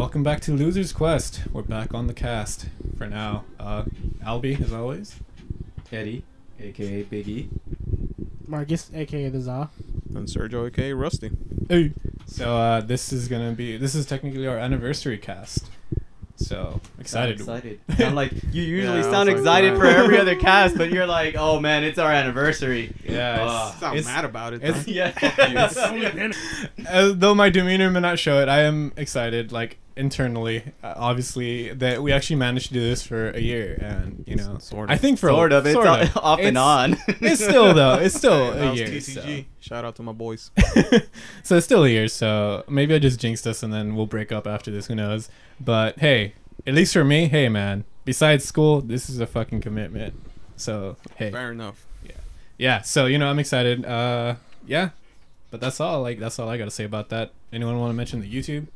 [0.00, 1.42] welcome back to Loser's Quest.
[1.52, 3.44] We're back on the cast for now.
[3.58, 3.84] Uh,
[4.24, 5.16] Albie, as always.
[5.92, 6.24] Eddie,
[6.58, 7.50] aka Biggie.
[8.46, 9.68] Marcus, aka the Za.
[10.14, 11.30] And Sergio, aka Rusty.
[11.68, 11.92] Hey.
[12.24, 15.66] So uh, this is gonna be this is technically our anniversary cast.
[16.34, 17.40] So excited.
[17.40, 17.80] excited.
[17.98, 19.80] Sound like you usually Yeah, sound was like, excited man.
[19.80, 22.94] for every other cast, but you're like, oh man, it's our anniversary.
[23.04, 23.68] Yeah, Ah.
[23.68, 24.62] it's- Sound it's- mad about it.
[24.62, 24.92] it's- though.
[24.92, 26.32] yeah.
[26.88, 29.52] Uh, though my demeanor may not show it, I am excited.
[29.52, 34.24] Like internally, uh, obviously, that we actually managed to do this for a year, and
[34.26, 34.94] you know, Sort of.
[34.94, 35.66] I think for sort of.
[35.66, 36.96] It's sort o- off and It's- on.
[37.20, 37.94] It's still though.
[37.94, 38.86] It's still a year.
[38.88, 39.46] TCG.
[39.60, 40.50] Shout out to my boys.
[40.72, 40.82] So.
[41.42, 42.08] so it's still a year.
[42.08, 44.86] So maybe I just jinxed us, and then we'll break up after this.
[44.86, 45.28] Who knows?
[45.60, 46.34] But hey,
[46.66, 47.84] at least for me, hey man.
[48.04, 50.14] Besides school, this is a fucking commitment.
[50.56, 51.84] So hey, Fair enough.
[52.04, 52.12] yeah.
[52.58, 52.80] Yeah.
[52.82, 53.84] So you know, I'm excited.
[53.84, 54.34] Uh,
[54.66, 54.90] yeah.
[55.50, 56.02] But that's all.
[56.02, 57.32] Like that's all I gotta say about that.
[57.52, 58.66] Anyone want to mention the YouTube?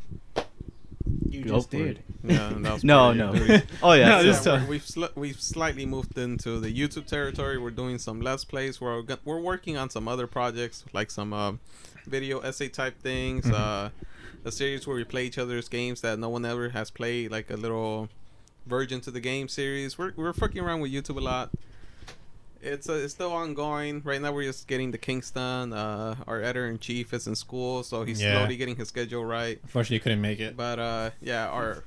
[1.28, 1.98] You Go just did.
[1.98, 2.04] it.
[2.26, 3.34] Yeah, that was no, no.
[3.82, 4.08] oh yeah.
[4.08, 7.58] No, so- just Yeah, tell- we're- we've sli- we've slightly moved into the YouTube territory.
[7.58, 8.80] We're doing some let's plays.
[8.80, 11.52] We're we're working on some other projects like some uh,
[12.06, 13.44] video essay type things.
[13.44, 13.52] Mhm.
[13.52, 13.90] Uh,
[14.44, 17.50] a series where we play each other's games that no one ever has played, like
[17.50, 18.08] a little
[18.66, 19.98] version to the game series.
[19.98, 21.50] We're we're fucking around with YouTube a lot.
[22.62, 24.00] It's uh, it's still ongoing.
[24.04, 25.72] Right now, we're just getting to Kingston.
[25.72, 28.38] Uh, our editor in chief is in school, so he's Yeah.
[28.38, 29.58] slowly getting his schedule right.
[29.64, 30.56] Unfortunately, couldn't make it.
[30.56, 31.84] But uh, yeah, our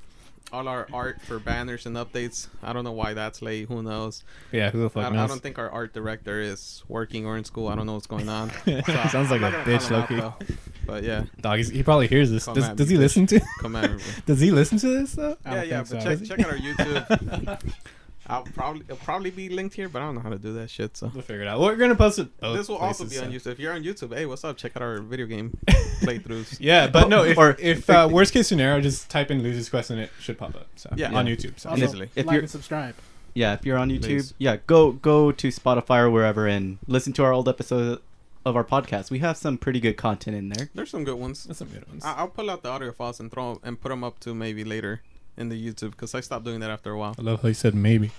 [0.52, 2.48] all our art for banners and updates.
[2.62, 3.68] I don't know why that's late.
[3.68, 4.24] Who knows?
[4.52, 5.28] Yeah, who the I, fuck I knows?
[5.28, 7.68] don't think our art director is working or in school.
[7.68, 8.50] I don't know what's going on.
[9.10, 10.56] Sounds like a bitch, call him out, Loki.
[10.86, 12.46] But yeah, Dog, he probably hears this.
[12.46, 13.02] Come Does, does me, he bitch.
[13.02, 13.40] listen to?
[13.60, 14.02] come at me.
[14.26, 15.36] does he listen to this though?
[15.44, 15.78] Yeah, yeah.
[15.80, 16.00] But so.
[16.00, 17.72] check check out our YouTube.
[18.28, 20.68] I'll probably it'll probably be linked here, but I don't know how to do that
[20.70, 20.96] shit.
[20.96, 21.60] So We'll figure it out.
[21.60, 22.28] We're gonna post it.
[22.40, 23.32] both this will also be on.
[23.32, 23.46] YouTube.
[23.52, 24.56] If you're on YouTube, hey, what's up?
[24.56, 25.56] Check out our video game
[26.02, 26.58] playthroughs.
[26.60, 27.24] Yeah, but no.
[27.24, 30.36] If, Or- if uh, worst case scenario, just type in "losers quest" and it should
[30.38, 30.66] pop up.
[30.76, 31.12] So Yeah.
[31.12, 31.34] on Yeah.
[31.36, 31.58] YouTube.
[31.58, 32.10] So Also, Easily.
[32.14, 32.94] If like you're- and subscribe.
[33.34, 34.34] yeah, if you're on YouTube, Please.
[34.38, 38.00] yeah, go go to Spotify or wherever and listen to our old episode
[38.44, 39.10] of our podcast.
[39.10, 40.68] We have some pretty good content in there.
[40.74, 41.44] There's some good ones.
[41.44, 42.04] that's some good ones.
[42.04, 44.64] I- I'll pull out the audio files and throw and put them up to maybe
[44.64, 45.02] later
[45.38, 47.14] in the YouTube because I stopped doing that after a while.
[47.18, 48.10] I love how you said maybe.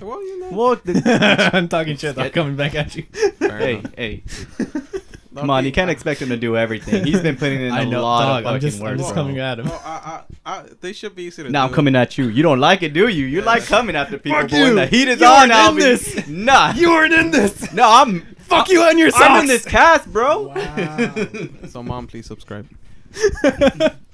[0.00, 0.56] Well, you know.
[0.56, 2.18] Well, the, I'm talking shit.
[2.18, 3.02] I'm coming back at you.
[3.38, 3.94] Fair hey, enough.
[3.94, 4.22] hey,
[5.36, 7.04] come on, you can't expect him to do everything.
[7.04, 8.40] He's been putting in a I know, lot dog.
[8.40, 8.90] of I'm fucking just, work.
[8.92, 9.22] I'm just bro.
[9.22, 9.66] coming at him.
[9.66, 11.74] Well, I, I, I, they should be easy to Now I'm do.
[11.74, 12.28] coming at you.
[12.28, 13.26] You don't like it, do you?
[13.26, 13.44] You Yeah.
[13.44, 14.74] like coming after people, Fuck but when you.
[14.76, 16.26] the heat is You on, aren't I'll in be this.
[16.28, 16.72] nah.
[16.72, 17.72] You weren't in this.
[17.74, 19.24] No, I'm Fuck you and your socks.
[19.24, 20.48] I'm in this cast, bro.
[20.48, 21.14] Wow.
[21.68, 22.66] So, mom, please subscribe.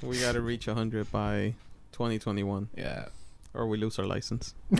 [0.03, 1.55] We gotta reach 100 by
[1.99, 3.07] 2021, yeah.
[3.55, 4.55] or we lose our license.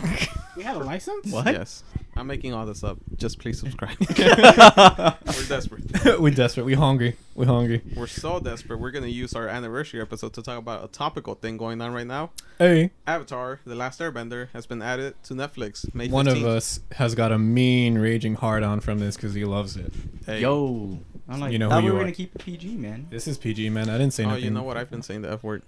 [0.55, 1.29] we have a license?
[1.29, 1.47] What?
[1.47, 1.83] Yes,
[2.15, 2.97] I'm making all this up.
[3.17, 3.97] Just please subscribe.
[4.17, 5.83] We're desperate.
[6.21, 6.65] we desperate.
[6.65, 7.17] We hungry.
[7.35, 7.81] We hungry.
[7.93, 8.79] We're so desperate.
[8.79, 12.07] We're gonna use our anniversary episode to talk about a topical thing going on right
[12.07, 12.31] now.
[12.57, 15.93] Hey, Avatar: The Last Airbender has been added to Netflix.
[15.93, 16.11] May 15th.
[16.11, 19.75] one of us has got a mean, raging hard on from this because he loves
[19.75, 19.91] it.
[20.25, 20.39] Hey.
[20.39, 22.03] Yo, I'm like, You know thought who we you were are.
[22.03, 23.07] gonna keep it PG, man.
[23.09, 23.89] This is PG, man.
[23.89, 24.29] I didn't say anything.
[24.29, 24.45] Oh, nothing.
[24.45, 24.77] you know what?
[24.77, 25.63] I've been saying the F word.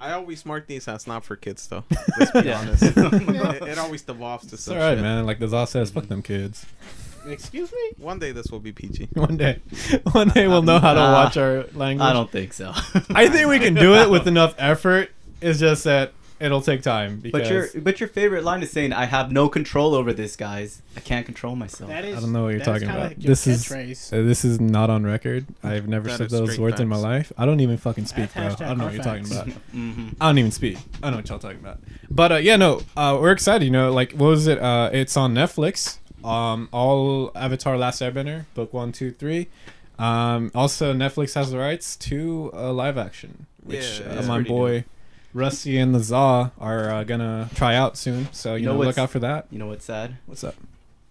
[0.00, 1.84] I always mark these as not for kids, though.
[2.18, 2.60] Let's be Yeah.
[2.60, 2.82] honest.
[2.84, 5.02] it, it always devolves to It's some alright, shit.
[5.02, 5.26] man.
[5.26, 6.64] Like the Zaw says, fuck them kids.
[7.26, 7.90] Excuse me?
[7.98, 9.08] One day this will be PG.
[9.14, 9.60] One day,
[10.12, 11.12] one day we'll know how to Nah.
[11.12, 12.06] watch our language.
[12.06, 12.72] I don't think so.
[13.10, 15.10] I think we can do it with enough effort.
[15.40, 18.92] It's just that it'll take time because But your but your favorite line is saying,
[18.92, 20.82] "I have no control over this, guys.
[20.96, 23.08] I can't control myself." That is, I don't know what you're talking about.
[23.08, 24.12] Like your This is- catchphrase.
[24.12, 25.46] uh, this is not on record.
[25.62, 27.32] I've never That said those straight words in my life.
[27.38, 28.44] I don't even fucking speak, bro.
[28.44, 29.48] I don't know what you're talking hashtag about.
[29.72, 30.78] hmm I don't even speak.
[31.02, 31.78] I know what y'all talking about.
[32.10, 33.64] But uh, yeah, no, uh, we're excited.
[33.64, 34.58] You know, like what was it?
[34.58, 35.98] Uh, it's on Netflix.
[36.24, 39.48] Um, all Avatar: Last Airbender, book one, two, three.
[39.98, 44.48] Um, also, Netflix has the rights to uh, live action, which Yeah, uh, my pretty
[44.50, 44.84] boy
[45.34, 48.28] Rusty and the Zaw are uh, gonna try out soon.
[48.32, 49.46] So you, You know know, look out for that.
[49.50, 50.16] You know what's sad?
[50.26, 50.54] What's up?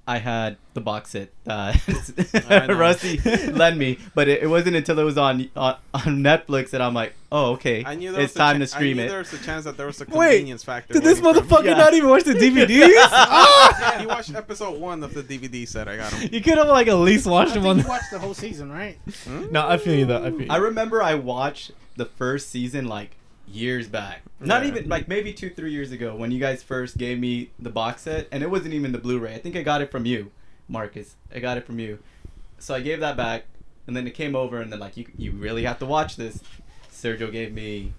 [0.09, 1.73] I had the box set uh,
[2.69, 3.17] Rusty
[3.51, 6.93] lent me, but it, it wasn't until it was on on, on Netflix that I'm
[6.93, 9.09] like, oh okay, I knew there it's time cha- to stream I knew it.
[9.09, 10.93] there was a chance that there was a Wait, convenience factor.
[10.93, 11.65] Did this motherfucker.
[11.65, 11.73] Yeah.
[11.73, 12.69] not even watch the DVDs?
[12.93, 15.89] Yeah, he watched episode one of the DVD set.
[15.89, 16.29] I got him.
[16.31, 17.89] you could have like at least I watched think them you on.
[17.89, 18.97] watched the whole season, right?
[19.51, 20.23] No, I feel you though.
[20.23, 20.47] I feel you.
[20.49, 23.11] I remember I watched the first season like
[23.51, 24.21] years back.
[24.39, 24.69] Not Yeah.
[24.69, 28.03] even like maybe two three years ago when you guys first gave me the box
[28.03, 29.33] set, and it wasn't even the Blu-ray.
[29.35, 30.31] I think I got it from you,
[30.67, 31.15] Marcus.
[31.33, 31.99] I got it from you.
[32.59, 33.45] So I gave that back,
[33.87, 36.41] and then it came over, and then like you you really have to watch this.
[36.91, 37.93] Sergio gave me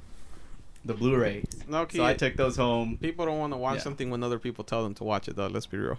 [0.85, 1.99] the Blu-ray, No, okay.
[1.99, 2.99] so I took those home.
[3.01, 3.83] people don't want to watch Yeah.
[3.83, 5.37] something when other people tell them to watch it.
[5.37, 5.99] Though, let's be real.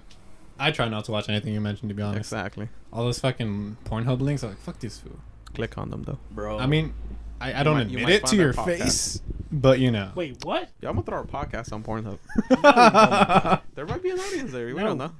[0.57, 1.89] I try not to watch anything you mentioned.
[1.89, 2.69] To be honest, Exactly.
[2.91, 4.43] all those fucking Pornhub links.
[4.43, 5.19] I'm like, fuck this fool.
[5.53, 6.17] Click on them though.
[6.31, 6.59] Bro.
[6.59, 6.93] I mean,
[7.41, 8.65] I, I don't might- admit it to your podcast.
[8.65, 9.21] face,
[9.51, 10.11] but you know.
[10.15, 10.69] Wait, what?
[10.81, 12.19] Yeah, I'm gonna throw our podcast on Pornhub.
[13.59, 14.67] hey There might be an audience there.
[14.67, 14.87] We No.
[14.87, 15.11] don't know.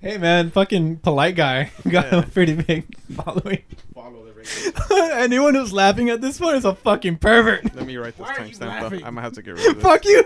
[0.00, 2.18] Hey man, fucking polite guy got Yeah.
[2.18, 3.62] a pretty big following.
[3.94, 5.06] Follow the radio.
[5.16, 7.72] Anyone who's laughing at this one is a fucking pervert.
[7.76, 8.58] Let me write this Why are you timestamp.
[8.58, 8.66] though.
[8.66, 9.04] laughing?
[9.04, 9.82] I might have to get rid of this.
[9.84, 10.24] Fuck you.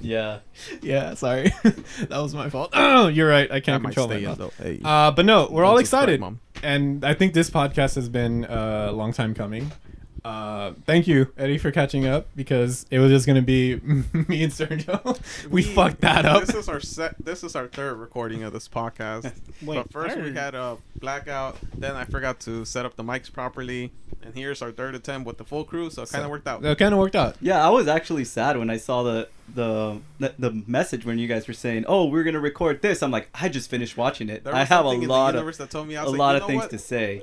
[0.00, 0.38] Yeah.
[0.82, 1.52] Yeah, sorry.
[1.62, 2.70] that was my fault.
[2.74, 3.50] Oh, you're right.
[3.52, 4.38] I I can't might control stay my in mouth.
[4.38, 4.64] though.
[4.64, 4.80] Hey.
[4.82, 6.40] Uh, but no, we're all Don't subscribe, excited, Mom.
[6.62, 9.72] and I think this podcast has been a long time coming.
[10.24, 14.52] Uh, thank you, Eddie, for catching up because it was just gonna be me and
[14.52, 15.20] Sergio.
[15.50, 16.44] we, fucked that up.
[16.44, 17.22] This is our set.
[17.22, 19.24] This is our third recording of this podcast.
[19.62, 21.58] Wait, but first we had a blackout.
[21.76, 23.92] Then I forgot to set up the mics properly.
[24.22, 26.62] And here's our third attempt with the full crew, so it kind of worked out.
[26.62, 27.36] That kind of worked out.
[27.42, 31.28] Yeah, I was actually sad when I saw the the the, the message when you
[31.28, 34.46] guys were saying, "Oh, we're gonna record this." I'm like, I just finished watching it.
[34.46, 36.12] I have a something in the lot of universe that told me I a was
[36.12, 36.70] like, lot of things what?
[36.70, 37.22] to say.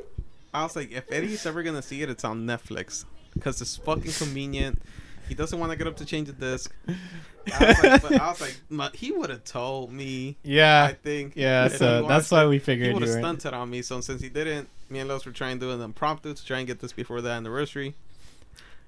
[0.53, 4.11] I was like, if Eddie's ever gonna see it, it's on Netflix because it's fucking
[4.11, 4.81] convenient.
[5.29, 6.73] He doesn't want to get up to change the disc.
[6.87, 10.35] I was like, but I was like "Ma- he would have told me.
[10.43, 11.33] Yeah, I think.
[11.35, 11.69] yeah.
[11.69, 12.47] So that's uh, watched why it.
[12.49, 13.19] we He would have were.
[13.19, 13.81] stunted on me.
[13.81, 16.57] So since he didn't, me and Los were trying to do an impromptu to try
[16.57, 17.95] and get this before the anniversary.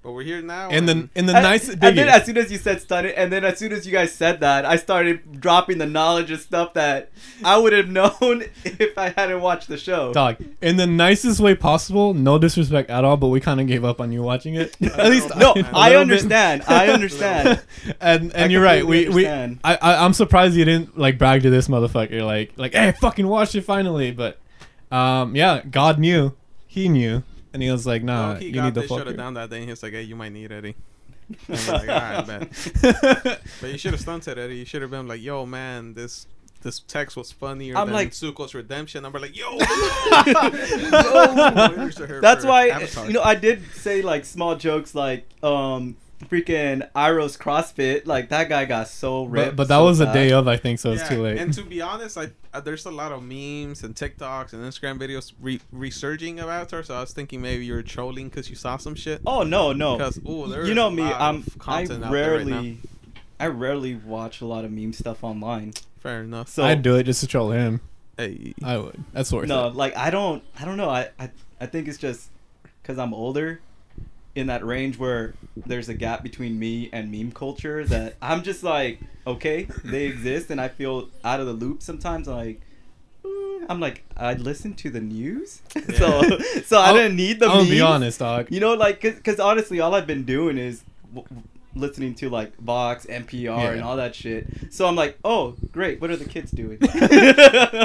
[0.04, 0.70] But we're here now.
[0.70, 3.14] In the and in the And- nice and then as soon as you said stunted,
[3.14, 6.42] and then as soon as you guys said that, I started dropping the knowledge of
[6.42, 7.10] stuff that
[7.42, 10.12] I would have known if I hadn't watched the show.
[10.12, 12.14] Dog, in the nicest way possible.
[12.14, 14.76] No disrespect at all, but we kind of gave up on you watching it.
[14.82, 16.64] at least No, a I little understand.
[16.68, 17.62] I understand.
[18.02, 18.86] and and I you're right.
[18.86, 19.24] We completely
[19.54, 19.60] we.
[19.64, 23.26] I, I I'm surprised you didn't like brag to this motherfucker like like hey fucking
[23.28, 24.12] watch it finally.
[24.12, 24.38] But
[24.92, 26.34] um yeah, God knew,
[26.68, 27.24] he knew,
[27.54, 29.50] and he was like nah, Low-key you got need to this shut it down that
[29.50, 29.58] day.
[29.58, 30.76] And he was like, "Hey, you might need Eddie."
[31.48, 34.58] And like, "All right, bet." But you should have stunted Eddie.
[34.58, 36.28] You should have been like, "Yo, man, this."
[36.62, 39.06] This text was funnier I'm than like- Zuko's redemption.
[39.06, 39.58] I'm like, yo,
[42.22, 43.06] That's why Avatar.
[43.08, 45.98] you know I did say like small jokes like um
[46.30, 49.52] freaking Iroh's CrossFit like that guy got so ripped.
[49.52, 51.38] but, but that so was a day of I think, so it's too late.
[51.38, 55.00] And to be honest, I uh, there's a lot of memes and TikToks and Instagram
[55.00, 56.84] videos re- resurging about her.
[56.84, 59.22] So I was thinking maybe you were trolling because you saw some shit.
[59.26, 59.98] Oh no no.
[59.98, 62.56] Because ooh, there you know a me, lot I'm of I content out right now.
[62.56, 62.78] rarely
[63.40, 65.74] I rarely watch a lot of meme stuff online.
[66.00, 66.50] Fair enough.
[66.50, 67.82] So I'd do it just to troll him.
[68.18, 69.04] Hey, I would.
[69.12, 69.76] That's worth no, it.
[69.76, 70.90] like I don't I don't know.
[70.90, 72.30] I I, I think it's just
[72.84, 73.62] cuz I'm older
[74.36, 78.64] in that range where there's a gap between me and meme culture that I'm just
[78.64, 82.60] like, okay, they exist and I feel out of the loop sometimes like
[83.24, 85.62] mm, I'm like I listen to the news.
[85.96, 86.22] so
[86.66, 88.48] so I I'll- didn't need the I'm gonna be honest, dog.
[88.50, 90.84] You know, like, cause honestly, all I've been doing is
[91.76, 94.48] listening to like Vox, NPR, and all that shit.
[94.74, 96.00] So I'm like, oh, great.
[96.02, 96.78] What are the kids doing?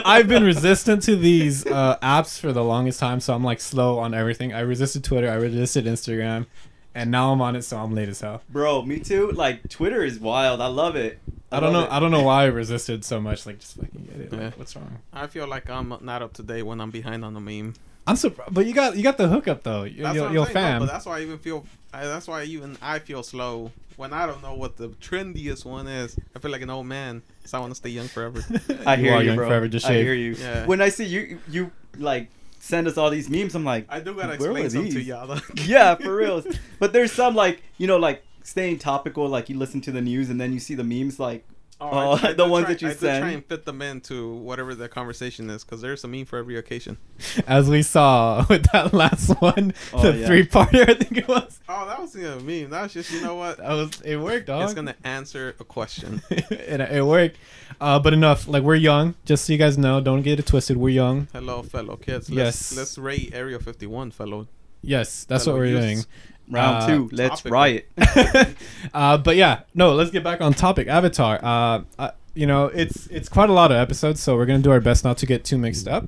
[0.04, 3.98] I've been resistant to these uh, apps for the longest time, so I'm like slow
[3.98, 4.52] on everything.
[4.52, 6.46] I resisted Twitter, I resisted Instagram,
[6.94, 8.42] and now I'm on it, so I'm late as hell.
[8.48, 8.82] bro.
[8.82, 9.30] Me too.
[9.30, 10.60] Like Twitter is wild.
[10.60, 11.18] I love it.
[11.50, 11.84] I don't know.
[11.84, 11.90] it.
[11.90, 13.46] I don't know why I resisted so much.
[13.46, 14.32] Like, just fucking get it.
[14.32, 14.50] Like, Yeah.
[14.56, 14.98] what's wrong?
[15.14, 17.72] I feel like I'm not up to date when I'm behind on the meme.
[18.06, 19.84] I'm surprised, but you got you got the hookup though.
[19.84, 20.80] You, That's you're, what I'm you're saying, no, fam.
[20.80, 21.64] but that's why I even feel.
[21.92, 25.86] I, that's why even I feel slow when I don't know what the trendiest one
[25.86, 26.16] is.
[26.36, 28.44] I feel like an old man, so I want to stay young forever.
[28.86, 29.48] I You hear are you, young bro.
[29.48, 30.04] forever, just I shave.
[30.04, 30.32] hear you.
[30.32, 30.66] Yeah.
[30.66, 32.28] When I see you, you like
[32.60, 33.54] send us all these memes.
[33.54, 35.26] I'm like, I do gotta Where explain were some to y'all.
[35.26, 35.40] though.
[35.64, 36.44] yeah, for real.
[36.78, 39.26] But there's some like you know like staying topical.
[39.28, 41.44] Like you listen to the news and then you see the memes like.
[41.80, 43.22] Oh, I- I the do ones try- that you I do send.
[43.22, 46.56] try and fit them into whatever the conversation is, because there's a meme for every
[46.56, 46.98] occasion.
[47.46, 50.26] As we saw with that last one, Oh, the yeah.
[50.26, 51.60] three parter, I think it was.
[51.68, 52.70] Oh, that was a meme.
[52.70, 53.58] That was just you know what?
[53.58, 54.64] That was it worked, dog.
[54.64, 56.20] It's gonna answer a question.
[56.30, 57.36] it, it worked.
[57.80, 58.48] Uh, but enough.
[58.48, 59.14] Like we're young.
[59.24, 60.76] Just so you guys know, don't get it twisted.
[60.76, 61.28] We're young.
[61.32, 62.28] Hello, fellow kids.
[62.28, 62.72] Yes.
[62.72, 64.48] Let's, let's rate Area 51, fellow.
[64.82, 65.84] Yes, that's Fellow what we're youths.
[65.86, 66.04] doing.
[66.50, 67.08] Round Uh, two.
[67.12, 67.50] Let's topical.
[67.52, 67.88] riot.
[68.94, 69.94] uh, but yeah, no.
[69.94, 70.88] Let's get back on topic.
[70.88, 71.38] Avatar.
[71.42, 74.70] Uh, uh, you know, it's it's quite a lot of episodes, so we're gonna do
[74.70, 76.04] our best not to get too mixed up.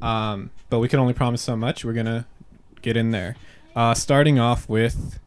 [0.00, 1.84] Um, but we can only promise so much.
[1.84, 2.26] We're gonna
[2.82, 3.36] get in there.
[3.74, 5.18] Uh, starting off with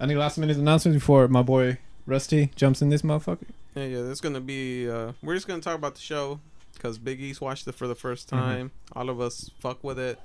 [0.00, 3.46] any last minute announcements before my boy Rusty jumps in this motherfucker.
[3.74, 4.02] Yeah, yeah.
[4.02, 4.88] There's gonna be.
[4.88, 6.40] Uh, we're just gonna talk about the show
[6.74, 8.30] because Big East watched it for the first Mhm.
[8.30, 8.70] time.
[8.94, 10.18] All of us fuck with it,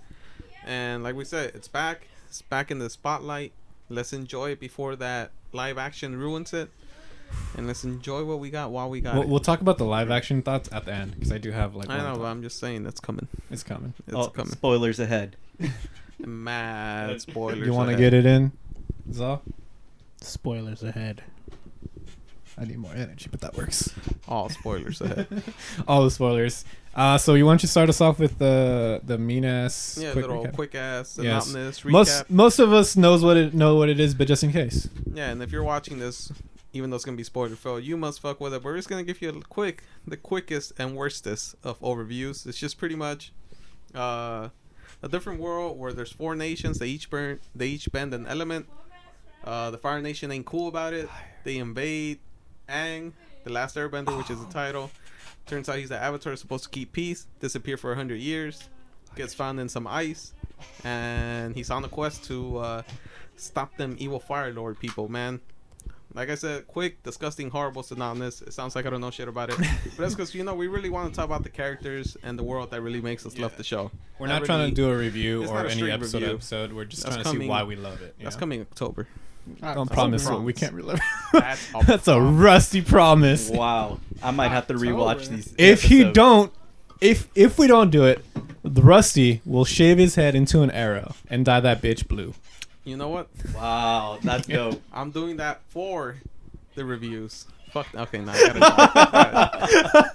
[0.66, 2.08] and like we said, it's back.
[2.28, 3.54] It's back in the spotlight.
[3.90, 6.70] Let's enjoy it before that live action ruins it,
[7.56, 9.30] and let's enjoy what we got while we got We'll, it.
[9.30, 11.90] we'll talk about the live action thoughts at the end because I do have like.
[11.90, 13.28] I know, but I'm just saying that's coming.
[13.52, 13.94] it's coming.
[14.08, 14.52] It's oh, coming.
[14.52, 15.36] spoilers ahead.
[16.20, 17.66] Mad spoilers.
[17.66, 18.52] You want to get it in,
[19.12, 19.42] Zal?
[20.22, 21.24] Spoilers ahead.
[22.58, 23.94] I need more energy, but that works.
[24.30, 25.28] All spoilers ahead.
[25.88, 26.64] All the spoilers.
[26.96, 30.28] Uh, so you want to start us off with the the mean ass Yeah, quick
[30.28, 30.54] little recap?
[30.56, 31.52] quick ass Yes.
[31.52, 31.92] recap.
[31.92, 34.88] Most most of us knows what it know what it is, but just in case.
[35.14, 36.32] Yeah, and if you're watching this,
[36.72, 38.64] even though it's gonna be spoiler filled, you must fuck with it.
[38.64, 42.46] We're just gonna give you a quick, the quickest and worstest of overviews.
[42.48, 43.34] It's just pretty much
[43.94, 44.50] uh,
[45.04, 46.80] a different world where there's four nations.
[46.80, 48.68] They each burn, they each bend an element.
[49.44, 51.08] Uh, the Fire Nation ain't cool about it.
[51.44, 52.20] They invade
[52.68, 53.12] Aang,
[53.44, 54.90] the Last Airbender, which is the title.
[55.46, 57.28] Turns out he's the Avatar supposed to keep peace.
[57.40, 58.68] Disappear for a hundred years.
[59.16, 60.34] Gets found in some ice,
[60.84, 62.82] and he's on a quest to uh,
[63.38, 65.08] stop them evil Fire Lord people.
[65.08, 65.40] Man,
[66.14, 68.42] like I said, quick, disgusting, horrible synopsis.
[68.42, 70.68] It sounds like I don't know shit about it, but that's because you know we
[70.68, 73.56] really want to talk about the characters and the world that really makes us love
[73.56, 73.90] the show.
[74.20, 76.34] We're That not trying to do a review or a any straight episode review.
[76.36, 76.74] episode.
[76.74, 78.16] We're just That's trying to coming- see why we love it.
[78.22, 78.40] That's know?
[78.40, 79.08] coming October.
[79.62, 81.00] Ah, Don't promise what we can't relive.
[81.34, 83.50] That's a That's a rusty promise.
[83.50, 84.00] Wow.
[84.24, 85.36] I might have to rewatch October.
[85.38, 85.54] these.
[85.58, 86.16] If you episodes.
[86.16, 86.54] don't,
[87.02, 88.24] if if we don't do it,
[88.64, 92.34] the Rusty will shave his head into an arrow and dye that bitch blue.
[92.84, 93.28] You know what?
[93.54, 94.82] Wow, that's dope.
[94.94, 96.16] I'm doing that for
[96.76, 97.46] the reviews.
[97.76, 97.94] Fuck.
[97.94, 100.12] Okay, now I gotta.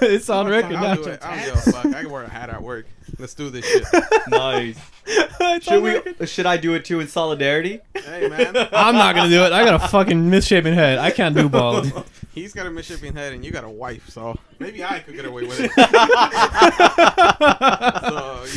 [0.10, 0.94] it's on record I'll now.
[0.94, 1.22] do it.
[1.22, 1.84] I don't give a fuck.
[1.84, 2.86] I can wear a hat at work.
[3.18, 3.84] Let's do this shit.
[4.28, 4.78] nice.
[5.64, 5.96] Should we?
[5.96, 6.22] record.
[6.22, 7.82] Uh, should I do it too in solidarity?
[7.94, 9.52] Hey man, I'm not gonna do it.
[9.52, 10.98] I got a fucking misshapen head.
[10.98, 11.92] I can't do bald.
[12.34, 15.26] he's got a misshapen head and you got a wife, so maybe I could get
[15.26, 15.70] away with it.
[15.72, 15.80] so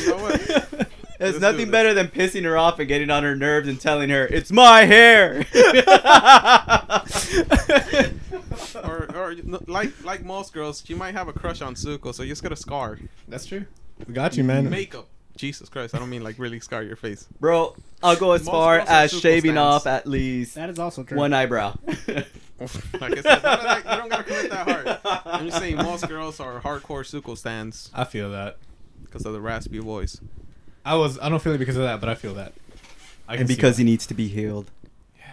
[0.01, 0.87] you know what?
[1.19, 4.25] There's nothing better than pissing her off and getting on her nerves and telling her
[4.27, 5.45] it's my hair.
[8.83, 9.35] Or, or
[9.67, 12.51] like like most girls, she might have a crush on Zuko, so you just get
[12.51, 12.99] a scar.
[13.27, 13.65] That's true.
[14.07, 14.69] We got you, man.
[14.69, 15.07] Makeup.
[15.35, 17.27] Jesus Christ, I don't mean like really scar your face.
[17.39, 19.57] Bro, I'll go as Most far girls as shaving stans.
[19.59, 21.17] off at least That is also true.
[21.17, 21.75] one eyebrow.
[22.99, 25.21] Like I said, like, you don't gotta commit that hard.
[25.25, 28.57] I'm just saying most girls are hardcore Zuko stands I feel that.
[29.03, 30.19] because of the raspy voice.
[30.87, 31.19] I was.
[31.19, 32.53] I don't feel it because of that, but I feel that.
[33.27, 34.71] I and because he needs to be healed.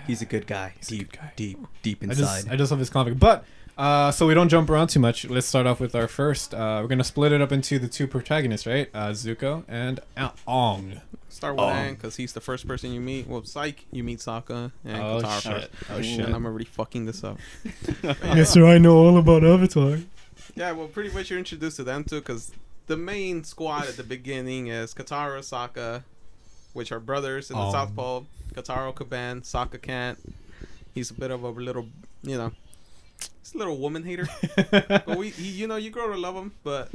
[0.07, 0.73] He's a good guy.
[0.79, 1.33] He's a deep, good guy.
[1.37, 2.17] deep, deep I inside.
[2.43, 3.19] just, I just love his conflict.
[3.21, 3.45] But
[3.79, 5.25] uh, so we don't jump around too much.
[5.25, 6.53] Let's start off with our first.
[6.53, 8.91] Uh, we're gonna split it up into the two protagonists, right?
[8.93, 11.01] Uh, Zuko and Aang.
[11.29, 11.69] Start with Oh.
[11.69, 13.27] Aang because he's the first person you meet.
[13.27, 15.53] Well, Psych, you meet Sokka and Oh Katara shit!
[15.75, 15.91] first.
[15.91, 16.03] Oh Ooh.
[16.03, 16.21] shit!
[16.27, 17.39] And I'm already fucking this up.
[18.03, 18.67] Yes, sir.
[18.67, 19.99] I know all about Avatar.
[20.57, 22.53] Yeah, well, pretty much you're introduced to them too, because
[22.87, 26.05] the main squad at the beginning is Katara, Sokka,
[26.73, 27.73] which are brothers in the Oh.
[27.73, 28.27] South Pole.
[28.55, 30.19] Katara Kaban, Sokka can't.
[30.95, 31.89] He's a bit of a little,
[32.23, 32.53] you know,
[33.41, 34.29] he's a little woman hater.
[34.71, 36.53] but we, he, you know, you grow to love him.
[36.63, 36.91] But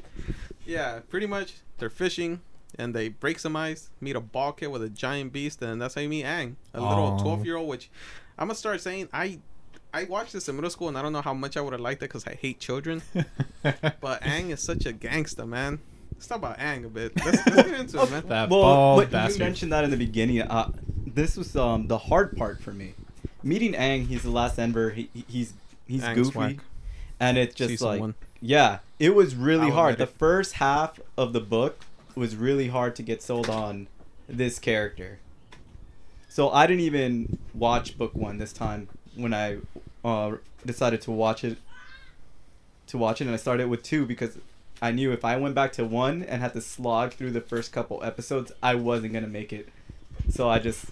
[0.66, 2.40] yeah, pretty much they're fishing
[2.78, 5.96] and they break some ice, meet a ball kid with a giant beast, and that's
[5.96, 7.68] how you meet Aang, a little um, twelve year old.
[7.68, 7.90] Which
[8.38, 9.40] I'm gonna start saying I.
[9.94, 11.82] I watched this in middle school, and I don't know how much I would have
[11.82, 13.02] liked it because I hate children.
[13.62, 15.80] But Aang is such a gangster, man.
[16.14, 17.14] Let's talk about Aang a bit.
[17.26, 18.24] Let's, let's get into it, man.
[18.28, 20.42] that well, bald what, you mentioned that in the beginning.
[20.42, 20.72] Uh,
[21.06, 22.94] this was um the hard part for me.
[23.44, 24.92] Meeting Aang, he's the last Ember.
[24.92, 25.54] He, he- he's
[25.88, 26.58] he's Aang's goofy, whack.
[27.20, 28.16] and it's just Season like one.
[28.40, 29.98] yeah, it was really I'll hard.
[29.98, 30.10] The it.
[30.18, 31.80] first half of the book
[32.16, 33.88] was really hard to get sold on
[34.28, 35.20] this character.
[36.28, 38.88] So I didn't even watch book one this time
[39.20, 39.58] when I
[40.04, 40.36] uh,
[40.66, 41.58] decided to watch it.
[42.88, 44.40] To watch it, and I started with two because
[44.82, 47.72] I knew if I went back to one and had to slog through the first
[47.72, 49.70] couple episodes, I wasn't gonna make it.
[50.30, 50.86] So I just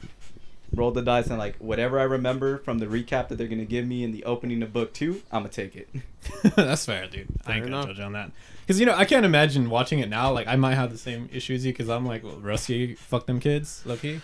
[0.75, 3.87] rolled the dice and like whatever I remember from the recap that they're gonna give
[3.87, 5.89] me in the opening of book two, I'm gonna take it.
[6.55, 7.21] That's fair, dude.
[7.21, 7.87] I ain't Fair gonna enough.
[7.87, 8.31] judge on that.
[8.61, 10.31] Because you know, I can't imagine watching it now.
[10.31, 11.71] Like, I might have the same issues you.
[11.71, 14.21] Because I'm like, well, Rusty, fuck them kids, Loki.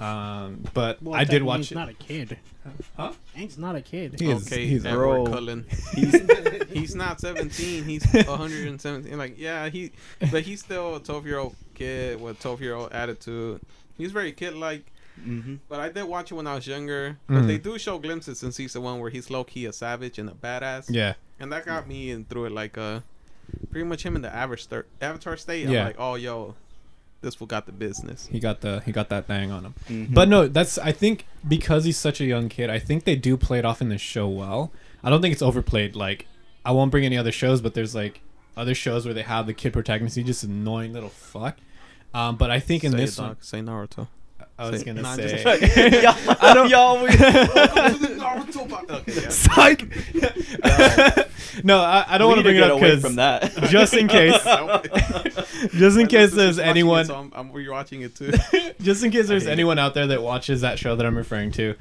[0.00, 1.74] Um, but Well, I did technically watch He's it.
[1.74, 2.38] not a kid.
[2.96, 3.12] Huh?
[3.36, 4.18] Aang's not a kid.
[4.18, 5.26] He is- okay, he's- Edward Bro.
[5.26, 5.66] Cullen.
[5.94, 6.14] He's
[6.72, 7.84] He's not 17.
[7.84, 9.16] He's 117.
[9.18, 9.92] Like, yeah, he,
[10.30, 13.60] but he's still a 12 year old kid with 12 year old attitude.
[13.98, 14.84] He's very kid like.
[15.22, 17.18] hmm But I did watch it when I was younger.
[17.26, 17.46] But Mhm.
[17.48, 20.32] they do show glimpses in season one where he's low key a savage and a
[20.32, 20.86] badass.
[20.88, 21.14] Yeah.
[21.38, 23.00] And that got me in through it like uh,
[23.70, 24.66] pretty much him in the average
[25.00, 25.66] avatar state.
[25.68, 25.80] Yeah.
[25.80, 26.54] I'm like, oh yo,
[27.22, 28.26] this fool got the business.
[28.30, 29.74] He got the he got that thing on him.
[29.88, 30.14] Mhm.
[30.14, 33.36] But no, that's I think because he's such a young kid, I think they do
[33.36, 34.72] play it off in the show well.
[35.02, 35.94] I don't think it's overplayed.
[35.96, 36.26] Like
[36.64, 38.20] I won't bring any other shows, but there's like
[38.56, 40.16] other shows where they have the kid protagonist.
[40.16, 41.56] He's just annoying little fuck.
[42.12, 43.44] Um, but I think in Say this it, one, dog.
[43.44, 44.08] Say Naruto.
[44.60, 45.42] I was gonna say.
[46.02, 48.12] y'all, I don't- y'all, we- okay,
[49.22, 49.28] yeah.
[49.30, 49.84] Psych.
[51.64, 53.54] no, I, I don't want to bring it up because from that.
[53.68, 54.38] just in case,
[55.72, 58.32] just in case there's anyone, it, so I'm, I'm rewatching it too.
[58.82, 61.74] just in case there's anyone out there that watches that show that I'm referring to,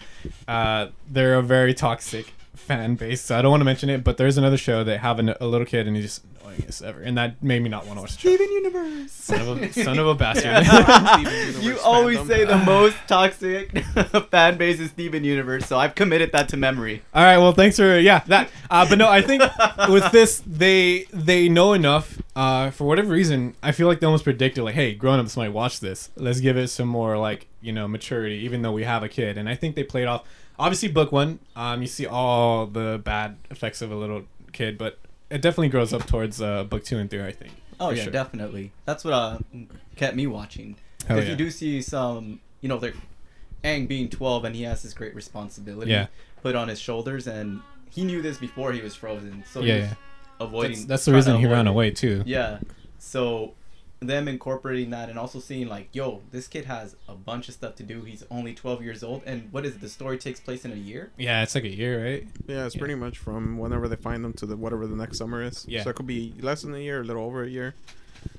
[0.47, 2.33] uh, they're a very toxic
[2.69, 4.03] fan base, so I don't want to mention it.
[4.03, 7.01] But there's another show that have an, a little kid and he's just annoyingest ever,
[7.01, 8.35] and that made me not want to watch the show.
[8.35, 9.11] Steven Universe.
[9.11, 10.45] Son of a son of a bastard.
[10.45, 11.15] Yeah.
[11.15, 12.27] Steven Universe you always fandom.
[12.27, 13.77] say the most toxic
[14.31, 17.01] fan base is Steven Universe, so I've committed that to memory.
[17.13, 17.37] All right.
[17.39, 18.49] Well, thanks for yeah that.
[18.69, 19.41] Uh, but no, I think
[19.89, 22.21] with this they they know enough.
[22.35, 25.49] Uh, for whatever reason, I feel like they almost predicted like, hey, grown ups might
[25.49, 26.09] watch this.
[26.15, 29.37] Let's give it some more like you know maturity, even though we have a kid.
[29.37, 30.23] And I think they played off.
[30.59, 34.99] Obviously, book one, um, you see all the bad effects of a little kid, but
[35.29, 37.23] it definitely grows up towards uh, book two and three.
[37.23, 37.53] I think.
[37.79, 38.11] Oh yeah, sure.
[38.11, 38.71] definitely.
[38.85, 39.37] That's what uh,
[39.95, 40.75] kept me watching.
[40.99, 41.31] Because yeah.
[41.31, 42.93] you do see some, you know, they're
[43.63, 46.07] Aang being 12 and he has this great responsibility Yeah.
[46.43, 49.93] put on his shoulders, and he knew this before he was frozen, so Yeah, yeah.
[50.39, 50.71] avoiding.
[50.71, 52.23] That's, that's the reason he ran away too.
[52.25, 52.59] Yeah,
[52.97, 53.53] so
[54.01, 57.75] them incorporating that and also seeing like, yo, this kid has a bunch of stuff
[57.75, 58.01] to do.
[58.03, 59.81] He's only 12 years old, and what is it?
[59.81, 61.11] The story takes place in a year.
[61.17, 62.27] Yeah, it's like a year, right?
[62.47, 62.79] Yeah, it's Yeah.
[62.79, 65.65] pretty much from whenever they find them to the whatever the next summer is.
[65.67, 65.83] Yeah.
[65.83, 67.75] So it could be less than a year, a little over a year.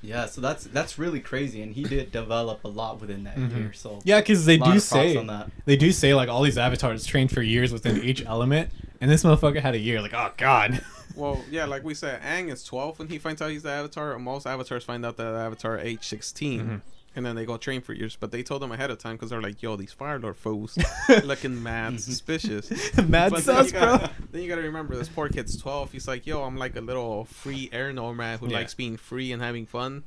[0.03, 3.55] Yeah, so that's that's really crazy, and he did develop a lot within that Mhm.
[3.57, 3.73] year.
[3.73, 5.49] So Yeah, because they do say on that.
[5.65, 9.23] they do say like all these avatars trained for years within each element, and this
[9.23, 10.01] motherfucker had a year.
[10.01, 10.81] Like, oh god.
[11.15, 14.17] Well, yeah, like we said, Aang is 12 when he finds out he's the Avatar.
[14.19, 16.61] Most avatars find out that Avatar age 16.
[16.61, 16.81] Mhm.
[17.13, 18.15] And then they go train for years.
[18.17, 20.77] But they told him ahead of time because they're like, yo, these Fire Lord fools
[21.25, 22.69] looking mad suspicious.
[22.97, 24.07] Mad But then sauce, you gotta, bro.
[24.31, 25.91] Then you gotta remember, this poor kid's 12.
[25.91, 28.57] He's like, yo, I'm like a little free air nomad who Yeah.
[28.59, 30.03] likes being free and having fun.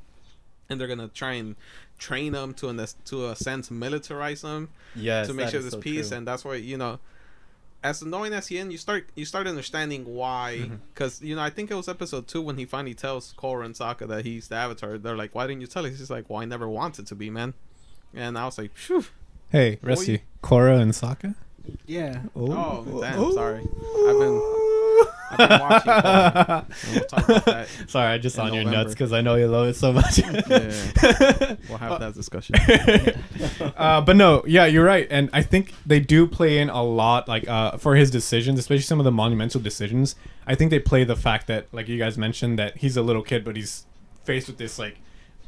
[0.70, 1.56] And they're gonna try and
[1.98, 5.80] train him to, an, to a sense, militarize him Yes, to make sure there's so
[5.80, 6.16] peace true.
[6.16, 6.98] and that's why you know
[7.84, 10.76] as annoying as he is you start you start understanding why mm-hmm.
[10.92, 13.74] because you know i think it was episode two when he finally tells Korra and
[13.74, 16.40] Sokka that he's the avatar they're like why didn't you tell us he's like well
[16.40, 17.52] i never wanted to be man
[18.14, 19.04] and i was like Phew.
[19.54, 19.78] Hey.
[19.82, 21.36] Rusty, Korra and Sokka.
[21.86, 22.22] Yeah.
[22.36, 23.60] Oh, damn, sorry.
[23.60, 24.60] I've been-
[25.36, 26.64] I've been watching Korra.
[26.94, 28.84] We'll talk about that Sorry, I just in on your November.
[28.84, 30.18] nuts because I know you love it so much.
[30.18, 30.28] Yeah.
[31.68, 32.54] we'll have that discussion
[33.76, 37.26] uh, but no, yeah, you're right, and I think they do play in a lot,
[37.28, 40.14] like uh, for his decisions, especially some of the monumental decisions.
[40.46, 43.22] I think they play the fact that, like you guys mentioned, that he's a little
[43.22, 43.86] kid, but he's
[44.24, 44.98] faced with this like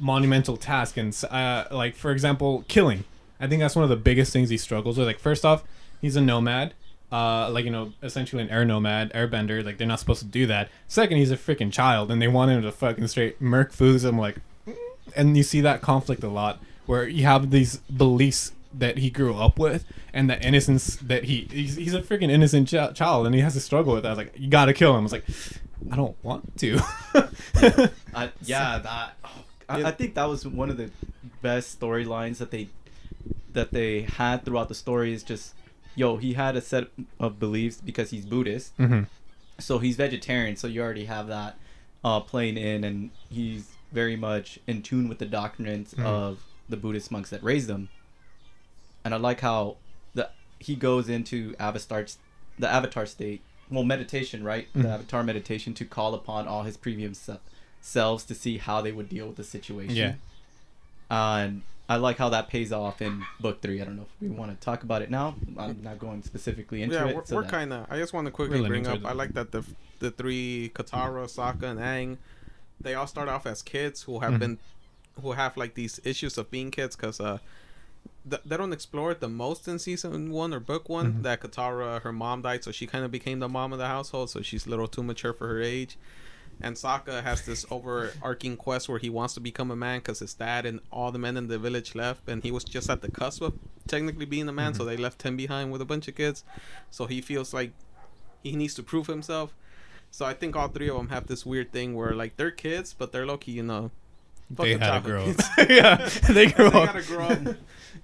[0.00, 3.04] monumental task, and uh, like for example, killing.
[3.38, 5.06] I think that's one of the biggest things he struggles with.
[5.06, 5.62] Like first off,
[6.00, 6.74] he's a nomad.
[7.12, 9.64] Uh, like you know, essentially an air nomad, airbender.
[9.64, 10.68] Like they're not supposed to do that.
[10.88, 14.02] Second, he's a freaking child, and they want him to fucking straight murk foods.
[14.04, 14.38] I'm like,
[15.14, 19.34] and you see that conflict a lot where you have these beliefs that he grew
[19.34, 23.34] up with and the innocence that he he's, he's a freaking innocent ch- child and
[23.34, 24.08] he has to struggle with that.
[24.08, 25.00] I was like, you gotta kill him.
[25.00, 25.24] I was like,
[25.90, 26.80] I don't want to.
[28.14, 29.12] I, yeah, that.
[29.24, 30.90] oh, I, I think that was one of the
[31.42, 32.68] best storylines that they
[33.52, 35.12] that they had throughout the story.
[35.12, 35.54] Is just,
[35.96, 39.02] yo, he had a set of beliefs because he's Buddhist, mm-hmm.
[39.58, 40.54] so he's vegetarian.
[40.56, 41.58] So you already have that
[42.04, 46.04] uh, playing in, and he's very much in tune with the doctrines Mhm.
[46.04, 47.88] of the Buddhist monks that raised him.
[49.04, 49.76] And I like how
[50.14, 50.30] the
[50.60, 52.06] he goes into Avatar,
[52.58, 54.68] the Avatar state, well, meditation, right?
[54.74, 54.82] Mhm.
[54.82, 57.38] The Avatar meditation to call upon all his previous se-
[57.80, 59.96] selves to see how they would deal with the situation.
[59.96, 60.14] Yeah.
[61.08, 63.80] and I like how that pays off in book three.
[63.80, 65.36] I don't know if we want to talk about it now.
[65.56, 67.14] I'm not going specifically into yeah it.
[67.16, 69.34] we're, so we're kind of i just want to quickly bring up towards i like
[69.34, 69.62] that the
[70.00, 72.18] the three katara Sokka, and Aang
[72.80, 74.38] they all start off as kids who have Mhm.
[74.40, 74.58] been
[75.22, 77.38] who have like these issues of being kids because uh
[78.28, 81.22] th- they don't explore it the most in season one or book one Mhm.
[81.22, 84.28] that katara her mom died so she kind of became the mom of the household
[84.30, 85.96] so she's a little too mature for her age
[86.60, 90.34] and Sokka has this overarching quest where he wants to become a man because his
[90.34, 93.10] dad and all the men in the village left, and he was just at the
[93.10, 93.54] cusp of
[93.86, 94.86] technically being a man, so Mhm.
[94.86, 96.44] they left him behind with a bunch of kids.
[96.90, 97.72] So he feels like
[98.42, 99.54] he needs to prove himself.
[100.10, 102.94] So I think all three of them have this weird thing where like they're kids,
[102.96, 103.90] but they're lucky, you know.
[104.50, 105.36] They fucking had to grow up.
[105.70, 106.86] yeah, they grew they up.
[106.92, 107.56] gotta grow up.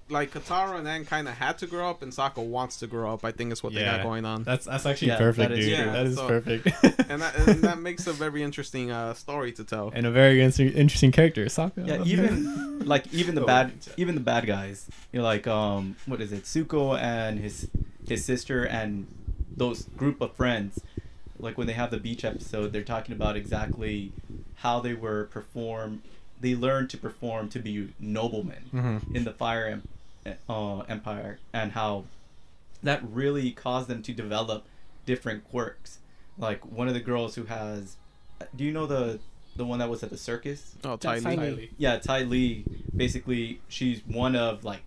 [0.08, 3.14] Like Katara and Aang kind of had to grow up, and Sokka wants to grow
[3.14, 3.24] up.
[3.24, 4.42] I think is what they got going on.
[4.42, 5.76] That's that's actually Yeah, perfect, that is dude.
[5.76, 5.86] true.
[5.92, 6.66] that is So- perfect.
[7.08, 9.90] and that and that makes a very interesting uh, story to tell.
[9.94, 11.86] and a very in- interesting character, Sokka.
[11.86, 14.88] Yeah, even like even the Oh, bad even the bad guys.
[15.12, 16.42] You know, like um what is it?
[16.44, 17.68] Zuko and his
[18.06, 19.06] his sister and
[19.56, 20.80] those group of friends.
[21.38, 24.12] Like when they have the beach episode, they're talking about exactly
[24.56, 26.02] how they were perform
[26.42, 29.14] they learned to perform to be noblemen Mhm.
[29.16, 29.66] in the fire
[30.26, 32.04] em- uh, empire and how
[32.82, 34.64] that really caused them to develop
[35.06, 35.98] different quirks.
[36.36, 37.96] Like one of the girls who has
[38.56, 39.20] do you know the
[39.54, 40.74] the one that was at the circus?
[40.82, 41.36] Oh, That's Ty Lee.
[41.36, 41.70] Ty Lee.
[41.78, 42.64] yeah, Ty Lee.
[42.96, 44.80] Basically, she's one of like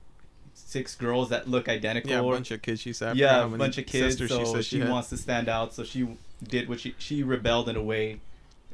[0.54, 2.10] six girls that look identical.
[2.12, 2.82] Yeah, a bunch of kids.
[2.82, 3.16] She said.
[3.16, 4.18] Yeah, a bunch of kids.
[4.18, 5.74] So she she, said she wants to stand out.
[5.74, 8.20] So she did what she she rebelled in a way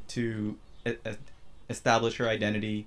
[0.08, 0.56] to
[1.70, 2.86] establish her identity.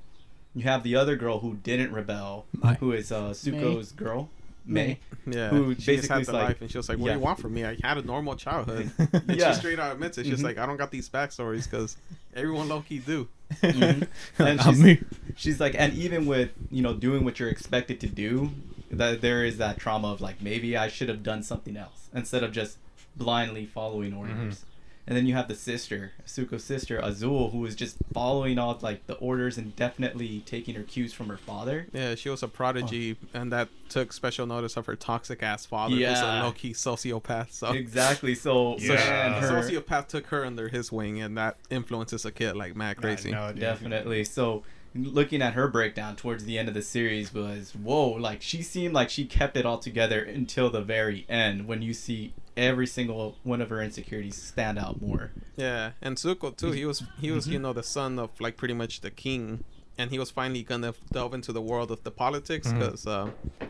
[0.53, 4.29] You have the other girl who didn't rebel, My- who is uh, Zuko's girl,
[4.65, 4.97] Mai.
[5.27, 7.07] Yeah, who she just basically had is the like- life, and she was like, "What
[7.07, 7.13] yeah.
[7.13, 7.65] do you want from me?
[7.65, 9.51] I had a normal childhood." And Yeah.
[9.51, 10.25] she straight out admits it.
[10.25, 10.43] She's Mhm.
[10.43, 11.97] like, "I don't got these backstories because
[12.35, 13.27] everyone low key do."
[13.61, 14.07] Mhm.
[14.39, 15.01] And I'm she's- me.
[15.35, 18.51] she's like and even with you know doing what you're expected to do
[18.89, 22.41] that there is that trauma of like maybe i should have done something else instead
[22.43, 22.77] of just
[23.15, 24.63] blindly following orders
[25.08, 29.06] and then you have the sister Zuko's sister Azula who was just following all like
[29.08, 33.18] the orders and definitely taking her cues from her father Yeah, she was a prodigy,
[33.34, 33.39] oh.
[33.39, 36.41] and that took special notice of her toxic ass father, who's Yeah.
[36.41, 37.52] a low key sociopath.
[37.52, 38.98] So, exactly so so Yeah.
[39.02, 42.76] she- and her sociopath took her under his wing, and that influences a kid like
[42.76, 43.34] mad crazy.
[43.34, 43.54] I know.
[43.54, 44.24] Definitely.
[44.24, 44.63] So
[44.95, 48.93] looking at her breakdown towards the end of the series was whoa, like she seemed
[48.93, 53.36] like she kept it all together until the very end when you see every single
[53.43, 55.31] one of her insecurities stand out more.
[55.55, 56.71] Yeah, and Zuko too.
[56.71, 59.63] He was he was you know the son of like pretty much the king,
[59.97, 63.29] and he was finally gonna delve into the world of the politics because uh,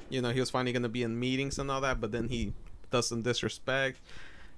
[0.09, 1.99] you know he was finally gonna be in meetings and all that.
[1.99, 2.53] But then he
[2.91, 3.99] does some disrespect,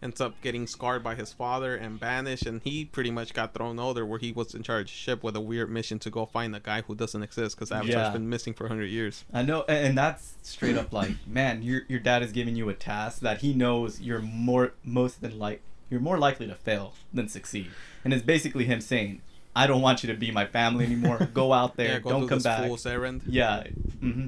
[0.02, 3.80] ends up getting scarred by his father and banished, and he pretty much got thrown
[3.80, 6.56] over where he was in charge of ship with a weird mission to go find
[6.56, 8.12] a guy who doesn't exist because Avatar's Yeah.
[8.14, 9.26] been missing for hundred years.
[9.34, 12.74] I know, and that's straight up like, man, your your dad is giving you a
[12.74, 17.28] task that he knows you're more most than like you're more likely to fail than
[17.28, 17.72] succeed,
[18.04, 19.22] and it's basically him saying,
[19.56, 21.28] "I don't want you to be my family anymore.
[21.34, 23.24] Go out there, yeah, go don't do come this back." fool's errand.
[23.28, 23.64] Yeah.
[24.00, 24.28] hmm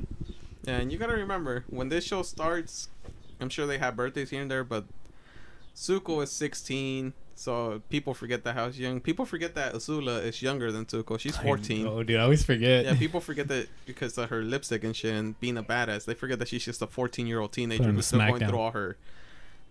[0.64, 2.88] Yeah, and you gotta remember when this show starts,
[3.40, 4.86] I'm sure they have birthdays here and there, but
[5.80, 9.00] Zuko is 16, so people forget that how young.
[9.00, 11.18] People forget that Azula is younger than Zuko.
[11.18, 11.88] She's 14.
[11.88, 12.84] Oh, dude, I always forget.
[12.84, 16.04] Yeah, people forget that because of her lipstick and shit and being a badass.
[16.04, 18.34] They forget that she's just a 14 year old teenager Put on who's still going
[18.42, 18.50] smackdown.
[18.50, 18.98] through all her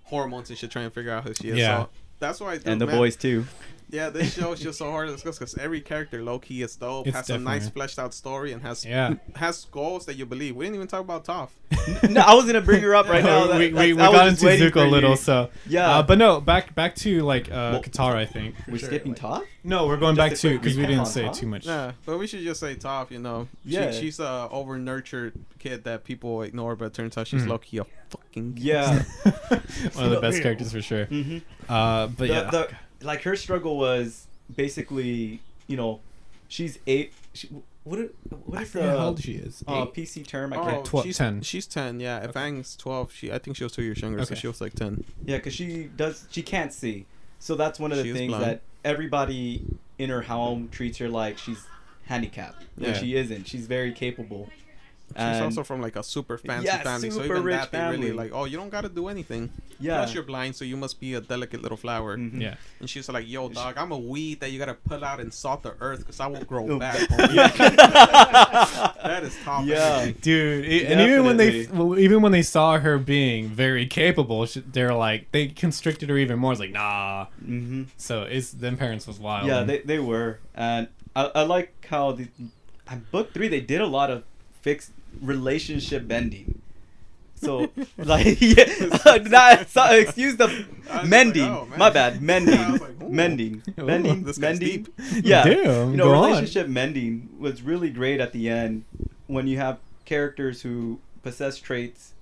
[0.05, 1.59] hormones and shit, trying to figure out who she is.
[1.59, 1.83] Yeah.
[1.83, 1.89] So
[2.21, 3.45] that's why I do, And the man, boys too.
[3.91, 6.77] Yeah, this show is just so hard to discuss because every character low key is
[6.77, 9.15] dope, It's has a nice fleshed out story, and has Yeah.
[9.37, 10.57] has goals that you believe.
[10.57, 11.49] We didn't even talk about Toph.
[12.11, 13.47] no, I was gonna bring her up right now.
[13.47, 16.03] That- we, we, we that's- I was got into Zuko a little, so Yeah, Uh,
[16.03, 18.57] but no, back back to like uh, Well, Katara, I think.
[18.69, 19.45] we're sure, skipping like- top.
[19.65, 21.35] No, we're going Just back to because we didn't say Toph?
[21.37, 21.65] too much.
[21.67, 23.11] Yeah, but we should just say Toph.
[23.11, 23.91] You know, she, Yeah.
[23.93, 27.49] she's a over nurtured kid that people ignore, but turns out she's Mhm.
[27.49, 29.03] low key a fucking Yeah.
[29.95, 31.07] One of the best characters for sure.
[31.07, 32.69] hmm Uh, but the, yeah, the,
[33.03, 36.01] like her struggle was basically, you know,
[36.49, 37.13] she's eight.
[37.35, 37.49] She,
[37.85, 39.65] what it- what I the how old she is.
[39.67, 39.95] uh, Eight?
[39.95, 40.53] PC term?
[40.53, 40.85] I Oh, can't.
[40.85, 41.43] Twelve- she's 10.
[41.43, 42.01] She's ten.
[42.01, 42.41] Yeah, if Okay.
[42.41, 45.05] Aang's twelve, she I think she was two years younger, so she was like ten.
[45.25, 46.27] Yeah, because she does.
[46.31, 47.07] She can't see.
[47.39, 49.63] So that's one of the She things that everybody
[49.99, 51.67] in her home treats her like she's
[52.07, 52.65] handicapped.
[52.77, 52.93] And Yeah.
[52.99, 53.47] she isn't.
[53.47, 54.49] She's very capable.
[55.19, 57.91] She's also from like a super fancy Yeah, family, so super even rich that they
[57.91, 58.31] really like.
[58.33, 59.51] Oh, you don't gotta do anything.
[59.81, 59.99] yeah.
[59.99, 62.17] Plus, you're blind, so you must be a delicate little flower.
[62.17, 62.41] Mhm.
[62.41, 62.55] yeah.
[62.81, 65.63] And she's like, "Yo, dog, I'm a weed that you gotta pull out and salt
[65.63, 66.79] the earth, cause I won't grow Oh.
[66.79, 67.35] back." homie."
[69.03, 69.67] that is Toph.
[69.67, 69.99] Yeah.
[70.03, 70.19] energy.
[70.21, 74.47] Dude, e- and even when they well, even when they saw her being very capable,
[74.73, 76.53] they're like they constricted her even more.
[76.53, 77.27] It's like nah.
[77.45, 79.47] hmm So it's them parents was wild.
[79.49, 82.29] Yeah, they, they were, and I, I like how the
[82.89, 84.25] on book three they did a lot of
[84.63, 86.61] fixed relationship bending.
[87.35, 88.65] So like yeah,
[89.29, 90.57] not, so, excuse the I was
[90.91, 91.51] just mending.
[91.53, 91.77] like, oh.
[91.77, 93.09] My bad, mending, I like, ooh.
[93.09, 94.85] mending, Ooh, mending, this mending.
[94.85, 94.95] deep.
[95.23, 96.25] Yeah, Damn, you know, go on.
[96.31, 98.85] relationship mending was really great at the end
[99.29, 102.15] when you have characters who possess traits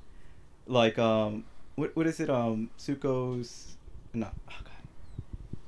[0.67, 1.45] like um
[1.77, 3.77] what what is it um Zuko's
[4.13, 4.73] no oh god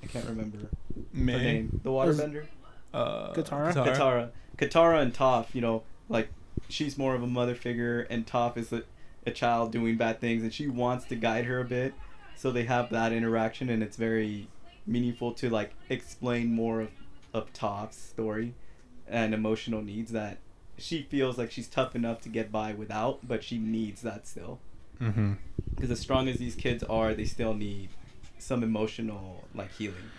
[0.03, 0.69] I can't remember her
[1.15, 2.47] name the Was- waterbender
[2.93, 3.73] uh, Katara?
[3.73, 6.29] Katara Katara and Toph you know like
[6.69, 8.83] she's more of a mother figure and Toph is a,
[9.27, 11.95] a child doing bad things and she wants to guide her a bit
[12.37, 14.49] so they have that interaction and it's very
[14.87, 16.91] meaningful to like explain more of,
[17.35, 18.55] of Toph's story
[19.07, 20.39] and emotional needs that
[20.77, 24.61] she feels like she's tough enough to get by without but she needs that still
[25.01, 25.35] Mm-hmm.
[25.77, 27.91] because as strong as these kids are they still need
[28.39, 30.11] some emotional like healing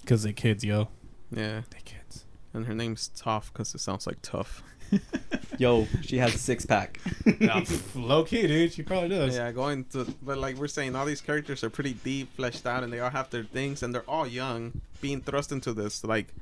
[0.00, 0.88] Because they're kids, yo.
[1.30, 2.24] Yeah, They kids.
[2.52, 4.62] and her name's Toph because it sounds like tough.
[5.58, 6.98] yo she has a six-pack
[7.40, 8.72] Nah, low key, dude.
[8.72, 9.36] She probably does.
[9.36, 12.82] Yeah, going to, but like we're saying, all these characters are pretty deep, fleshed out,
[12.82, 16.34] and they all have their things, and they're all young, being thrust into this like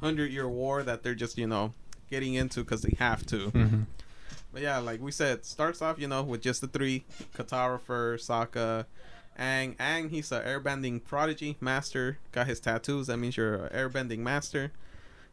[0.00, 1.72] hundred year war that they're just you know
[2.10, 3.50] getting into because they have to.
[3.50, 3.82] Mm-hmm.
[4.52, 7.04] But yeah, like we said, starts off you know with just the three:
[7.36, 8.86] Katara first, Sokka,
[9.38, 9.76] Aang.
[9.76, 12.18] Aang, he's a airbending prodigy master.
[12.32, 13.08] Got his tattoos.
[13.08, 14.72] That means you're an airbending master.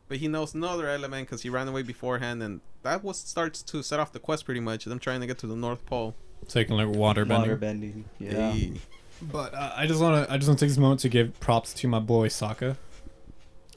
[0.08, 3.84] But he knows another element because he ran away beforehand, and that was starts to
[3.84, 4.86] set off the quest pretty much.
[4.86, 6.16] Them trying to get to the North Pole.
[6.48, 7.42] taking you can learn water bending.
[7.42, 8.06] Water bending.
[8.20, 8.52] Yeah.
[8.52, 8.74] Hey.
[9.22, 11.40] But uh, I just want to I just want to take this moment to give
[11.40, 12.78] props to my boy Sokka,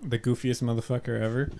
[0.03, 1.51] the goofiest motherfucker ever.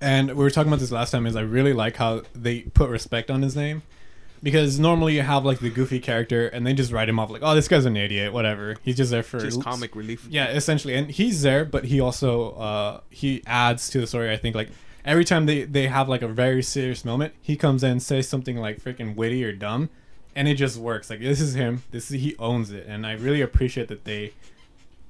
[0.00, 1.26] And we were talking about this last time.
[1.26, 3.82] Is I really like how they put respect on his name,
[4.42, 7.42] because normally you have like the goofy character and they just write him off like,
[7.44, 8.76] oh, this guy's an idiot, whatever.
[8.82, 10.26] He's just there for Just comic relief.
[10.30, 14.30] Yeah, essentially, and he's there, but he also uh he adds to the story.
[14.30, 14.70] I think like
[15.04, 18.56] every time they they have like a very serious moment, he comes in says something
[18.56, 19.90] like freaking witty or dumb,
[20.34, 21.10] and it just works.
[21.10, 21.82] Like this is him.
[21.90, 24.32] This is he owns it, and I really appreciate that they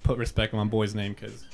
[0.03, 1.45] put respect on my boy's name because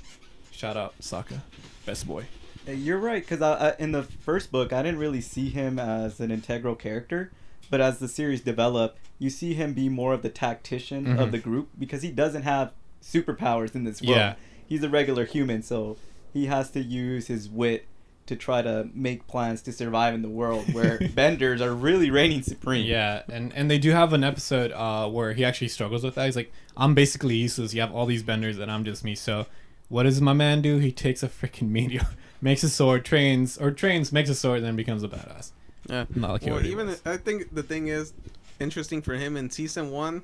[0.51, 1.41] shout out Sokka,
[1.85, 2.27] best boy.
[2.67, 6.19] You're right, because I, I, in the first book, I didn't really see him as
[6.19, 7.31] an integral character.
[7.71, 11.19] But as the series developed, you see him be more of the tactician Mhm.
[11.19, 14.17] of the group because he doesn't have superpowers in this world.
[14.17, 14.35] Yeah.
[14.69, 15.97] He's a regular human, so
[16.33, 17.87] he has to use his wit
[18.27, 22.43] to try to make plans to survive in the world where benders are really reigning
[22.43, 22.85] supreme.
[22.85, 26.27] Yeah, and and they do have an episode uh where he actually struggles with that.
[26.27, 27.73] He's like, I'm basically useless.
[27.73, 29.15] You have all these benders, and I'm just me.
[29.15, 29.47] So,
[29.89, 30.79] what does my man do?
[30.79, 32.07] He takes a freaking meteor,
[32.43, 35.53] makes a sword, trains or trains, makes a sword, and then becomes a badass.
[35.89, 36.05] Yeah.
[36.15, 37.03] Not like Well, already even was.
[37.05, 38.13] I think the thing is
[38.61, 40.23] interesting for him in season one,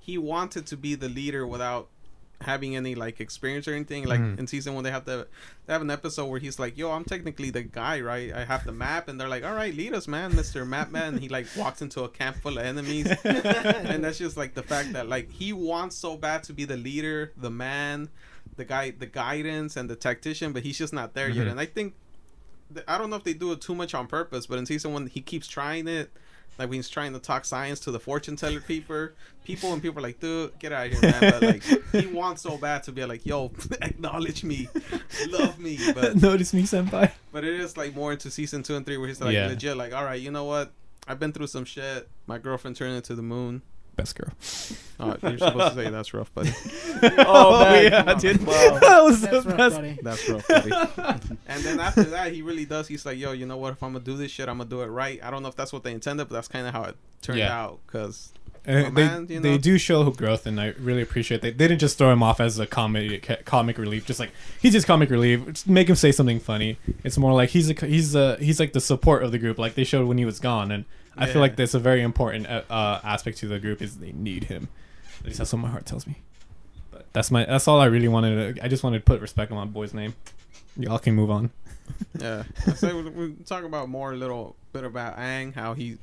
[0.00, 1.88] he wanted to be the leader without
[2.40, 4.04] having any like experience or anything.
[4.04, 4.38] Like Mhm.
[4.40, 5.28] in season one, they have the
[5.66, 8.32] they have an episode where he's like, "Yo, I'm technically the guy, right?
[8.34, 11.14] I have the map," and they're like, "All right, lead us, man, Mister Map Man."
[11.14, 14.62] And he like walks into a camp full of enemies, and that's just like the
[14.62, 18.10] fact that like he wants so bad to be the leader, the man,
[18.56, 21.46] the guy, the guidance, and the tactician, but he's just not there yet.
[21.46, 21.52] Mhm.
[21.52, 22.03] And I think th-
[22.88, 25.06] I don't know if they do it too much on purpose, but in season one
[25.06, 26.10] he keeps trying it.
[26.58, 29.08] Like when he's trying to talk science to the fortune teller people,
[29.44, 31.20] people and people are like, dude, get out of here, man.
[31.20, 33.50] But like he wants so bad to be like, yo,
[33.82, 34.68] acknowledge me,
[35.30, 35.78] love me.
[35.94, 37.10] But Notice me, senpai.
[37.32, 39.48] but it is like more into season two and three where he's like Yeah.
[39.48, 40.72] legit, like, all right, you know what?
[41.08, 42.08] I've been through some shit.
[42.28, 43.62] My girlfriend turned into the moon.
[43.96, 44.32] Best girl.
[44.98, 46.50] Oh, you're supposed to say that's rough, buddy.
[47.02, 47.84] Oh, oh, man.
[47.84, 48.18] yeah, come on.
[48.18, 48.46] dude.
[48.46, 48.52] Wow.
[48.80, 49.76] that was the That's rough, best.
[49.76, 49.98] buddy.
[50.02, 50.70] That's rough, buddy.
[51.48, 52.88] and then after that, he really does.
[52.88, 53.72] He's like, yo, you know what?
[53.72, 55.20] If I'm gonna do this shit, I'm gonna do it right.
[55.22, 57.38] I don't know if that's what they intended, but that's kind of how it turned
[57.38, 57.56] Yeah.
[57.60, 57.80] out.
[57.86, 58.32] Cause
[58.66, 61.68] Uh, Oh, they man, you they do show growth, and I really appreciate they they
[61.68, 65.10] didn't just throw him off as a comic comic relief, just like he's just comic
[65.10, 65.44] relief.
[65.46, 66.78] Just make him say something funny.
[67.02, 69.74] It's more like he's a he's a he's like the support of the group, like
[69.74, 72.62] they showed when he was gone, and I feel like that's a very important uh,
[72.70, 74.68] uh, aspect to the group is they need him.
[75.20, 76.16] At least that's what my heart tells me.
[76.90, 78.56] But that's my that's all I really wanted.
[78.56, 80.14] To, I just wanted to put respect on my boy's name.
[80.76, 81.50] Y'all can move on.
[82.18, 82.44] Yeah,
[82.76, 85.98] so we, we talk about more a little bit about Aang, how he,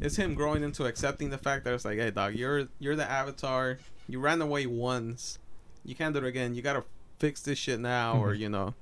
[0.00, 3.08] it's him growing into accepting the fact that it's like, hey, dog, you're you're the
[3.10, 3.78] Avatar.
[4.08, 5.38] You ran away once.
[5.84, 6.54] You can't do it again.
[6.54, 6.84] You gotta
[7.18, 8.38] fix this shit now, or Mhm.
[8.38, 8.74] you know,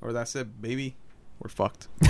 [0.00, 0.96] or that's it, baby.
[1.40, 1.88] We're fucked.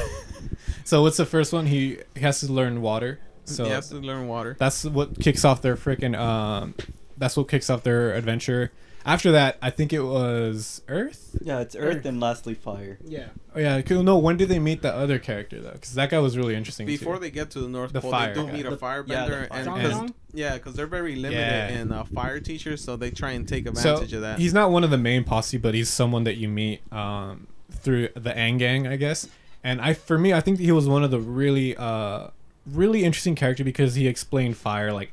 [0.84, 1.66] So what's the first one?
[1.66, 3.20] He, he has to learn water.
[3.44, 4.56] So he has to learn water.
[4.58, 6.18] That's what kicks off their freaking.
[6.18, 6.74] Um,
[7.16, 8.72] that's what kicks off their adventure.
[9.04, 11.36] After that, I think it was Earth.
[11.42, 12.98] Yeah, it's Earth and lastly fire.
[13.04, 13.26] Yeah.
[13.54, 14.02] Oh yeah, cool.
[14.02, 14.16] no.
[14.18, 15.72] When did they meet the other character though?
[15.72, 16.86] Because that guy was really interesting.
[16.86, 17.20] Before too.
[17.22, 18.52] they get to the North The Pole, fire they do guy.
[18.52, 20.14] meet a The- firebender, yeah, the and fire- cause, John?
[20.32, 21.80] yeah, because they're very limited Yeah.
[21.80, 24.38] in uh, fire teachers, so they try and take so advantage of that.
[24.38, 28.08] he's not one of the main posse, but he's someone that you meet um, through
[28.14, 29.28] the Aang Gang, I guess.
[29.64, 32.28] And I, for me, I think he was one of the really, uh,
[32.66, 35.12] really interesting character because he explained fire like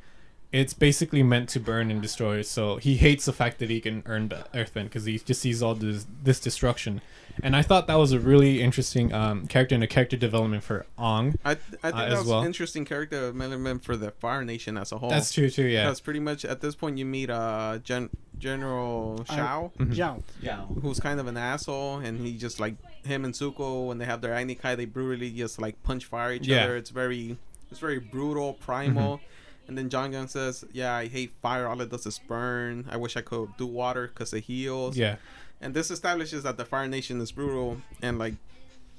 [0.52, 2.42] it's basically meant to burn and destroy.
[2.42, 5.62] So he hates the fact that he can earn the earthbend because he just sees
[5.62, 7.02] all this this destruction.
[7.42, 10.86] And I thought that was a really interesting um, character and a character development for
[10.98, 11.36] Ong.
[11.46, 12.44] I, I think uh, that as was well.
[12.44, 15.10] interesting character development for the Fire Nation as a whole.
[15.10, 15.64] That's true too.
[15.64, 15.84] Yeah.
[15.86, 18.10] Because pretty much at this point you meet uh Gen-
[18.40, 19.94] General I- Shao, Mhm.
[19.96, 20.24] Zhao.
[20.42, 20.66] Yeah.
[20.82, 24.22] who's kind of an asshole, and he just like him and Zuko when they have
[24.22, 26.64] their Agni Kai, they brutally just like punch fire each Yeah.
[26.64, 26.76] other.
[26.76, 27.38] It's very,
[27.72, 29.22] it's very brutal, primal.
[29.70, 31.68] And then Jeong Jeong says, "Yeah, I hate fire.
[31.68, 32.86] All it does is burn.
[32.90, 35.18] I wish I could do water because it heals." Yeah.
[35.62, 38.34] And this establishes that the Fire Nation is brutal and like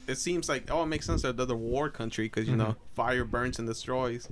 [0.07, 2.77] it seems like oh it makes sense that they're the war country because you know
[2.95, 4.29] fire burns and destroys.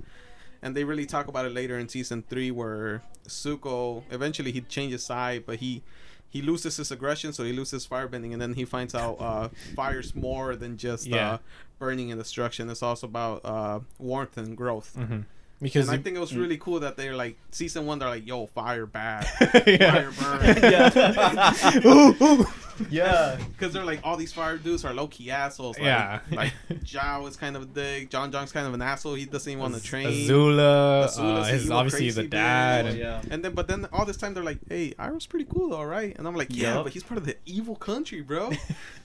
[0.61, 5.03] And they really talk about it later in season three where Zuko eventually he changes
[5.05, 5.83] side, but he
[6.29, 9.49] he loses his aggression, so he loses his firebending, and then he finds out uh,
[9.75, 11.33] fire's more than just Yeah.
[11.33, 11.37] uh,
[11.79, 12.69] burning and destruction.
[12.69, 14.93] It's also about uh, warmth and growth.
[14.95, 15.21] hmm
[15.61, 17.99] because and I think it was really cool that they're like season one.
[17.99, 19.27] They're like, "Yo, fire bad,
[19.67, 19.91] yeah.
[19.91, 21.81] fire burn." yeah.
[21.85, 22.47] Ooh, ooh.
[22.89, 23.37] yeah.
[23.51, 25.77] Because they're like all these fire dudes are low key assholes.
[25.77, 26.19] Like, Yeah.
[26.31, 26.53] like
[26.85, 28.09] Zhao is kind of a dick.
[28.09, 29.15] Jeong Jeong's kind of an asshole.
[29.15, 30.07] He doesn't even want to train.
[30.07, 32.85] Azula, Azula's uh, a his obviously the dad.
[32.85, 33.21] and- yeah.
[33.29, 36.17] And then, but then all this time they're like, "Hey, Iroh's pretty cool, all right."
[36.17, 36.85] And I'm like, "Yeah, Yup.
[36.85, 38.51] but he's part of the evil country, bro."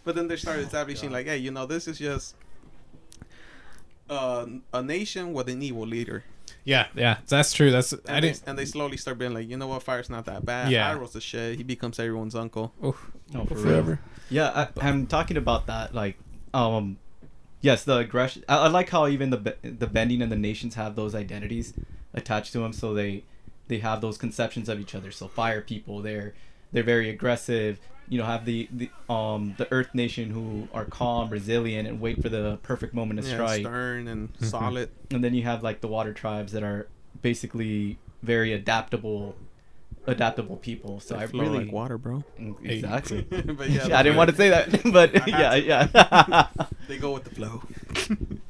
[0.04, 2.36] but then they start establishing like, "Hey, you know, this is just
[4.08, 6.22] uh, a nation with an evil leader."
[6.64, 7.70] Yeah, yeah, that's true.
[7.70, 8.42] That's I And they, didn't.
[8.46, 9.82] and they slowly start being like, "You know what?
[9.82, 10.70] Fire's not that bad.
[10.70, 10.94] Yeah.
[10.94, 11.56] Iroh's the shit.
[11.56, 12.96] He becomes everyone's uncle." Oh,
[13.32, 14.00] No, for forever.
[14.30, 15.94] Yeah, I, I'm talking about that.
[15.94, 16.16] Like,
[16.54, 16.96] um,
[17.60, 18.44] yes, the aggression.
[18.48, 21.74] I, I like how even the the bending and the nations have those identities
[22.14, 23.24] attached to them, so they
[23.68, 25.10] they have those conceptions of each other.
[25.10, 26.32] So fire people, they're
[26.72, 27.78] they're very aggressive.
[28.08, 32.20] You know, have the the um the Earth Nation who are calm, resilient, and wait
[32.22, 33.60] for the perfect moment to Yeah, strike.
[33.60, 34.90] stern and solid.
[35.10, 36.86] And then you have like the water tribes that are
[37.22, 39.36] basically very adaptable,
[40.06, 41.00] adaptable people.
[41.00, 42.24] So They I flow really like water, bro.
[42.38, 42.74] Mm, Hey.
[42.76, 43.22] exactly.
[43.30, 47.24] but yeah, Yeah, I didn't want to say that, but yeah, yeah, They go with
[47.24, 47.62] the flow.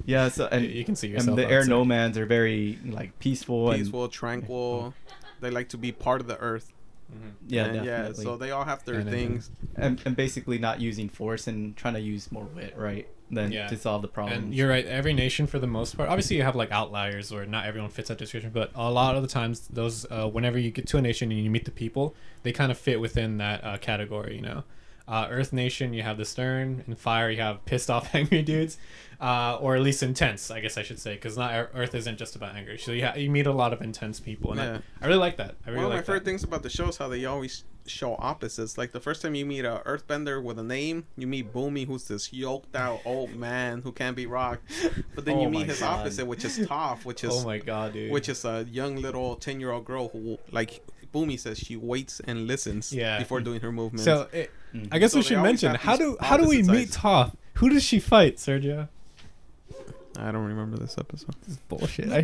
[0.04, 0.28] yeah.
[0.28, 1.28] So and you can see yourself.
[1.28, 4.94] and the out air nomads are very like peaceful, Peaceful, tranquil.
[5.40, 6.72] They like to be part of the earth.
[7.12, 7.32] Mhm.
[7.48, 8.24] yeah, And definitely.
[8.24, 9.50] So they all have their And things.
[9.76, 13.06] and, and basically not using force and trying to use more wit, right?
[13.30, 13.66] Than Yeah.
[13.68, 14.44] to solve the problem.
[14.44, 14.84] And you're right.
[14.86, 18.08] Every nation, for the most part, obviously you have like outliers, or not everyone fits
[18.08, 18.50] that description.
[18.52, 21.40] But a lot of the times, those uh, whenever you get to a nation and
[21.42, 24.36] you meet the people, they kind of fit within that uh, category.
[24.36, 24.64] You know,
[25.06, 28.78] uh, Earth Nation, you have the stern, and Fire, you have pissed off, angry dudes,
[29.20, 30.50] uh, or at least intense.
[30.50, 32.78] I guess I should say, because not Earth isn't just about anger.
[32.78, 34.78] So you ha- you meet a lot of intense people, and Yeah.
[35.00, 35.56] I, I really like that.
[35.66, 38.16] I really One of my favorite things about the show is how they always show
[38.18, 38.78] opposites.
[38.78, 42.08] Like the first time you meet a Earthbender with a name, you meet Bumi, who's
[42.08, 44.72] this yoked out old man who can't be rocked.
[45.14, 46.00] But then Oh you meet his God.
[46.00, 48.10] opposite, which is Toph, which is Oh my god, dude.
[48.10, 50.82] which is a young little ten year old girl who like
[51.14, 53.18] Bumi says she waits and listens Yeah.
[53.18, 54.04] before doing her movements.
[54.04, 54.88] so it, Mhm.
[54.90, 56.96] I guess So we should mention how do how do we opposite meet sides.
[56.96, 57.32] Toph?
[57.54, 58.88] Who does she fight, Sergio?
[60.16, 61.34] I don't remember this episode.
[61.40, 62.08] This is bullshit.
[62.08, 62.22] Toph's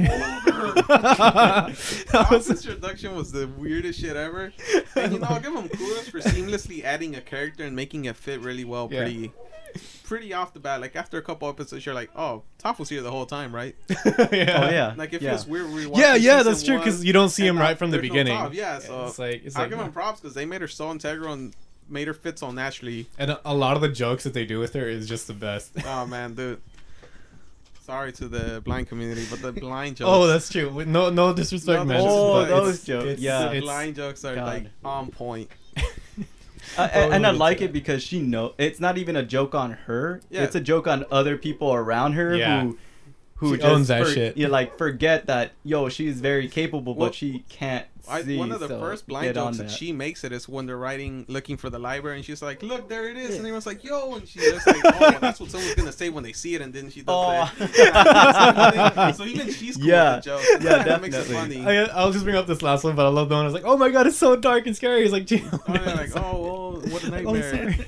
[2.49, 4.53] that introduction was the weirdest shit ever.
[4.97, 8.17] And you know, I'll give him kudos for seamlessly adding a character and making it
[8.17, 9.01] fit really well, Yeah.
[9.03, 9.33] pretty
[10.05, 10.81] pretty off the bat.
[10.81, 13.75] Like after a couple episodes you're like, Oh, Toph was here the whole time, right?
[14.07, 15.31] oh yeah, Like it yeah.
[15.31, 17.99] feels weird rewatching Yeah, yeah, that's true because you don't see him right from the
[17.99, 18.37] there's no beginning.
[18.39, 20.69] Toph, yeah, so it's like it's I'll like give them props because they made her
[20.69, 21.55] so integral and
[21.89, 23.07] made her fit so naturally.
[23.19, 25.35] and a, a lot of the jokes that they do with her is just the
[25.35, 25.73] best.
[25.87, 26.61] Oh man, dude.
[27.83, 30.09] Sorry to the blind community, but the blind oh, jokes.
[30.11, 30.85] oh, that's true.
[30.85, 32.01] No, no disrespect, No, man.
[32.05, 33.41] Oh, those it's- jokes, it's- yeah.
[33.41, 34.47] the it's- blind jokes are God.
[34.47, 35.51] like on point.
[36.79, 39.55] Uh, I, I- and I like it because she know it's not even a joke
[39.55, 40.21] on her.
[40.31, 40.45] Yeah.
[40.45, 42.63] It's a joke on other people around her Yeah.
[42.63, 42.79] who
[43.41, 44.37] who She just owns that for- shit.
[44.37, 48.37] You like forget that yo, she's very capable, Well, but she can't I, see.
[48.39, 49.71] one of the so first blind jokes that that.
[49.73, 52.89] she makes it is when they're writing, looking for the library, and she's like, "Look,
[52.89, 55.51] there it is," and everyone's like, "Yo!" and she's just like, "Oh, well, that's what
[55.51, 57.53] someone's gonna say when they see it," and then she does Oh.
[57.59, 59.15] that.
[59.17, 60.17] so even she's cool Yeah.
[60.17, 60.43] with the joke.
[60.63, 61.63] Yeah, that makes it definitely.
[61.63, 61.79] funny.
[61.79, 63.43] I, I'll just bring up this last one, but I love the one.
[63.43, 65.95] I was like, "Oh my god, it's so dark and scary." He's like, Oh, yeah,
[65.95, 66.21] like, oh,
[66.85, 67.73] oh, what a Oh, nightmare.
[67.75, 67.87] sorry.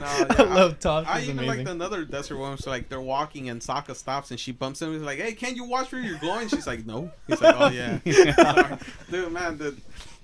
[0.00, 1.06] No, I love Toph.
[1.06, 1.64] I She's even amazing.
[1.66, 2.58] like another desert one.
[2.58, 4.92] So like they're walking and Sokka stops and she bumps him.
[4.92, 7.68] He's like, "Hey, can you watch where you're going?" She's like, "No." He's like, "Oh
[7.70, 7.98] yeah."
[9.10, 9.74] Dude, man, the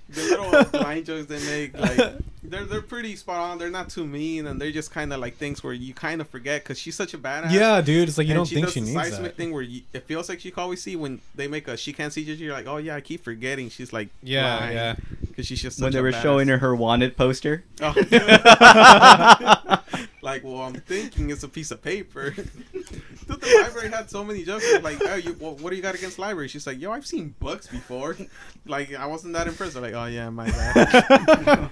[0.09, 3.57] the little blind jokes they make, like they're they're pretty spot on.
[3.57, 6.29] They're not too mean, and they're just kind of like things where you kind of
[6.29, 7.51] forget because she's such a badass.
[7.51, 8.09] yeah, dude.
[8.09, 9.37] It's like you And don't she think does she the needs seismic that.
[9.37, 11.93] thing where you, it feels like she can always see when they make a she
[11.93, 12.33] can't see you.
[12.33, 13.69] You're like, oh yeah, I keep forgetting.
[13.69, 14.95] She's like, Yeah, yeah.
[15.21, 16.21] because she's just when they a were badass.
[16.23, 17.63] showing her her wanted poster.
[17.81, 17.93] Oh.
[20.21, 22.31] like, well, I'm thinking it's a piece of paper.
[23.27, 24.65] Dude, the library had so many jokes.
[24.67, 26.47] I was like, oh, you, well, what do you got against library?
[26.49, 28.17] She's like, yo, I've seen books before.
[28.65, 29.75] Like, I wasn't that impressed.
[29.77, 31.69] I'm like, oh yeah, my bad.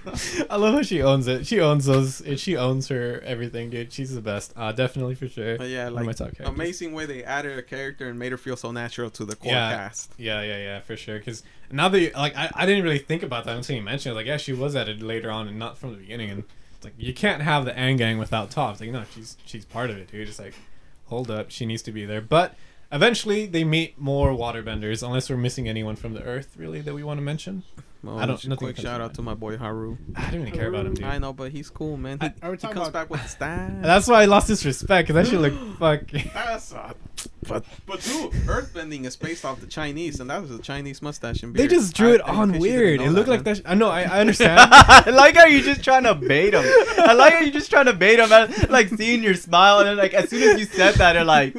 [0.48, 1.46] I love how she owns it.
[1.46, 2.22] She owns those.
[2.36, 3.92] She owns her everything, dude.
[3.92, 4.52] She's the best.
[4.56, 5.58] Uh, definitely for sure.
[5.58, 9.10] But yeah, like amazing way they added a character and made her feel so natural
[9.10, 9.74] to the core Yeah.
[9.74, 10.12] cast.
[10.18, 11.18] Yeah, yeah, yeah, for sure.
[11.18, 14.12] Because now that you, like, I, I didn't really think about that until you mentioned
[14.12, 14.16] it.
[14.16, 16.30] Like, yeah, she was added later on and not from the beginning.
[16.30, 16.44] And
[16.76, 18.72] it's like you can't have the Aang Gang without Toph.
[18.72, 20.28] It's like no, she's she's part of it, dude.
[20.28, 20.54] It's like,
[21.06, 22.20] hold up, she needs to be there.
[22.20, 22.54] But
[22.92, 27.02] eventually they meet more waterbenders, unless we're missing anyone from the Earth really that we
[27.02, 27.62] want to mention.
[28.02, 29.98] Well, I don't- just quick shout out to my boy Haru.
[30.16, 31.04] I don't even care about him, dude.
[31.04, 32.18] I know, but he's cool, man.
[32.20, 33.70] He, I- Are we he comes about- back with style.
[33.82, 35.08] That's why I lost his respect.
[35.08, 36.30] Cause that shit look fucking.
[36.32, 36.94] That's uh,
[37.46, 41.42] but but dude, earthbending is based off the Chinese, and that was a Chinese mustache
[41.42, 41.68] and beard.
[41.70, 43.00] They just drew I- it I- on case you didn't weird.
[43.02, 43.54] It looked that, like man.
[43.54, 43.56] that.
[43.58, 43.88] Sh- I know.
[43.90, 44.58] I, I understand.
[44.72, 46.64] I like how you're just trying to bait him.
[46.98, 48.32] I like how you're just trying to bait him.
[48.32, 51.24] I like seeing your smile, and then like as soon as you said that, they're
[51.24, 51.54] like,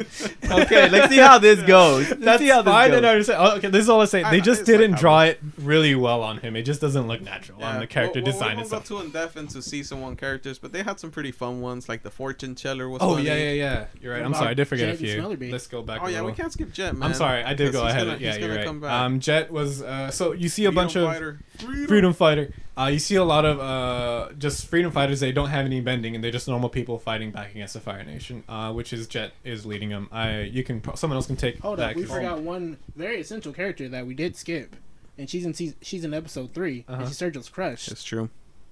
[0.49, 2.09] okay, let's see how this goes.
[2.09, 2.97] Let's That's see how this fine goes.
[2.97, 3.39] and understand.
[3.39, 4.23] Oh, okay, this is all I say.
[4.23, 6.55] I- They just didn't how- draw it really well on him.
[6.55, 9.01] It just doesn't look natural on the character we'll, design we'll, and we'll go too
[9.01, 12.11] in depth into season one characters, but they had some pretty fun ones, like the
[12.11, 13.01] fortune teller was.
[13.01, 13.27] Oh funny.
[13.27, 13.85] yeah, yeah, yeah.
[14.01, 14.23] You're right.
[14.23, 14.49] I'm sorry.
[14.49, 15.51] I did forget a Jet and few.
[15.51, 16.01] Let's go back.
[16.03, 17.09] Oh a yeah, we can't skip Jet, man.
[17.09, 17.43] I'm sorry.
[17.43, 18.07] I did go he's ahead.
[18.07, 18.65] Gonna, yeah, he's you're gonna right.
[18.67, 18.91] Come back.
[18.91, 21.39] Um, Jet was uh, so you see a bunch Freedom of fighter.
[21.87, 22.53] freedom fighter.
[22.77, 25.19] Uh, you see a lot of uh, just freedom fighters.
[25.19, 28.03] They don't have any bending, and they're just normal people fighting back against the Fire
[28.03, 30.07] Nation, uh, which is Jet is leading them.
[30.11, 31.91] I you can someone else can take Hold that.
[31.91, 34.75] up, we 'cause- forgot one very essential character that we did skip,
[35.21, 36.99] and she's in season, she's in episode 3 Uh-huh.
[36.99, 37.85] and she's Sergio's crush.
[37.85, 38.29] That's true.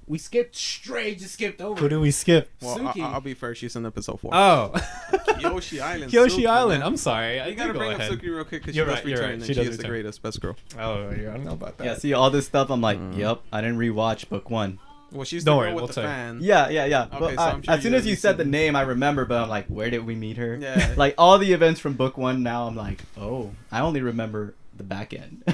[0.08, 1.80] We skipped straight, just skipped over.
[1.80, 2.50] Who do we skip?
[2.62, 3.02] Well, Suki.
[3.04, 3.54] I, will be fair.
[3.54, 4.32] She's in episode four.
[4.34, 4.72] Oh,
[5.14, 6.12] Kyoshi Island.
[6.12, 6.80] Kyoshi Suki, Island.
[6.80, 6.88] man.
[6.88, 7.40] I'm sorry.
[7.40, 8.12] I You did gotta go bring ahead.
[8.12, 9.34] up Suki real quick because she You're does right, you're return right.
[9.36, 10.56] and She she, does is the greatest, best girl.
[10.80, 11.86] Oh, yeah, I don't know about that.
[11.86, 12.72] Yeah, see all this stuff.
[12.72, 13.18] I'm like, Mm.
[13.18, 13.42] yep.
[13.54, 14.80] I didn't rewatch book one.
[15.12, 16.40] Well, she's Don't the worry, girl with we'll the fan.
[16.42, 17.04] Yeah, yeah, yeah.
[17.04, 19.26] Okay, But so I- I'm sure as soon as you said the name, I remember.
[19.26, 20.58] But I'm like, where did we meet her?
[20.60, 20.94] Yeah.
[20.98, 22.42] like all the events from book one.
[22.44, 25.44] Now I'm like, oh, I only remember the back end.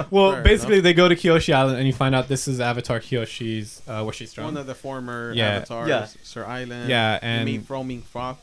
[0.10, 2.98] Well, Fair basically, they go to Kyoshi Island, and you find out this is Avatar
[3.00, 4.44] Kyoshi's uh, where she's from.
[4.44, 5.56] One of the former Yeah.
[5.56, 6.06] avatars, Yeah.
[6.24, 6.88] Sir Island.
[6.88, 8.38] Yeah, you and meet Foaming Froth.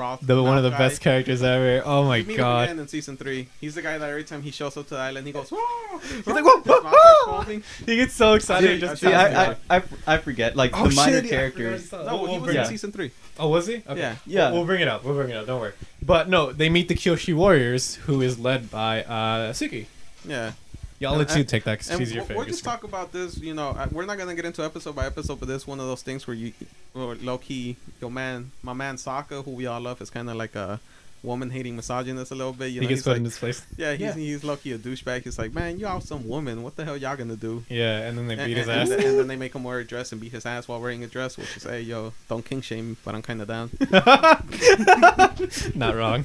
[0.00, 1.82] Froth the one of the Mouth best characters ever.
[1.84, 2.64] Oh my You meet him god.
[2.64, 3.48] again in season three.
[3.60, 5.98] He's the guy that every time he shows up to the island, he goes, "Whoa!"
[5.98, 7.42] He's like, "Whoa, whoa, whoa!"
[7.86, 8.80] He gets so excited.
[8.80, 9.56] See, just See, I, I.
[9.68, 11.90] I, I forget like Oh, the minor shit, yeah, I forgot characters.
[11.90, 13.10] he No, We'll- he we'll was bring in season three.
[13.38, 13.76] Oh, was he?
[13.88, 13.98] Okay.
[14.00, 14.16] Yeah.
[14.26, 14.48] Yeah.
[14.50, 15.04] We'll, we'll bring it up.
[15.04, 15.46] We'll bring it up.
[15.46, 15.72] Don't worry.
[16.02, 19.86] But no, they meet the Kyoshi Warriors, who is led by uh, Suki.
[20.26, 20.52] Yeah.
[21.00, 22.36] Yeah, I'll let And- you take that because And she's your we'll, favorite.
[22.44, 23.38] we'll just talk about this.
[23.38, 25.80] You know, uh, we're not gonna get into episode by episode, but this is one
[25.80, 26.52] of those things where you,
[26.94, 30.36] or low key, your man, my man Sokka, who we all love, is kind of
[30.36, 30.78] like a
[31.22, 32.68] woman hating misogynist a little bit.
[32.68, 33.62] You he gets he's put like, in this place.
[33.78, 34.12] yeah, he's Yeah.
[34.14, 35.24] he's low key a douchebag.
[35.24, 36.62] He's like, man, y'all some woman.
[36.62, 37.62] What the hell y'all gonna do?
[37.70, 38.90] Yeah, and then they And, beat his and- ass.
[38.90, 41.02] and, and then they make him wear a dress and beat his ass while wearing
[41.04, 43.70] a dress, which is, hey, yo, don't king shame, but I'm kind of down.
[45.74, 46.24] Not wrong.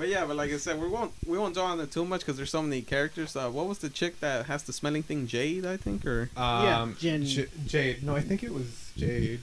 [0.00, 2.20] But yeah, but like I said, we won't we won't draw on it too much
[2.22, 3.36] because there's so many characters.
[3.36, 5.26] Uh, what was the chick that has the smelling thing?
[5.26, 8.02] Jade, I think, or Um, Jen- J- Jade.
[8.02, 9.40] No, I think it was Jade.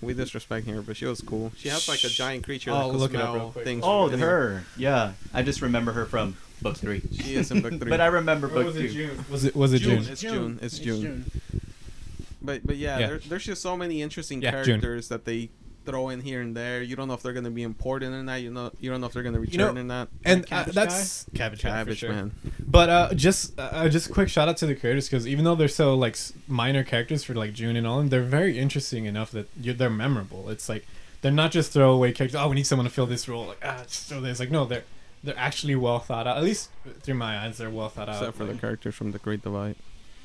[0.00, 1.52] we disrespecting her, but she was cool.
[1.58, 3.64] She has like a giant creature I'll that can look it up real quick.
[3.66, 3.82] things.
[3.86, 4.64] Oh, from her.
[4.78, 7.02] Yeah, I just remember her from book three.
[7.20, 7.90] She is in book three.
[7.90, 8.84] but I remember Or book was two.
[8.86, 9.24] it June?
[9.30, 10.02] Was it was it June.
[10.02, 10.12] June?
[10.12, 10.58] It's June.
[10.62, 11.30] It's June.
[12.40, 13.06] But but yeah, Yeah.
[13.08, 14.80] There, there's just so many interesting Yeah, June.
[14.80, 15.50] characters that they
[15.84, 16.82] throw in here and there.
[16.82, 18.42] You don't know if they're gonna be important or not.
[18.42, 20.08] You know you don't know if they're gonna return You know, or not.
[20.24, 22.12] And uh, Cabbage that's cabbage, yeah, for Cabbage sure.
[22.12, 22.32] man.
[22.60, 25.54] But uh, just uh, just a quick shout out to the creators because even though
[25.54, 26.16] they're so like
[26.48, 30.50] minor characters for like June and all, they're very interesting enough that you they're memorable.
[30.50, 30.86] It's like
[31.22, 32.40] they're not just throwaway characters.
[32.40, 33.46] Oh, we need someone to fill this role.
[33.46, 34.40] Like ah, just throw this.
[34.40, 34.84] Like no, they're
[35.24, 36.36] they're actually well thought out.
[36.36, 36.70] At least
[37.00, 38.16] through my eyes, they're well thought out.
[38.16, 39.76] Except for the characters from the Great Divide.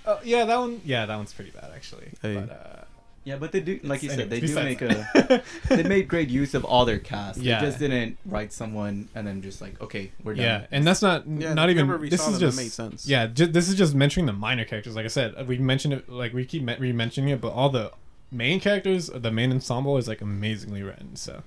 [0.06, 0.82] Oh, yeah, that one.
[0.86, 2.10] Yeah, that one's pretty bad actually.
[2.22, 2.36] Hey.
[2.36, 2.84] But, uh,
[3.30, 5.44] Yeah, but they do, like you said, they do make a.
[5.70, 7.40] they made great use of all their cast.
[7.40, 7.60] Yeah.
[7.60, 10.44] They just didn't write someone and then just like, okay, we're done.
[10.44, 12.10] yeah, and that's not Yeah, not even.
[12.10, 13.08] This saw is them, it just made sense.
[13.08, 14.96] Yeah, ju- this is just mentioning the minor characters.
[14.96, 16.10] Like I said, uh, we mentioned it.
[16.10, 17.92] Like we keep re-mentioning it, but all the
[18.32, 21.16] main characters, the main ensemble is like amazingly written.
[21.16, 21.44] So,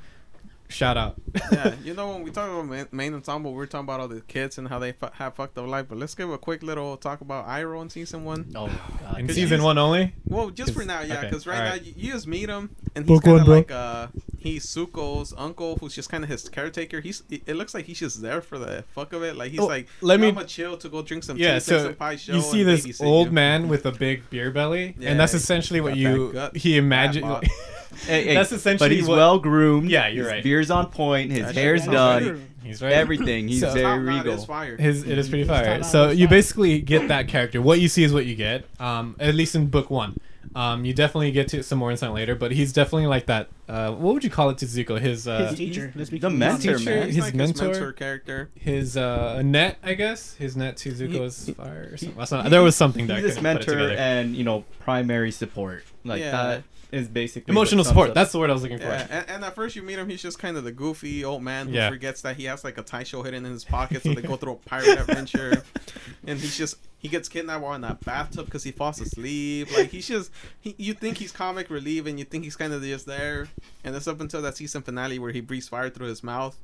[0.73, 1.15] shout out.
[1.53, 4.21] yeah, you know when we talk about main, main ensemble, we're talking about all the
[4.23, 5.87] kids and how they fu- have fucked up life.
[5.89, 8.51] But let's give a quick little talk about Iroh in season one.
[8.55, 8.67] Oh
[9.01, 9.19] god.
[9.21, 10.15] In 'Cause season he's- one only.
[10.27, 13.05] Well, just for now, yeah, okay, because right now you, you just meet him and
[13.05, 13.57] he's Book kind of bro.
[13.57, 14.07] like uh
[14.39, 17.01] he's Zuko's uncle, who's just kind of his caretaker.
[17.01, 19.37] He's it it looks like he's just there for the fuck of it.
[19.37, 21.85] Like he's Oh, like, let me- I'm chill to go drink some Yeah, tea, so
[21.85, 23.33] some Pai Sho, you see this old you.
[23.33, 26.77] man with a big beer belly, Yeah, and that's essentially what you that gut- he
[26.77, 27.27] imagined.
[27.93, 28.01] bod.
[28.07, 29.91] Hey, hey, That's but he's what- well groomed.
[29.91, 30.43] Yeah, you're his right.
[30.43, 31.31] Beard's on point.
[31.31, 31.93] His That's hair's right.
[31.93, 32.49] done.
[32.63, 32.93] He's right.
[32.93, 33.49] Everything.
[33.49, 34.35] He's So- very regal.
[34.35, 34.77] is fire.
[34.77, 35.83] His it is pretty fire.
[35.83, 36.37] So you fire.
[36.37, 37.61] basically get that character.
[37.63, 38.65] What you see is what you get.
[38.81, 40.17] Um, at least in book one.
[40.55, 43.49] Um, you definitely get to some more insight later, but he's definitely like that.
[43.69, 45.01] Uh, what would you call it to Zuko?
[45.01, 45.87] His uh, His teacher.
[45.97, 46.39] The completely honest.
[46.39, 47.07] mentor, Teacher, man.
[47.09, 47.69] His like mentor?
[47.69, 48.51] his mentor character.
[48.55, 50.35] his uh net, I guess.
[50.35, 51.89] His net to Zuko's he- fire.
[51.93, 52.19] Or he- something.
[52.19, 53.17] That's not, there was something there.
[53.17, 55.85] I He's his couldn't put it mentor and you know primary support.
[56.05, 56.31] Like Yeah.
[56.33, 56.63] that
[56.93, 58.11] is basically Emotional support.
[58.11, 58.85] up- That's the word I was looking for.
[58.85, 61.43] Yeah, and, and at first you meet him, he's just kind of the goofy old
[61.43, 61.89] man who Yeah.
[61.89, 64.37] forgets that he has like a Pai Sho hidden in his pocket, so they go
[64.37, 65.65] through a pirate adventure,
[66.27, 69.77] and he's just he gets kidnapped while in that bathtub because he falls asleep.
[69.77, 70.31] Like he's just
[70.61, 73.49] he, you think he's comic relief, and you think he's kind of just there,
[73.85, 76.57] and it's up until that season finale where he breathes fire through his mouth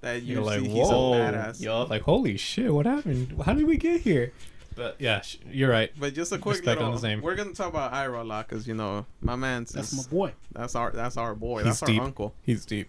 [0.00, 1.12] that you You're like, see he's a whoa.
[1.12, 1.60] badass.
[1.60, 1.90] Yup.
[1.90, 3.40] Like holy shit, what happened?
[3.44, 4.32] How did we get here?
[4.76, 5.90] But yeah, sh- you're right.
[5.98, 7.22] But just a quick Respect on little, his name.
[7.22, 10.32] we're gonna talk about Iroh a lot because you know my man's That's my boy.
[10.52, 12.00] that's our that's our boy, He's that's deep.
[12.00, 12.34] our uncle.
[12.42, 12.88] He's deep.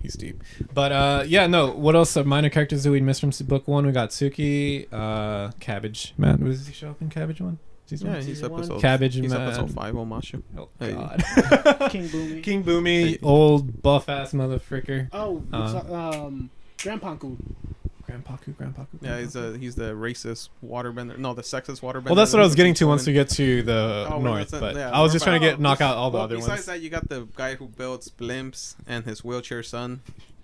[0.00, 0.42] he's deep.
[0.74, 1.70] But uh, yeah, no.
[1.70, 2.16] What else?
[2.16, 3.84] Uh, minor characters that we missed from book one?
[3.86, 6.14] We got Suki, uh, Cabbage.
[6.18, 7.58] Matt, does he show up in Cabbage one?
[7.86, 8.22] Season Yeah, one?
[8.22, 8.60] he's Season one.
[8.62, 8.80] episode.
[8.80, 9.40] Cabbage He's Man.
[9.42, 9.94] episode five.
[9.94, 10.42] Omashu.
[10.56, 10.92] Oh Hey.
[10.94, 11.22] God.
[11.90, 12.42] King Bumi.
[12.42, 13.18] King Bumi, Hey.
[13.22, 15.08] old buff ass motherfucker.
[15.12, 16.48] Oh, Uh, it's, uh, um,
[16.78, 17.36] Grandpaku.
[18.12, 18.86] Grandpaku, Grandpaku.
[19.00, 19.54] Yeah, he's Grandpaku.
[19.54, 21.16] a he's the racist waterbender.
[21.18, 22.06] No, the sexist waterbender.
[22.06, 24.50] Well, that's what I was getting to once we get to the Oh, north.
[24.50, 26.48] But yeah, I was just trying to get knock out all the well, other besides
[26.48, 26.60] ones.
[26.60, 30.02] Besides that, you got the guy who builds blimps and his wheelchair son.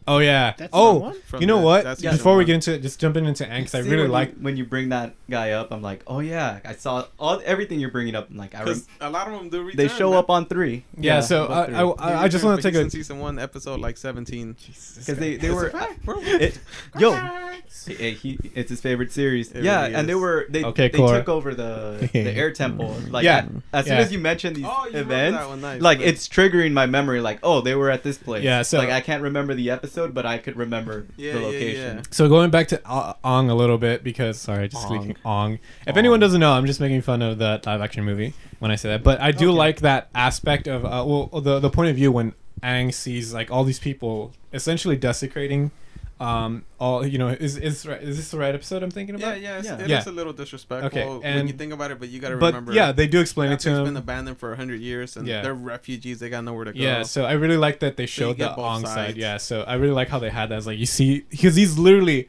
[0.08, 0.54] Oh yeah.
[0.56, 1.20] That's oh, the one?
[1.22, 1.84] From you know the- what?
[1.84, 2.12] that's Yeah.
[2.12, 2.46] Before we one.
[2.46, 4.28] get into it, just jumping into Anks, I See, really when like.
[4.30, 5.70] you, when you bring that guy up.
[5.70, 8.30] I'm like, oh yeah, I saw all everything you're bringing up.
[8.30, 9.76] I'm like, I rem- because a lot of them do return.
[9.76, 10.18] they show man.
[10.18, 10.84] up on three.
[10.98, 12.10] Yeah, so both I.
[12.10, 12.80] I, I, I just want to take a.
[12.80, 14.56] in season one, episode like seventeen.
[14.58, 16.16] because they, they It's a were fact, bro.
[16.20, 16.58] it,
[16.98, 17.12] yo
[17.86, 20.18] he, he- it's his favorite series It yeah really and they is.
[20.18, 21.18] were they, Okay, they Cora.
[21.18, 24.00] took over the the air temple like Yeah, as soon yeah.
[24.00, 26.08] as you mention these Oh, you remember events that one, nice, like nice.
[26.08, 29.00] it's triggering my memory like oh they were at this place Yeah, so- like i
[29.00, 32.02] can't remember the episode but i could remember Yeah, the location yeah.
[32.10, 34.96] So going back to uh, Ong a little bit because sorry, just Ong.
[35.02, 35.54] speaking Ong.
[35.86, 35.98] If Ong.
[35.98, 38.88] anyone doesn't know, I'm just making fun of that live action movie when I say
[38.90, 39.02] that.
[39.02, 39.58] But I do Okay.
[39.58, 43.50] like that aspect of uh, well the the point of view when Aang sees like
[43.50, 45.70] all these people essentially desecrating
[46.20, 49.40] um all you know is is is this the right episode I'm thinking about?
[49.40, 49.74] yeah, it's, Yeah.
[49.74, 50.02] it is Yeah.
[50.06, 52.72] a little disrespectful Okay, when you think about it, but you got to But remember.
[52.72, 55.42] yeah, they do explain it that to thing's been abandoned for hundred years, and Yeah.
[55.42, 56.18] they're refugees.
[56.18, 56.78] They got nowhere to go.
[56.80, 59.16] Yeah, so I really like that they showed get the both Ong side.
[59.16, 60.58] Yeah, so I really like how they had that.
[60.58, 62.28] It's like you see, because he's literally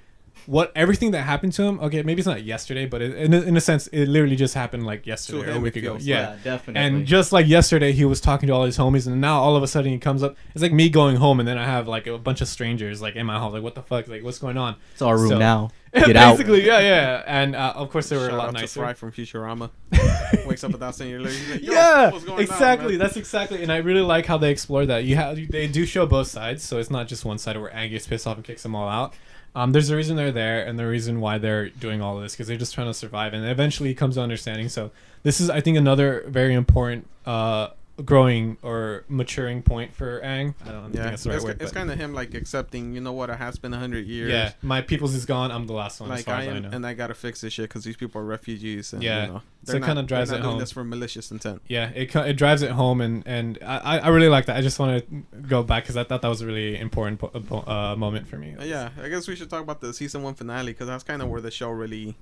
[0.49, 1.79] what everything that happened to him.
[1.79, 4.55] Okay, maybe it's not yesterday, but it, in a, in a sense, it literally just
[4.55, 5.91] happened like yesterday or a week ago.
[5.93, 6.37] feels Yeah.
[6.43, 9.55] definitely And just like yesterday, he was talking to all his homies, and now all
[9.55, 10.35] of a sudden he comes up.
[10.55, 13.15] It's like me going home, and then I have like a bunch of strangers like
[13.15, 13.53] in my house.
[13.53, 14.07] Like, what the fuck?
[14.07, 14.75] Like, what's going on?
[14.93, 17.23] it's our room so- now get out Basically, yeah, yeah.
[17.25, 18.79] And uh, of course, they were Shout a lot out to nicer.
[18.79, 19.69] Fry from Futurama.
[20.47, 21.35] Wakes up without saying years later.
[21.37, 22.89] He's like, yeah, what's going on, exactly.
[22.93, 25.03] man?" That's exactly, and I really like how they explore that.
[25.03, 27.99] You have they do show both sides, so it's not just one side where Angus
[27.99, 29.13] gets pissed off and kicks them all out.
[29.55, 32.33] Um, there's a reason they're there, and the reason why they're doing all of this
[32.33, 34.69] because they're just trying to survive, and eventually he comes to understanding.
[34.69, 34.91] So
[35.23, 37.69] this is, I think, another very important uh,
[38.05, 40.53] growing or maturing point for Aang.
[40.65, 41.61] I don't think Yeah, that's the right it's, word.
[41.61, 42.93] it's kind of him like accepting.
[42.93, 43.29] You know what?
[43.29, 44.31] It has been a hundred years.
[44.31, 45.51] yeah, my people's is gone.
[45.51, 46.69] I'm the last one as Like far I as I am, know.
[46.71, 48.93] and I gotta fix this shit because these people are refugees.
[48.93, 49.25] And, Yeah.
[49.25, 50.59] you know, So they're it kinda drives they're it not doing home.
[50.61, 51.61] this for malicious intent.
[51.67, 54.55] yeah, it it drives it home, and and I, I I really like that.
[54.57, 57.27] I just want to go back because I thought that was a really important po-
[57.27, 58.55] po- uh, moment for me.
[58.59, 61.21] Uh, yeah, I guess we should talk about the season one finale because that's kind
[61.21, 62.15] of where the show really.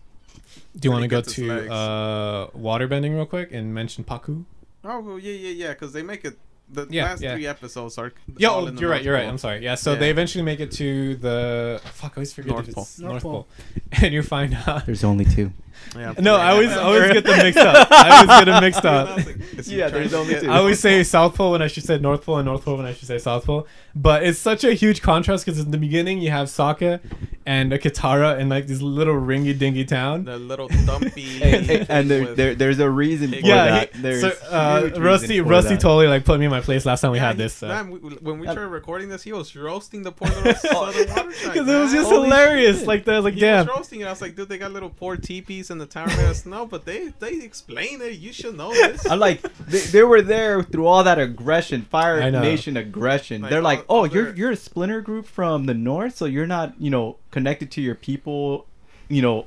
[0.79, 1.69] Do you want to go to legs.
[1.69, 4.45] uh, waterbending real quick and mention Pakku?
[4.89, 5.69] Oh well, yeah, yeah, yeah.
[5.73, 6.37] Because they make it.
[6.69, 7.33] The Yeah, last yeah.
[7.33, 8.11] three episodes are.
[8.37, 9.01] Yo, oh, all you're right.
[9.01, 9.25] You're right.
[9.27, 9.63] I'm sorry.
[9.63, 9.75] Yeah.
[9.75, 9.99] So Yeah.
[9.99, 12.11] they eventually make it to the fuck.
[12.11, 12.87] I always forget North Pole.
[12.99, 13.47] North North Pole,
[14.03, 14.85] and you find out.
[14.85, 15.53] there's only two
[15.95, 17.87] Yeah, No, I always always get them mixed up.
[17.89, 19.15] I always get them mixed up.
[19.15, 20.51] was like, is he Yeah, there's only two.
[20.51, 22.85] I always say South Pole when I should say North Pole, and North Pole when
[22.85, 23.65] I should say South Pole.
[23.99, 26.99] But it's such a huge contrast because in the beginning you have Sokka
[27.47, 30.25] and a Katara in like this little ringy dingy town.
[30.25, 31.21] the little dumpy.
[31.47, 33.95] Hey, hey, and there, there, there's a reason for yeah, that.
[33.95, 35.79] he, There's so uh, Rusty reason Rusty that.
[35.81, 37.53] totally like put me in my place last time we Yeah, had he- this.
[37.53, 37.67] So.
[37.69, 41.07] man, we, when we Uh, started recording this, he was roasting the poor little southern
[41.09, 41.53] water tribe.
[41.53, 42.79] Because it was just Holy hilarious.
[42.79, 42.87] shit.
[42.87, 43.65] Like that, I like, He damn.
[43.67, 44.05] was roasting it.
[44.07, 46.65] I was like, dude, they got little poor teepees in the town made of snow,
[46.65, 48.13] but they they explain it.
[48.19, 49.09] You should know this.
[49.09, 53.41] I'm like, they, they were there through all that aggression, Fire Nation aggression.
[53.41, 56.25] Like, They're like, all- oh, all you're you're a splinter group from the north, so
[56.25, 58.65] you're not, you know, connected to your people,
[59.09, 59.45] you know,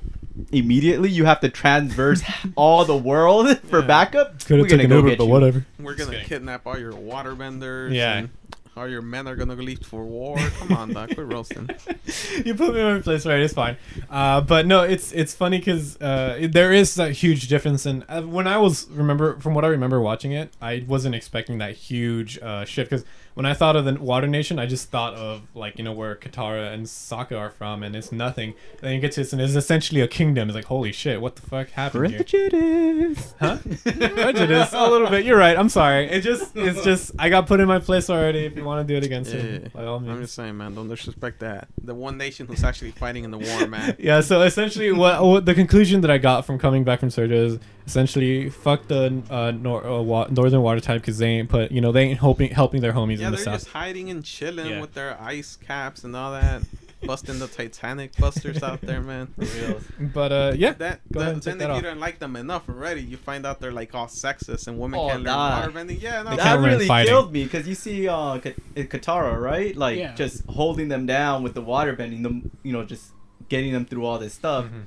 [0.53, 1.11] immediately.
[1.11, 2.23] You have to transverse
[2.57, 3.87] all the world for Yeah.
[3.87, 4.41] backup.
[4.45, 5.31] Could We're have gonna taken go Uber, but you.
[5.31, 5.67] whatever.
[5.79, 7.95] We're gonna kidnap all your waterbenders.
[7.95, 8.15] Yeah.
[8.19, 8.31] and
[8.77, 10.39] all your men are gonna leave for war.
[10.39, 11.69] Come on, Doc, quit roasting.
[12.47, 13.77] you put me in my place right it's fine
[14.09, 18.05] uh, but no it's it's funny because uh, it- there is that huge difference and
[18.09, 21.75] uh, when i was remember from what i remember watching it i wasn't expecting that
[21.75, 23.05] huge uh, shift because
[23.35, 26.15] when i thought of the water nation i just thought of like you know where
[26.17, 28.55] katara and Sokka are from and it's nothing.
[28.81, 30.49] Then you get to this and it's essentially a kingdom.
[30.49, 32.19] It's like holy shit what the fuck happened here?
[32.19, 33.35] Prejudice.
[33.41, 33.59] huh?
[33.85, 35.25] Prejudice a little bit.
[35.25, 35.57] You're right.
[35.57, 36.07] I'm sorry.
[36.11, 38.41] It just it's just i got put in my place already.
[38.47, 40.13] If you want to do it against Yeah, me by all means.
[40.13, 41.69] I'm just saying, man, don't disrespect that.
[41.83, 43.97] The one nation who's actually fighting in the war, man.
[43.99, 47.33] yeah so essentially what, what the conclusion that i got from coming back from Sergio
[47.47, 51.71] is essentially fuck the uh, nor- uh, wa- northern water type because they ain't put
[51.73, 54.11] you know they ain't helping helping their homies Yeah, in the they're south just hiding
[54.11, 54.81] and chilling Yeah.
[54.81, 56.63] with their ice caps and all that,
[57.05, 59.29] busting the Titanic busters out there, man.
[59.39, 59.81] For real.
[60.13, 61.77] but uh yeah That, Go that- ahead and then take that if off.
[61.83, 65.01] you don't like them enough already, you find out they're like all sexist and women
[65.01, 65.63] Oh, can't learn nah.
[65.67, 66.01] waterbending.
[66.01, 67.09] Yeah, no, They that can't learn really fighting.
[67.11, 69.75] killed me because you see uh, Ka- uh, Katara, right?
[69.77, 70.15] Like Yeah.
[70.15, 73.13] just holding them down with the water bending them, you know, just
[73.49, 74.67] getting them through all this stuff.
[74.67, 74.85] Mhm.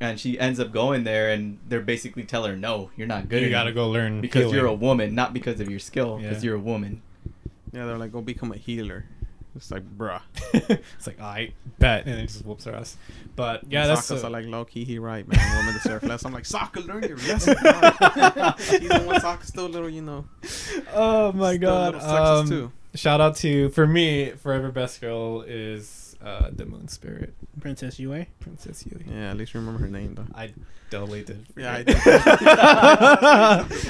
[0.00, 3.42] And she ends up going there, and they're basically tell her, "No, you're not good.
[3.42, 6.18] you gotta go learn because you're a woman, not because of your skill.
[6.18, 6.48] Because Yeah.
[6.50, 7.00] you're a woman."
[7.72, 9.06] yeah, they're like, go become a healer.
[9.54, 10.20] It's like, bruh.
[10.52, 12.98] it's like I bet, and it just whoops her ass.
[13.36, 14.84] But yeah, that's Sokka's are like low key.
[14.84, 15.56] He right, man.
[15.58, 16.26] Women deserve less.
[16.26, 17.56] I'm like, Sokka, learn your lesson.
[17.64, 20.26] dog." Even when Sokka's still a little, you know.
[20.94, 21.94] oh my still god.
[22.02, 22.72] Um, too.
[22.94, 28.26] shout out to for me, forever best girl is uh, the Moon Spirit, Princess Yue.
[28.40, 28.98] Princess Yue.
[29.08, 30.26] Yeah, at least remember her name though.
[30.34, 30.52] I
[30.90, 31.46] totally did.
[31.56, 31.96] Yeah, I did.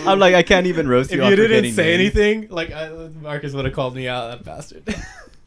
[0.06, 1.22] I'm like, I can't even roast you.
[1.22, 1.30] if you.
[1.42, 2.00] you didn't say names.
[2.16, 4.82] anything, like I, Marcus would have called me out, that bastard.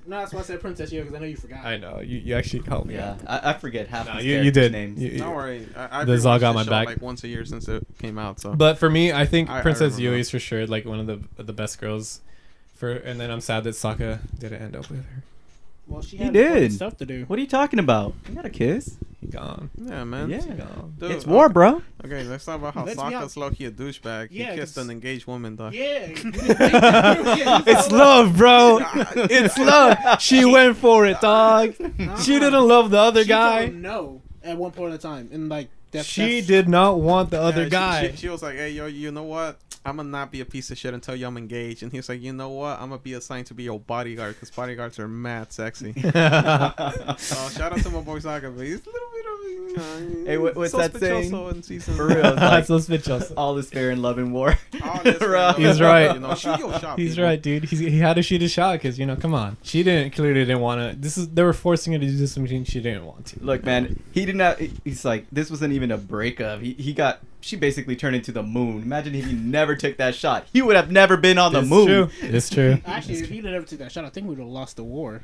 [0.07, 1.63] No, that's why I said Princess Yue because I know you forgot.
[1.63, 2.17] I know you.
[2.17, 3.19] You actually called me Yeah, out.
[3.45, 4.71] I, I forget half No, these you, you did.
[4.71, 4.99] names.
[4.99, 5.67] You- you- Don't worry.
[5.77, 6.87] I, I The Zog rewatched on my back.
[6.87, 8.39] Like once a year since it came out.
[8.39, 8.55] So.
[8.55, 10.15] But for me, I think I- I Princess remember.
[10.15, 12.21] Yue is for sure like one of the the best girls.
[12.73, 15.23] For and then I'm sad that Sokka didn't end up with her.
[15.89, 16.71] Well, she He had did.
[16.73, 17.23] stuff to do.
[17.25, 18.13] What are you talking about?
[18.29, 18.97] You got a kiss?
[19.19, 19.69] He gone.
[19.77, 20.29] yeah, man.
[20.29, 20.41] Yeah.
[20.41, 20.93] He gone.
[20.97, 21.53] Dude, it's war, okay.
[21.53, 21.81] bro.
[22.05, 24.29] Okay, let's talk about how Let's be Sokka's low key a douchebag.
[24.31, 25.69] Yeah, he kissed an engaged woman, though.
[25.69, 26.07] Yeah.
[27.67, 28.79] It's love, bro.
[29.15, 30.21] it's love.
[30.21, 31.73] She went for it, dog.
[32.23, 33.61] She didn't love the other She told guy.
[33.65, 37.29] him no at one point in time, and like that's, She that's- did not want
[37.31, 38.11] the Yeah, other she- guy.
[38.11, 39.57] She, she was like, "Hey, yo, you know what?
[39.85, 42.09] I'm gonna not be a piece of shit until you I'm engaged." And he was
[42.09, 42.79] like, "You know what?
[42.81, 47.51] I'm gonna be assigned to be your bodyguard because bodyguards are mad sexy." so oh,
[47.55, 50.25] shout out to my boy Sokka, but he's a little bit of you know.
[50.25, 51.31] Hey, what- what's that saying?
[51.31, 51.95] sospechoso In season.
[51.95, 53.31] For real, it's like- so suspicious.
[53.31, 54.57] All this fair in love and war.
[54.83, 55.55] Oh, right.
[55.55, 56.13] He's right.
[56.13, 56.99] You know, shoot your shot.
[56.99, 57.23] He's people.
[57.25, 57.63] right, dude.
[57.65, 59.57] He's, he had to shoot his shot because you know, come on.
[59.63, 60.97] She didn't clearly didn't want to.
[60.99, 63.39] This is they were forcing her to do something she didn't want to.
[63.43, 64.59] Look, man, he didn't have.
[64.83, 66.61] He's like, this wasn't even a breakup.
[66.61, 67.19] He, he got.
[67.41, 68.81] She basically turned into the moon.
[68.83, 70.45] Imagine if he never took that shot.
[70.51, 71.87] He would have never been on the It's moon.
[71.87, 72.09] true.
[72.21, 72.81] It's true.
[72.85, 73.35] Actually, It's if true.
[73.37, 75.21] he never took that shot, I think we would have lost the war.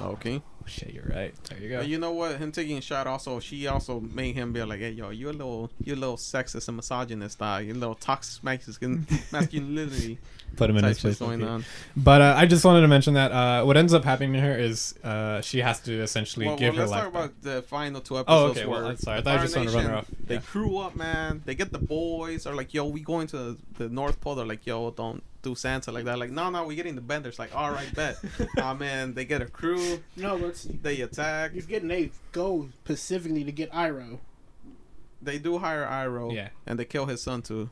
[0.00, 0.40] Okay.
[0.40, 1.34] Oh, shit, you're right.
[1.44, 1.78] There you go.
[1.78, 2.36] But you know what?
[2.38, 5.32] Him taking a shot also, she also made him be like, "Hey, yo, you a
[5.32, 7.64] little, you a little sexist and misogynist, dog.
[7.66, 10.18] You a little toxic Mexican masculinity
[10.56, 11.18] Put him in his place.
[11.18, 11.64] going on."
[11.96, 14.56] But uh, I just wanted to mention that uh, what ends up happening to her
[14.56, 17.24] is uh, she has to essentially Well, give well, her let's talk back.
[17.24, 18.58] about the final two episodes.
[18.58, 18.66] Oh, okay.
[18.66, 19.18] Well, where I'm sorry.
[19.18, 20.26] I thought you Fire just wanted to run her Nation, off.
[20.26, 20.40] They Yeah.
[20.40, 21.42] crew up, man.
[21.44, 22.46] They get the boys.
[22.46, 25.90] Are like, "Yo, we going to the North Pole." They're like, "Yo, don't do Santa
[25.90, 27.38] like that." Like, no, no, we're getting the benders.
[27.38, 28.16] Like, all right, bet.
[28.58, 30.00] oh man, they get a crew.
[30.16, 31.52] No, but They attack.
[31.54, 34.18] you're getting they go specifically to get Iroh.
[35.20, 36.34] They do hire Iroh.
[36.34, 36.48] Yeah.
[36.66, 37.70] And they kill his son too.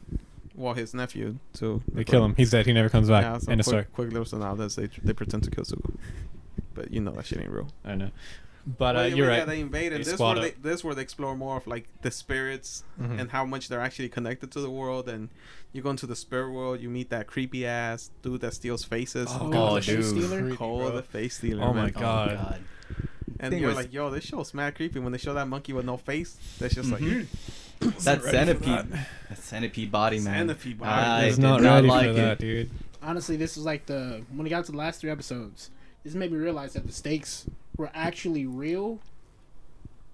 [0.54, 1.82] Well, his nephew too.
[1.92, 2.34] They kill him.
[2.36, 2.66] He's dead.
[2.66, 3.22] He never comes back.
[3.24, 3.86] Yeah, so End of quick, story.
[3.94, 4.74] quick little synopsis.
[4.76, 5.94] They they pretend to kill Zuko,
[6.74, 7.68] but you know that shit ain't real.
[7.84, 8.10] I know.
[8.66, 9.46] But uh, Well, yeah, you're yeah, right.
[9.46, 11.86] they invade, and They this squad where they this where they explore more of like
[12.02, 13.18] the spirits Mhm.
[13.20, 15.08] and how much they're actually connected to the world.
[15.08, 15.30] And
[15.72, 19.28] you go into the spirit world, you meet that creepy ass dude that steals faces.
[19.30, 20.24] Oh, Oh, God, the face dude.
[20.24, 20.56] stealer?
[20.56, 21.64] Koh the face stealer.
[21.64, 21.84] Oh man.
[21.84, 22.60] my God.
[23.38, 24.98] And Thing you're was- like, yo, this show's mad creepy.
[24.98, 27.20] When they show that monkey with no face, that's just Mhm.
[27.20, 27.26] like
[27.80, 28.86] That centipede,
[29.28, 30.48] that centipede body, man.
[30.48, 30.90] Centipede body.
[30.92, 32.14] Ah, I He's did not not ready like for it.
[32.16, 32.70] that, dude.
[33.02, 35.70] Honestly, this was like the when we got to the last three episodes.
[36.04, 38.98] This made me realize that the stakes were actually real,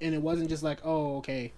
[0.00, 1.52] and it wasn't just like, oh, okay,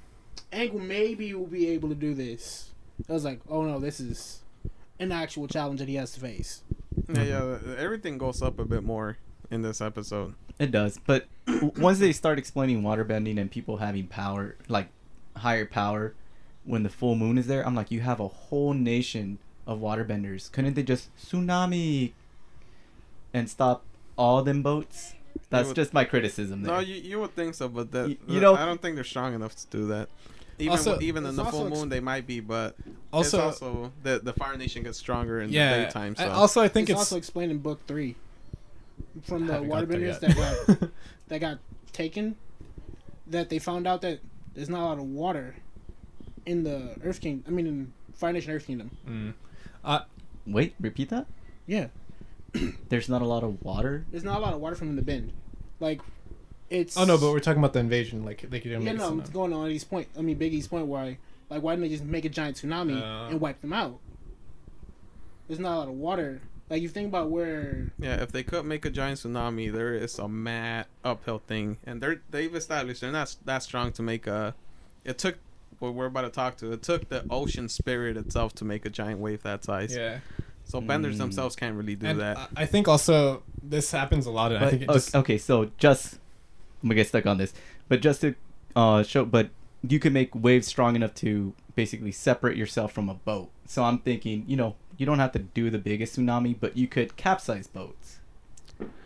[0.52, 2.70] Angle maybe will be able to do this.
[3.08, 4.40] I was like, oh no, this is
[4.98, 6.62] an actual challenge that he has to face.
[7.12, 7.58] yeah, yeah.
[7.76, 9.18] Everything goes up a bit more
[9.50, 10.34] in this episode.
[10.58, 11.26] It does, but
[11.76, 14.88] once they start explaining waterbending and people having power, like
[15.38, 16.14] higher power,
[16.64, 20.50] when the full moon is there, I'm like, you have a whole nation of waterbenders.
[20.52, 22.12] Couldn't they just tsunami
[23.32, 23.84] and stop
[24.16, 25.14] all them boats?
[25.50, 26.74] That's would- just my criticism there.
[26.74, 29.04] No, you, you would think so, but that Y- you know- I don't think they're
[29.04, 30.08] strong enough to do that.
[30.58, 32.74] Even Also- with- even in the full also ex- moon, they might be, but
[33.12, 35.76] Also, it's also the the Fire Nation gets stronger in yeah.
[35.78, 36.16] the daytime.
[36.16, 38.16] So I- also, I think it's, it's, also explained in book three
[39.22, 40.90] from the Haven't got waterbenders that got
[41.28, 41.58] that got
[41.92, 42.36] taken.
[43.28, 44.20] That they found out that
[44.58, 45.54] there's not a lot of water
[46.44, 47.44] in the Earth Kingdom.
[47.46, 48.90] I mean, in Fire Nation Earth Kingdom.
[49.08, 50.04] Mm.
[50.46, 51.26] Wait, repeat that?
[51.66, 51.88] Yeah,
[52.88, 54.04] There's not a lot of water.
[54.10, 55.32] there's not a lot of water from the bend.
[55.78, 56.00] Like,
[56.70, 56.96] it's.
[56.96, 58.24] Oh no, but we're talking about the invasion.
[58.24, 60.08] Like they could yeah, make no, it it's going on Eddie's point.
[60.18, 60.86] I mean, Biggie's point.
[60.86, 61.18] Why,
[61.50, 63.28] like, why didn't they just make a giant tsunami Uh.
[63.28, 63.98] and wipe them out?
[65.46, 66.40] There's not a lot of water.
[66.70, 70.18] Like, you think about where yeah, if they could make a giant tsunami, there is
[70.18, 74.54] a mad uphill thing, and they're they've established they're not that strong to make a.
[75.04, 75.36] It took
[75.78, 76.72] what we're about to talk to.
[76.72, 79.94] It took the ocean spirit itself to make a giant wave that size.
[79.96, 80.18] Yeah,
[80.64, 81.18] So benders Mm.
[81.18, 82.36] themselves can't really do and that.
[82.36, 84.52] I- I think also this happens a lot.
[84.52, 86.14] And I think it o- just okay, so just
[86.82, 87.54] I'm gonna get stuck on this,
[87.88, 88.34] but just to
[88.76, 89.48] uh, show, but
[89.88, 93.50] you can make waves strong enough to basically separate yourself from a boat.
[93.66, 96.86] So I'm thinking, you know, you don't have to do the biggest tsunami, but you
[96.88, 98.16] could capsize boats.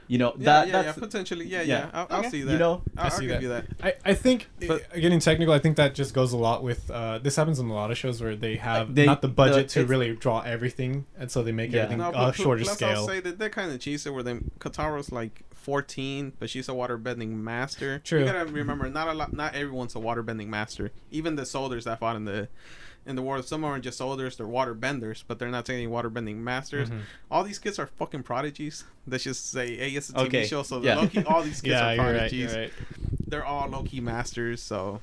[0.09, 1.47] You know Yeah, that yeah, yeah, that's potentially.
[1.47, 1.67] Yeah, yeah.
[1.85, 1.91] yeah.
[1.95, 2.31] I'll, I'll Okay.
[2.31, 2.59] see You that.
[2.59, 3.43] know, I'll, I I'll see give that.
[3.43, 3.65] you that.
[3.83, 6.91] I, I think But- uh, getting technical, I think that just goes a lot with
[6.91, 9.69] uh, this happens in a lot of shows where they have they- not the budget
[9.69, 11.83] the- to really draw everything, and so they make Yeah.
[11.85, 12.99] everything No, a but shorter plus scale.
[12.99, 14.11] I'll say that they're kind of cheesy.
[14.11, 18.01] Where them Katara's like 14, but she's a waterbending master.
[18.01, 18.19] True.
[18.21, 20.91] You gotta remember, not a lot, not everyone's a waterbending master.
[21.11, 22.49] Even the soldiers that fought in the
[23.07, 23.47] in the world.
[23.47, 26.89] some aren't just soldiers; they're water benders, but they're not taking water bending masters.
[26.91, 27.01] Mhm.
[27.31, 28.85] All these kids are fucking prodigies.
[29.07, 30.97] Let's just say, hey, it's a TV Okay, show, so yeah.
[30.97, 32.13] low-key, all these kids Yeah, are you're right.
[32.13, 32.53] prodigies.
[32.53, 32.73] You're right.
[33.27, 35.01] They're all low key masters, so.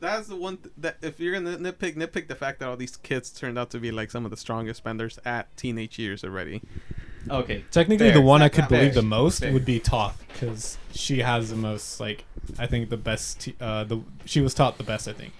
[0.00, 2.96] That's the one th- that if you're gonna nitpick, nitpick the fact that all these
[2.96, 6.60] kids turned out to be like some of the strongest benders at teenage years already.
[7.30, 7.64] okay.
[7.70, 8.14] Technically, Fair.
[8.14, 9.02] the one I could believe fair.
[9.02, 9.52] the most Fair.
[9.52, 12.24] would be Toph because she has the most like
[12.58, 13.40] I think the best.
[13.42, 15.06] T- uh, the she was taught the best.
[15.06, 15.34] I think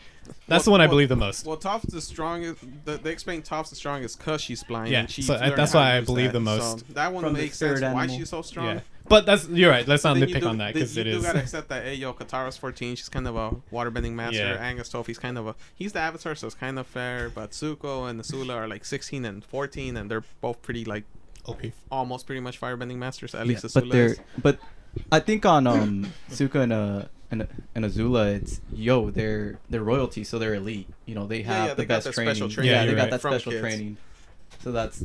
[0.47, 1.47] that's Well- the one I well- believe the most.
[1.47, 2.61] Well, Toph's the strongest.
[2.85, 4.91] The, they explain Toph's the strongest because she's blind.
[4.91, 6.33] Yeah, and she's so, uh, that's why I believe that.
[6.35, 6.81] the most.
[6.81, 8.67] So that one From makes sense spirit why she's so strong.
[8.67, 9.87] yeah, but that's you're right.
[9.87, 11.85] Let's not then nitpick do- on that then because you it do gotta accept that.
[11.85, 12.97] Hey, yo, Katara's 14.
[12.97, 14.39] She's kind of a waterbending master.
[14.39, 14.55] Yeah.
[14.61, 17.29] Angus Toph, he's kind of a he's the Avatar, so it's kind of fair.
[17.31, 21.05] But Zuko and Azula are like 16 and 14, and they're both pretty like
[21.47, 21.61] OP.
[21.91, 23.35] almost pretty much firebending masters.
[23.35, 24.21] At Yeah, least but Azula they're is.
[24.43, 24.59] but
[25.13, 30.25] I think on um Suka and uh and, and Azula it's yo they're they're royalty
[30.25, 32.35] so they're elite you know they have yeah, the they best training.
[32.51, 33.11] training, yeah you're they got right.
[33.13, 33.63] that From special kids.
[33.63, 33.97] training
[34.61, 35.05] so that's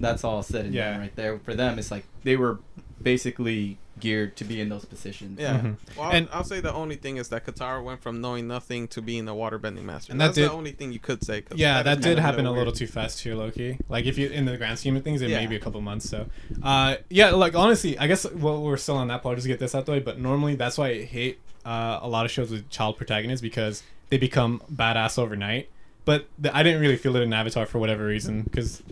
[0.00, 0.90] that's all said and Yeah.
[0.92, 2.58] done right there for them it's like they were
[3.02, 5.58] basically geared to be in those positions Yeah.
[5.60, 5.76] Mhm.
[5.96, 8.88] Well, And- I'll, I'll say the only thing is that Katara went from knowing nothing
[8.88, 10.12] to being a waterbending master.
[10.12, 11.42] And And that that's did- the only thing you could say.
[11.42, 12.58] 'cause Yeah, is that did happen a weird.
[12.60, 13.78] little too fast here, Loki.
[13.90, 16.08] Like if you in the grand scheme of things, it may be a couple months.
[16.08, 16.26] So,
[16.62, 19.36] uh, yeah, like honestly, I guess well, we're still on that part.
[19.36, 20.00] Just get this out the way.
[20.00, 23.82] But normally, that's why I hate uh, a lot of shows with child protagonists because
[24.08, 25.68] they become badass overnight.
[26.04, 28.82] But the, I didn't really feel it in Avatar for whatever reason because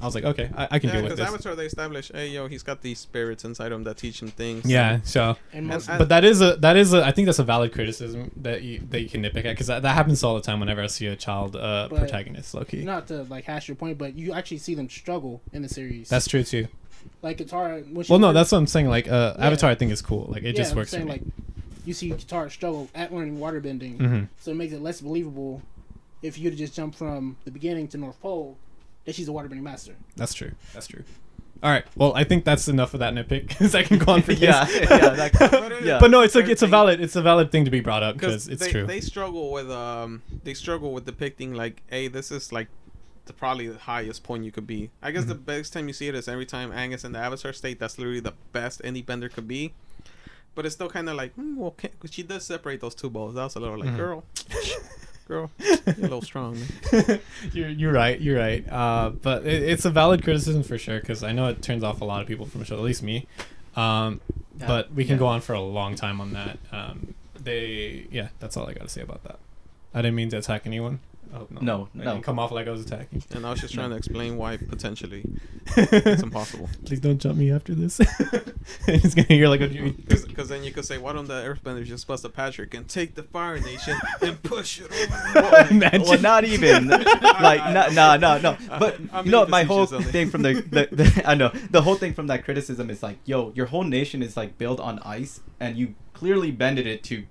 [0.00, 1.20] I was like, okay, I, I can Yeah, deal with this.
[1.20, 1.34] because.
[1.34, 4.64] Avatar they establish, hey yo, he's got these spirits inside him that teach him things.
[4.64, 7.44] yeah, so And most, but that is a that is a I think that's a
[7.44, 10.40] valid criticism that you that you can nitpick at because that, that happens all the
[10.40, 12.54] time whenever I see a child uh, But- protagonist.
[12.54, 15.68] Loki, not to like hash your point, but you actually see them struggle in the
[15.68, 16.08] series.
[16.08, 16.68] that's true too.
[17.22, 17.84] like Katara.
[17.92, 18.88] When Well, no, first- that's what I'm saying.
[18.88, 19.46] Like uh, Yeah.
[19.46, 20.26] Avatar, I think is cool.
[20.30, 21.04] Like it yeah, just I'm works for me.
[21.06, 21.22] like
[21.84, 24.28] you see Katara struggle at learning waterbending, Mhm.
[24.40, 25.62] so it makes it less believable
[26.22, 28.56] if you to just jump from the beginning to North Pole
[29.04, 29.94] that she's a waterbending master.
[30.16, 30.52] That's true.
[30.72, 31.02] That's true.
[31.62, 31.84] All right.
[31.96, 34.40] Well, I think that's enough of that nitpick because I can go on for days.
[34.42, 35.98] Yeah, yeah, that- But, yeah.
[36.00, 38.14] But no, it's like it's a valid it's a valid thing to be brought up
[38.16, 38.86] because because it's they, true.
[38.86, 42.68] they struggle with um they struggle with depicting like hey this is like
[43.26, 45.44] the probably the highest point you could be i guess the Mm-hmm.
[45.44, 48.18] best time you see it is every time angus in the avatar state that's literally
[48.18, 49.72] the best any bender could be
[50.54, 53.34] but it's still kind of like mm, well can, she does separate those two balls
[53.34, 53.96] that was a little like Mhm.
[53.96, 54.24] girl
[55.28, 56.58] girl you're a little strong
[57.52, 58.20] you're you're right.
[58.20, 58.68] You're right.
[58.70, 62.00] Uh, but it, it's a valid criticism for sure because I know it turns off
[62.00, 63.26] a lot of people from the show, at least me.
[63.76, 64.20] Um,
[64.58, 64.66] Yeah.
[64.66, 65.18] but we can Yeah.
[65.20, 66.58] go on for a long time on that.
[66.72, 69.38] Um, they yeah, that's all I got to say about that.
[69.94, 71.00] I didn't mean to attack anyone.
[71.34, 72.12] Oh, no, No, I no.
[72.12, 73.22] didn't come off like I was attacking.
[73.34, 75.24] and i was just trying to explain why potentially
[75.76, 77.98] it's impossible Please don't jump me after this.
[78.86, 79.68] He's gonna hear like a.
[79.68, 83.14] because then you could say why don't the earthbenders just bust a patrick and take
[83.14, 86.02] the fire nation and push it over Imagine.
[86.02, 88.56] well, not even like no, no, no, no.
[88.78, 90.12] But I'm you know, my whole facetious on it.
[90.12, 93.18] thing from the, the, the I know the whole thing from that criticism is like,
[93.24, 97.24] yo, your whole nation is like built on ice, and you clearly bended it to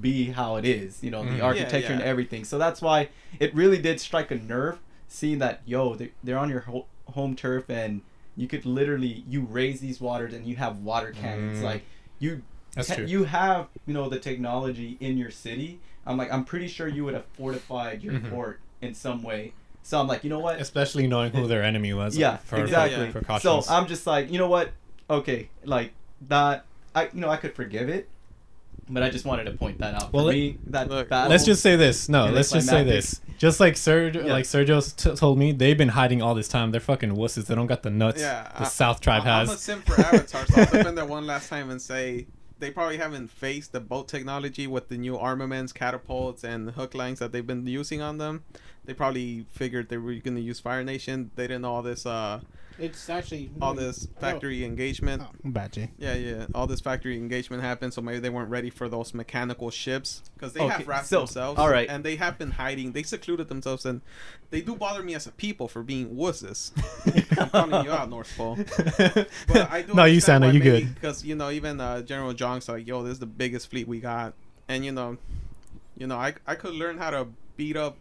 [0.00, 1.02] be how it is.
[1.02, 1.30] You know, Mm.
[1.30, 2.44] the Yeah, architecture and everything.
[2.44, 4.78] So that's why it really did strike a nerve
[5.08, 8.02] seeing that, yo, they, they're on your ho- home turf, and
[8.36, 11.62] you could literally you raise these waters, and you have water cannons, Mm.
[11.64, 11.82] like
[12.18, 12.42] you
[12.74, 13.04] That's te- true.
[13.06, 17.04] you have you know the technology in your city i'm like i'm pretty sure you
[17.04, 18.30] would have fortified your Mhm.
[18.30, 21.92] port in some way so i'm like you know what Especially knowing who their enemy
[21.94, 22.16] was.
[22.16, 23.66] yeah for, for exactly precautions.
[23.66, 24.70] so i'm just like you know what
[25.08, 25.92] okay like
[26.28, 26.64] that
[26.94, 28.08] i you know i could forgive it
[28.90, 31.44] but i just wanted to point that out Well, for let, me, that look, let's
[31.44, 32.08] just say this.
[32.08, 33.20] No, let's just say this.
[33.38, 34.32] Just like Sergio, Yeah.
[34.32, 36.72] like Sergio t- told me, they've been hiding all this time.
[36.72, 37.46] They're fucking wusses.
[37.46, 39.60] They don't got the nuts Yeah, the I- South tribe I- I'm a has.
[39.60, 42.26] sim for Avatar, so I'll defend that one last time and say
[42.58, 47.18] they probably haven't faced the boat technology with the new armaments, catapults, and hook lines
[47.20, 48.44] that they've been using on them.
[48.84, 51.30] They probably figured they were going to use Fire Nation.
[51.36, 52.40] They didn't know all this, uh,
[52.80, 55.22] It's actually all this factory engagement.
[55.24, 55.90] Oh, bad Jay.
[55.98, 59.70] Yeah, yeah, all this factory engagement happened, so maybe they weren't ready for those mechanical
[59.70, 61.58] ships because they Okay, have wrapped so, themselves.
[61.58, 61.88] all right.
[61.90, 62.92] and they have been hiding.
[62.92, 64.00] They secluded themselves, and
[64.50, 66.72] they do bother me as a people for being wusses.
[67.38, 68.56] I'm calling you out, North Pole.
[69.48, 70.94] But I do no, you understand Santa, you good.
[70.94, 74.00] Because you know, even uh, General Jong's like, "Yo, this is the biggest fleet we
[74.00, 74.34] got,"
[74.68, 75.18] and you know,
[75.96, 77.28] you know, I I could learn how to
[77.60, 77.98] beat up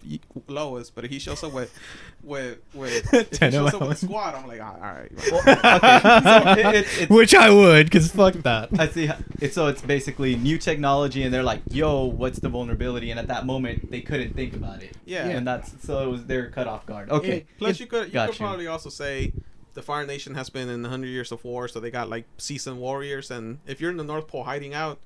[0.47, 1.78] Lois, but he shows up with
[2.24, 5.12] with with if he shows up with a squad, I'm like, all right.
[5.30, 8.70] Well, okay, so it, it, it's, Which I would, because fuck that.
[8.80, 9.10] I see.
[9.41, 13.28] It's so it's basically new technology, and they're like, "Yo, what's the vulnerability?" And at
[13.28, 14.95] that moment, they couldn't think about it.
[15.05, 15.28] Yeah.
[15.28, 17.10] and that's so it was they're cut off guard.
[17.10, 18.45] Okay, It- Plus, you could you Got could you.
[18.45, 19.34] probably also say
[19.74, 22.80] the Fire Nation has been in 100 years of war, so they got like seasoned
[22.80, 23.30] warriors.
[23.30, 24.99] And if you're in the North Pole hiding out,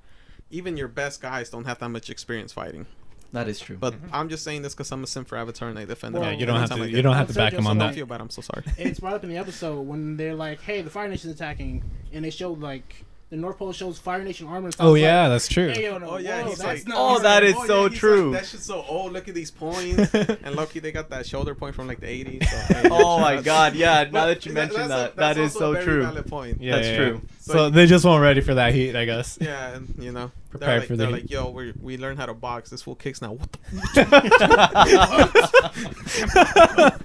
[0.48, 2.86] even your best guys don't have that much experience fighting.
[3.34, 3.76] That is true.
[3.76, 4.14] But mm-hmm.
[4.14, 6.32] I'm just saying this because I'm a sim for Avatar and I defend Well, it.
[6.32, 6.82] Yeah, you don't have to.
[6.82, 7.94] I You don't have to back him on Solari- I that.
[7.94, 8.20] feel bad.
[8.20, 8.64] I'm so sorry.
[8.78, 11.82] It's brought up in the episode when they're like, "Hey, the Fire Nation's attacking,"
[12.12, 14.66] and they showed like the North Pole shows Fire Nation armor.
[14.66, 14.86] And stuff.
[14.86, 15.68] Oh yeah, like, that's true.
[15.70, 17.66] Hey, yo, no, Oh yeah, whoa, he's that's like, Oh, he's that like, is oh,
[17.66, 18.30] so yeah, true.
[18.30, 19.12] Like, that shit's so old.
[19.12, 20.14] Look at these points.
[20.14, 22.44] and Loki, they got that shoulder point from like the 80s.
[22.46, 24.04] So, hey, oh my God, yeah.
[24.12, 25.84] Now that you that- mention that's a- that, that's that is also a so very
[25.84, 26.02] true.
[26.02, 26.60] Valid point.
[26.60, 27.06] Yeah, That's yeah, true.
[27.14, 27.20] yeah.
[27.40, 29.38] So So you- they just weren't ready for that heat, I guess.
[29.40, 31.22] Yeah, and you know, they're Prepared like, for the they're heat.
[31.22, 32.70] like, yo, we we learned how to box.
[32.70, 33.32] This fool kicks now.
[33.32, 33.58] What the?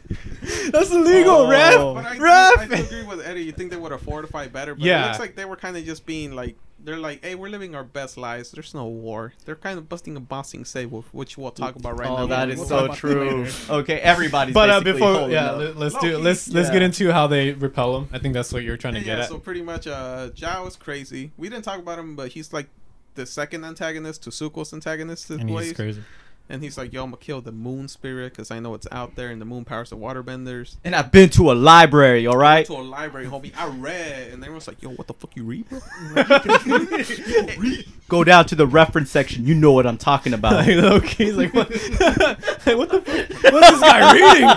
[0.71, 1.49] That's illegal, Oh.
[1.49, 1.75] ref.
[1.75, 2.59] But I, do, Ref.
[2.59, 3.43] I do agree with Eddie.
[3.43, 5.03] You think they would have fortified better, but Yeah.
[5.03, 7.75] it looks like they were kind of just being like, they're like, hey, we're living
[7.75, 8.51] our best lives.
[8.51, 9.33] There's no war.
[9.45, 12.17] They're kind of busting a bossing save, which we'll talk about right now.
[12.19, 13.75] oh, that is We'll so talk about that true.
[13.79, 14.53] Okay, everybody's.
[14.53, 15.75] But uh, before, yeah, up.
[15.75, 18.09] let, us Low do key, let's let's get into how they repel him.
[18.13, 19.29] I think that's what you're trying to yeah, get at.
[19.29, 21.31] so pretty much, uh, Zhao is crazy.
[21.37, 22.69] We didn't talk about him, but he's like
[23.15, 25.29] the second antagonist to Zuko's antagonist.
[25.29, 26.03] and he's crazy.
[26.51, 29.15] And he's like, yo, I'm gonna kill the moon spirit because I know it's out
[29.15, 30.77] there, and the moon powers the waterbenders.
[30.83, 32.25] and I've been to a library.
[32.25, 32.65] All right.
[32.65, 33.51] to a library, homie.
[33.55, 35.79] I read, and everyone's like, "Yo, what the fuck you read, bro?"
[38.09, 39.45] Go down to the reference section.
[39.45, 40.53] You know what I'm talking about.
[40.65, 43.53] like Loki, he's like, what, like, what the fuck?
[43.53, 44.49] What's this guy reading?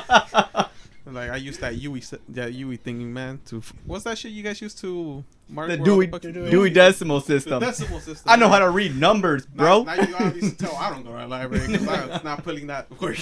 [1.14, 3.40] Like I used that Yui, s- that Yui thingy, man.
[3.46, 5.22] To what's that shit you guys used to
[5.52, 7.60] mark the where Dewey, fucking- Dewey Dewey Decimal the System.
[7.60, 8.30] decimal system.
[8.30, 9.82] I know how to read numbers, bro.
[9.84, 12.66] Now, now you obviously tell I don't go to the library because I'm not putting
[12.68, 13.18] that work.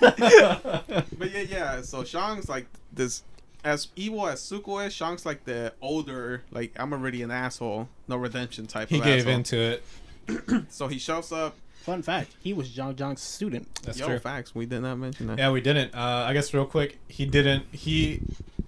[1.18, 1.82] but yeah, yeah.
[1.82, 3.22] So Shang's like this,
[3.64, 4.92] as evil as Zuko is.
[4.92, 8.88] Shang's like the older, like I'm already an asshole, no redemption type.
[8.88, 9.34] He of gave asshole.
[9.34, 9.82] into it.
[10.70, 11.56] So he shows up.
[11.82, 13.66] Fun fact: He was Jeong Jeong's student.
[13.82, 14.18] That's Yo, true.
[14.20, 14.54] facts.
[14.54, 15.38] We did not mention that.
[15.38, 15.92] Yeah, we didn't.
[15.92, 17.64] Uh, I guess real quick, he didn't.
[17.72, 18.20] He,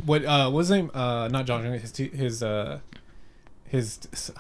[0.05, 0.25] what?
[0.25, 0.91] Uh, what was his name?
[0.93, 1.63] Uh, not John.
[1.65, 2.81] His his uh,
[3.75, 4.33] his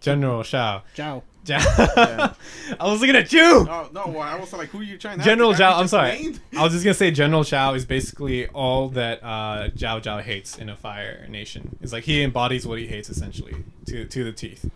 [0.00, 0.82] General Shao.
[0.94, 1.22] Zhao.
[1.44, 2.34] Ja- I
[2.80, 3.66] was looking at you.
[3.68, 4.16] Oh no!
[4.18, 5.78] I was like, "Who are you trying to?" General The Zhao.
[5.80, 6.12] I'm sorry.
[6.12, 6.40] named?
[6.56, 10.56] I was just gonna say General Zhao is basically all that uh, Zhao Zhao hates
[10.56, 11.76] in a Fire Nation.
[11.80, 13.56] It's like he embodies what he hates essentially
[13.86, 14.70] to to the teeth.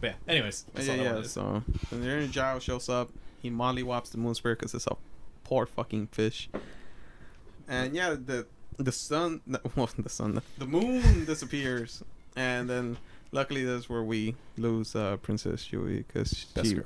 [0.00, 0.32] But yeah.
[0.32, 1.14] Anyways, that's yeah, all that yeah.
[1.14, 1.30] was.
[1.30, 3.10] So when Aaron Zhao shows up,
[3.40, 4.96] he mollywops the moon spirit because it's a
[5.44, 6.50] poor fucking fish.
[7.68, 12.02] And yeah, the the sun, no, well, the sun, the moon disappears,
[12.34, 12.96] and then
[13.32, 16.84] luckily that's where we lose uh, Princess Yue because That's true.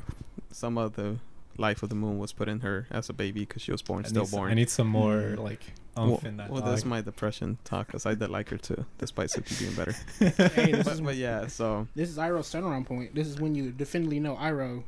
[0.51, 1.16] some of the
[1.57, 4.05] life of the moon was put in her as a baby because she was born
[4.05, 4.51] I still need, some, born.
[4.51, 5.38] I need some more Mm.
[5.38, 5.61] like
[5.97, 6.51] well, umph in that.
[6.51, 9.95] well, that's my depression talk because I did like her too, despite Suki being better.
[10.55, 13.14] Hey, this but, is but yeah, so this is Iroh's turnaround point.
[13.14, 14.82] This is when you definitely know Iroh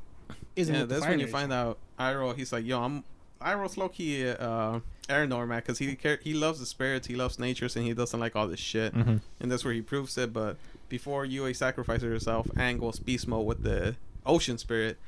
[0.57, 0.75] isn't.
[0.75, 2.35] yeah, that's when you find out Iroh.
[2.37, 3.05] He's like, yo, I'm
[3.41, 7.39] Iroh's low key uh, Aranor man, because he care, he loves the spirits, he loves
[7.39, 8.93] natures, and he doesn't like all this shit.
[8.93, 9.21] Mhm.
[9.39, 10.33] And that's where he proves it.
[10.33, 10.57] But
[10.89, 14.99] before Yue sacrifices herself, Aang goes beast mode with the ocean spirit,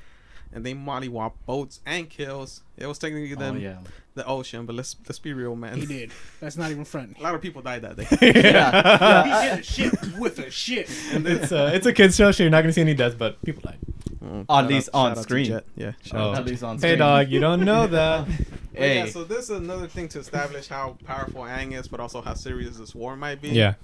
[0.52, 2.62] and they mollywop boats and kills.
[2.76, 3.78] It was technically Oh them yeah.
[4.14, 5.76] the ocean, but let's let's be real, man.
[5.78, 6.10] He did.
[6.40, 7.18] That's not even front.
[7.18, 8.06] A lot of people died that day.
[8.42, 9.24] Yeah.
[9.42, 10.88] he did a shit with a shit.
[10.90, 13.62] it's uh, it's a kids show, so you're not gonna see any deaths, but people
[13.62, 13.78] died.
[14.24, 15.44] Mm, At least out- on shout out to screen.
[15.46, 15.64] Jet.
[15.76, 15.92] Yeah.
[16.02, 16.30] shout Oh.
[16.30, 18.26] out At least on Hey dog, you don't know that.
[18.78, 19.10] But yeah, Hey.
[19.10, 22.76] so this is another thing to establish how powerful Aang is, but also how serious
[22.76, 23.48] this war might be.
[23.48, 23.74] yeah.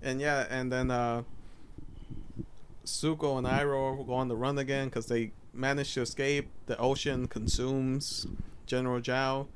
[0.00, 1.22] And yeah, and then uh
[2.84, 6.48] Zuko and Iroh go on the run again because they managed to escape.
[6.66, 8.26] The ocean consumes
[8.66, 9.46] General Zhao.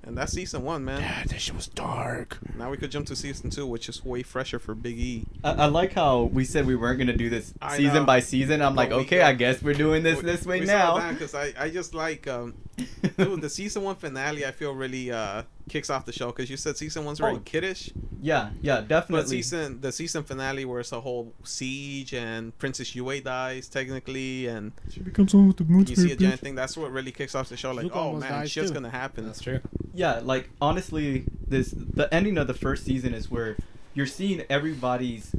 [0.00, 1.00] And that's season one, man.
[1.00, 2.38] Yeah, that shit was dark.
[2.56, 5.26] Now we could jump to season two, which is way fresher for Big E.
[5.42, 8.04] I, I like how we said we weren't gonna do this I season know.
[8.04, 8.62] by season.
[8.62, 11.10] I'm like, But we okay, go- I guess we're doing this this way now.
[11.10, 12.54] because I, I just like um,
[13.18, 14.46] dude, the season one finale.
[14.46, 17.38] I feel really uh kicks off the show because you said season one's very Oh,
[17.44, 17.90] kiddish,
[18.20, 19.22] yeah, yeah, definitely.
[19.22, 24.46] but season the season finale where it's a whole siege and Princess Yue dies technically,
[24.46, 26.54] and She becomes one with the moon you see a giant thing.
[26.54, 27.72] That's what really kicks off the show.
[27.72, 28.74] Like, Zuko oh man, dies, shit's too.
[28.74, 29.26] gonna happen.
[29.26, 29.60] That's true.
[29.94, 33.56] yeah, like honestly, this the ending of the first season is where
[33.94, 35.34] you're seeing everybody's,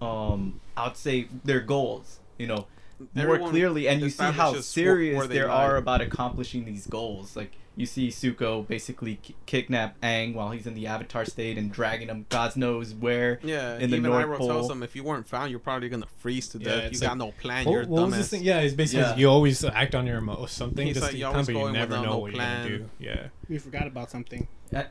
[0.00, 2.20] um, I'd say their goals.
[2.38, 2.66] You know,
[3.14, 6.86] more everyone clearly, and you see how serious where they there are about accomplishing these
[6.86, 7.34] goals.
[7.36, 11.70] Like you see Zuko basically ki- kidnap Aang while he's in the Avatar state and
[11.70, 13.38] dragging him God knows where.
[13.42, 14.48] Yeah, in the even North Iroh Pole.
[14.48, 16.84] tells him if you weren't found, you're probably gonna freeze to death.
[16.84, 17.64] it's you like- got no plan.
[17.66, 18.16] What, you're a what was dumbass.
[18.16, 18.42] this thing?
[18.44, 19.16] Yeah, it's basically Yeah.
[19.16, 20.86] you always act on your emo something.
[20.86, 22.66] He's just like, to you come, always but you never know no what plan.
[22.68, 23.04] you're gonna do.
[23.04, 23.26] Yeah.
[23.48, 24.48] We forgot about something.
[24.74, 24.84] Uh,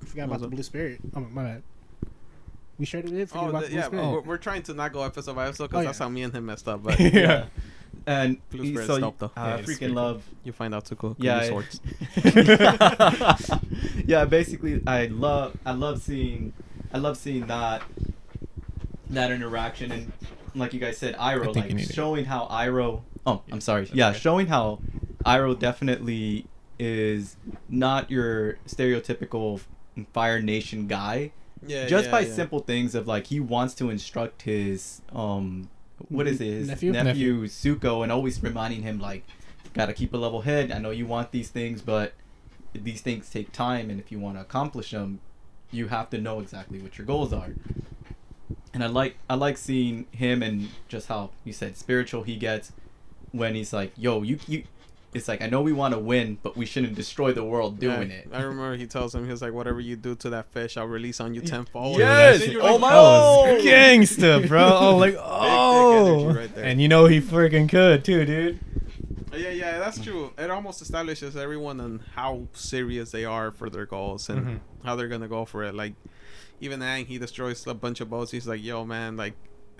[0.00, 1.00] We forgot about the blue spirit.
[1.14, 1.62] Oh my bad.
[2.78, 4.10] We sure did forget Oh, about the- the blue yeah, spirit.
[4.10, 6.34] we're, we're trying to not go episode by episode because Oh, that's how me and
[6.34, 6.82] him messed up.
[6.82, 7.44] But yeah.
[8.06, 9.26] And Blue he- Spirit's so dope, though.
[9.26, 10.02] uh, Yeah, I it's pretty freaking cool.
[10.02, 11.16] love you find out too cool.
[11.18, 11.80] Yeah, Yeah, I- swords.
[14.06, 16.52] yeah, basically, I love I love seeing
[16.92, 17.82] I love seeing that
[19.10, 20.12] that interaction and
[20.54, 21.94] like you guys said, I Iroh think you like need it.
[21.94, 23.02] showing how Iroh.
[23.26, 23.88] Oh, I'm sorry.
[23.92, 24.18] Yeah, okay.
[24.18, 24.80] showing how
[25.24, 26.46] Iroh definitely
[26.78, 27.36] is
[27.68, 29.60] not your stereotypical
[30.12, 31.32] Fire Nation guy.
[31.64, 32.32] Yeah, just yeah, by yeah.
[32.34, 35.68] simple things of like he wants to instruct his um
[36.08, 36.92] what is it his Nephew?
[36.92, 39.24] nephew, Zuko and always reminding him like
[39.74, 40.70] gotta keep a level head.
[40.70, 42.12] I know you want these things but
[42.74, 45.20] these things take time and if you want to accomplish them
[45.70, 47.50] you have to know exactly what your goals are.
[48.74, 52.72] And I like I like seeing him and just how you said spiritual he gets
[53.32, 54.64] when he's like yo you you
[55.14, 58.10] it's like I know we want to win but we shouldn't destroy the world doing
[58.10, 60.52] Yeah, it I remember he tells him, he was like, whatever you do to that
[60.52, 61.98] fish, I'll release on you tenfold.
[61.98, 62.42] Yes!
[62.42, 63.66] And you're Oh my- That was Oh!
[63.66, 64.64] gangsta, bro.
[64.80, 66.64] Oh, like energy oh, right there.
[66.64, 68.58] and you know he freaking could too, dude.
[69.34, 70.30] Yeah, yeah, that's true.
[70.36, 74.60] It almost establishes everyone and how serious they are for their goals and Mhm.
[74.84, 75.74] how they're gonna go for it.
[75.74, 75.94] Like,
[76.60, 78.30] even Aang, he destroys a bunch of boats.
[78.30, 79.32] He's like, "Yo, man, like,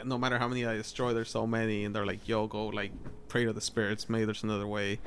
[0.04, 2.92] no matter how many I destroy, there's so many." And they're like, "Yo, go like
[3.28, 4.08] pray to the spirits.
[4.08, 4.98] Maybe there's another way."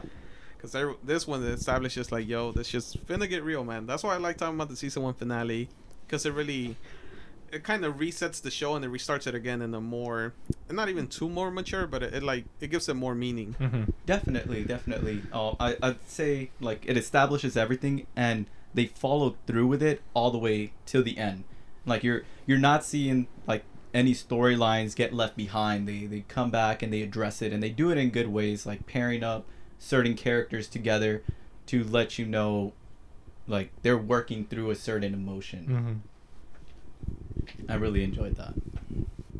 [0.57, 4.17] Because this one establishes like, "Yo, this just finna get real, man." That's why I
[4.17, 5.69] like talking about the season one finale,
[6.05, 6.77] because it really.
[7.51, 10.33] It kind of resets the show and it restarts it again in a more,
[10.69, 13.55] not even too more mature, but it, it like it gives it more meaning.
[13.59, 13.83] Mm-hmm.
[14.05, 15.21] Definitely, definitely.
[15.31, 20.31] Uh, I I'd say like it establishes everything, and they followed through with it all
[20.31, 21.45] the way till the end.
[21.85, 23.63] Like you're you're not seeing like
[23.95, 25.87] any storylines get left behind.
[25.87, 28.65] They they come back and they address it, and they do it in good ways,
[28.65, 29.45] like pairing up
[29.79, 31.23] certain characters together
[31.67, 32.73] to let you know,
[33.47, 36.03] like they're working through a certain emotion.
[37.47, 37.71] Mm-hmm.
[37.71, 38.53] I really enjoyed that.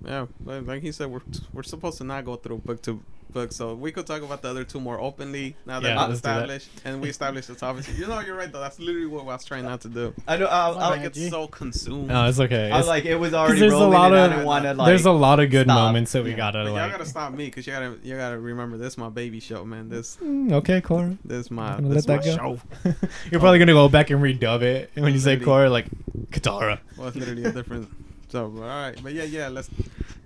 [0.06, 3.04] Yeah, like he said, we're we're supposed to not go through book to
[3.36, 6.08] book, so we could talk about the other two more openly now that Yeah, we're
[6.10, 6.36] let's do that.
[6.50, 7.86] established, and we established the topic.
[7.98, 8.62] You know, you're right though.
[8.62, 10.14] That's literally what I was trying not to do.
[10.28, 10.48] I know.
[10.48, 11.14] I, My I, I bad.
[11.14, 12.08] get so consumed.
[12.08, 12.64] No, it's okay.
[12.72, 14.74] I It's- like it was already there's a rolling, lot and I of want to
[14.74, 14.88] like.
[14.88, 15.76] there's a lot of good stop.
[15.76, 16.38] moments that we Yeah.
[16.38, 19.10] gotta but y'all gotta stop me because you gotta you gotta remember this is my
[19.10, 19.90] baby show, man.
[19.90, 21.18] This Mm, okay, Cora.
[21.26, 22.60] this is my this let is that my go.
[22.84, 22.94] show.
[23.32, 25.88] You're probably gonna go back and redub it, and when you say Cora, like
[26.32, 26.80] Katara.
[26.98, 27.90] Well, it's literally a different.
[28.36, 29.48] So all right, but yeah, yeah.
[29.48, 29.70] Let's.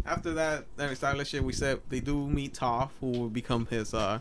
[0.04, 1.44] After that, then establish it.
[1.44, 4.18] We said they do meet Toph, who will become his uh,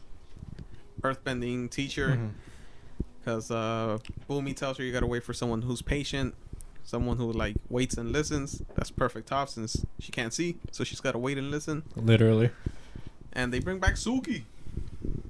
[1.01, 2.21] earthbending teacher.
[3.19, 3.97] Because uh,
[4.29, 6.35] Bumi tells her you gotta wait for someone who's patient,
[6.85, 8.61] someone who like waits and listens.
[8.75, 11.83] That's perfect Toph since she can't see, so she's gotta wait and listen.
[11.97, 12.51] Literally.
[13.33, 14.43] And they bring back Suki.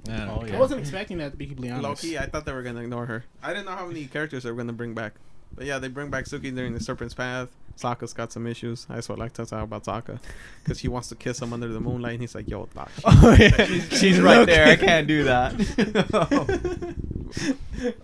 [0.09, 0.57] Oh, yeah.
[0.57, 2.03] I wasn't expecting that to be completely honest.
[2.03, 3.25] Loki, I thought they were gonna ignore her.
[3.41, 5.13] I didn't know how many characters they were gonna bring back.
[5.55, 7.51] But yeah, they bring back Suki during the Serpent's Path.
[7.79, 8.87] Sokka's got some issues.
[8.91, 10.19] I just would like to talk about Sokka.
[10.65, 12.91] Because he wants to kiss him under the moonlight, and he's like, yo, Doc.
[13.07, 14.67] Oh yeah, She's right there.
[14.67, 15.55] I can't do that.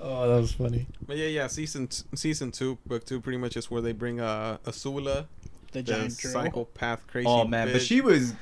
[0.00, 0.86] oh, that was funny.
[1.06, 4.20] But yeah, yeah, season t- season two, book two, pretty much is where they bring
[4.20, 5.26] uh, Azula,
[5.72, 6.32] The the giant drill.
[6.32, 7.26] psychopath crazy.
[7.26, 8.34] oh man, but she was.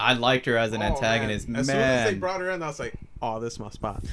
[0.00, 1.48] I liked her as an Oh, antagonist.
[1.48, 1.54] Man.
[1.54, 3.70] Man, As soon as they brought her in, I was like, "Oh, this is my
[3.70, 4.02] spot."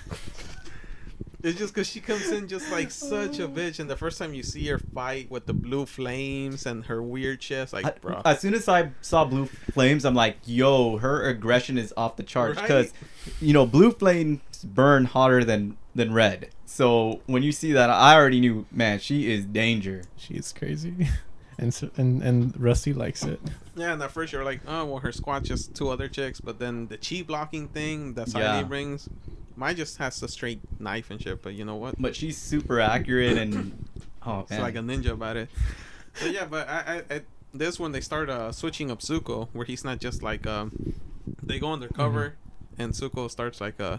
[1.46, 3.48] it's just because she comes in just like such a oh.
[3.48, 7.04] bitch, and the first time you see her fight with the blue flames and her
[7.04, 10.98] weird chest, like, I- bro, as soon as I saw blue flames, I'm like, "Yo,
[10.98, 12.94] her aggression is off the charts." Because,
[13.40, 16.50] you know, blue flames burn hotter than than red.
[16.66, 20.02] So when you see that, I already knew, man, she is danger.
[20.18, 21.08] She is crazy,
[21.60, 23.40] and so, and and Rusty likes it.
[23.76, 23.94] yeah.
[23.94, 26.88] And at first you're like, "Oh, well, her squad just two other chicks," but then
[26.88, 28.48] the chi blocking thing that Yeah.
[28.48, 29.10] Ty Lee brings,
[29.56, 31.42] mine just has a straight knife and shit.
[31.42, 31.96] But you know what?
[32.02, 33.86] But she's super accurate and
[34.26, 35.50] oh It's man, like a ninja about it.
[36.22, 37.22] But yeah, but I, I, I
[37.54, 40.94] this one they start uh, switching up Zuko, where he's not just like um,
[41.44, 42.36] they go undercover,
[42.78, 43.98] and Zuko starts like uh,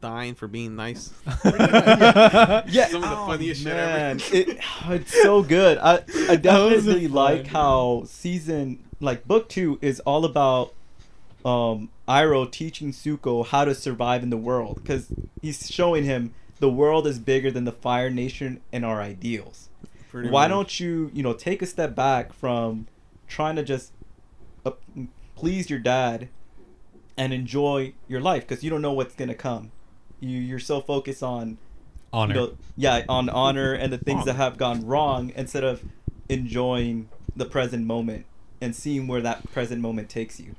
[0.00, 1.12] dying for being nice.
[1.44, 3.98] yeah, Some of the oh, funniest shit ever.
[3.98, 4.20] man.
[4.32, 4.60] It,
[4.90, 5.78] it's so good.
[5.78, 10.74] I I definitely like how season like book two is all about
[11.46, 15.08] um Iroh teaching Zuko how to survive in the world because
[15.40, 19.68] he's showing him the world is bigger than the Fire Nation and our ideals.
[20.10, 20.50] Pretty Why much.
[20.50, 22.88] don't you you know take a step back from
[23.28, 23.92] trying to just
[24.64, 24.72] uh,
[25.36, 26.28] please your dad
[27.16, 29.70] and enjoy your life because you don't know what's gonna come.
[30.18, 31.58] You you're so focused on
[32.12, 32.34] Honor.
[32.34, 35.84] you know, yeah, on honor and the things that have gone wrong instead of
[36.28, 38.24] enjoying the present moment
[38.60, 40.56] and seeing where that present moment takes you.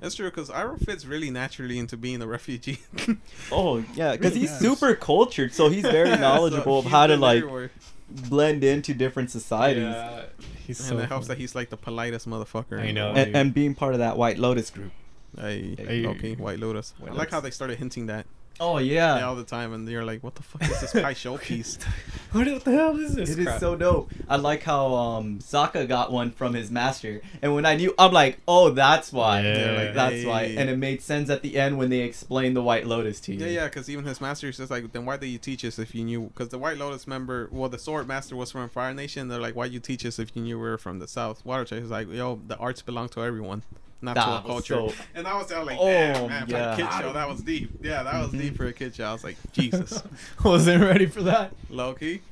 [0.00, 2.78] That's true because Iroh fits really naturally into being a refugee.
[3.52, 4.60] Oh yeah, because Really he's does.
[4.60, 7.70] super cultured, so he's very So knowledgeable of how to like everywhere.
[8.08, 10.24] blend into different societies Yeah,
[10.66, 11.36] he's so and it helps funny.
[11.36, 12.80] that he's like the politest motherfucker.
[12.80, 13.12] I know.
[13.12, 14.92] and, and being part of that White Lotus group.
[15.38, 16.06] Hey, Hey.
[16.06, 16.94] okay, White Lotus.
[16.98, 18.26] White I like how they started hinting that
[18.60, 21.38] Oh yeah, all the time, and you're like, "What the fuck is this Pai Sho
[21.42, 21.78] piece?"
[22.32, 23.30] what the hell is this?
[23.30, 23.60] It is crap?
[23.60, 24.10] so dope.
[24.28, 28.12] I like how um Sokka got one from his master, and when I knew, I'm
[28.12, 29.42] like, oh, that's why.
[29.42, 29.72] Yeah.
[29.72, 32.86] Like, that's why, and it made sense at the end when they explained the White
[32.86, 33.44] Lotus to you.
[33.46, 35.78] Yeah, yeah, because even his master is just like, then why did you teach us
[35.78, 36.22] if you knew?
[36.22, 39.28] Because the White Lotus member, well, the Sword Master was from Fire Nation.
[39.28, 41.44] They're like, why you teach us if you knew we were from the South?
[41.44, 43.62] Water Chase is like, yo, the arts belong to everyone,
[44.00, 44.94] not to a That was culture.
[44.94, 46.74] so- And I was there like, Oh, damn, man, yeah.
[46.76, 47.70] for a kid show, that was deep.
[47.82, 49.04] Yeah, that was deep for a kid show.
[49.06, 50.02] I was like, Jesus,
[50.44, 51.52] Wasn't ready for that.
[51.70, 52.22] Loki.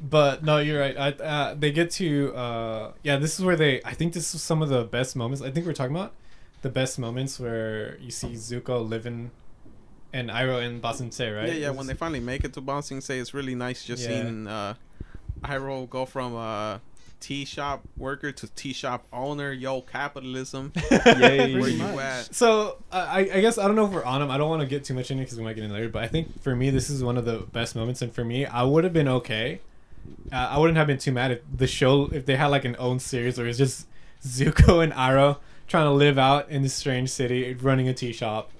[0.00, 0.96] But no, you're right.
[0.98, 3.16] I, uh, they get to uh, yeah.
[3.18, 3.80] This is where they.
[3.84, 5.40] I think this is some of the best moments.
[5.42, 6.12] I think we're talking about
[6.62, 9.30] the best moments where you see Zuko living
[10.12, 11.46] and Iroh and Ba Sing Se, right?
[11.48, 11.68] Yeah, yeah.
[11.68, 14.02] This When is- they finally make it to Ba Sing Se, it's really nice just
[14.02, 14.22] Yeah.
[14.22, 14.74] seeing uh,
[15.44, 16.78] Iroh go from uh,
[17.20, 19.52] tea shop worker to tea shop owner.
[19.52, 20.72] Yo, capitalism.
[20.90, 21.54] Yay.
[21.58, 21.98] Where you much.
[21.98, 22.34] at?
[22.34, 24.30] So I, I guess I don't know if we're on them.
[24.30, 25.88] I don't want to get too much in it because we might get in later.
[25.88, 28.02] But I think for me, this is one of the best moments.
[28.02, 29.60] And for me, I would have been okay.
[30.32, 32.76] Uh, I wouldn't have been too mad if the show if they had like an
[32.78, 33.86] own series where it's just
[34.24, 38.50] Zuko and Iroh trying to live out in this strange city, running a tea shop.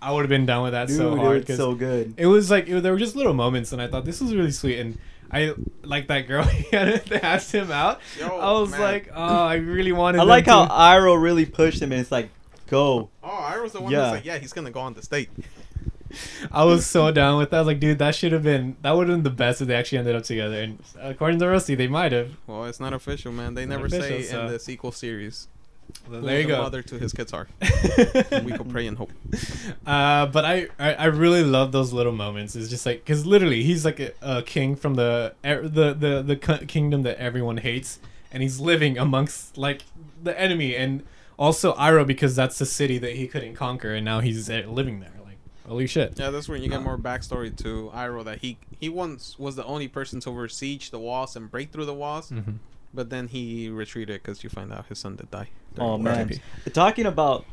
[0.00, 2.14] I would have been down with that Dude, so it hard was because so good.
[2.18, 4.50] it was like it, there were just little moments, and I thought this was really
[4.50, 4.78] sweet.
[4.78, 4.98] And
[5.34, 6.44] I like that girl.
[6.70, 8.00] they asked him out.
[8.18, 8.80] Yo, I was man.
[8.80, 10.18] like, oh, I really wanted.
[10.18, 12.30] I them like how to- Iroh really pushed him, and it's like,
[12.68, 13.10] go.
[13.22, 14.00] Oh, Iroh's the one Yeah.
[14.00, 15.30] that's like, yeah, he's gonna go on the state.
[16.52, 17.56] I was so down with that.
[17.56, 19.66] I was like, dude, that should have been that would have been the best if
[19.66, 20.62] they actually ended up together.
[20.62, 22.36] And according to Rusty, they might have.
[22.46, 23.54] Well, it's not official, man.
[23.54, 25.48] They Not never official, say so- in the sequel series.
[26.08, 26.62] Who there you the go.
[26.62, 27.48] Mother to his kids are.
[28.44, 29.10] we could pray and hope.
[29.86, 32.54] Uh, but I, I I really love those little moments.
[32.54, 36.22] It's just like because literally he's like a, a king from the er, the the
[36.22, 36.36] the
[36.66, 37.98] kingdom that everyone hates,
[38.32, 39.82] and he's living amongst like
[40.22, 41.02] the enemy, and
[41.38, 45.00] also Iroh because that's the city that he couldn't conquer, and now he's uh, living
[45.00, 45.12] there.
[45.24, 46.18] Like holy shit.
[46.18, 48.24] Yeah, that's when you get more backstory to Iroh.
[48.24, 51.86] That he he once was the only person to besiege the walls and break through
[51.86, 52.58] the walls, Mhm.
[52.94, 55.48] But then he retreated because you find out his son did die.
[55.78, 56.72] Oh man, RIP.
[56.72, 57.44] talking about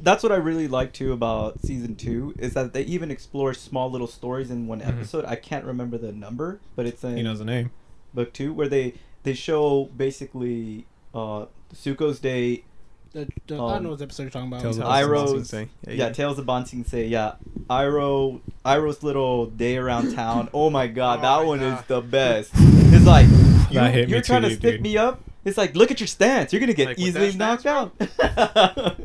[0.00, 3.90] that's what I really like too about season two is that they even explore small
[3.90, 4.88] little stories in one Mhm.
[4.88, 5.24] episode.
[5.24, 7.70] I can't remember the number, but it's in He knows the name.
[8.14, 12.64] book two where they they show basically uh Zuko's day.
[13.12, 14.60] The, the, I Um, don't know what episode you're talking about.
[14.62, 15.94] Tales Iroh's- Ba Sing Se.
[15.96, 17.34] Yeah, Tales of Ba Sing Se yeah.
[17.70, 20.48] Iroh Iroh's little day around town.
[20.52, 22.50] Oh my god, Oh that my one is the best.
[22.54, 23.26] It's like
[23.70, 24.82] you, That hit me you're trying too to deep, stick dude.
[24.82, 25.20] me up.
[25.44, 26.52] It's like look at your stance.
[26.52, 27.92] You're gonna get Like, easily knocked out.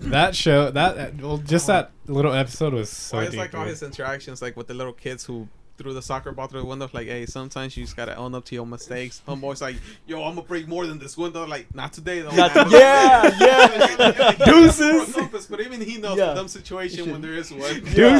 [0.00, 3.40] That show that well just that little episode was so Well, it's deep.
[3.40, 6.60] like all his interactions, like with the little kids who threw the soccer ball through
[6.60, 6.88] the window.
[6.92, 9.20] Like, hey, sometimes you just gotta own up to your mistakes.
[9.26, 9.76] Homeboy's like,
[10.06, 11.46] yo, I'm gonna break more than this window.
[11.46, 12.30] Like, not today though.
[12.30, 14.32] Not to- yeah, yeah.
[14.44, 15.14] Deuces.
[15.14, 16.26] Compass, but even he knows Yeah.
[16.28, 17.82] the dumb situation when there is one.
[17.94, 18.18] Yeah.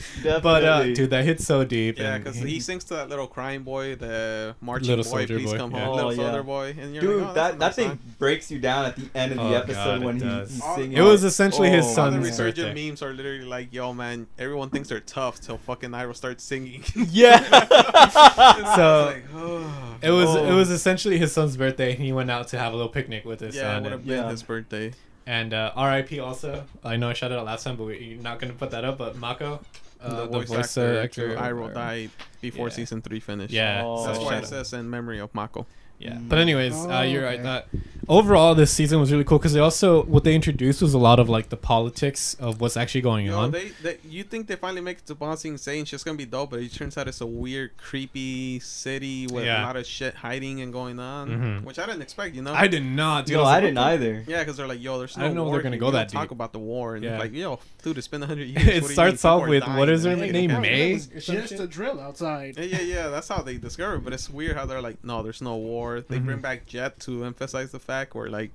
[0.00, 0.22] Deuces.
[0.24, 0.40] Definitely.
[0.42, 1.98] But uh, dude, that hits so deep.
[1.98, 5.50] Yeah, because he sings to that little crying boy, the marching Little boy, soldier please
[5.52, 5.78] boy, come yeah.
[5.80, 6.22] home, Oh, little yeah.
[6.24, 7.98] soldier boy, and you're Dude, like, oh, that, that a thing song.
[8.18, 10.76] breaks you down at the end of the Oh, episode God, when he, he's All-
[10.76, 10.96] singing.
[10.96, 12.22] It was essentially his Oh, All the son's man.
[12.24, 12.88] resurgent birthday.
[12.88, 16.82] memes are literally like, yo, man, everyone thinks they're tough till fucking Iroh starts singing.
[17.10, 17.38] Yeah.
[18.76, 19.96] So- like, oh.
[20.02, 20.44] It was Oh.
[20.44, 23.24] it was essentially his son's birthday, and he went out to have a little picnic
[23.24, 23.82] with his yeah, it son.
[23.82, 24.30] would have been Yeah.
[24.30, 24.92] his birthday.
[25.26, 26.18] and uh, R.I.P.
[26.20, 28.84] Also, I know I shouted out last time, but we, you're not gonna put that
[28.84, 28.96] up.
[28.98, 29.60] But Mako,
[30.02, 32.74] uh, the voice, actor, to Iroh uh, died before yeah.
[32.74, 33.52] season three finished.
[33.52, 34.06] Yeah, Oh.
[34.06, 35.66] That's so why shout it says in memory of Mako.
[36.00, 37.42] Yeah, but anyways, Oh, uh, you're right.
[37.42, 37.68] That
[38.08, 41.20] overall, this season was really cool because they also what they introduced was a lot
[41.20, 43.50] of like the politics of what's actually going Yo, on.
[43.50, 46.16] they, they, you think they finally make it to Ba Sing Se it's just gonna
[46.16, 49.62] be dope, but it turns out it's a weird, creepy city with Yeah.
[49.62, 51.64] a lot of shit hiding and going on, Mhm.
[51.64, 52.34] which I didn't expect.
[52.34, 53.26] You know, I did not.
[53.26, 54.24] Dude, no, was I like, didn't what either.
[54.26, 55.80] Yeah, because they're like, yo, there's no I no didn't know war they're gonna here.
[55.80, 57.18] go We don't that Talk about the war and Yeah.
[57.18, 58.56] like, yo, dude, it's been a hundred years.
[58.56, 58.90] It What do you mean?
[58.92, 60.60] starts off with, what is dying is her and name?
[60.62, 60.92] May?
[60.94, 62.56] It's or some just a drill outside.
[62.56, 63.08] Yeah, yeah, yeah.
[63.08, 63.98] That's how they discover.
[63.98, 65.89] But it's weird how they're like, no, there's no war.
[66.00, 66.24] They Mhm.
[66.26, 68.50] bring back Jet to emphasize the fact or like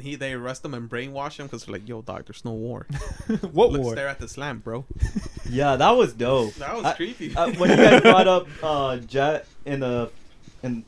[0.00, 2.86] he they arrest him and brainwash him because they're like, yo, dog, there's no war.
[3.52, 3.92] what Look, war?
[3.92, 4.84] stare at the lamp, bro.
[5.50, 6.54] Yeah, that was dope.
[6.54, 7.36] That was I- creepy.
[7.36, 10.10] uh, when you guys brought up uh, Jet in the
[10.62, 10.84] in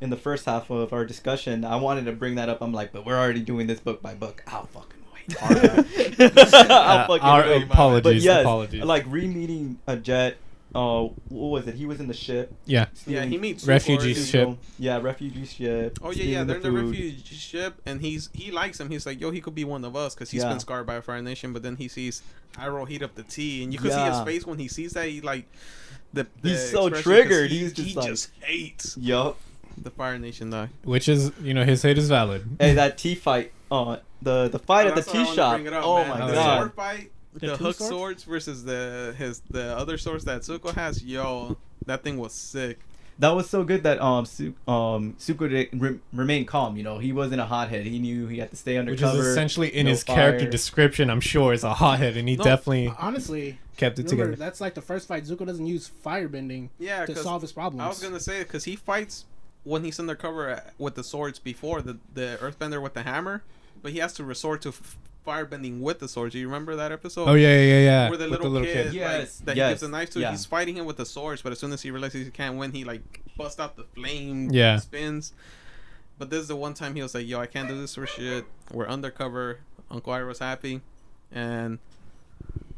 [0.00, 2.60] in the first half of our discussion, I wanted to bring that up.
[2.60, 4.42] I'm like, but we're already doing this book by book.
[4.48, 5.36] I'll fucking wait.
[5.40, 5.52] I'll
[6.72, 7.62] Uh, fucking our wait.
[7.64, 8.02] apologies.
[8.02, 8.82] But yes, apologies.
[8.82, 10.38] like re-meeting a jet.
[10.74, 11.74] Uh, what was it?
[11.74, 12.54] He was in the ship.
[12.64, 12.86] yeah.
[13.06, 14.26] Yeah, he meets Refugee Sukor.
[14.30, 14.48] ship.
[14.78, 15.98] Yeah, refugee ship.
[16.02, 16.90] Oh yeah, stealing yeah, they're in the food.
[16.90, 18.88] refugee ship, and he's he likes him.
[18.90, 20.48] He's like, yo, he could be one of us because he's Yeah.
[20.50, 21.52] been scarred by a Fire Nation.
[21.52, 22.22] But then he sees
[22.56, 25.08] Iroh heat up the tea, and you can see his face when he sees that.
[25.08, 25.44] He like
[26.14, 29.38] the, the He's so triggered, He, he's just he like- just hates Yup.
[29.76, 30.68] the Fire Nation die.
[30.84, 32.44] Which is, you know, his hate is valid.
[32.60, 33.52] Hey, that tea fight.
[33.70, 35.54] Uh, the the fight at the That's why tea shop.
[35.54, 36.08] bring it up, oh man.
[36.08, 36.58] my Oh, the yeah.
[36.58, 37.88] sword fight, The the, two hook swords?
[37.90, 41.02] swords versus the his the other swords that Zuko has.
[41.02, 41.56] Yo,
[41.86, 42.78] that thing was sick.
[43.18, 46.76] That was so good that um Su- um Suko did, re- remained calm.
[46.76, 47.86] You know, he wasn't a hothead.
[47.86, 49.12] He knew he had to stay undercover.
[49.12, 52.36] Which is essentially in no his character description, I'm sure, is a hothead, and he
[52.36, 54.36] No, definitely Honestly, kept it remember together.
[54.44, 55.24] that's like the first fight.
[55.24, 57.82] Zuko doesn't use firebending Yeah, to 'cause solve his problems.
[57.82, 59.26] I was gonna say because he fights
[59.64, 63.42] when he's undercover with the swords before the the Earthbender with the hammer,
[63.82, 64.96] but he has to resort to f-
[65.26, 66.32] firebending with the swords.
[66.32, 67.28] Do you remember that episode?
[67.28, 67.78] Oh yeah, yeah, yeah.
[67.80, 68.08] yeah.
[68.08, 70.30] Where the With little, kid, like, Yes, that he gives the knife to, yeah.
[70.30, 72.72] he's fighting him with the swords, but as soon as he realizes he can't win,
[72.72, 73.02] he like
[73.36, 74.78] busts out the flame, Yeah.
[74.78, 75.32] spins.
[76.18, 78.06] But this is the one time he was like, "Yo, I can't do this for
[78.06, 78.44] shit.
[78.70, 79.58] We're undercover."
[79.90, 80.80] Uncle Iroh was happy,
[81.32, 81.78] and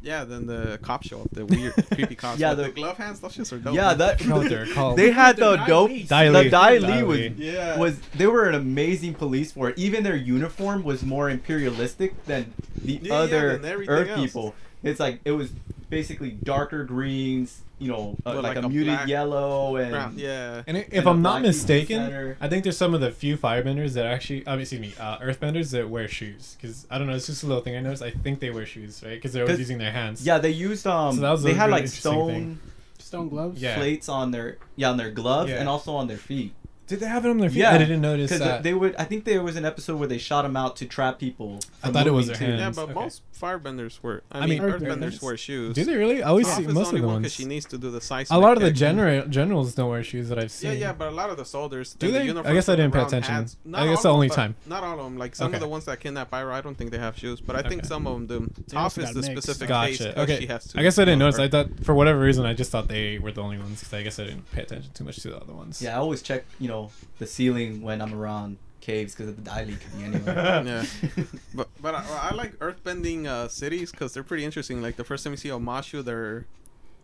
[0.05, 2.39] yeah, then the cops show up, the weird, creepy cops.
[2.39, 3.75] Yeah, Yeah, the- the, glove hands, those shits are dope.
[3.75, 4.97] Yeah, that I forgot what they're called.
[4.97, 5.89] they had the The Dai dope.
[5.91, 6.07] Lis.
[6.07, 6.49] Dai the Li.
[6.49, 7.77] Dai Dai Li was yeah.
[7.77, 9.73] was they were an amazing police force.
[9.77, 12.53] Even their uniform was more imperialistic than
[12.83, 14.21] the Yeah, yeah, other than Earth else.
[14.21, 14.55] people.
[14.85, 15.51] It's like it was
[15.89, 20.13] basically darker greens, you know, uh, like, like a, a muted black yellow and Brown,
[20.17, 20.63] yeah.
[20.67, 22.35] And i- if and a I'm not black piece in the mistaken.
[22.41, 25.17] I think there's some of the few firebenders that actually, I mean, excuse me, uh,
[25.19, 26.55] earthbenders that wear shoes.
[26.59, 28.01] Because I don't know, it's just a little thing I noticed.
[28.03, 29.15] I think they wear shoes, right?
[29.15, 30.25] Because they're always 'Cause- using their hands.
[30.25, 32.59] yeah, they used um So that was a they had really like stone thing.
[32.99, 33.61] Stone gloves.
[33.61, 33.75] Yeah.
[33.75, 35.59] plates on their yeah on their gloves Yeah.
[35.59, 36.53] and also on their feet.
[36.87, 37.59] Did they have it on their feet?
[37.59, 38.61] Yeah, I didn't notice that.
[38.63, 41.17] they would, I think there was an episode where they shot them out to trap
[41.19, 41.59] people.
[41.83, 42.61] I thought it was moving their too.
[42.63, 42.93] Yeah, but okay.
[42.93, 44.21] most firebenders wear.
[44.31, 45.21] I, I mean, mean, earthbenders earthbenders.
[45.23, 45.75] wear shoes.
[45.75, 46.21] Do they really?
[46.21, 47.23] I always Toph see is most the of the one ones.
[47.23, 48.29] because she needs to do the size.
[48.29, 50.73] A lot of the general generals don't wear shoes that I've seen.
[50.73, 51.93] Yeah, yeah, but a lot of the soldiers.
[51.95, 52.49] Do and the they?
[52.49, 53.35] I guess I didn't pay attention.
[53.35, 54.55] I guess the of them, only time.
[54.67, 55.17] Not all of them.
[55.17, 55.55] Like some Okay.
[55.55, 57.81] of the ones that kidnap Pyro, I don't think they have shoes, but I think
[57.81, 57.87] Okay.
[57.87, 58.51] some of them do.
[58.67, 60.13] They Toph is the specific case Gotcha.
[60.13, 60.39] 'cause Okay.
[60.41, 60.79] she has to.
[60.79, 61.39] I guess I didn't notice.
[61.39, 64.03] I thought for whatever reason I just thought they were the only ones because I
[64.03, 65.81] guess I didn't pay attention too much to the other ones.
[65.81, 66.74] Yeah, I always check, you know,
[67.19, 70.63] the ceiling when I'm around caves because the Dai Li could be anywhere.
[70.71, 70.83] Yeah.
[71.57, 74.81] But but I, I like earthbending uh, cities because they're pretty interesting.
[74.87, 76.45] Like the first time you see Omashu, their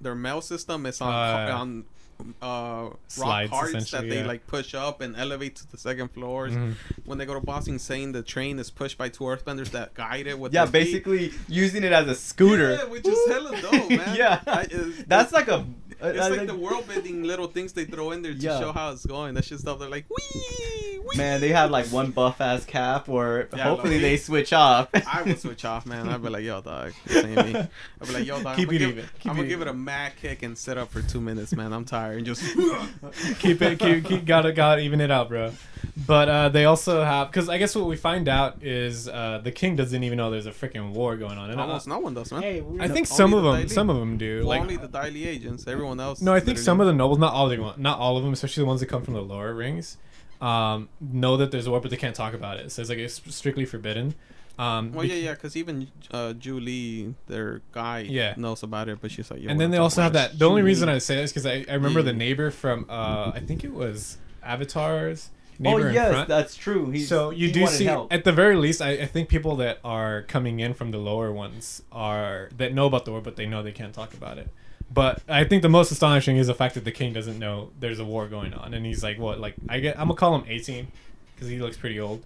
[0.05, 1.69] their mail system is on Uh, on
[2.41, 4.31] uh, rock slides, carts that they yeah.
[4.33, 6.53] like push up and elevate to the second floors.
[6.53, 6.75] Mhm.
[7.07, 9.87] When they go to Ba Sing Se, the train is pushed by two earthbenders that
[9.95, 10.91] guide it with yeah, their feet.
[11.03, 12.71] basically using it as a scooter.
[12.77, 14.15] Yeah, which is hella dope, man.
[14.23, 15.65] yeah, I- it's- that's like a.
[16.03, 18.59] It's I like think- the world bending little things they throw in there to Yeah.
[18.59, 19.33] show how it's going.
[19.33, 19.79] That's just stuff.
[19.79, 20.41] They're like, wee,
[20.99, 21.17] wee.
[21.17, 24.87] Man, they have like one buff ass cap, or Yeah, hopefully like- they switch off.
[24.93, 26.07] I would switch off, man.
[26.09, 27.55] I'd be like, yo, dog, this ain't me.
[27.59, 28.95] I'd be like, yo, dog, Keep I'm it gonna, even.
[29.03, 31.53] give, Keep I'm gonna give it a mad kick and sit up for two minutes,
[31.53, 31.73] man.
[31.73, 32.41] I'm tired and just.
[33.39, 35.51] keep it, keep, keep, gotta, gotta even it out, bro.
[36.07, 39.51] But uh, they also have, because I guess what we find out is uh, the
[39.51, 41.51] king doesn't even know there's a freaking war going on.
[41.51, 42.41] And Almost no one does, man.
[42.41, 44.39] Hey, I think some of the them, Dai Li- some of them do.
[44.39, 45.67] Well, like, only the Dai Li agents.
[45.67, 46.21] Everyone else.
[46.21, 48.33] no, I think some of the nobles, not all of them, not all of them,
[48.33, 49.97] especially the ones that come from the lower rings,
[50.41, 52.71] um, know that there's a war, but they can't talk about it.
[52.71, 54.15] So it's like it's strictly forbidden.
[54.59, 58.33] Um, Well, yeah, yeah, because even uh, Joo Dee, their guy, Yeah.
[58.37, 60.37] knows about it, but she's like, and then they also have that.
[60.37, 63.39] The only reason I say this because I, I remember the neighbor from uh, I
[63.39, 65.29] think it was Avatar's
[65.65, 66.27] oh neighbor in yes, front.
[66.27, 66.89] that's true.
[66.89, 68.11] He's, so you he do see help.
[68.11, 71.31] at the very least, I, I think people that are coming in from the lower
[71.31, 74.49] ones are that know about the war, but they know they can't talk about it.
[74.93, 77.99] But I think the most astonishing is the fact that the king doesn't know there's
[77.99, 79.39] a war going on, and he's like, "What?
[79.39, 79.97] Like I get?
[79.97, 80.87] I'm gonna call him 18
[81.35, 82.23] because he looks pretty old."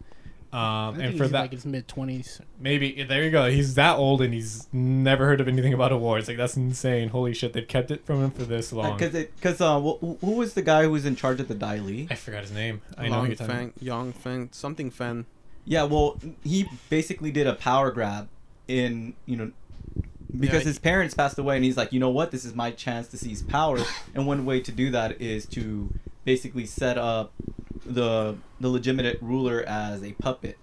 [0.57, 2.39] I Um, think and for he's that, like his mid twenties.
[2.59, 3.49] maybe there you go.
[3.49, 6.27] He's that old and he's never heard of anything about awards.
[6.29, 7.09] like that's insane.
[7.09, 8.97] Holy shit, they've kept it from him for this long.
[8.97, 11.79] Because because uh, wh- who was the guy who was in charge of the Dai
[11.79, 12.07] Li?
[12.09, 12.81] I forgot his name.
[12.97, 15.25] I know who Long you're Feng, Young Feng, something Fen.
[15.65, 18.29] Yeah, well, he basically did a power grab
[18.67, 19.51] in you know
[20.37, 22.71] because Yeah, his parents passed away, and he's like, you know what, this is my
[22.71, 23.79] chance to seize power,
[24.13, 25.93] and one way to do that is to
[26.25, 27.31] basically set up
[27.85, 30.57] the the legitimate ruler as a puppet,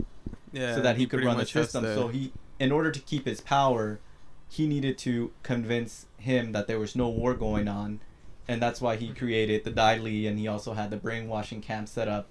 [0.52, 1.84] Yeah, so that he could run the system.
[1.84, 4.00] So he, in order to keep his power,
[4.48, 8.00] he needed to convince him that there was no war going on,
[8.48, 11.88] and that's why he created the Dai Li, and he also had the brainwashing camp
[11.88, 12.28] set up,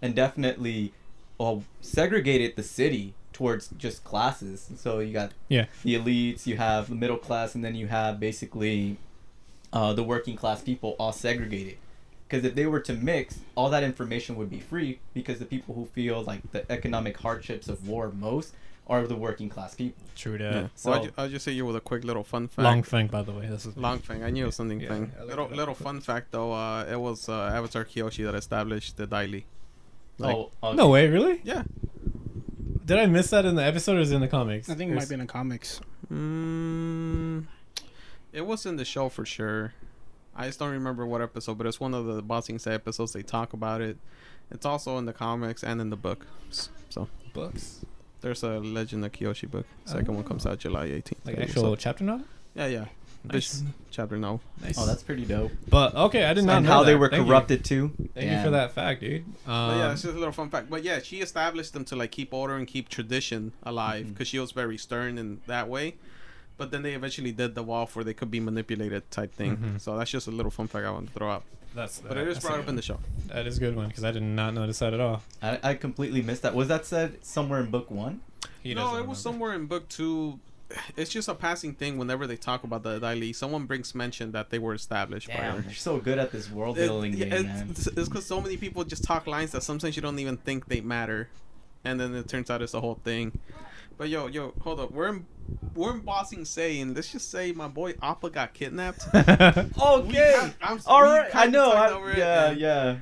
[0.00, 0.92] and definitely,
[1.38, 4.70] well, segregated the city towards just classes.
[4.76, 5.66] So you got Yeah.
[5.82, 8.98] the elites, you have the middle class, and then you have basically
[9.72, 11.78] uh, the working class people all segregated.
[12.28, 15.74] Because if they were to mix, all that information would be free because the people
[15.74, 18.54] who feel like the economic hardships of war most
[18.86, 20.02] are the working class people.
[20.16, 20.50] True Yeah.
[20.52, 20.70] that.
[20.74, 22.64] So- So I'll, ju- I'll just say you with a quick little fun fact.
[22.64, 23.46] Long thing, by the way.
[23.46, 24.22] This is Long thing.
[24.22, 25.12] I knew it was something Yeah, thing.
[25.16, 26.52] I looked little little fun fact though.
[26.52, 29.46] Uh, it was uh, Avatar Kyoshi that established the Dai Li.
[30.18, 30.76] Like, oh, okay.
[30.76, 31.40] No way, really?
[31.44, 31.62] Yeah.
[32.84, 34.68] Did I miss that in the episode or is it in the comics?
[34.68, 35.80] I think it Or might be in the comics.
[36.12, 37.46] Mm,
[38.32, 39.72] it was in the show for sure.
[40.36, 43.12] I just don't remember what episode, but it's one of the Ba Sing Se episodes.
[43.12, 43.96] They talk about it.
[44.50, 46.26] It's also in the comics and in the book.
[46.90, 47.84] So books.
[48.20, 49.66] there's a Legend of Kyoshi book.
[49.84, 51.12] Second one comes out July 18th.
[51.24, 52.26] Like So- actual chapter novel?
[52.54, 52.84] yeah, yeah.
[53.26, 53.60] Nice.
[53.60, 54.40] This chapter no.
[54.62, 54.76] Nice.
[54.78, 55.50] Oh, that's pretty dope.
[55.70, 57.26] But okay, I did not and know how they were Thank you.
[57.26, 57.90] corrupted too.
[58.14, 59.24] Thank you for that fact, dude.
[59.46, 60.68] Um, yeah, it's just a little fun fact.
[60.68, 64.38] But yeah, she established them to like keep order and keep tradition alive because she
[64.38, 65.94] was very stern in that way.
[66.56, 69.56] But then they eventually did the wall where they could be manipulated type thing.
[69.56, 69.80] Mhm.
[69.80, 71.42] So that's just a little fun fact I want to throw out.
[71.74, 73.00] that's But it is that's brought up in the show.
[73.26, 75.22] That is a good one because I did not notice that at all.
[75.42, 76.54] I, I completely missed that.
[76.54, 78.20] Was that said somewhere in book one?
[78.62, 80.38] He no, doesn't it was somewhere in book two.
[80.96, 83.32] It's just a passing thing whenever they talk about the Dai Li.
[83.32, 85.52] Someone brings mention that they were established by her.
[85.52, 87.66] Damn, you're so good at this world It- building yeah, game, man.
[87.70, 90.80] it's because so many people just talk lines that sometimes you don't even think they
[90.80, 91.28] matter,
[91.84, 93.38] and then it turns out it's the whole thing.
[93.96, 94.90] But yo, yo, hold up.
[94.90, 95.26] We're in,
[95.74, 96.84] we're in Ba Sing Se.
[96.84, 99.06] Let's just say my boy Appa got kidnapped.
[99.14, 100.34] Okay.
[100.40, 101.04] kind- I'm- All.
[101.34, 101.70] I know.
[101.72, 102.96] I- over it, yeah, yeah.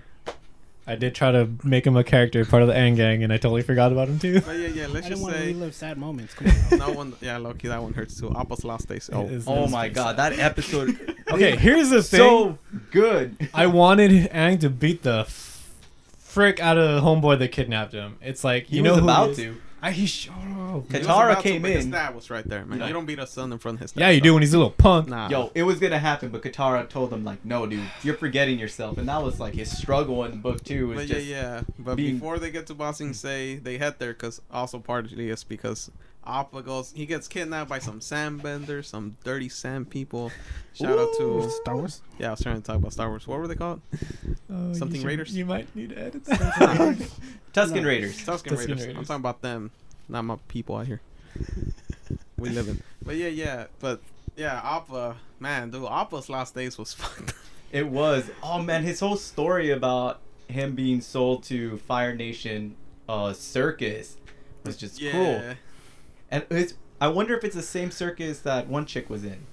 [0.85, 3.37] I did try to make him a character, part of the Aang Gang, and I
[3.37, 4.41] totally forgot about him too.
[4.41, 4.87] But yeah, yeah.
[4.89, 6.35] Let's didn't just want to say relive sad moments.
[6.35, 6.55] Come on.
[6.79, 6.87] now.
[6.89, 7.13] no one.
[7.21, 8.33] Yeah, Loki, that one hurts too.
[8.35, 8.99] Appa's last day.
[9.13, 10.33] Oh, Oh my pretty god, sad.
[10.33, 11.17] that episode.
[11.33, 12.19] Okay, here's the thing.
[12.19, 12.59] so
[12.91, 13.49] good.
[13.55, 15.25] I wanted Ang to beat the
[16.19, 18.19] frick out of the homeboy that kidnapped him.
[18.21, 19.37] It's like He you know was who about he is.
[19.39, 19.57] to.
[19.85, 20.43] I he shut up.
[20.75, 20.85] Oh.
[20.89, 21.91] Katara came but His in.
[21.91, 22.79] dad was right there, man.
[22.79, 22.87] Yeah.
[22.87, 24.01] You don't beat a son in front of his dad.
[24.01, 25.09] Yeah, you do when he's a little punk.
[25.09, 25.29] Nah.
[25.29, 28.97] Yo, it was gonna happen, but Katara told him like, "No, dude, you're forgetting yourself,"
[28.97, 30.89] and that was like his struggle in book two.
[30.89, 31.61] Was But just, yeah, yeah.
[31.79, 35.29] But being- before they get to Ba Sing Se, they head there because also partly
[35.31, 35.91] it's because
[36.27, 40.31] Appa goes, he gets kidnapped by some sandbenders, some dirty sand people.
[40.73, 42.01] Shout out to Star Wars.
[42.19, 43.27] yeah, I was trying to talk about Star Wars.
[43.27, 43.81] What were they called?
[44.55, 45.37] Oh, Something you should- Raiders?
[45.37, 46.39] You might need to edit that.
[47.55, 47.89] Tusken No.
[47.89, 48.23] Raiders.
[48.23, 48.97] Tuscan, Tusken Raiders.
[48.97, 49.71] I'm talking about them,
[50.11, 51.01] not my people out here.
[52.39, 52.83] we live in.
[53.03, 53.67] But yeah, yeah.
[53.81, 54.03] But
[54.37, 57.33] yeah, Appa, man, dude, Appa's last days was fucked.
[57.71, 58.31] It was.
[58.43, 62.77] Oh man, his whole story about him being sold to Fire Nation
[63.09, 64.19] uh, circus
[64.65, 65.11] was just yeah.
[65.13, 65.55] cruel.
[66.33, 66.75] And it's.
[67.01, 69.47] I wonder if it's the same circus that one chick was in.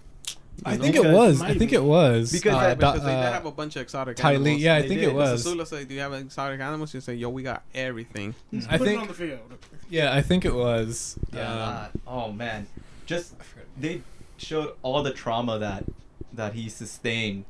[0.65, 1.39] I think it was.
[1.39, 1.75] might I think be.
[1.77, 2.31] it was.
[2.31, 4.35] Because uh, that- da- Because they did uh, have a bunch of exotic Ty Lee-
[4.35, 4.61] animals.
[4.61, 5.09] Yeah, I They think did.
[5.09, 5.43] it was.
[5.43, 8.77] Sula say, "Do you have exotic animals?" You say, "Yo, we got everything." Just I
[8.77, 9.39] put think- it on the field.
[9.89, 11.17] Yeah, I think it was.
[11.33, 11.89] Yeah.
[11.93, 12.67] Um, oh man,
[13.05, 13.35] just
[13.79, 14.01] they
[14.37, 15.83] showed all the trauma that
[16.33, 17.45] that he sustained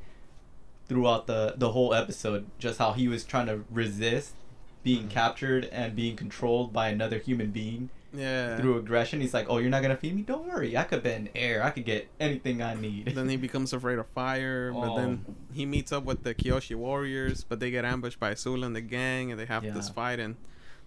[0.88, 2.46] throughout the the whole episode.
[2.58, 4.34] Just how he was trying to resist
[4.82, 5.10] being Mhm.
[5.10, 8.56] captured and being controlled by another human being Yeah.
[8.58, 9.20] through aggression.
[9.20, 10.22] He's like, "Oh, you're not gonna feed me?
[10.22, 10.76] Don't worry.
[10.76, 11.62] I could bend air.
[11.62, 15.34] I could get anything I need." then he becomes afraid of fire, but then Oh.
[15.52, 18.80] he meets up with the Kyoshi warriors, but they get ambushed by Sula and the
[18.80, 20.36] gang, and they have this fight, and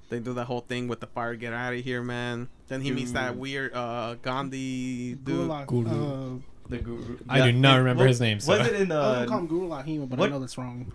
[0.09, 2.49] they do that whole thing with the fire, get out of here, man.
[2.67, 5.49] Then he meets that weird uh Gandhi dude.
[5.49, 5.67] Gulak.
[5.67, 5.89] Guru.
[5.89, 6.39] Uh,
[6.69, 7.17] the guru.
[7.29, 8.95] I do not it- remember what- his name, so- Was it in the?
[8.95, 10.91] I was the call him Guru Lahima, but what- I know that's wrong.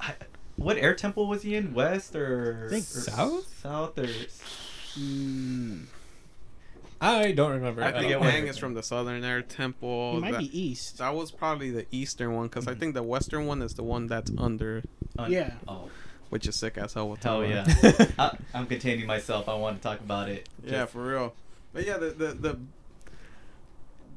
[0.00, 0.14] I-
[0.56, 1.74] what air temple was he in?
[1.74, 3.58] West or, I think or South?
[3.60, 4.06] South or
[4.98, 5.86] Mm,
[7.00, 7.82] I don't remember.
[7.82, 8.24] I think forget all.
[8.24, 10.14] what- Aang is from the Southern Air Temple.
[10.14, 10.98] he might that, be East.
[10.98, 12.78] that was probably the eastern one, because I Mhm.
[12.80, 14.82] think the western one is the one that's under,
[15.18, 15.54] un- Yeah.
[15.68, 15.88] Oh
[16.30, 17.06] which is sick as hell.
[17.06, 18.06] We'll hell talk yeah!
[18.18, 19.48] I, I'm containing myself.
[19.48, 20.48] I want to talk about it.
[20.64, 21.34] Yeah, Just- for real.
[21.72, 22.58] But yeah, the the the,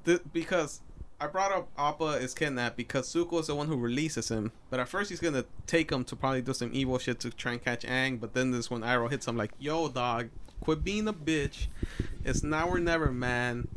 [0.05, 0.81] the because
[1.19, 4.51] I brought up Appa is kidnapped because Zuko is the one who releases him.
[4.69, 7.53] But at first he's gonna take him to probably do some evil shit to try
[7.53, 8.19] and catch Aang.
[8.19, 11.67] But then this when Iroh hits him like, "Yo, dog, quit being a bitch.
[12.25, 13.67] It's now or never, man.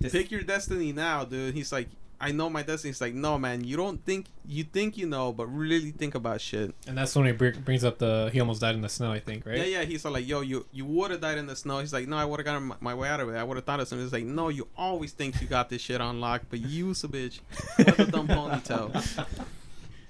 [0.00, 1.88] This- Pick your destiny now, dude." He's like,
[2.20, 5.32] "I know my destiny." He's like, "No, man, you don't think you think you know,
[5.32, 8.60] but really think about shit." And that's when he br- brings up the he almost
[8.60, 9.10] died in the snow.
[9.10, 9.56] I think, right?
[9.58, 9.84] Yeah, yeah.
[9.84, 12.16] He's all like, "Yo, you you would have died in the snow." He's like, "No,
[12.16, 13.36] I would have gotten my, my way out of it.
[13.36, 15.82] I would have thought of something." He's like, "No, you always think you got this
[15.82, 17.40] shit unlocked, but you's a bitch
[17.78, 19.24] with a dumb ponytail."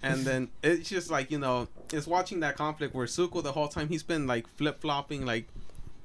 [0.02, 3.68] And then it's just like you know, it's watching that conflict where Zuko the whole
[3.68, 5.46] time he's been like flip flopping, like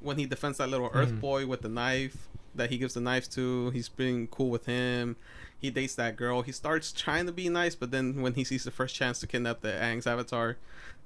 [0.02, 1.20] when he defends that little Earth Mhm.
[1.22, 3.70] boy with the knife, that he gives the knife to.
[3.72, 5.16] He's being cool with him.
[5.64, 6.42] He dates that girl.
[6.42, 9.28] He starts trying to be nice, but then when he sees the first chance to
[9.28, 10.58] kidnap the Aang's avatar,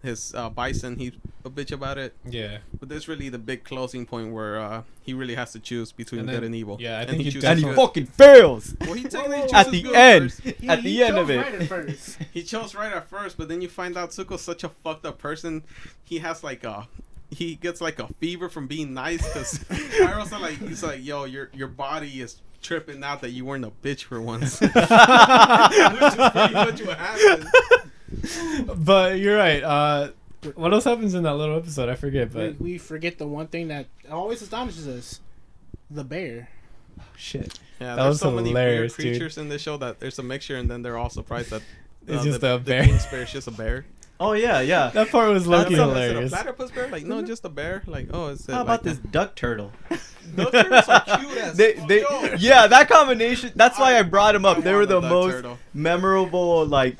[0.02, 1.12] his uh, bison, he's
[1.46, 2.16] a bitch about it.
[2.28, 2.58] Yeah.
[2.80, 6.22] But there's really the big closing point where uh, he really has to choose between
[6.22, 6.78] And good and evil.
[6.80, 7.76] yeah, I And think he chooses and he good.
[7.76, 10.32] fucking fails Well, he technically Whoa, whoa, chooses at the good end.
[10.34, 10.42] first.
[10.60, 11.38] He- At the he end of chose it.
[11.38, 12.18] right at first.
[12.34, 15.20] He chose right at first, but then you find out Zuko's such a fucked up
[15.20, 15.64] person.
[16.04, 16.88] He has like a
[17.30, 19.60] he gets like a fever from being nice because
[20.02, 23.72] Iroh's like he's like, yo, your your body is tripping out that you weren't a
[23.72, 24.60] bitch for once.
[24.62, 27.48] Which is pretty much what happened.
[28.86, 29.64] But you're right.
[29.64, 30.10] Uh,
[30.56, 31.90] what else happens in that little episode?
[31.90, 32.32] I forget.
[32.32, 35.20] But we forget the one thing that always astonishes us:
[35.90, 36.50] the bear.
[37.16, 37.60] shit.
[37.80, 39.20] Yeah, That there's was so many hilarious, weird dude.
[39.22, 41.62] creatures in this show that there's a mixture, and then they're all surprised that
[42.08, 42.84] It's uh, just the, a bear.
[42.86, 43.86] king's bear is just a bear.
[44.20, 46.32] Oh yeah yeah That part was low That's key a- Is it a hilarious.
[46.32, 46.88] platypus bear?
[46.90, 47.28] Like no, mm-hmm.
[47.28, 47.84] just a bear.
[47.86, 49.72] Like oh, it's how about this duck turtle
[50.36, 52.36] Duck turtles are cute as they, they, Yo.
[52.38, 55.58] yeah that combination that's why i brought them up I they were the most turtle.
[55.74, 56.98] memorable like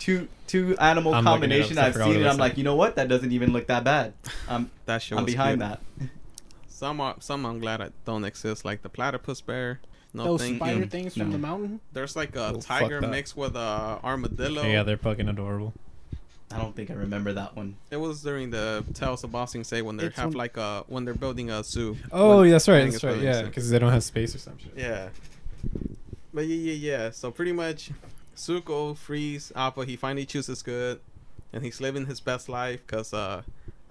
[0.00, 2.58] two two animal I'm looking up, combination so I i've seen and i'm like like.
[2.58, 4.12] you know what that doesn't even look that bad
[4.48, 5.70] i'm That show i'm behind cute.
[6.00, 6.08] that
[6.68, 9.78] Some are, some I'm glad I don't exist, like the platypus bear.
[10.12, 10.86] No Those thank spider you.
[10.86, 11.32] things from No.
[11.32, 11.80] the mountain.
[11.92, 14.62] There's like a Oh, tiger mixed with a armadillo.
[14.66, 15.72] Yeah, they're fucking adorable.
[16.52, 19.64] I don't think i remember that one It was during the Tales of Ba Sing
[19.64, 21.96] Se when they It's have when- like a when they're building a zoo.
[22.12, 22.90] Oh, When yeah, that's right.
[22.90, 23.18] That's right.
[23.18, 24.72] Yeah, because they don't have space or some shit.
[24.76, 25.08] Yeah.
[26.32, 26.72] But yeah, yeah,
[27.04, 27.10] yeah.
[27.10, 27.90] So pretty much,
[28.36, 29.84] Zuko frees Appa.
[29.84, 31.00] He finally chooses good,
[31.52, 33.42] and he's living his best life because uh,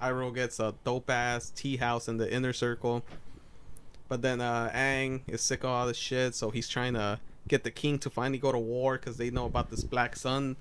[0.02, 3.04] Iroh gets a dope ass tea house in the inner circle.
[4.10, 7.64] But then uh, Aang is sick of all this shit, so he's trying to get
[7.64, 10.56] the king to finally go to war because they know about this black sun,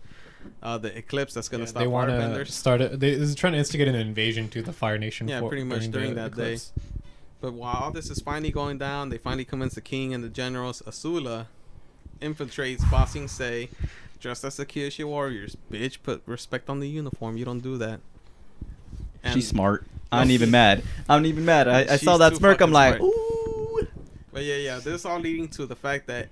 [0.62, 2.48] uh, the eclipse that's gonna Yeah, stop they want to firebenders.
[2.50, 2.80] start.
[2.80, 5.28] A, they this is trying to instigate an invasion to the Fire Nation.
[5.28, 6.42] Yeah, for- pretty much during the that day.
[6.54, 6.72] eclipse.
[7.40, 10.28] But while all this is finally going down, they finally convince the king and the
[10.28, 10.80] generals.
[10.86, 11.46] Azula
[12.20, 13.68] infiltrates Ba Sing Se,
[14.20, 15.56] dressed as the Kyoshi warriors.
[15.70, 17.36] Bitch, put respect on the uniform.
[17.36, 18.00] You don't do that.
[19.32, 22.96] she's smart i'm even mad i'm even mad i, I saw that smirk i'm like
[22.96, 23.02] smart.
[23.14, 23.86] ooh
[24.32, 26.28] But yeah, yeah, this is all leading to the fact that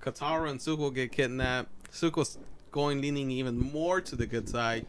[0.00, 1.68] Katara and Zuko get kidnapped.
[1.92, 2.38] Zuko's
[2.72, 4.86] going leaning even more to the good side,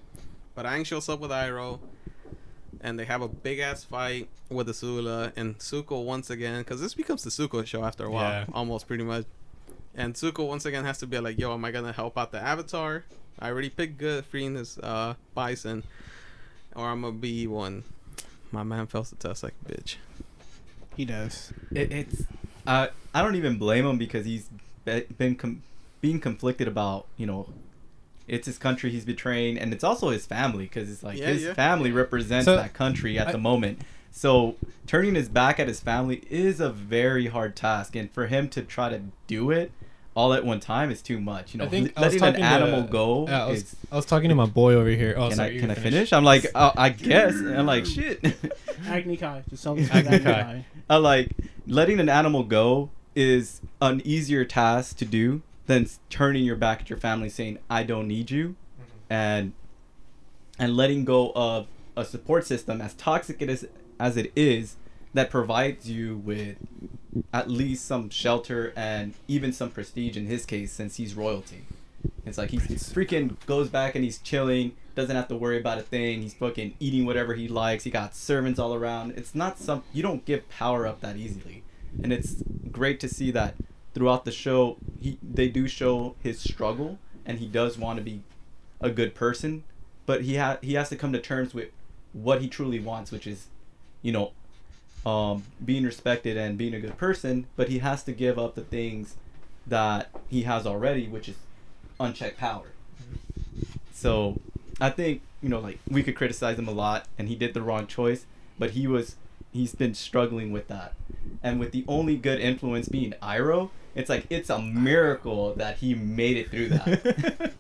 [0.56, 1.80] but Aang shows up with Iroh,
[2.82, 6.94] and they have a big ass fight with Azula and Zuko once again, because this
[6.94, 8.46] becomes the Zuko show after a while, Yeah.
[8.54, 9.26] almost pretty much.
[9.96, 12.40] And Zuko once again has to be like, "Yo, am I gonna help out the
[12.42, 13.04] Avatar?
[13.40, 15.84] I already picked good freeing this uh, bison,
[16.76, 17.84] or I'm gonna be one."
[18.52, 19.96] My man fails the test like a bitch.
[20.96, 21.52] He does.
[21.72, 22.24] it, it's
[22.66, 24.48] uh, I don't even blame him because he's
[24.86, 25.62] been com-
[26.02, 27.50] being conflicted about you know
[28.28, 31.44] it's his country he's betraying and it's also his family because it's like Yeah, his
[31.44, 31.54] yeah.
[31.54, 33.80] family represents So, that country at I- the moment
[34.12, 34.56] so
[34.88, 38.62] turning his back at his family is a very hard task and for him to
[38.62, 39.72] try to do it
[40.16, 42.34] all at one time is too much you know I think I was letting an
[42.34, 44.90] talking to- animal go Yeah, I was, is I was talking to my boy over
[44.90, 45.16] here.
[45.18, 45.94] Oh, can sorry, I can I finish.
[45.94, 46.14] finish?
[46.14, 47.34] I'm like, uh, I guess.
[47.36, 48.24] And I'm like, shit.
[48.88, 49.44] Agni Kai.
[49.50, 50.32] Just tell me Agni Agni Kai.
[50.44, 50.66] Kai.
[50.90, 51.32] I like
[51.68, 56.90] letting an animal go is an easier task to do than turning your back at
[56.90, 59.14] your family saying I don't need you mm-hmm.
[59.14, 59.54] and
[60.60, 63.68] and letting go of a support system as toxic it is
[64.00, 64.76] as it is
[65.14, 66.58] that provides you with
[67.32, 71.64] at least some shelter and even some prestige in his case since he's royalty.
[72.26, 75.82] It's like he freaking goes back and he's chilling, doesn't have to worry about a
[75.82, 76.22] thing.
[76.22, 77.84] He's fucking eating whatever he likes.
[77.84, 79.12] He got servants all around.
[79.12, 81.64] It's not some you don't give power up that easily.
[82.02, 83.56] And it's great to see that
[83.94, 88.22] throughout the show he they do show his struggle and he does want to be
[88.82, 89.64] a good person,
[90.06, 91.70] but he ha- he has to come to terms with
[92.12, 93.48] what he truly wants, which is,
[94.02, 94.32] you know,
[95.06, 97.48] um, being respected and being a good person.
[97.56, 99.16] But he has to give up the things
[99.66, 101.36] that he has already, which is
[102.00, 102.68] unchecked power.
[103.94, 104.40] So
[104.82, 107.62] I think you know, like we could criticize him a lot, and he did the
[107.62, 108.26] wrong choice,
[108.60, 109.16] but he was
[109.52, 110.94] he's been struggling with that,
[111.42, 115.94] and with the only good influence being Iroh, it's like it's a miracle that he
[115.96, 117.54] made it through that.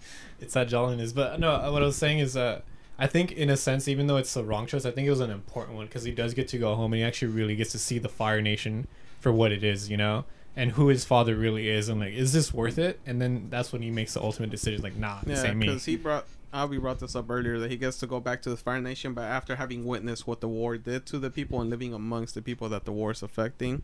[0.40, 1.12] it's that jolliness.
[1.14, 2.60] But no, what I was saying is uh,
[2.98, 5.20] I think in a sense, even though it's the wrong choice, I think it was
[5.20, 7.72] an important one because he does get to go home and he actually really gets
[7.72, 8.86] to see the Fire Nation
[9.20, 12.32] for what it is, you know, and who his father really is, and like, is
[12.32, 13.00] this worth it?
[13.06, 15.66] And then that's when he makes the ultimate decision, like, nah, this Yeah, ain't me.
[15.66, 16.26] because he brought.
[16.56, 19.12] Albie brought this up earlier that he gets to go back to the Fire Nation,
[19.12, 22.40] but after having witnessed what the war did to the people and living amongst the
[22.40, 23.82] people that the war is affecting.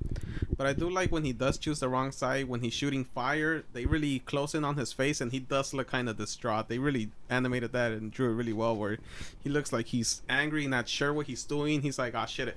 [0.57, 3.65] But I do like when he does choose the wrong side when he's shooting fire.
[3.74, 6.69] They really close in on his face, and he does look kind of distraught.
[6.69, 8.97] They really animated that and drew it really well, where
[9.44, 11.82] he looks like he's angry, not sure what he's doing.
[11.82, 12.57] He's like, "Oh shit,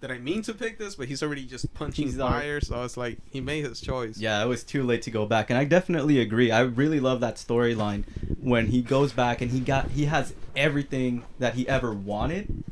[0.00, 0.94] did I mean to pick this?
[0.94, 4.18] But he's already just punching He's al- fire, so it's like he made his choice.
[4.18, 6.50] Yeah, it was too late to go back, and I definitely agree.
[6.50, 8.04] I really love that storyline
[8.40, 12.62] when he goes back and he got he has everything that he ever wanted,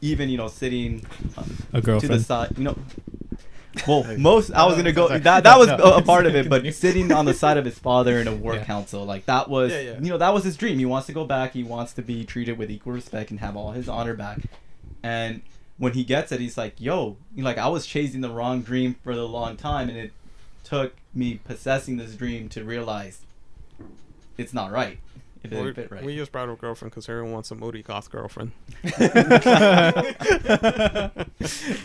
[0.00, 1.04] even you know sitting
[1.36, 2.22] uh, A to the girlfriend.
[2.22, 2.52] side.
[2.58, 2.78] You know,
[3.88, 6.72] well, most I was gonna go that that was a, a part of it, but
[6.74, 8.64] sitting on the side of his father in a war Yeah.
[8.64, 9.92] council, like that was Yeah, yeah.
[10.00, 10.78] you know that was his dream.
[10.78, 11.52] He wants to go back.
[11.52, 14.38] He wants to be treated with equal respect and have all his honor back.
[15.02, 15.42] And
[15.80, 19.16] when he gets it, he's like, "Yo, like I was chasing the wrong dream for
[19.16, 20.12] the long time, and it
[20.62, 23.22] took me possessing this dream to realize
[24.36, 24.98] it's not right.
[25.42, 27.82] It didn't We're- fit right." We just brought a girlfriend because everyone wants a moody
[27.82, 28.52] goth girlfriend.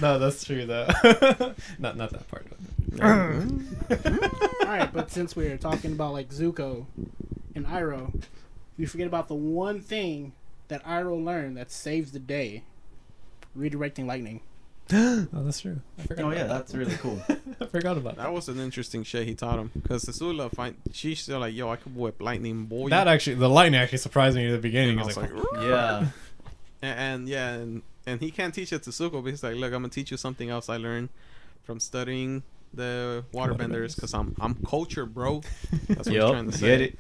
[0.01, 0.88] no, that's true though.
[1.80, 2.47] not not that part.
[3.01, 4.67] All mm-hmm.
[4.67, 6.85] right, but since we're talking about like Zuko
[7.55, 8.22] and Iroh,
[8.77, 10.34] we forget about the one thing
[10.67, 12.63] that Iroh learned that saves the day:
[13.57, 14.41] redirecting lightning.
[14.94, 15.80] oh, that's true.
[15.98, 16.48] I forgot oh yeah, that.
[16.48, 17.19] that's really cool.
[17.60, 18.34] I forgot about That that.
[18.34, 19.72] was an interesting shit he taught him.
[19.73, 22.90] Because Sasula, find she's still like, yo, I could whip lightning, boy.
[22.90, 24.91] That actually, the lightning actually surprised me at the beginning.
[24.91, 26.06] And I I was was like, like, yeah.
[26.84, 29.73] and, and yeah, and, and he can't teach it to Zuko, but he's like, look,
[29.73, 31.10] I'm gonna teach you something else I learned
[31.64, 33.95] from studying the waterbenders Waterbenders.
[33.95, 35.41] because I'm I'm cultured, bro.
[35.88, 36.68] That's what he's Yup, trying to say.
[36.68, 36.99] get it.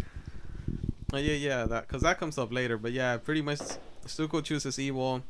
[1.13, 2.79] Uh, yeah, yeah, that because that comes up later.
[2.79, 3.59] But yeah, pretty much,
[4.07, 5.21] Zuko chooses evil.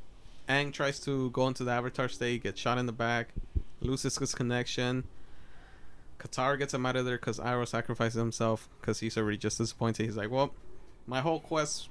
[0.48, 3.30] Aang tries to go into the Avatar state, gets shot in the back,
[3.82, 5.06] loses his connection.
[6.20, 10.06] Katara gets him out of there because Iroh sacrifices himself because he's already just disappointed.
[10.06, 10.54] He's like, well,
[11.08, 11.90] my whole quest.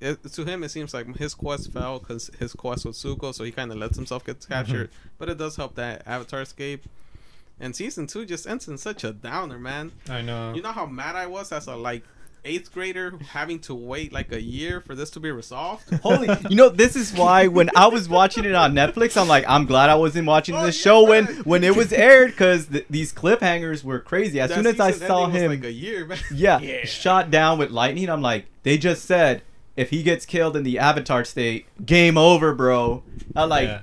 [0.00, 3.42] It, to him, it seems like his quest fell because his quest was Zuko, so
[3.42, 4.52] he kind of lets himself get mm-hmm.
[4.52, 4.90] captured.
[5.18, 6.84] But it does help that Avatar escape.
[7.60, 9.90] And season two just ends in such a downer, man.
[10.08, 10.54] I know.
[10.54, 12.04] You know how mad I was as a like
[12.48, 15.92] eighth grader having to wait like a year for this to be resolved.
[16.02, 19.44] Holy, you know, this is why when I was watching it on Netflix, I'm like,
[19.48, 20.82] I'm glad I wasn't watching Oh, this yeah.
[20.90, 24.40] show when when it was aired because th- these cliffhangers were crazy.
[24.40, 26.18] As That soon as I saw him, like a year, man.
[26.34, 26.84] yeah, Yeah.
[26.84, 29.42] shot down with lightning, I'm like, they just said
[29.76, 33.02] if he gets killed in the Avatar state, game over, bro.
[33.36, 33.80] I like, Yeah.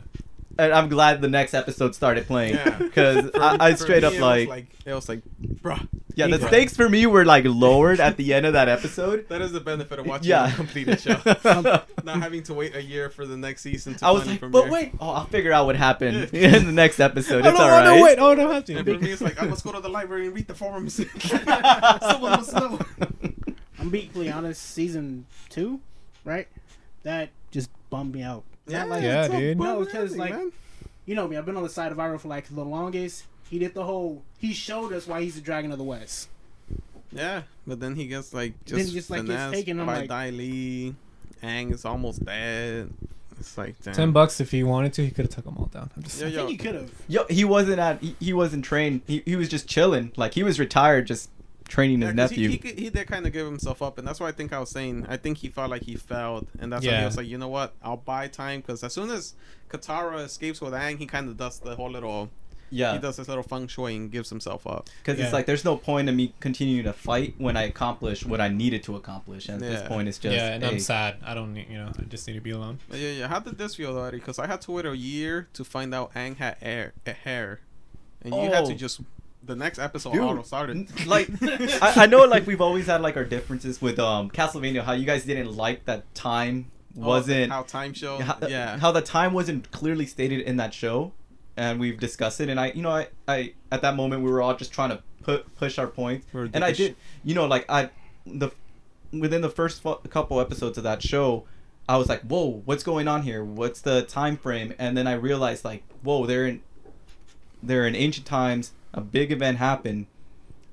[0.58, 4.14] And I'm glad the next episode started playing because For- I, I straight me, up
[4.14, 5.22] it like, it was like,
[5.62, 5.88] bruh.
[6.16, 6.48] yeah, the Bro.
[6.48, 9.28] stakes for me were like lowered at the end of that episode.
[9.30, 11.20] That is the benefit of watching Yeah, a completed show.
[12.04, 14.62] Not having to wait a year for the next season to I was like, premiere.
[14.64, 17.46] but wait, oh, I'll figure out what happened in the next episode.
[17.46, 17.98] I It's don't all want right.
[17.98, 18.20] to wait.
[18.20, 18.94] Oh, I don't have And to.
[18.98, 20.96] for me, it's like I must go to the library and read the forums.
[21.22, 22.80] Someone must know.
[23.80, 24.62] I'm being completely honest.
[24.62, 25.80] Season two,
[26.24, 26.48] right?
[27.04, 28.44] That just bummed me out.
[28.68, 29.60] Not like- Yeah, it's dude.
[29.60, 30.52] No, because, like, man.
[31.06, 31.38] you know me.
[31.38, 33.26] I've been on the side of Iroh for like the longest.
[33.50, 34.24] He did the whole.
[34.40, 36.30] He showed us why he's the Dragon of the West.
[37.12, 40.00] Yeah, but then he gets like Then just, just, like, gets finessed taken, I'm by
[40.02, 40.96] like- Dai Li.
[41.44, 42.90] Aang is almost dead.
[43.40, 43.94] It's like damn.
[43.94, 45.92] Ten bucks if he wanted to, he could have took them all down.
[45.96, 46.90] I'm just Yeah, I think he could have.
[47.08, 48.02] Yo, he wasn't at.
[48.02, 49.02] He, he wasn't trained.
[49.06, 50.12] He, he was just chilling.
[50.16, 51.30] Like he was retired, just
[51.68, 52.50] training his Yeah, 'cause nephew.
[52.50, 54.60] He, he, he did kind of give himself up, and that's why I think I
[54.60, 57.28] was saying I think he felt like he failed, and that's why he was like,
[57.28, 59.34] you know what, I'll buy time because as soon as
[59.70, 62.30] Katara escapes with Aang, he kind of does the whole little
[62.72, 64.90] yeah, he does this little feng shui and gives himself up.
[65.04, 65.26] because Yeah.
[65.26, 68.50] it's like there's no point in me continuing to fight when I accomplished what I
[68.50, 69.48] needed to accomplish.
[69.50, 71.18] And at this point, it's just yeah, and hey, I'm sad.
[71.24, 72.80] I don't need, you know, I just need to be alone.
[72.90, 73.28] But yeah, yeah.
[73.28, 74.18] How did this feel, Eddie?
[74.18, 77.60] Because I had to wait a year to find out Aang had air, a hair,
[78.24, 78.76] and you had to Oh.
[78.76, 79.00] just
[79.46, 81.06] the next episode Dude, auto started.
[81.08, 84.84] like I, I know like we've always had like our differences with um Castlevania.
[84.84, 88.20] How you guys didn't like that time Oh, wasn't how time show.
[88.20, 88.78] how, yeah.
[88.78, 91.12] how the time wasn't clearly stated in that show
[91.58, 94.42] and we've discussed it and i you know i i at that moment we were
[94.42, 96.96] all just trying to put push our points We were and i did
[97.26, 97.90] you know like i
[98.26, 98.50] the
[99.12, 101.44] within the first fu- couple episodes of that show
[101.90, 105.14] i was like whoa what's going on here what's the time frame and then i
[105.16, 106.62] realized like whoa they're in
[107.62, 110.08] they're in ancient times a big event happened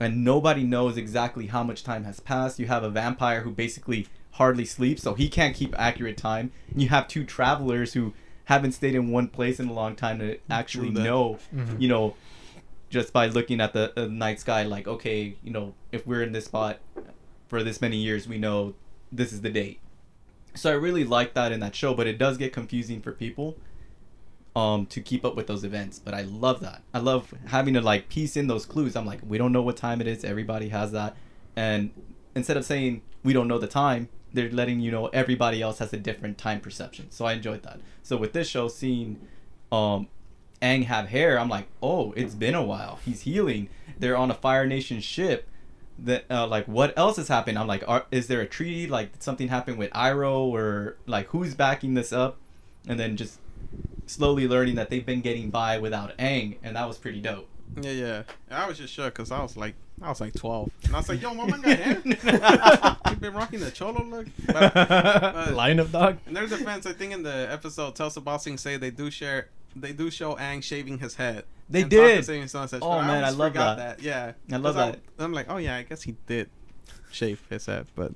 [0.01, 4.07] and nobody knows exactly how much time has passed you have a vampire who basically
[4.33, 8.15] hardly sleeps so he can't keep accurate time you have two travelers who
[8.47, 11.03] haven't stayed in one place in a long time to actually that.
[11.03, 11.81] know Mhm.
[11.81, 12.15] you know
[12.89, 16.33] just by looking at the uh, night sky like okay you know if we're in
[16.33, 16.79] this spot
[17.49, 18.75] for this many years we know
[19.11, 19.81] this is the date
[20.55, 23.57] so i really like that in that show but it does get confusing for people
[24.55, 27.81] um to keep up with those events but i love that i love having to
[27.81, 30.69] like piece in those clues i'm like we don't know what time it is everybody
[30.69, 31.17] has that
[31.57, 31.91] and
[32.35, 35.93] instead of saying we don't know the time they're letting you know everybody else has
[35.93, 39.19] a different time perception so i enjoyed that so with this show seeing
[39.71, 40.07] um
[40.63, 43.01] Aang have hair, I'm like, oh, it's been a while.
[43.05, 43.69] He's healing.
[43.99, 45.49] They're on a Fire Nation ship.
[45.99, 47.59] That uh, like, what else has happened?
[47.59, 48.87] I'm like, are, is there a treaty?
[48.87, 52.39] Like, something happened with Iroh, or like, who's backing this up?
[52.89, 53.41] And then just
[54.07, 57.49] slowly learning that they've been getting by without Aang, and that was pretty dope.
[57.81, 58.23] Yeah, yeah.
[58.51, 61.09] I was just shook because I was like, I was like 12, and I was
[61.09, 62.97] like, yo, my man got hair.
[63.11, 64.27] You've been rocking the cholo look.
[64.47, 66.19] But, but- Line of dog.
[66.27, 69.11] in their defense, I think in the episode, Tales of Ba Sing Se they do
[69.11, 71.45] share, they do show Aang shaving his head.
[71.71, 72.27] They And did.
[72.29, 74.03] His Oh, man, I always love forgot that.
[74.03, 74.99] Yeah, I love that.
[75.19, 76.51] I'm like, oh yeah, I guess he did
[77.11, 78.13] shave his head, but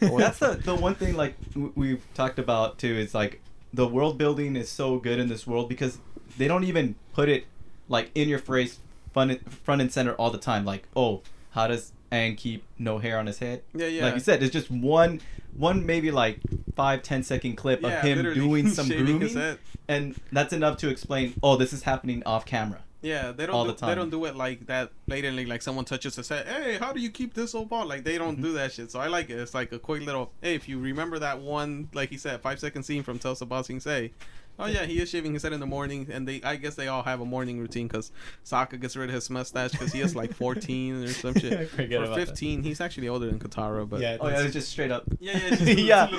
[0.00, 1.36] That's the the one thing like
[1.76, 3.40] we've talked about too is like
[3.72, 5.98] the world building is so good in this world because
[6.38, 7.46] they don't even put it
[7.88, 8.78] like in your face
[9.12, 10.64] front front and center all the time.
[10.64, 13.62] Like, oh, how does Aang keep no hair on his head?
[13.74, 14.04] yeah, yeah.
[14.04, 15.20] Like you said, it's just one
[15.56, 16.40] one maybe like
[16.74, 21.34] five ten second clip yeah, of him doing some grooming, and that's enough to explain.
[21.42, 22.80] Oh, this is happening off camera.
[23.02, 23.54] Yeah, they don't.
[23.54, 25.46] all do, the They don't do it like that blatantly.
[25.46, 26.46] Like someone touches his head.
[26.46, 27.88] Hey, how do you keep this so bald?
[27.88, 28.42] Like they don't mm-hmm.
[28.42, 28.90] do that shit.
[28.90, 29.38] So I like it.
[29.38, 30.32] It's like a quick little.
[30.40, 33.48] Hey, if you remember that one, like he said, five second scene from Tales of
[33.48, 34.12] Ba Sing Se.
[34.58, 36.40] Oh yeah, he is shaving his head in the morning, and they.
[36.42, 38.10] I guess they all have a morning routine because
[38.44, 41.68] Sokka gets rid of his mustache because he is like 14 or some I shit.
[41.76, 42.28] forget or about that.
[42.28, 42.62] 15.
[42.62, 45.04] He's actually older than Katara, but Yeah, Oh yeah, it's just straight up.
[45.20, 46.08] yeah, yeah, it's just a- Yeah.
[46.08, 46.10] a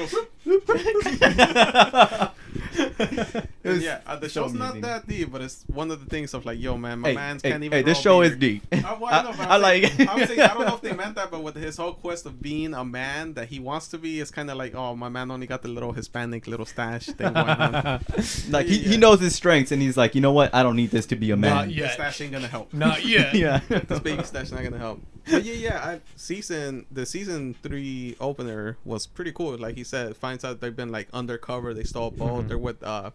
[3.26, 3.47] little-
[3.78, 4.82] It was yeah, uh, the show's not amusing.
[4.82, 7.42] that deep, but it's one of the things of like, yo, man, my Hey, man's
[7.42, 7.78] hey, can't even.
[7.78, 8.64] hey, this show a is deep.
[8.72, 9.84] I, well, I, know, I I'm like.
[9.92, 12.26] saying- I'm saying I don't know if they meant that, but with his whole quest
[12.26, 15.10] of being a man that he wants to be, it's kind of like, oh, my
[15.10, 18.04] man only got the little Hispanic little stash thing going on.
[18.50, 18.90] like he, Yeah.
[18.90, 20.54] he knows his strengths and he's like, you know what?
[20.54, 21.56] I don't need this to be a man.
[21.56, 21.94] Not The yet.
[21.94, 22.74] stash ain't gonna help.
[22.74, 23.34] Not yet.
[23.36, 23.60] yeah.
[23.70, 25.02] this baby stash not gonna help.
[25.30, 25.78] But yeah, yeah.
[25.84, 29.58] I, season the season three opener was pretty cool.
[29.58, 31.74] Like he said, finds out they've been like undercover.
[31.74, 32.46] They stole a boat.
[32.46, 32.48] Mhm.
[32.48, 33.12] They're with uh,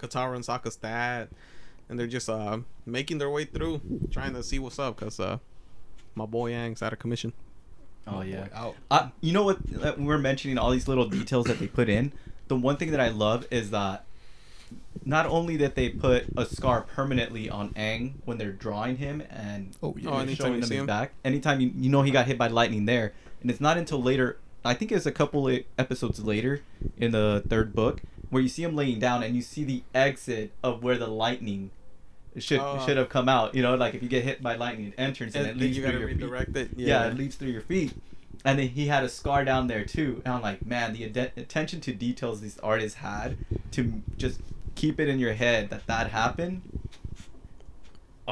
[0.00, 1.28] Katara and Sokka's dad,
[1.88, 4.96] and they're just uh making their way through, trying to see what's up.
[4.96, 5.38] Cause uh,
[6.14, 7.32] my boy Aang's out of commission.
[8.06, 8.48] Oh yeah.
[8.54, 8.76] Out.
[8.90, 9.58] Uh, you know what?
[9.82, 12.12] uh, We're mentioning all these little details that they put in.
[12.48, 14.04] The one thing that I love is that
[15.04, 19.76] not only that they put a scar permanently on Aang when they're drawing him and
[19.82, 20.86] Oh, Oh, anytime showing you them see his him?
[20.86, 21.12] back.
[21.24, 23.12] Anytime you, you know he got hit by lightning there,
[23.42, 24.38] and it's not until later.
[24.64, 26.62] I think it's a couple of episodes later
[26.96, 30.52] in the third book where you see him laying down and you see the exit
[30.62, 31.70] of where the lightning
[32.38, 32.82] should Oh.
[32.86, 33.54] should have come out.
[33.54, 35.76] You know, like if you get hit by lightning, it enters and, And it leaves
[35.76, 36.70] you through your feet redirect it.
[36.76, 37.06] yeah.
[37.08, 37.92] it leaves through your feet.
[38.44, 40.22] And then he had a scar down there too.
[40.24, 43.36] And I'm like, man, the ad- attention to details these artists had
[43.72, 44.40] to just
[44.76, 46.62] keep it in your head that that happened.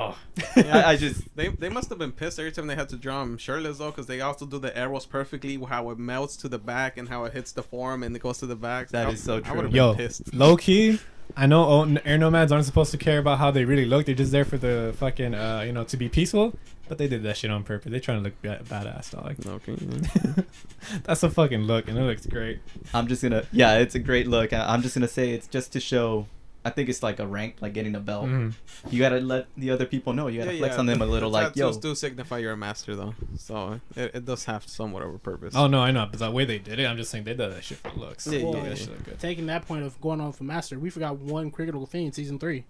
[0.00, 0.16] Oh,
[0.56, 0.78] Yeah.
[0.78, 3.22] I, I just They, they must have been pissed every time they had to draw
[3.22, 6.58] him shirtless though, because they also do the arrows perfectly, how it melts to the
[6.58, 8.88] back and how it hits the form and it goes to the back.
[8.90, 9.56] That I- is so true.
[9.56, 10.32] would've been Yo, pissed.
[10.34, 10.98] low key.
[11.36, 14.06] I know air nomads aren't supposed to care about how they really look.
[14.06, 16.54] They're just there for the fucking, uh, you know, to be peaceful.
[16.88, 17.90] But they did that shit on purpose.
[17.90, 19.36] They're trying to look ba- badass, dog.
[19.46, 20.44] Okay.
[21.04, 22.60] That's a fucking look, and it looks great.
[22.94, 24.54] I'm just gonna yeah, it's a great look.
[24.54, 26.26] I'm just gonna say it's just to show.
[26.68, 28.26] I think it's like a rank, like getting a belt.
[28.26, 28.52] Mhm.
[28.90, 30.28] You gotta let the other people know.
[30.28, 31.66] You gotta Yeah, flex yeah, on them a little, like yo.
[31.68, 35.18] tattoos do signify you're a master though, so it, it does have somewhat of a
[35.18, 35.54] purpose.
[35.56, 37.50] Oh no, I know, but the way they did it, I'm just saying they did
[37.52, 38.26] that shit for looks.
[38.26, 38.74] Yeah, Well, yeah, that yeah.
[38.86, 39.18] shit good.
[39.18, 42.38] Taking that point of going on for master, we forgot one critical thing in season
[42.38, 42.64] three.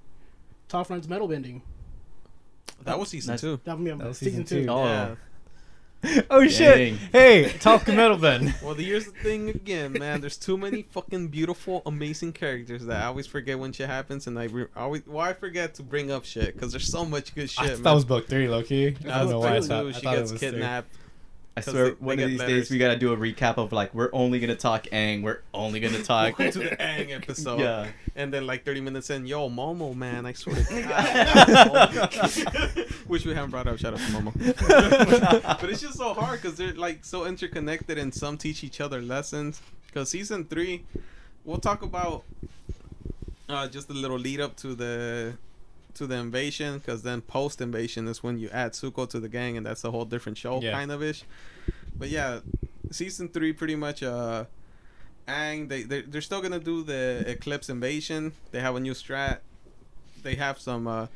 [0.68, 1.62] Top Front's metal bending.
[2.84, 3.40] that was season Nice.
[3.40, 3.60] two.
[3.64, 4.64] That was, That was season, season two.
[4.66, 4.70] two.
[4.70, 4.84] Oh.
[4.84, 5.14] Yeah.
[6.30, 6.48] oh Dang.
[6.48, 6.94] shit!
[7.10, 8.54] Hey, talk metal then.
[8.62, 10.20] Well, here's the thing again, man.
[10.20, 14.38] There's too many fucking beautiful, amazing characters that I always forget when shit happens, and
[14.38, 17.50] I re- always why I forget to bring up shit because there's so much good
[17.50, 17.64] shit.
[17.64, 17.76] I man.
[17.76, 18.88] thought that was book three, Loki.
[18.88, 19.88] I don't know why I thought, too.
[19.88, 20.50] I She thought it gets was three.
[21.58, 22.68] I swear, one of these letters.
[22.68, 25.80] days we gotta do a recap of like we're only gonna talk Aang, We're only
[25.80, 26.36] gonna talk.
[26.36, 27.60] To the Aang episode.
[27.60, 27.88] Yeah.
[28.16, 32.86] And then like 30 minutes in, yo, Momo, man, I swear to God.
[33.06, 33.78] Which we haven't brought up.
[33.78, 35.60] Shout out to Momo.
[35.60, 39.00] but it's just so hard because they're like so interconnected and some teach each other
[39.00, 39.60] lessons.
[39.86, 40.84] Because season three,
[41.44, 42.24] we'll talk about
[43.48, 45.34] uh, just a little lead up to the
[45.98, 46.78] to the invasion.
[46.78, 49.90] Because then post invasion is when you add Zuko to the gang, and that's a
[49.90, 50.72] whole different show, Yeah.
[50.72, 51.24] kind of ish.
[51.96, 52.40] But yeah,
[52.90, 54.44] season three pretty much uh
[55.26, 58.32] Aang they they they're still gonna do the Eclipse invasion.
[58.52, 59.38] They have a new strat.
[60.22, 61.06] They have some uh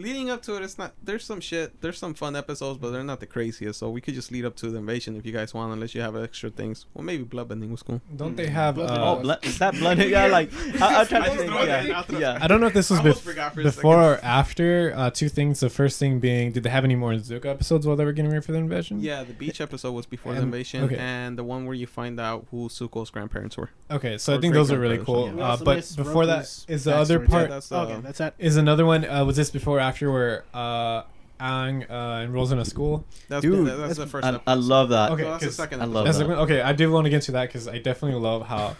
[0.00, 0.62] leading up to it.
[0.62, 1.80] It's not there's some shit.
[1.80, 3.78] There's some fun episodes, but they're not the craziest.
[3.78, 6.00] So we could just lead up to the invasion if you guys want, unless you
[6.00, 6.86] have extra things.
[6.94, 8.00] Well, maybe bloodbending was cool.
[8.16, 8.74] Don't they have?
[8.76, 10.10] Blood- Uh, oh, bl- is that blended?
[10.16, 10.50] Yeah, like
[10.80, 11.50] I, I'm trying to think.
[11.50, 12.38] throw it in, Yeah, I'll throw it yeah.
[12.40, 14.92] I don't know if this was bef- forgot for a before or after.
[14.96, 15.60] Uh, two things.
[15.60, 18.30] The first thing being, did they have any more Zuko episodes while they were getting
[18.30, 19.00] ready for the invasion?
[19.00, 20.96] Yeah, the beach episode was before the invasion, okay.
[20.96, 23.70] and the one where you find out who Zuko's grandparents were.
[23.90, 25.32] Okay, so I think those are really cool.
[25.36, 25.44] Yeah.
[25.52, 27.42] Uh, but before that Roku's is the other part.
[27.48, 28.34] Yeah, that's, uh, okay, that's that.
[28.38, 29.04] is another one.
[29.04, 31.02] Uh, was this before or after where uh,
[31.40, 33.04] Aang uh, enrolls in a school?
[33.28, 34.40] That's, Dude, that- that's, the first I.
[34.46, 35.10] I love that.
[35.12, 36.28] Okay, So that's the 'cause second I love That's that.
[36.28, 38.76] like- okay, I do want to get to that because I definitely love how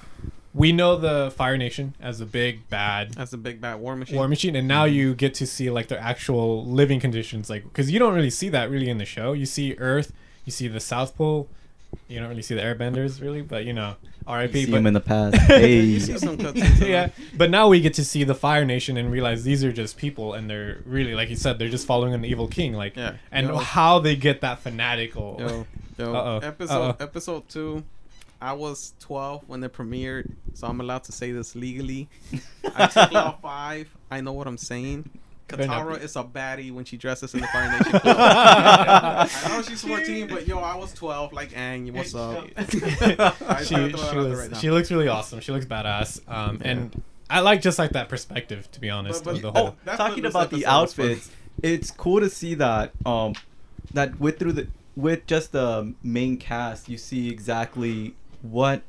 [0.52, 4.16] we know the Fire Nation as a big bad That's a big bad war machine.
[4.16, 7.90] war machine, and now you get to see like their actual living conditions, like because
[7.90, 9.32] you don't really see that really in the show.
[9.32, 10.12] You see Earth,
[10.44, 11.48] you see the South Pole,
[12.08, 13.94] you don't really see the Airbenders really, but you know,
[14.26, 14.64] R.I.P.
[14.66, 15.36] See But him in the past.
[15.42, 15.80] hey.
[15.80, 16.80] you see some cutscenes.
[16.88, 19.96] yeah, but now we get to see the Fire Nation and realize these are just
[19.96, 22.74] people, and they're really, like you said, they're just following an evil king.
[22.74, 23.14] Like, Yeah.
[23.32, 23.56] and Yo.
[23.56, 25.36] how they get that fanatical.
[25.38, 25.66] Yo,
[25.98, 26.14] yo.
[26.14, 26.38] Uh-oh.
[26.46, 26.96] Episode Uh-oh.
[27.04, 27.84] episode two.
[28.42, 32.08] I was 12 when it premiered, so I'm allowed to say this legally.
[32.74, 33.96] I took Law 5.
[34.10, 35.10] I know what I'm saying.
[35.50, 38.04] Better not Katara is a baddie when she dresses in the Fire Nation clothes.
[38.16, 41.32] I know she's 14, but yo, I was 12.
[41.32, 42.46] Like, Aang, what's up?
[42.70, 45.40] She, she, throw it out there was, right she looks really awesome.
[45.40, 46.20] She looks badass.
[46.30, 49.24] Um, and I like just like that perspective, to be honest.
[49.24, 51.02] But- of the but- whole, Oh, talking about the episode was for.
[51.02, 51.30] outfits,
[51.62, 53.34] it's cool to see that um
[53.92, 58.82] that with through the with just the main cast, you see exactly what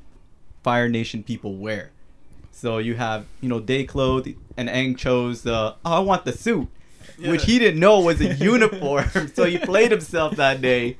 [0.63, 1.91] Fire Nation people wear.
[2.51, 4.27] So you have you know day clothes,
[4.61, 6.67] and Aang chose the oh, I want the suit,
[7.19, 9.09] which he didn't know was a uniform.
[9.33, 10.97] so he played himself that day.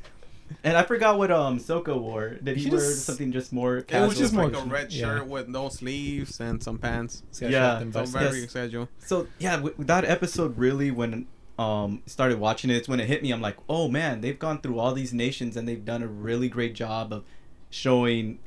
[0.66, 2.32] And I forgot what um Sokka wore.
[2.44, 4.04] Did he, He wear just- something just more casual?
[4.04, 5.06] It was just like more- a red yeah.
[5.20, 7.24] shirt with no sleeves and some pants.
[7.40, 8.54] Yeah, So very Yes.
[8.54, 8.90] casual.
[9.00, 11.28] So yeah, w- that episode really when
[11.58, 13.32] um started watching it, it's when it hit me.
[13.32, 16.50] I'm like, oh man, they've gone through all these nations and they've done a really
[16.50, 17.24] great job of
[17.70, 18.40] showing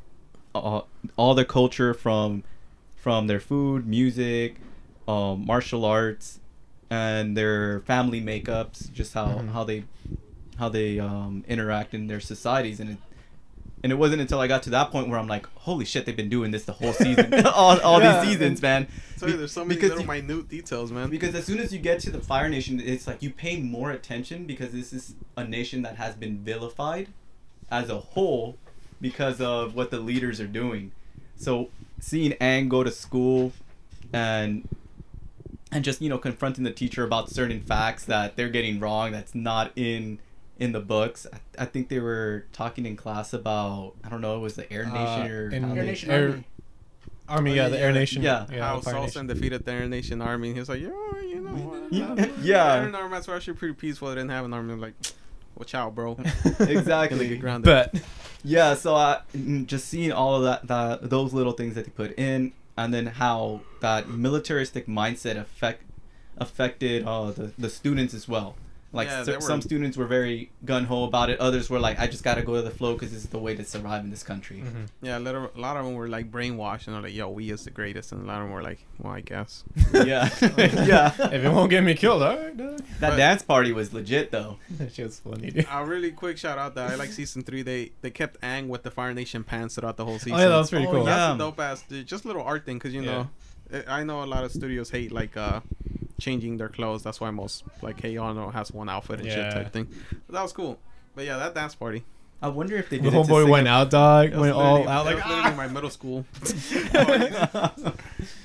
[0.54, 0.82] uh,
[1.16, 2.44] all their culture from
[2.96, 4.56] from their food, music,
[5.08, 6.40] um, martial arts,
[6.90, 8.92] and their family makeups.
[8.92, 9.52] Just how Mhm.
[9.52, 9.84] how they
[10.58, 12.90] how they um, interact in their societies and.
[12.90, 12.96] It,
[13.82, 16.06] and it wasn't until I got to that point where I'm like, "Holy shit!
[16.06, 18.22] They've been doing this the whole season, all, all Yeah.
[18.24, 18.86] these seasons, man."
[19.18, 21.10] So there's so many because little you- minute details, man.
[21.10, 23.90] because as soon as you get to the Fire Nation, it's like you pay more
[23.90, 27.08] attention because this is a nation that has been vilified
[27.70, 28.56] as a whole
[29.02, 30.90] because of what the leaders are doing.
[31.36, 31.68] So
[32.00, 33.52] seeing Aang go to school
[34.14, 34.66] and
[35.74, 39.34] and just you know confronting the teacher about certain facts that they're getting wrong that's
[39.34, 40.18] not in
[40.58, 41.26] in the books.
[41.32, 44.72] I, I think they were talking in class about I don't know it was the
[44.72, 46.44] Air Uh, Nation or in- Air Nation Air- Army.
[47.26, 48.22] Army, Oh, yeah, yeah, the yeah, Air Nation.
[48.22, 48.46] yeah.
[48.60, 49.26] how Fire Salson Nation.
[49.26, 50.52] defeated the Air Nation army.
[50.52, 50.88] He was like, yo,
[51.22, 51.82] you know what?
[51.92, 52.14] Yeah.
[52.14, 52.74] The Yeah.
[52.84, 54.08] Air Army's were actually pretty peaceful.
[54.08, 54.74] They didn't have an army.
[54.74, 54.92] I'm like,
[55.56, 56.18] watch out, bro.
[56.60, 57.28] Exactly.
[57.28, 57.64] Get grounded.
[57.64, 58.02] But
[58.42, 61.90] Yeah, so I mm, just seeing all of that, that those little things that they
[61.90, 65.82] put in, and then how that militaristic mindset affect
[66.36, 68.56] affected uh, the the students as well.
[68.94, 71.40] Like Yeah, cer- were- some students were very gun ho about it.
[71.40, 73.54] Others were like, I just gotta go to the flow because this is the way
[73.56, 74.62] to survive in this country.
[74.64, 74.86] Mhm.
[75.02, 77.50] Yeah, a, little, a lot of them were like brainwashed and they're like, yo, we
[77.50, 78.12] is the greatest.
[78.12, 79.64] And a lot of them were like, well, I guess.
[79.92, 81.12] yeah, yeah.
[81.32, 82.78] if it won't get me killed, all right, dog.
[83.00, 84.58] That But- dance party was legit though.
[84.78, 85.66] That shit was funny, dude.
[85.70, 87.62] A really quick shout out that I like season three.
[87.62, 90.34] They they kept Aang with the Fire Nation pants throughout the whole season.
[90.34, 91.04] Oh yeah, that was pretty Oh, cool.
[91.04, 91.16] yeah.
[91.16, 91.82] That's a dope ass.
[91.82, 92.06] Dude.
[92.06, 93.10] Just little art thing, cause you Yeah.
[93.12, 95.60] know, I I know a lot of studios hate like uh
[96.20, 97.02] changing their clothes.
[97.02, 99.88] That's why most like Hey Ono has one outfit and shit type thing.
[100.26, 100.78] But that was cool.
[101.14, 102.04] But yeah, that dance party.
[102.42, 103.12] I wonder if they The did.
[103.14, 104.32] whole it to boy went out, dog.
[104.32, 105.54] That Went all out like was literally ah!
[105.56, 106.26] my middle school.
[106.94, 107.92] Oh,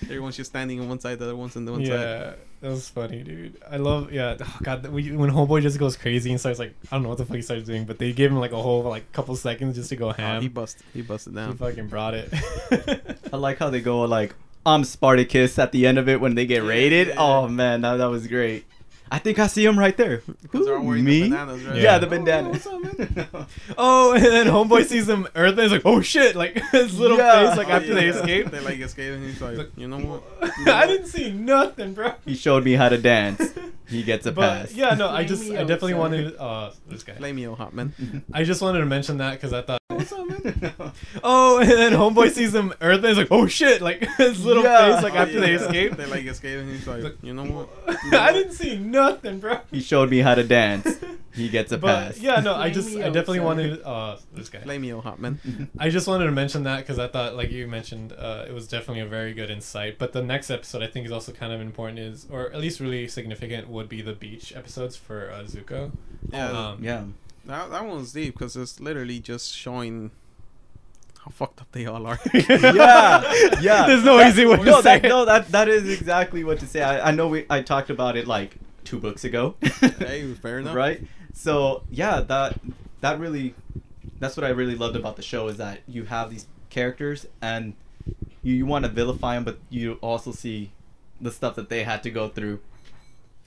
[0.03, 1.91] Everyone's just standing on one side, the other one's on the one side.
[1.91, 3.61] Yeah, that was funny, dude.
[3.69, 4.37] I love yeah.
[4.41, 7.17] Oh, God, we, when homeboy just goes crazy and starts like I don't know what
[7.19, 9.75] the fuck he starts doing, but they gave him like a whole like couple seconds
[9.75, 10.41] just to go Oh, ham.
[10.41, 11.51] he bust, he busted down.
[11.51, 12.33] he fucking brought it.
[13.31, 14.33] I like how they go like
[14.69, 17.07] I'm Spartacus at the end of it when they get Yeah, raided.
[17.09, 17.15] yeah.
[17.17, 18.65] Oh man, that, that was great.
[19.11, 20.21] I think I see him right there.
[20.41, 21.21] Because they're Who, wearing me?
[21.23, 21.75] the bananas, right?
[21.77, 21.97] Yeah, Yeah.
[21.99, 22.49] the Oh, bandana.
[22.49, 23.27] what's up, man?
[23.77, 26.35] oh, and then homeboy sees him Earth and he's like, oh shit!
[26.35, 27.47] Like his little Yeah.
[27.49, 28.13] face like Oh, after they yeah.
[28.13, 28.51] escape.
[28.51, 30.23] They like escape, and he's like, Like, you know what?
[30.67, 32.13] I didn't see nothing, bro.
[32.25, 33.41] he showed me how to dance.
[33.87, 34.73] He gets a But pass.
[34.73, 35.99] yeah, no, I just me I definitely son.
[35.99, 37.13] wanted uh this guy.
[37.15, 37.93] Flame you, hot man.
[38.31, 39.79] I just wanted to mention that because I thought.
[39.87, 40.13] What's?
[41.23, 43.81] Oh, and then homeboy sees him Earth and he's like, oh shit!
[43.81, 44.93] Like his little Yeah.
[44.95, 45.59] face like Oh, after they yeah.
[45.61, 45.97] escape.
[45.97, 47.69] They like escape, and he's like, Like, you know what?
[48.13, 48.91] I didn't see nothing,
[49.39, 49.59] bro.
[49.71, 50.87] he showed me how to dance.
[51.31, 52.19] He gets a But pass.
[52.19, 53.45] yeah, no, I just I definitely son.
[53.45, 54.59] wanted uh this guy.
[54.61, 55.39] Flame you, hot man.
[55.79, 58.67] I just wanted to mention that because I thought, like you mentioned, uh, it was
[58.67, 59.99] definitely a very good insight.
[59.99, 61.99] But the next episode, I think, is also kind of important.
[61.99, 65.91] Is or at least really significant would be the beach episodes for uh, Zuko.
[66.33, 67.03] Yeah, Um, yeah.
[67.45, 70.09] that that one's deep because it's literally just showing
[71.23, 72.19] how fucked up they all are.
[72.33, 73.21] Yeah,
[73.61, 73.85] yeah.
[73.87, 75.09] There's no easy way to no, say that, it.
[75.09, 76.81] no, that that is exactly what to say.
[76.81, 78.57] I, I know we I talked about it like
[78.89, 79.55] two books ago.
[79.99, 80.75] hey, fair enough.
[80.75, 81.01] right?
[81.33, 82.59] So yeah, that
[83.01, 83.53] that really
[84.19, 87.73] that's what I really loved about the show is that you have these characters and
[88.43, 90.71] you, you want to vilify them, but you also see
[91.21, 92.59] the stuff that they had to go through.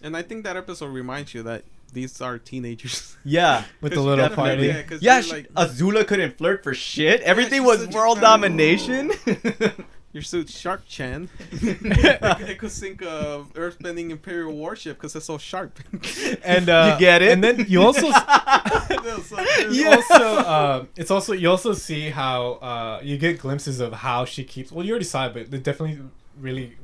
[0.02, 3.16] And I think that episode reminds you that these are teenagers.
[3.24, 4.50] Yeah, With the little definitely.
[4.50, 4.66] party.
[4.68, 5.20] Yeah, 'cause yeah.
[5.20, 7.20] you're like- Azula couldn't flirt for shit.
[7.22, 8.28] Everything she's was world girl.
[8.28, 9.12] domination.
[10.12, 11.30] Your suit's sharp, Chan.
[11.50, 12.18] it,
[12.50, 15.78] it could sink a earthbending Imperial warship because it's so sharp.
[16.44, 17.32] and uh, You get it?
[17.32, 18.10] And then you also
[19.22, 19.40] so
[19.70, 24.26] you also uh, it's also you also see how uh, you get glimpses of how
[24.26, 24.70] she keeps.
[24.70, 26.00] Well, you already saw it, but it definitely
[26.38, 26.76] really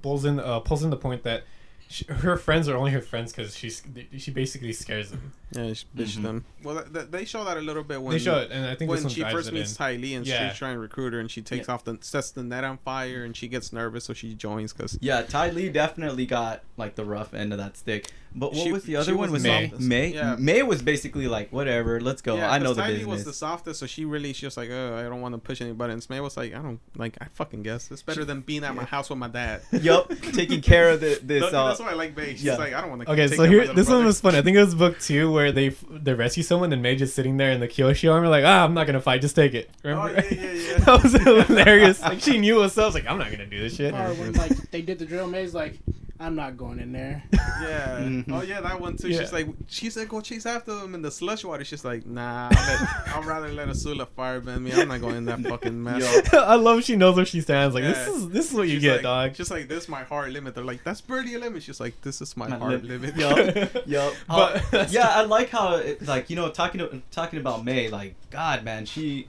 [0.00, 1.42] pulls in uh, pulls in the point that
[1.88, 3.82] she, her friends are only her friends because she's
[4.18, 5.32] she basically scares them.
[5.52, 6.22] Yeah, she bitched Mhm.
[6.22, 6.44] them.
[6.62, 8.74] Well, that, that, they show that a little bit when they show it, and I
[8.74, 9.76] think when this one she first meets in.
[9.78, 10.50] Ty Lee and Yeah.
[10.50, 11.74] she's trying to recruit her and she takes Yeah.
[11.74, 14.98] off the sets the net on fire and she gets nervous so she joins because
[15.00, 18.10] Yeah, Ty Lee definitely got like the rough end of that stick.
[18.34, 19.28] But what She- was the other one?
[19.28, 19.72] the Was Mai.
[19.78, 19.86] Mai?
[19.86, 20.04] Mai?
[20.06, 20.36] Yeah.
[20.38, 22.36] Mai was basically like, whatever, let's go.
[22.36, 23.10] yeah, I know the Ty Lee business.
[23.14, 25.60] was the softest so she really she's just like oh I don't want to push
[25.60, 26.08] any buttons.
[26.10, 28.84] Mai was like I don't like I fucking guess it's better than being at my
[28.84, 29.62] house with my dad.
[29.72, 31.42] yup, taking care of the, this.
[31.42, 32.26] That- Uh, that's why I like Mai.
[32.32, 32.56] She's yeah.
[32.56, 33.10] like I don't want to.
[33.12, 34.38] Okay, so here this one was funny.
[34.38, 37.36] I think it was book two where they they rescue someone and Mai just sitting
[37.38, 39.70] there in the Kyoshi armor like ah I'm not gonna fight just take it.
[39.82, 40.14] Remember?
[40.16, 40.78] Oh, yeah, yeah, yeah.
[40.78, 41.12] that was
[41.48, 42.00] hilarious.
[42.02, 42.94] Like she knew herself.
[42.94, 43.94] Like I'm not gonna do this shit.
[43.94, 45.78] Or when like they did the drill maze, like
[46.20, 47.22] I'm not going in there.
[47.32, 48.17] Yeah.
[48.24, 48.32] Mhm.
[48.32, 49.08] Oh yeah, that one too.
[49.08, 49.20] Yeah.
[49.20, 51.64] She's like, she said go chase after them in the slush water.
[51.64, 54.72] She's like, nah, I'll, let, I'll rather let Azula firebend me.
[54.72, 56.28] I'm not going in that fucking mess.
[56.34, 57.74] I love she knows where she stands.
[57.74, 59.34] Like this is this is what you She's get, like, dog.
[59.34, 60.54] Just like this, is my hard limit.
[60.54, 61.62] They're like, that's barely a limit.
[61.62, 63.16] She's like, this is my, My hard lim- limit.
[63.16, 64.14] Yup, yup.
[64.26, 67.88] But- Uh, yeah, I like how it, like you know talking to, talking about Mai.
[67.90, 69.28] Like God, man, she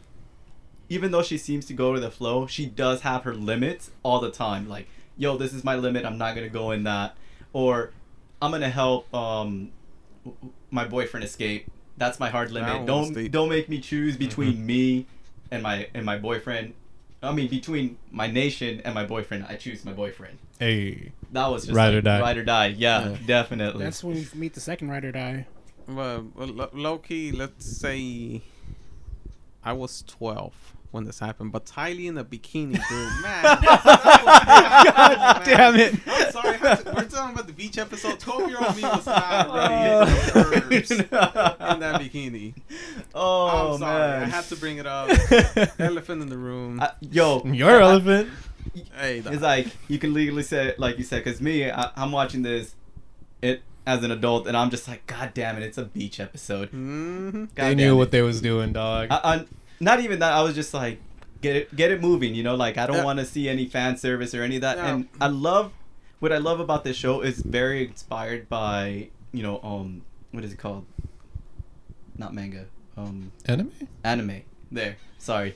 [0.90, 4.20] even though she seems to go with the flow, she does have her limits all
[4.20, 4.68] the time.
[4.68, 4.88] Like,
[5.18, 6.04] yo, this is my limit.
[6.06, 7.16] I'm not gonna go in that,
[7.54, 7.92] or
[8.42, 9.72] I'm gonna help um
[10.24, 11.68] w- w- my boyfriend escape.
[11.98, 12.86] That's my hard limit.
[12.86, 13.32] Don't deep.
[13.32, 14.66] don't make me choose between Mm-hmm.
[14.66, 15.06] me
[15.52, 16.74] and my and my boyfriend.
[17.22, 20.38] I mean, between my nation and my boyfriend, I choose my boyfriend.
[20.58, 21.12] Hey.
[21.34, 22.22] That was just Ride like, or die.
[22.22, 22.68] Ride or die.
[22.68, 23.18] Yeah, Yeah.
[23.26, 23.84] definitely.
[23.84, 25.46] That's when you meet the second rider die.
[25.88, 28.42] Well, well, lo- low key, let's say
[29.64, 30.54] I was 12
[30.92, 33.44] when this happened, but Ty Lee in the bikini, dude, man.
[33.64, 35.96] God damn it.
[36.08, 36.58] I'm sorry.
[36.58, 38.20] To- we're talking about the beach episode.
[38.20, 42.54] 12 year old me was not ready for in that bikini.
[43.14, 44.00] Oh I'm sorry.
[44.20, 44.24] man.
[44.24, 45.10] I had to bring it up.
[45.80, 46.80] Elephant in the room.
[46.82, 48.30] I- yo, Your I- elephant.
[48.98, 52.12] hey, It's like you can legally say it like you said, because me, I, I'm
[52.12, 52.76] watching this,
[53.42, 56.70] it as an adult, and I'm just like, God damn it, it's a beach episode.
[56.70, 57.98] hmm God they damn knew it.
[57.98, 59.08] what they was doing, dog.
[59.12, 59.46] I, I,
[59.80, 60.34] not even that.
[60.34, 61.00] I was just like,
[61.42, 62.36] get it, get it moving.
[62.36, 63.04] You know, like I don't Yeah.
[63.06, 64.78] want to see any fan service or any of that.
[64.78, 64.94] Yeah.
[64.96, 65.72] And I love
[66.20, 70.02] what I love about this show is very inspired by you know um
[70.32, 70.86] what is it called?
[72.18, 72.66] Not manga,
[72.98, 73.72] um Enemy?
[74.04, 74.42] anime.
[74.72, 75.56] There, sorry.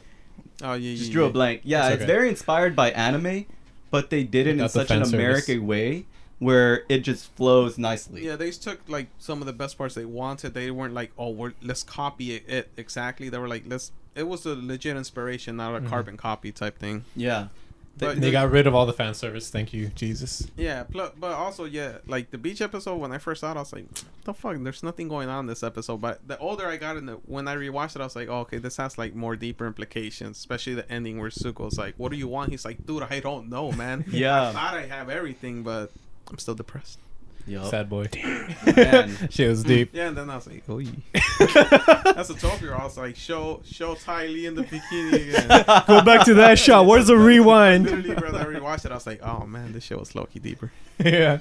[0.62, 1.62] Oh yeah, just yeah, drew a blank.
[1.64, 3.46] Yeah, It's it's very inspired by anime,
[3.92, 5.14] but they did it in such an fan service.
[5.14, 6.06] American way
[6.40, 8.26] where it just flows nicely.
[8.26, 10.54] Yeah, they took like some of the best parts they wanted.
[10.54, 13.30] They weren't like, oh, we're let's copy it, it exactly.
[13.30, 13.92] They were like, let's.
[14.16, 15.88] It was a legit inspiration, not a Mhm.
[15.90, 17.06] carbon copy type thing.
[17.16, 17.48] Yeah.
[17.96, 19.52] But They got rid of all the fan service.
[19.52, 20.48] Thank you, Jesus.
[20.58, 23.60] Yeah, pl- but also yeah, like the beach episode when I first saw it, I
[23.60, 23.86] was like,
[24.24, 26.02] the fuck, there's nothing going on in this episode.
[26.02, 28.40] But the older I got in the when I rewatched it, I was like, oh,
[28.40, 32.18] okay, this has like more deeper implications, especially the ending where Zuko's like, what do
[32.18, 32.50] you want?
[32.50, 34.06] He's like, dude, I don't know, man.
[34.12, 34.52] I Yeah.
[34.54, 35.92] thought I have everything, but
[36.32, 36.98] I'm still depressed.
[37.46, 37.66] Yup.
[37.66, 38.08] Sad boy.
[38.76, 39.16] Man.
[39.30, 39.90] Shit was deep.
[39.94, 40.92] Yeah, and then I was like, oh, yeah.
[42.16, 42.82] that's a 12 year old.
[42.82, 45.84] I was like, show show Ty Lee in the bikini again.
[45.88, 46.86] Go back to that shot.
[46.86, 47.86] Where's the rewind?
[47.86, 50.40] Literally, when I rewatched it, I was like, oh man, this show was low key
[50.40, 50.72] deeper.
[51.04, 51.40] yeah.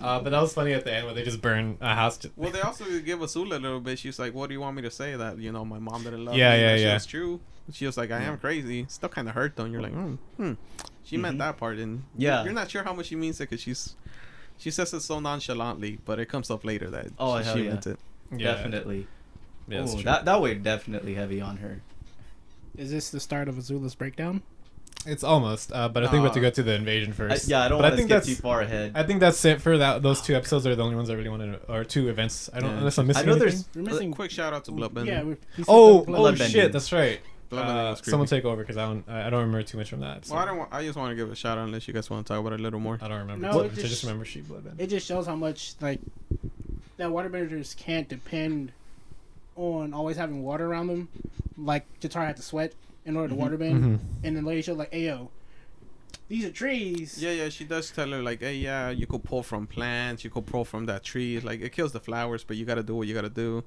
[0.00, 2.16] Uh, but that was funny at the end where they just burn a house.
[2.16, 3.98] Just, Well, they also give Azula a little bit.
[3.98, 5.14] She's like, "What do you want me to say?
[5.14, 6.94] That you know, my mom didn't love Yeah, me." yeah, That yeah.
[6.94, 7.40] was true.
[7.70, 9.64] She was like, "I am crazy." Still kind of hurt though.
[9.64, 10.52] And you're like, "Hmm, hmm."
[11.04, 11.40] She meant Mhm.
[11.40, 12.44] that part, and Yeah.
[12.44, 13.94] you're not sure how much she means it because she's
[14.60, 17.62] she says it so nonchalantly, but it comes up later that Oh, she, hell she
[17.64, 17.68] yeah.
[17.70, 17.98] meant it.
[18.30, 18.38] yeah.
[18.54, 19.06] Definitely.
[19.66, 21.80] Yeah, Ooh, that that way definitely heavy on her.
[22.76, 24.42] Is this the start of Azula's breakdown?
[25.06, 25.72] It's almost.
[25.72, 27.48] Uh, but I think we have to Uh, go to the invasion I, first.
[27.48, 28.92] yeah, I don't But I want to think skip that's- too far ahead.
[28.94, 30.02] I think that's it for that.
[30.02, 32.50] Those two episodes are the only ones I really wanted, to, or two events.
[32.52, 32.78] I don't Yeah.
[32.78, 33.48] unless I'm missing I know anything.
[33.48, 34.12] there's We're missing.
[34.12, 35.06] Quick shout out to Bloodbender.
[35.06, 35.22] Yeah.
[35.22, 35.38] We're,
[35.68, 36.50] Oh, oh Bloodbending.
[36.50, 37.20] shit, that's right.
[37.50, 39.04] Bloodbending Uh, someone take over because I don't.
[39.08, 40.26] I I don't remember too much from that.
[40.30, 40.58] Well, I don't.
[40.58, 42.40] Want, I just want to give a shout out unless you guys want to talk
[42.40, 42.98] about it a little more.
[43.02, 43.46] I don't remember.
[43.46, 43.72] No, it much.
[43.72, 44.78] I just- just remember she bloodbend.
[44.78, 46.00] It just shows how much like
[46.96, 48.70] that waterbenders can't depend
[49.56, 51.08] on always having water around them.
[51.58, 52.72] Like Katara had to sweat
[53.04, 53.42] in order to Mhm.
[53.50, 53.98] waterbend, Mhm.
[54.22, 55.28] and then later showed like, "Ayo,
[56.28, 59.42] these are trees." Yeah, yeah, she does tell her like, hey, yeah, you could pull
[59.42, 61.40] from plants, you could pull from that tree.
[61.40, 63.64] Like it kills the flowers, but you gotta do what you gotta do.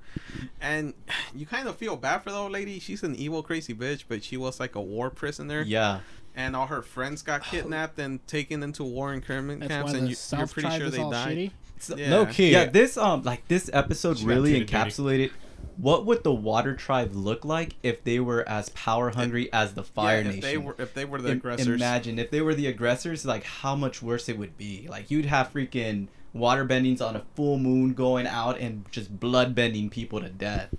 [0.61, 0.94] And
[1.36, 2.80] you kind of feel bad for the old lady.
[2.80, 5.99] She's an evil, crazy bitch, but she was like a war prisoner, yeah.
[6.36, 10.15] and all her friends got kidnapped and taken into war internment That's camps, and you,
[10.38, 11.38] you're pretty sure they died.
[11.38, 11.52] shitty.
[11.80, 12.11] So- Yeah.
[12.11, 12.52] Low key.
[12.52, 15.28] Yeah, this um like this episode She really encapsulated.
[15.28, 15.32] dirty.
[15.78, 19.84] What would the Water Tribe look like if they were as power hungry as the
[19.84, 20.38] Fire yeah, Nation?
[20.38, 21.68] if they were if they were the Im- aggressors.
[21.68, 24.88] Imagine if they were the aggressors, like how much worse it would be.
[24.90, 29.56] Like you'd have freaking water bendings on a full moon going out and just blood
[29.56, 30.70] bending people to death.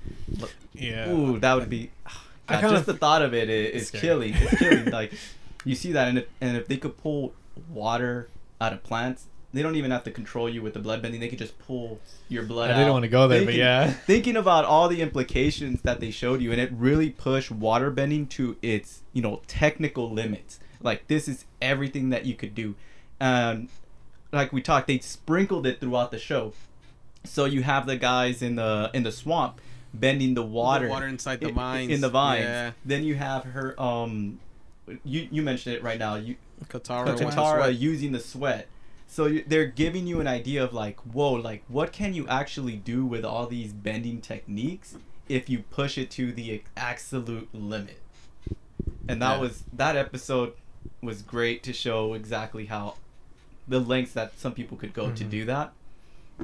[0.72, 1.10] Yeah.
[1.10, 1.90] Ooh, that would be.
[2.48, 4.34] I God, just the thought of it is, is killing.
[4.36, 4.84] It's killing.
[4.90, 5.14] like
[5.64, 7.32] you see that, and if and if they could pull
[7.70, 8.28] water
[8.60, 11.20] out of plants, they don't even have to control you with the blood bending.
[11.20, 12.70] They could just pull your blood.
[12.70, 13.90] I didn't want to go there, but yeah.
[14.06, 18.26] Thinking about all the implications that they showed you, and it really pushed water bending
[18.28, 20.58] to its you know technical limits.
[20.82, 22.74] Like this is everything that you could do,
[23.20, 23.68] and
[24.32, 26.52] like we talked, they sprinkled it throughout the show.
[27.24, 29.60] So you have the guys in the in the swamp
[29.94, 31.90] bending the water, the water inside the i- vines.
[31.92, 32.44] in the vines.
[32.44, 34.40] Yeah, Then you have her um,
[35.04, 36.16] you you mentioned it right now.
[36.16, 36.36] You
[36.66, 37.06] Katara.
[37.06, 37.74] Katara, went to sweat.
[37.76, 38.68] using the sweat.
[39.14, 42.74] So you, they're giving you an idea of like, whoa, like what can you actually
[42.74, 44.96] do with all these bending techniques
[45.28, 48.00] if you push it to the absolute limit?
[49.08, 49.40] And that Yeah.
[49.40, 50.54] was that episode
[51.00, 52.96] was great to show exactly how
[53.68, 55.30] the lengths that some people could go to Mhm.
[55.30, 55.72] do that,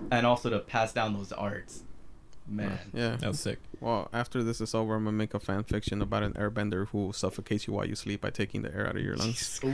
[0.09, 1.82] and also to pass down those arts.
[2.47, 3.16] Man, Yeah.
[3.16, 3.59] That was sick.
[3.81, 7.12] Well, after this is over, I'm gonna make a fan fiction about an airbender who
[7.15, 9.59] suffocates you while you sleep by taking the air out of your lungs.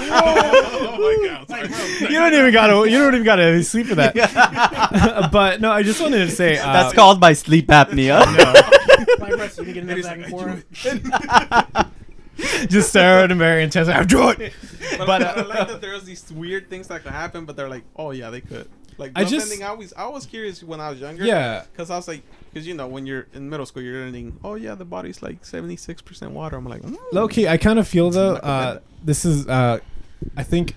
[0.00, 1.44] Oh
[2.00, 2.90] You don't even gotta.
[2.90, 5.28] You don't even gotta sleep for that.
[5.32, 8.24] but no, I just wanted to say uh, that's called my sleep apnea.
[9.18, 10.64] Like, Russ, you can get Maybe back and forth.
[12.68, 13.88] just stare at him very intense.
[13.88, 14.52] I do it.
[14.96, 17.56] But, But, I, uh, I like that there's these weird things that could happen, but
[17.56, 18.68] they're like, oh yeah, they could.
[18.98, 21.24] Like I just- bending, I always, I was curious when I was younger.
[21.24, 21.64] Yeah.
[21.72, 22.22] Because I was like,
[22.52, 25.42] because you know, when you're in middle school, you're learning, oh yeah, the body's like
[25.44, 26.56] 76% water.
[26.56, 26.96] I'm like, mm.
[27.12, 28.34] Low key, I kind of feel though.
[28.34, 29.46] Uh, this is.
[29.46, 29.78] Uh,
[30.36, 30.74] I think.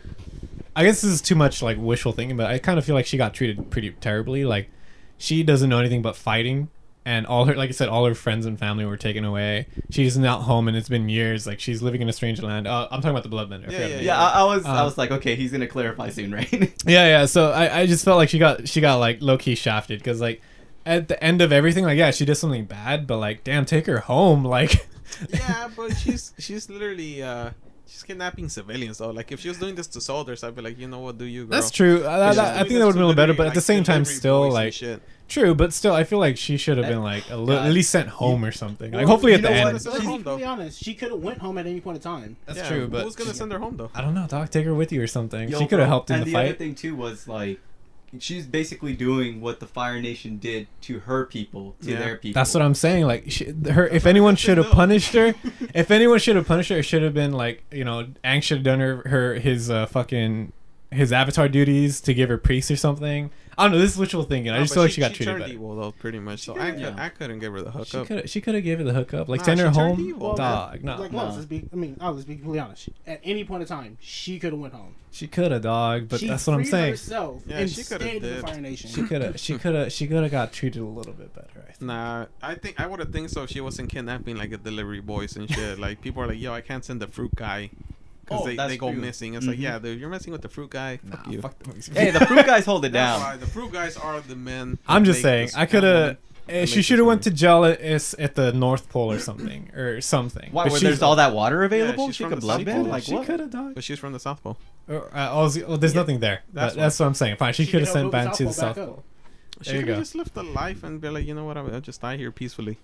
[0.73, 3.05] I guess this is too much like wishful thinking, but I kind of feel like
[3.05, 4.45] she got treated pretty terribly.
[4.45, 4.69] Like,
[5.17, 6.69] she doesn't know anything but fighting,
[7.05, 9.67] and all her, like I said, all her friends and family were taken away.
[9.89, 11.47] She's not home, and it's been years.
[11.47, 12.67] Like, she's living in a strange land.
[12.67, 13.69] Uh, I'm talking about the Bloodbender.
[13.69, 14.21] I Yeah, yeah, Yeah.
[14.21, 16.51] I, I was I Um, was like, okay, he's gonna clarify soon, right?
[16.85, 17.25] Yeah, yeah.
[17.25, 20.21] So I, I just felt like she got she got like low key shafted because
[20.21, 20.41] like
[20.85, 23.85] at the end of everything, like yeah, she did something bad, but like damn, take
[23.87, 24.43] her home.
[24.45, 24.87] Like
[25.29, 27.49] yeah, but she's she's literally uh
[27.87, 29.09] she's kidnapping civilians though.
[29.11, 31.25] Like if she was doing this to soldiers, I'd be like, you know what, do
[31.25, 31.41] you?
[31.45, 31.51] Girl?
[31.51, 32.03] that's true.
[32.03, 33.47] Uh, She's that- I think that would have been a little better, literally, but at
[33.47, 35.01] like, the same time, still like shit.
[35.31, 35.55] True.
[35.55, 38.09] But still, I feel like she should have been like a li- at least sent
[38.09, 38.91] home or something.
[38.91, 39.81] Like hopefully at the end.
[39.81, 40.43] Send her Let's be home, though.
[40.45, 40.83] honest.
[40.83, 42.37] She could have went home at any point in time.
[42.45, 43.89] That's Yeah, true, but who's gonna she- send her home though?
[43.95, 44.49] I don't know, Doc.
[44.51, 45.49] Take her with you or something.
[45.49, 46.57] Yo, she could have helped in and the the other fight.
[46.59, 47.59] thing too was like,
[48.19, 51.99] she's basically doing what the Fire Nation did to her people, to Yeah.
[51.99, 52.37] their people.
[52.39, 53.05] That's what I'm saying.
[53.07, 55.33] Like, she, her, if anyone should have punished her,
[55.73, 58.57] if anyone should have punished her, it should have been like, you know, Aang should
[58.57, 60.51] have done her, her his uh, fucking
[60.91, 63.31] his avatar duties to give her priest or something.
[63.57, 63.77] I don't know.
[63.79, 64.51] This is wishful thinking.
[64.51, 65.53] I just but feel like she got treated turned better.
[65.53, 66.39] evil though, pretty much.
[66.41, 66.89] So I, Yeah.
[66.91, 68.07] could, I couldn't give her the She hookup.
[68.07, 69.99] could she could have gave her the hookup, like Nah, send her home.
[69.99, 70.35] evil.
[70.35, 71.25] Dog, no, like, no.
[71.29, 71.67] let's be.
[71.71, 72.89] I mean, I'll just be completely honest.
[73.05, 74.95] At any point in time, she could have went home.
[75.11, 76.07] she could have, dog.
[76.07, 76.91] But she that's what I'm freed saying.
[76.91, 78.41] Herself Yeah, and she stayed coulda the.
[78.41, 78.89] Fire Nation.
[78.89, 81.47] She could have, she could have, she could have got treated a little bit better.
[81.67, 81.81] I think.
[81.81, 83.43] Nah, I think I would have think so.
[83.43, 85.77] if She wasn't kidnapping like a delivery boys and shit.
[85.77, 87.69] like people are like, yo, I can't send the fruit guy
[88.31, 88.99] because Oh, they, they go true.
[89.01, 89.33] missing.
[89.35, 89.61] It's like, Mhm.
[89.61, 90.97] yeah, dude, you're messing with the fruit guy.
[90.97, 91.41] Fuck Nah, you.
[91.41, 93.29] fuck the- hey, the fruit guys hold it That's down.
[93.31, 94.77] why the fruit guys are the men.
[94.87, 96.17] I'm just saying, I could have.
[96.47, 97.37] that She should have went to woman.
[97.37, 100.49] Jealous at the North Pole or something, or something.
[100.51, 100.63] Why?
[100.65, 102.07] But Where there's all that water available?
[102.07, 102.87] she's she could the blood bend?
[102.89, 103.73] Like she could have done.
[103.73, 104.57] But she's from the South Pole.
[104.89, 106.41] Or, uh, oh, is- oh, there's nothing there.
[106.51, 107.35] That's That's, that's what I'm saying.
[107.37, 108.85] Fine, she, She could have sent help back move to the the South South Pole
[108.95, 109.03] Pole.
[109.61, 112.01] She could have just lived a life and be like, you know what, I'll just
[112.01, 112.77] die here peacefully.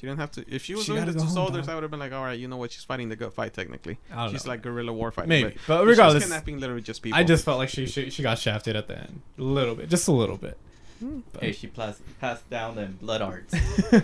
[0.00, 0.44] She didn't have to.
[0.46, 1.70] If she was She doing gotta this home, soldiers, dog.
[1.70, 3.52] I would have been like, all right, you know what, she's fighting the good fight
[3.52, 3.98] technically.
[4.30, 4.50] She's know.
[4.50, 5.28] like guerrilla war fighting.
[5.28, 7.18] Maybe, but, but she's regardless, kidnapping literally just people.
[7.18, 9.88] I just felt like she, she she got shafted at the end, a little bit,
[9.90, 10.56] just a little bit.
[11.32, 13.54] But, Hey, she passed passed down them blood arts.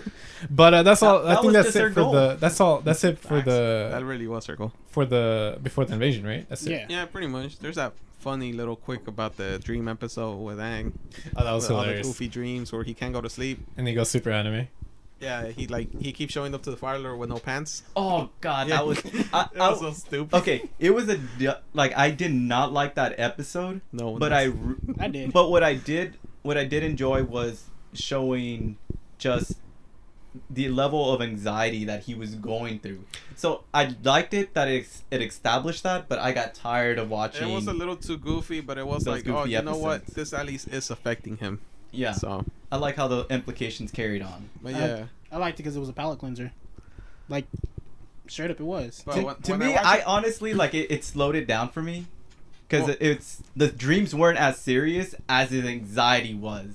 [0.49, 1.25] but uh, that's all.
[1.25, 2.11] I that think that's it for goal.
[2.13, 2.37] the.
[2.39, 2.79] That's all.
[2.81, 3.45] That's it for Facts.
[3.47, 4.71] that really was her goal.
[4.87, 6.47] for the before the invasion, right?
[6.47, 6.71] That's it.
[6.71, 6.85] Yeah.
[6.89, 7.59] Yeah, pretty much.
[7.59, 10.93] There's that funny little quick about the dream episode with Aang.
[11.35, 12.07] Oh, that was with all the hilarious.
[12.07, 13.59] goofy dreams where he can't go to sleep.
[13.77, 14.67] And he goes super anime.
[15.19, 17.83] Yeah, he like he keeps showing up to the fire lord with no pants.
[17.95, 18.77] Oh God, Yeah.
[18.77, 18.99] that was.
[19.33, 20.35] I, That I, was so stupid.
[20.35, 21.19] okay, it was a
[21.73, 24.53] like I did not like that episode, No, but does.
[24.99, 25.03] I.
[25.05, 25.31] I did.
[25.31, 28.77] But what I did, what I did enjoy was showing
[29.17, 29.53] just
[30.49, 33.05] the level of anxiety that he was going through.
[33.37, 37.49] So I liked it that it, it established that, but I got tired of watching.
[37.49, 40.05] It was a little too goofy, but it was like, oh, goofy you know what?
[40.07, 41.61] This at least is affecting him.
[41.95, 44.49] Yeah, So, I like how the implications carried on.
[44.61, 45.05] but yeah.
[45.31, 46.51] I liked it because it was a palate cleanser.
[47.29, 47.45] Like,
[48.27, 49.03] straight up, it was.
[49.05, 51.69] But to when- to when me, watch I, honestly like it, it slowed it down
[51.69, 52.05] for me
[52.67, 56.67] because Well- it's the dreams weren't as serious as his anxiety was.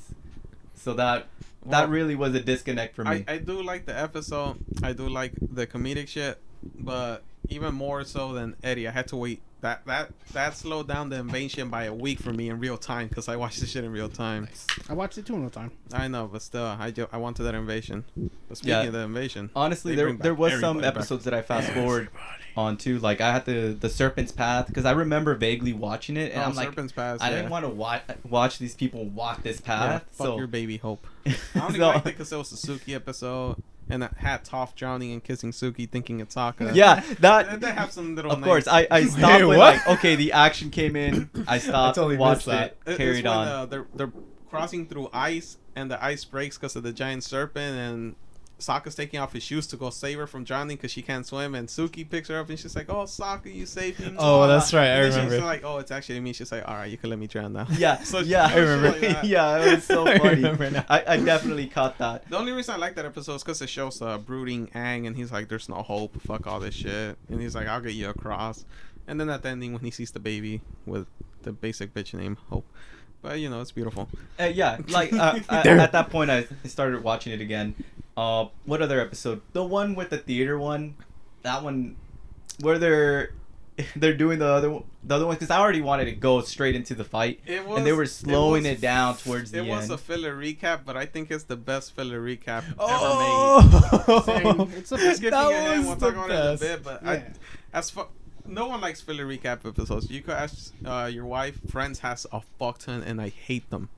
[0.76, 1.26] So that
[1.66, 3.24] that Well, really was a disconnect for me.
[3.28, 4.56] I, I do like the episode.
[4.82, 6.38] I do like the comedic shit,
[6.78, 9.42] but even more so than Eddie, I had to wait.
[9.62, 13.09] That that that slowed down the invasion by a week for me in real time
[13.09, 14.49] because I watched this shit in real time.
[14.89, 15.73] I watched it too in real time.
[15.93, 18.05] I know, but still, I ju- I wanted that invasion.
[18.49, 18.82] But speaking Yeah.
[18.85, 20.97] of the invasion, Honestly, there there was some everybody back.
[20.97, 22.09] episodes that I fast forward
[22.57, 22.99] on too.
[23.01, 26.47] Like I had the the Serpent's Path because I remember vaguely watching it, and oh,
[26.47, 27.20] I'm like, Serpent's Pass.
[27.20, 27.37] I yeah.
[27.37, 30.05] didn't want to watch watch these people walk this Yeah, path.
[30.12, 31.07] fuck so your baby hope.
[31.27, 34.75] I only So- liked it because it was a Suki episode, and it had Toph
[34.75, 36.75] drowning and kissing Suki, thinking it's Sokka.
[36.75, 38.31] yeah, that they have some little.
[38.33, 39.75] of course I I stopped when what?
[39.77, 41.29] like okay the action came in.
[41.49, 42.65] I stopped, totally watched missed that.
[42.65, 43.49] it, It- it's carried when, on.
[43.49, 44.12] Uh, they're they're
[44.49, 48.15] crossing through ice, and the ice breaks because of the giant serpent, and
[48.61, 51.55] Sokka's taking off his shoes to go save her from drowning because she can't swim,
[51.55, 54.47] and Suki picks her up, and she's like, "Oh, Sokka, you saved me." Oh, mwah."
[54.49, 54.87] that's right.
[54.87, 55.47] I And then She's remember.
[55.47, 57.66] like, "Oh, it's actually me." She's like, "All right, you can let me drown now."
[57.73, 58.99] yeah, So yeah, I remember.
[59.24, 59.66] yeah, that.
[59.69, 60.37] it was so I funny.
[60.37, 60.85] remember now.
[60.89, 62.28] I, I definitely caught that.
[62.31, 65.16] The only reason I like that episode is because it shows uh, brooding Aang, and
[65.16, 66.20] he's like, "There's no hope.
[66.23, 68.65] Fuck all this shit." And he's like, "I'll get you across."
[69.09, 71.07] And then at the ending, when he sees the baby with
[71.43, 72.66] the basic bitch name Hope,
[73.22, 74.09] but you know, it's beautiful.
[74.38, 75.78] Uh, yeah, like uh, uh, There.
[75.78, 77.74] at that point, I started watching it again.
[78.16, 79.40] Uh, what other episode?
[79.52, 80.97] The one with the theater one.
[81.42, 81.97] That one,
[82.60, 83.32] where they're
[83.97, 86.76] they're doing the other one- the other one because I already wanted to go straight
[86.76, 89.68] into the fight, It and they were slowing was- it, down towards the end.
[89.68, 94.22] It was a filler recap, but I think it's the best filler recap ever Oh,
[94.26, 94.60] Same.
[94.76, 95.32] It's a- made.
[95.32, 96.60] That was the talk about it in a best.
[96.62, 96.82] bit.
[96.84, 97.10] But Yeah.
[97.10, 97.24] I,
[97.72, 98.09] as fu-
[98.51, 100.10] no one likes filler recap episodes.
[100.10, 101.59] You could ask uh, your wife.
[101.70, 103.89] Friends has a fuck ton, and I hate them.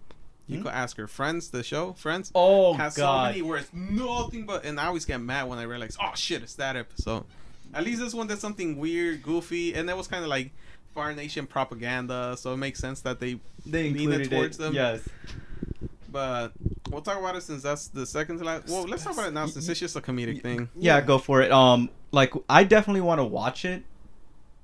[0.47, 0.63] You Hmm?
[0.65, 1.07] could ask her.
[1.07, 2.31] Friends, the show, Friends.
[2.35, 5.63] oh has so many where it's nothing but and I always get mad when I
[5.63, 7.25] realize oh shit it's that episode.
[7.75, 10.51] At least this one did something weird, goofy, and that was kind of like
[10.95, 13.41] Fire Nation propaganda, so it makes sense that they.
[13.65, 14.63] they included towards it.
[14.63, 14.75] them.
[14.75, 15.01] Yes.
[16.11, 16.53] But
[16.91, 18.69] we'll talk about it since that's the second to last.
[18.69, 20.69] Well, let's talk about it now since it's just a comedic thing.
[20.77, 21.51] Yeah, go for it.
[21.51, 23.83] Um, like I definitely want to watch it,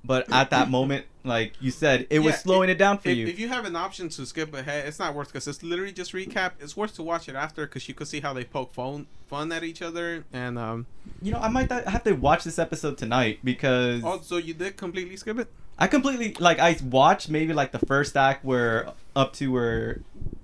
[0.03, 3.17] but at that moment, like you said, it was Yeah, slowing it, down for If,
[3.17, 3.27] you.
[3.27, 6.11] if you have an option to skip ahead, it's not worth because it's literally just
[6.11, 6.51] recap.
[6.59, 9.51] It's worth to watch it after because you could see how they poke fun fun
[9.51, 10.87] at each other and um.
[11.21, 14.75] you know, I might have to watch this episode tonight because Oh, so you did
[14.75, 15.47] completely skip it?
[15.77, 20.01] I completely like I watched maybe like the first act where up to where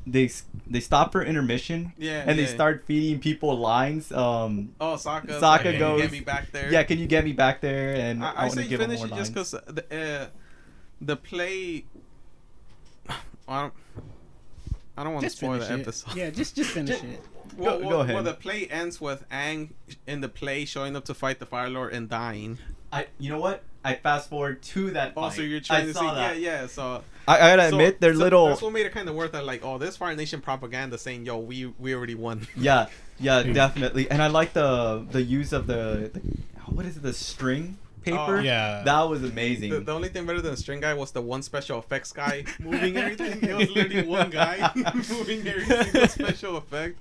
[0.07, 0.29] they
[0.67, 2.23] they stop for intermission Yeah.
[2.27, 2.53] and they yeah.
[2.59, 4.11] start feeding people lines.
[4.11, 5.27] Um, Oh, Sokka.
[5.39, 6.71] Sokka like, "Can you Get me back there.
[6.71, 7.95] yeah, can you get me back there?
[7.95, 10.27] And I, I, I want say to give them finish it just because the uh,
[11.01, 11.85] the play.
[13.47, 13.73] I don't.
[14.97, 15.79] I don't want to spoil the it.
[15.81, 16.15] episode.
[16.15, 17.21] Yeah, just just finish it.
[17.57, 18.15] Well, Go- well, ahead.
[18.15, 19.69] Well, the play ends with Aang
[20.05, 22.57] in the play showing up to fight the Fire Lord and dying.
[22.91, 23.63] I you know what?
[23.81, 25.13] I fast forward to that.
[25.15, 25.33] Oh, fight.
[25.37, 26.05] so you're trying I to see?
[26.05, 26.37] that.
[26.39, 26.67] Yeah, yeah.
[26.67, 28.47] So I, I gotta so- admit, they're so little.
[28.47, 29.43] That's what made it kind of worth it.
[29.43, 32.87] Like, oh, this Fire Nation propaganda saying, "Yo, we we already won." Yeah,
[33.19, 34.09] yeah, definitely.
[34.11, 36.21] And I like the the use of the, the
[36.65, 37.03] what is it?
[37.03, 38.37] The string paper.
[38.37, 38.83] Oh, yeah.
[38.85, 39.71] that was amazing.
[39.71, 42.45] The, the only thing better than the string guy was the one special effects guy
[42.59, 43.43] moving everything.
[43.49, 44.71] It was literally one guy
[45.09, 46.97] moving every single special effect.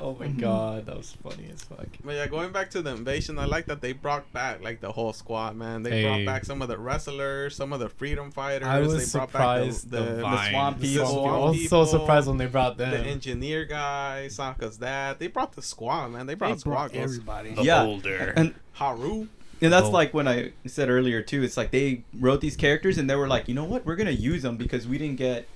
[0.00, 1.86] oh my god, that was funny as fuck.
[2.04, 4.92] But yeah, going back to the invasion, I like that they brought back like the
[4.92, 5.82] whole squad, man.
[5.82, 8.68] They brought back some of the wrestlers, some of the freedom fighters.
[8.68, 11.06] I was they brought surprised back the, the, the, Vine- swamp people.
[11.06, 12.90] swamp Swamp I was so surprised when they brought them.
[12.92, 15.18] the engineer guy, Sokka's dad.
[15.18, 16.26] They brought the squad, man.
[16.26, 17.04] They They brought squad brought girls.
[17.04, 17.54] everybody.
[17.60, 17.84] Yeah.
[17.84, 18.34] boulder.
[18.36, 19.28] and Haru.
[19.60, 19.90] And that's Oh.
[19.90, 21.42] like when I said earlier too.
[21.42, 23.84] It's like they wrote these characters and they were like, you know what?
[23.86, 25.46] We're gonna use them because we didn't get.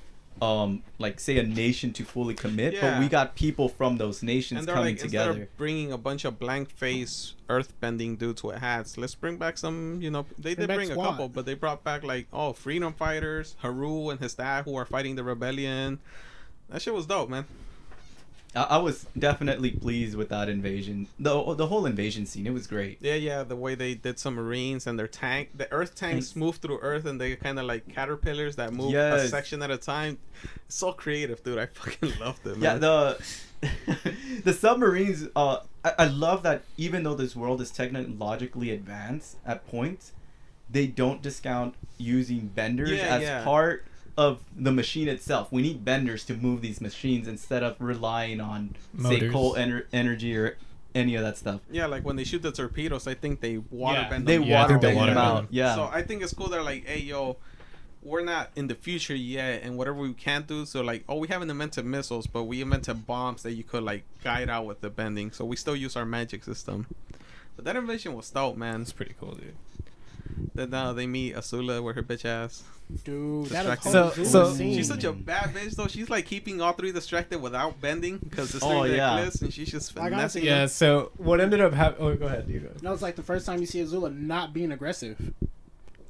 [0.41, 4.61] Um, like say a nation to fully commit, but we got people from those nations
[4.61, 5.31] And coming like, together.
[5.31, 9.59] instead of bringing a bunch of blank face earthbending dudes with hats, let's bring back
[9.59, 11.11] some, you know, they Bring did back bring a squad.
[11.11, 14.85] couple, but they brought back like, oh, freedom fighters, Haru and his dad who are
[14.85, 15.99] fighting the rebellion.
[16.69, 17.45] That shit was dope, man.
[18.59, 21.07] I, I was definitely pleased with that invasion.
[21.19, 22.99] the The whole invasion scene, it was great.
[23.01, 26.57] Yeah, yeah, the way they did some marines and their tank, the earth tanks move
[26.57, 30.19] through earth and they kind of like caterpillars that move a section at a time.
[30.69, 31.59] So creative, dude.
[31.59, 33.23] I fucking loved it, Yeah, the
[34.45, 35.29] the submarines.
[35.35, 40.13] Uh, I, I love that even though this world is technologically advanced at points,
[40.71, 43.45] they don't discount using benders Yeah, as yeah.
[43.45, 43.85] part
[44.19, 45.53] of the machine itself.
[45.53, 50.37] We need benders to move these machines instead of relying on say coal ener- energy
[50.37, 50.57] or
[50.95, 51.61] any of that stuff.
[51.71, 54.09] yeah, like when they shoot the torpedoes, I think they water Yeah.
[54.11, 54.43] bend They them.
[54.49, 55.35] Yeah, I water they bend water them out.
[55.37, 55.49] them.
[55.53, 55.75] Yeah.
[55.77, 56.49] So I think it's cool.
[56.49, 57.37] They're like, hey, yo,
[58.03, 60.67] we're not in the future yet, and whatever we can't do.
[60.67, 64.03] So like, oh, we haven't invented missiles, but we invented bombs that you could like
[64.25, 65.31] guide out with the bending.
[65.31, 66.87] So we still use our magic system.
[67.55, 68.83] But that invention was dope, man.
[68.83, 69.55] It's pretty cool, dude.
[70.55, 72.63] Then now they meet Azula with her bitch ass.
[73.05, 75.87] Dude, that whole So- so- She's such a bad bitch though.
[75.89, 79.17] She's like keeping all three distracted without bending because it's Oh, yeah.
[79.17, 80.43] necklace and she's just Like, finessing.
[80.43, 80.67] honestly, Yeah.
[80.67, 82.09] So what ended up happening?
[82.09, 82.47] Oh, go ahead.
[82.49, 82.71] You go.
[82.83, 85.35] No, it's like the first time you see Azula not being aggressive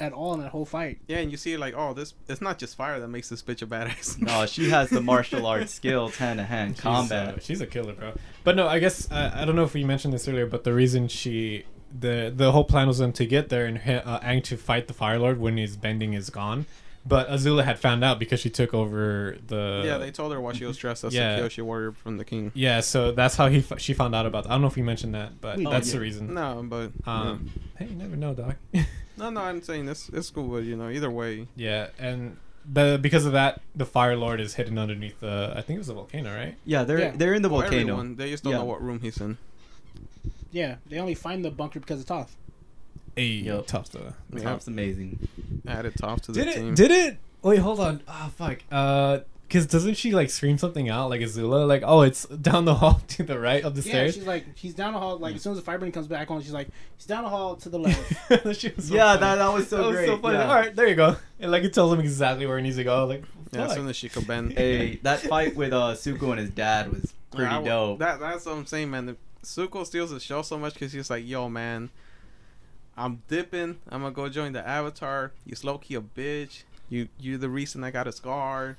[0.00, 0.98] at all in that whole fight.
[1.08, 3.62] Yeah, and you see like, oh, this it's not just fire that makes this bitch
[3.62, 4.20] a badass.
[4.22, 7.34] No, she has the martial arts skills, hand to hand combat.
[7.34, 8.12] uh, she's a killer, bro.
[8.44, 10.72] But no, I guess I, I don't know if we mentioned this earlier, but the
[10.72, 11.64] reason she
[11.96, 14.88] the the whole plan was them to get there and hit, uh, Aang to fight
[14.88, 16.66] the Fire Lord when his bending is gone.
[17.06, 19.82] But Azula had found out because she took over the.
[19.86, 21.36] yeah, they told her why she was dressed as Yeah.
[21.36, 22.52] a Kyoshi warrior from the king.
[22.54, 24.44] Yeah, so that's how he she found out about.
[24.44, 24.50] That.
[24.50, 25.96] I don't know if we mentioned that, but We that's did.
[25.96, 26.34] the reason.
[26.34, 28.56] No, but Um, hey, you never know, doc.
[29.16, 32.36] no, no, I'm saying this it's cool, but you know, either way, yeah, and
[32.70, 35.54] the because of that, the Fire Lord is hidden underneath the.
[35.56, 36.56] I think it was a volcano, right?
[36.66, 37.12] Yeah, they're Yeah.
[37.16, 37.80] they're in the well, volcano.
[37.80, 38.58] everyone, they just don't Yeah.
[38.58, 39.38] know what room he's in.
[40.50, 42.28] Yeah, they only find the bunker because of Toph.
[43.16, 43.66] Hey, Yup.
[43.66, 44.14] tough though.
[44.32, 45.28] Yeah, Toph's amazing.
[45.66, 46.68] added Toph to the Did team.
[46.72, 46.76] it?
[46.76, 47.18] Did it?
[47.42, 48.00] Wait, hold on.
[48.08, 48.58] Oh fuck.
[48.70, 49.18] Uh,
[49.50, 51.66] cause doesn't she like scream something out like Azula?
[51.66, 54.14] Like, oh, it's down the hall to the right of the Yeah, stairs.
[54.14, 55.18] she's like, he's down the hall.
[55.18, 57.56] Like as soon as the firebending comes back on, she's like, he's down the hall
[57.56, 58.12] to the left.
[58.58, 60.06] She so yeah, that, that was so That was great.
[60.06, 60.38] so funny.
[60.38, 60.48] yeah.
[60.48, 61.16] All right, there you go.
[61.40, 63.04] And like it tells him exactly where he needs to go.
[63.06, 64.52] Like, yeah, as soon as she could bend.
[64.52, 67.98] Hey, that fight with uh Zuko and his dad was pretty Yeah, I- dope.
[67.98, 69.06] That that's what I'm saying, man.
[69.06, 71.90] The, Zuko steals the show so much because he's like, "Yo, man,
[72.96, 73.78] I'm dipping.
[73.88, 75.32] I'm gonna go join the Avatar.
[75.44, 76.64] You low key a bitch.
[76.88, 78.76] You you're the reason I got a scar."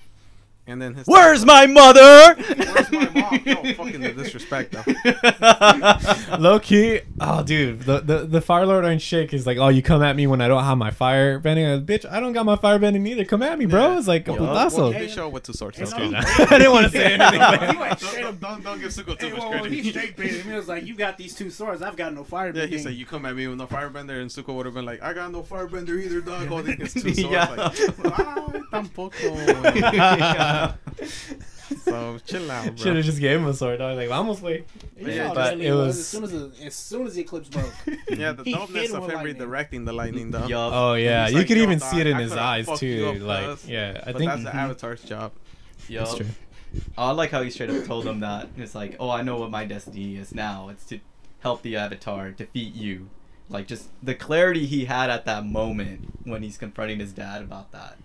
[0.70, 2.36] And then his Where's my mother?
[2.36, 3.42] Where's my mom?
[3.46, 6.38] No, fucking the disrespect though.
[6.38, 9.82] Low key, oh dude, the the the Fire Lord on Shake is like, oh, you
[9.82, 11.66] come at me when I don't have my fire bending.
[11.66, 13.26] Uh, Bitch, I don't got my fire bending either.
[13.26, 13.92] Come at me, bro.
[13.94, 13.98] Yeah.
[13.98, 14.40] It's like a Yup.
[14.42, 14.78] putazo.
[14.78, 15.80] Well, Hey, they show with two swords.
[15.80, 16.04] It's That's
[16.38, 16.48] good.
[16.52, 17.34] I didn't want to say anything.
[17.34, 17.80] He man.
[17.80, 18.40] went straight up.
[18.40, 20.52] don't, don't give Zuko Hey, well, he straight baited him.
[20.52, 21.82] He was like, "You got these two swords.
[21.82, 24.30] I've got no firebending." Yeah, he said, "You come at me with no firebender," and
[24.30, 27.20] Zuko would have been like, "I got no firebender either, dog." Holding his two swords,
[27.20, 27.50] Yeah.
[27.56, 27.76] like,
[28.06, 29.30] "Ah, tampoco."
[31.84, 32.76] so chill out, bro.
[32.76, 33.82] Should have just gave him a sword.
[33.82, 34.66] I was like, vamos, way.
[34.98, 37.50] You Yeah, but it was, was- as soon as the, as soon as the eclipse
[37.50, 37.74] broke.
[38.10, 39.36] Yeah, the He hit dopeness of him lightning.
[39.38, 40.48] redirecting the lightning, though.
[40.48, 40.74] Yup.
[40.74, 43.14] Oh yeah, you like, could even dog, see it in I his eyes too.
[43.16, 44.56] up, Like, cuz." yeah, I but think that's the.
[44.56, 45.32] Avatar's job.
[45.88, 46.06] Yup.
[46.06, 46.28] that's true.
[46.98, 48.48] I like how he straight up told him that.
[48.58, 50.70] It's like, oh, I know what my destiny is now.
[50.70, 51.00] It's to
[51.40, 53.10] help the Avatar defeat you.
[53.52, 57.72] Like just the clarity he had at that moment when he's confronting his dad about
[57.72, 57.98] that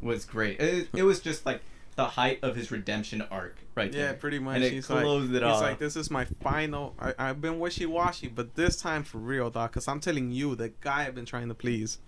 [0.00, 0.60] was great.
[0.60, 1.62] It, it was just like
[1.96, 4.14] the height of his redemption arc, right Yeah, there.
[4.14, 4.56] pretty much.
[4.56, 5.60] And it he's closed like, it he's off.
[5.62, 6.94] like, this is my final.
[6.98, 9.70] I, I've been wishy washy, but this time for real, dog.
[9.70, 11.98] Because I'm telling you, the guy I've been trying to please,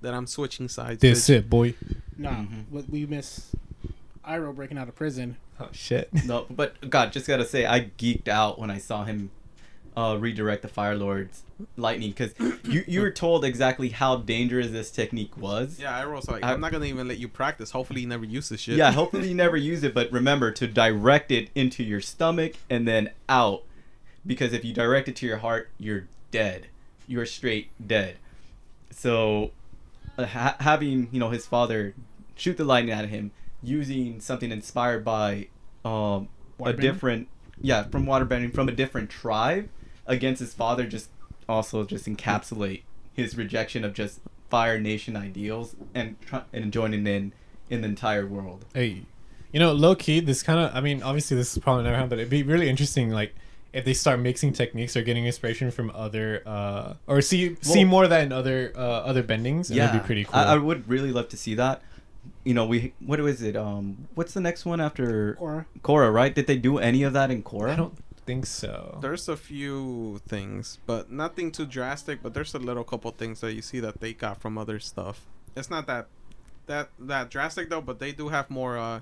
[0.00, 1.00] that I'm switching sides.
[1.00, 1.34] This bitch.
[1.36, 1.74] it, boy.
[2.18, 2.64] Nah, Mhm.
[2.72, 3.52] but we miss
[4.26, 5.36] Iroh breaking out of prison.
[5.60, 6.08] Oh shit.
[6.24, 9.30] No, but God, just gotta say, I geeked out when I saw him
[9.96, 11.42] uh, redirect the Fire Lord's
[11.76, 15.78] lightning because you you were told exactly how dangerous this technique was.
[15.80, 17.70] Yeah, I was like, I- I'm not gonna even let you practice.
[17.70, 18.76] Hopefully, you never use this shit.
[18.76, 22.86] Yeah, hopefully you never use it, but remember to direct it into your stomach and
[22.86, 23.62] then out.
[24.26, 26.66] Because if you direct it to your heart, you're dead.
[27.06, 28.16] You're straight dead.
[28.90, 29.52] So,
[30.18, 31.94] uh, ha- having you know his father
[32.34, 33.30] shoot the lightning at him
[33.62, 35.48] using something inspired by
[35.84, 36.28] um,
[36.60, 37.28] a different
[37.60, 39.68] yeah from waterbending from a different tribe
[40.06, 41.08] against his father just
[41.48, 44.20] also just encapsulate his rejection of just
[44.50, 47.32] Fire Nation ideals and try- and joining in
[47.70, 48.64] in the entire world.
[48.74, 49.02] Hey,
[49.52, 52.10] you know, low key, this kind of, I mean, obviously this is probably never happened,
[52.10, 53.34] but it'd be really interesting, like,
[53.72, 58.04] if they start mixing techniques or getting inspiration from other, uh, or see see more
[58.04, 60.34] of that in other uh, other bendings, and that'd be pretty cool.
[60.38, 61.82] I, I would really love to see that.
[62.44, 63.54] You know, we what was it?
[63.54, 66.12] Um, what's the next one after Or Korra?
[66.12, 66.34] Right?
[66.34, 67.70] Did they do any of that in Korra?
[67.70, 67.94] I don't
[68.26, 68.98] think so.
[69.00, 72.22] There's a few things, but nothing too drastic.
[72.22, 75.26] But there's a little couple things that you see that they got from other stuff.
[75.56, 76.08] It's not that
[76.66, 79.00] that that drastic though, but they do have more uh,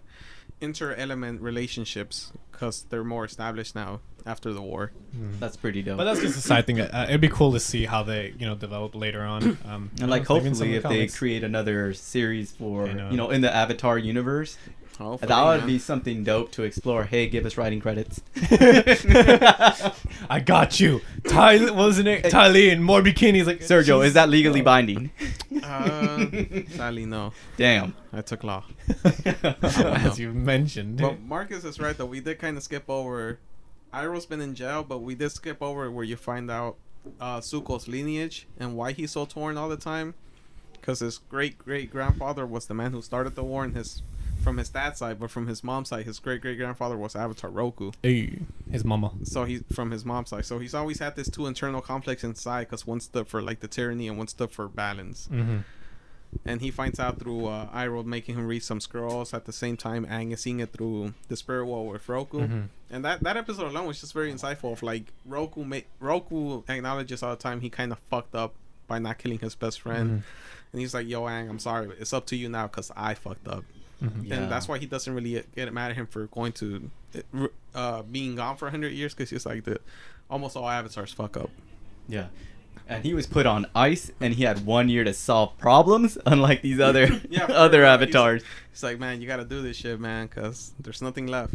[0.61, 4.93] inter-element relationships because they're more established now after the war.
[5.17, 5.39] Mm.
[5.39, 5.99] That's pretty dope.
[5.99, 6.81] But that's just a side thing.
[6.81, 9.59] Uh, it'd be cool to see how they, you know, develop later on.
[9.67, 13.11] Um, and like know, hopefully of the if they create another series for I know.
[13.11, 14.57] you know in the Avatar universe,
[14.99, 15.67] Hopefully, that would man.
[15.67, 17.05] be something dope to explore.
[17.05, 18.23] Hey, give us writing credits.
[20.29, 21.71] I got you, Ty.
[21.73, 23.47] Wasn't it Ty Lee and more bikinis?
[23.47, 24.65] Like Sergio, is that legally Oh.
[24.65, 25.11] binding?
[25.63, 26.27] Uh,
[26.71, 27.33] sadly, no.
[27.57, 27.95] Damn.
[28.13, 28.65] I took law.
[29.61, 30.99] As you mentioned.
[31.01, 32.07] But Marcus is right though.
[32.07, 33.39] We did kind of skip over.
[33.93, 36.77] Iroh's been in jail, but we did skip over where you find out
[37.21, 40.15] uh, Zuko's lineage and why he's so torn all the time.
[40.73, 44.03] Because his great great grandfather was the man who started the war, and his
[44.45, 47.51] from his dad's side, but from his mom's side, his great great grandfather was Avatar
[47.51, 47.91] Roku.
[48.03, 48.39] Hey,
[48.71, 49.11] his mama.
[49.25, 50.45] So he's from his mom's side.
[50.45, 53.69] So he's always had this two internal conflicts inside, because one stood for like the
[53.69, 55.29] tyranny and one stood for balance.
[55.33, 55.59] Mm-hmm.
[56.45, 59.33] And he finds out through uh, Iroh making him read some scrolls.
[59.33, 62.41] At the same time, Aang is seeing it through the spirit world with Roku.
[62.41, 62.61] Mm-hmm.
[62.91, 64.73] And that, that episode alone was just very insightful.
[64.73, 68.55] Of like Roku, ma- Roku acknowledges all the time he kind of fucked up
[68.89, 70.23] by not killing his best friend, Mhm.
[70.73, 73.49] and he's like, "Yo, Aang, I'm sorry, it's up to you now because I fucked
[73.49, 73.65] up."
[74.03, 74.29] Mhm.
[74.29, 74.35] Yeah.
[74.37, 76.91] And that's why he doesn't really get mad at him for going to,
[77.75, 79.81] uh, being gone for hundred years because he's like the,
[80.31, 81.51] almost all avatars fuck up.
[82.09, 82.27] Yeah.
[82.87, 86.61] And he was put on ice, and he had one year to solve problems, unlike
[86.61, 87.89] these other Yeah, other real.
[87.89, 88.43] avatars.
[88.73, 91.55] It's like, man, you got to do this shit, man, because there's nothing left.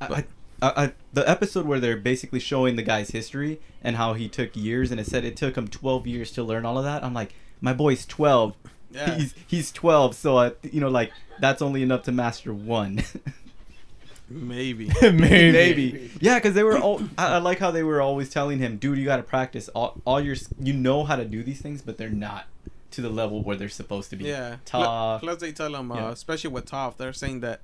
[0.00, 0.24] I,
[0.60, 4.56] I, I, the episode where they're basically showing the guy's history and how he took
[4.56, 7.04] years, and it said it took him 12 years to learn all of that.
[7.04, 8.56] I'm like, my boy's 12.
[8.92, 9.14] Yeah.
[9.14, 13.02] He's he's 12, so uh, you know, like that's only enough to master one.
[14.28, 14.90] Maybe.
[15.02, 15.18] Maybe.
[15.52, 16.10] Maybe.
[16.20, 17.02] Yeah, because they were all.
[17.18, 19.68] I, I like how they were always telling him, "Dude, you got to practice.
[19.70, 22.46] All, all your, you know how to do these things, but they're not
[22.92, 24.56] to the level where they're supposed to be." Yeah.
[24.64, 26.10] Plus, they tell him, uh, Yeah.
[26.12, 27.60] especially with Toph, they're saying that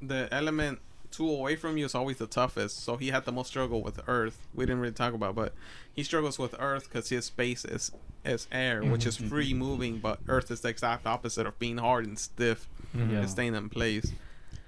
[0.00, 0.78] the element
[1.18, 2.84] two away from you is always the toughest.
[2.84, 4.38] So he had the most struggle with Earth.
[4.54, 5.52] We didn't really talk about, but
[5.92, 7.90] he struggles with Earth because his space is
[8.24, 9.28] is air, which is Mhm.
[9.28, 13.10] free moving, but Earth is the exact opposite of being hard and stiff Mhm.
[13.12, 13.18] Yeah.
[13.20, 14.12] and staying in place.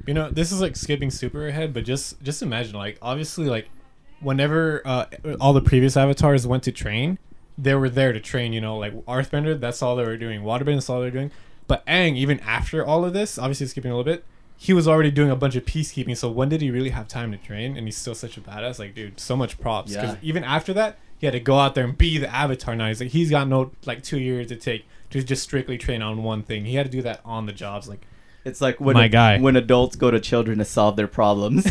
[0.07, 3.69] You know, this is like skipping super ahead, but just just imagine, like, obviously, like,
[4.21, 5.07] whenever uh,
[5.41, 7.19] all the previous avatars went to train,
[7.59, 8.53] they were there to train.
[8.53, 10.41] You know, like Earthbender, that's all they were doing.
[10.43, 11.31] Waterbender, that's all they were doing.
[11.67, 14.25] But Aang, even after all of this, obviously skipping a little bit,
[14.63, 16.15] he was already doing a bunch of peacekeeping.
[16.15, 17.79] So when did he really have time to train?
[17.79, 18.79] And he's still such a badass.
[18.79, 19.95] Like, dude, so much props.
[19.95, 20.29] Because Yeah.
[20.31, 22.89] even after that, he had to go out there and be the avatar now.
[22.89, 26.23] He's like, he's got no like two years to take to just strictly train on
[26.23, 26.67] one thing.
[26.67, 27.89] He had to do that on the jobs.
[27.89, 28.03] Like,
[28.45, 29.39] It's like when My guy.
[29.39, 31.65] when adults go to children to solve their problems.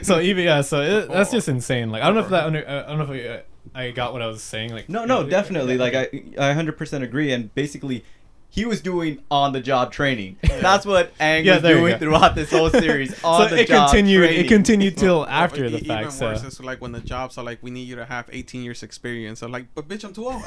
[0.02, 1.90] so even yeah, so it, that's just insane.
[1.92, 3.40] Like I don't know if that under, uh, I don't know if I, uh,
[3.86, 4.70] I got what I was saying.
[4.72, 5.78] Like No, no, definitely.
[5.78, 5.94] Like.
[5.94, 6.08] I,
[6.50, 7.32] I hundred percent agree.
[7.32, 8.04] And basically,
[8.48, 10.36] he was doing on the job training.
[10.42, 13.12] That's what Aang Yeah, was doing throughout this whole series.
[13.22, 14.30] On so the it job continued.
[14.30, 16.00] It continued till Well, after well, the e- fact.
[16.00, 18.30] Even So worse is like when the jobs are like, we need you to have
[18.32, 19.42] 18 years experience.
[19.42, 20.42] I'm like, but bitch, I'm too old.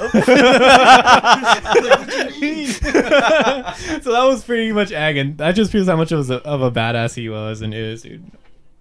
[4.04, 6.62] so that was pretty much Aang, and that just proves how much of a, of
[6.62, 8.30] a badass he was and is, dude.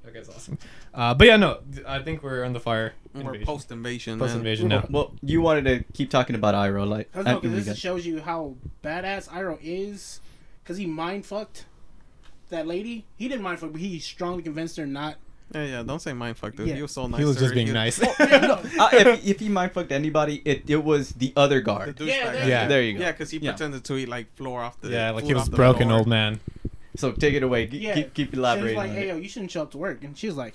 [0.04, 0.58] That guy's awesome.
[0.98, 2.92] Uh, but yeah, no, I think we're on the fire.
[3.14, 4.18] We're post invasion.
[4.18, 4.84] Post invasion now.
[4.90, 7.66] Well, you wanted to keep talking about Iroh, like Cause I- no, 'cause we this
[7.66, 10.20] got- shows you how badass Iroh is.
[10.64, 11.66] Cause he mind fucked
[12.50, 13.06] that lady.
[13.16, 15.16] He didn't mind fuck, but he strongly convinced her not.
[15.54, 15.82] Yeah, yeah.
[15.82, 16.68] Don't say mind mindfuck, dude.
[16.68, 16.74] Yeah.
[16.74, 17.20] He was so nice.
[17.20, 18.02] He was just being He- nice.
[18.02, 18.08] uh,
[18.92, 21.96] if, if he mind fucked anybody, it, it was the other guard.
[21.96, 22.32] douchebag Yeah, guy.
[22.32, 22.66] there Yeah.
[22.68, 23.00] There you go.
[23.04, 23.52] Yeah, because he Yeah.
[23.52, 24.90] pretended to eat like floor off the.
[24.90, 26.00] yeah, like he was broken floor.
[26.00, 26.40] old man.
[26.96, 27.66] So take it away.
[27.66, 27.94] G- Yeah.
[27.94, 28.76] Keep keep She was elaborating.
[28.76, 30.54] like, "Hey, yo, you shouldn't show up to work," and she was like,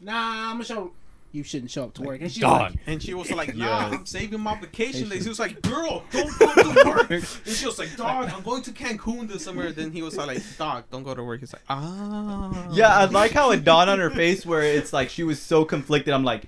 [0.00, 0.92] "Nah, I'm gonna show."
[1.30, 2.70] You shouldn't show up to work, and she's God.
[2.70, 3.86] like, And she was like, Nah, Yeah.
[3.98, 5.24] I'm saving my vacation days.
[5.24, 7.10] He was like, Girl, don't go to work.
[7.10, 7.22] and
[7.54, 9.70] she was like, Dog, I'm going to Cancun this summer.
[9.70, 11.40] Then he was like, Dog, don't go to work.
[11.40, 12.68] He's like, Ah.
[12.72, 15.66] Yeah, I like how it dawned on her face where it's like she was so
[15.66, 16.14] conflicted.
[16.14, 16.44] I'm like,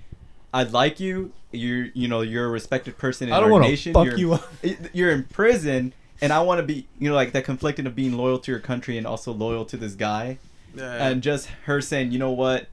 [0.55, 1.32] I like you.
[1.52, 3.93] You're, you know, you're a respected person in I don't our nation.
[3.93, 4.51] fuck you're, you up.
[4.94, 8.16] You're in prison, and I want to be, you know, like that conflicting of being
[8.16, 10.39] loyal to your country and also loyal to this guy.
[10.74, 11.06] Yeah.
[11.09, 12.66] And just her saying, you know what,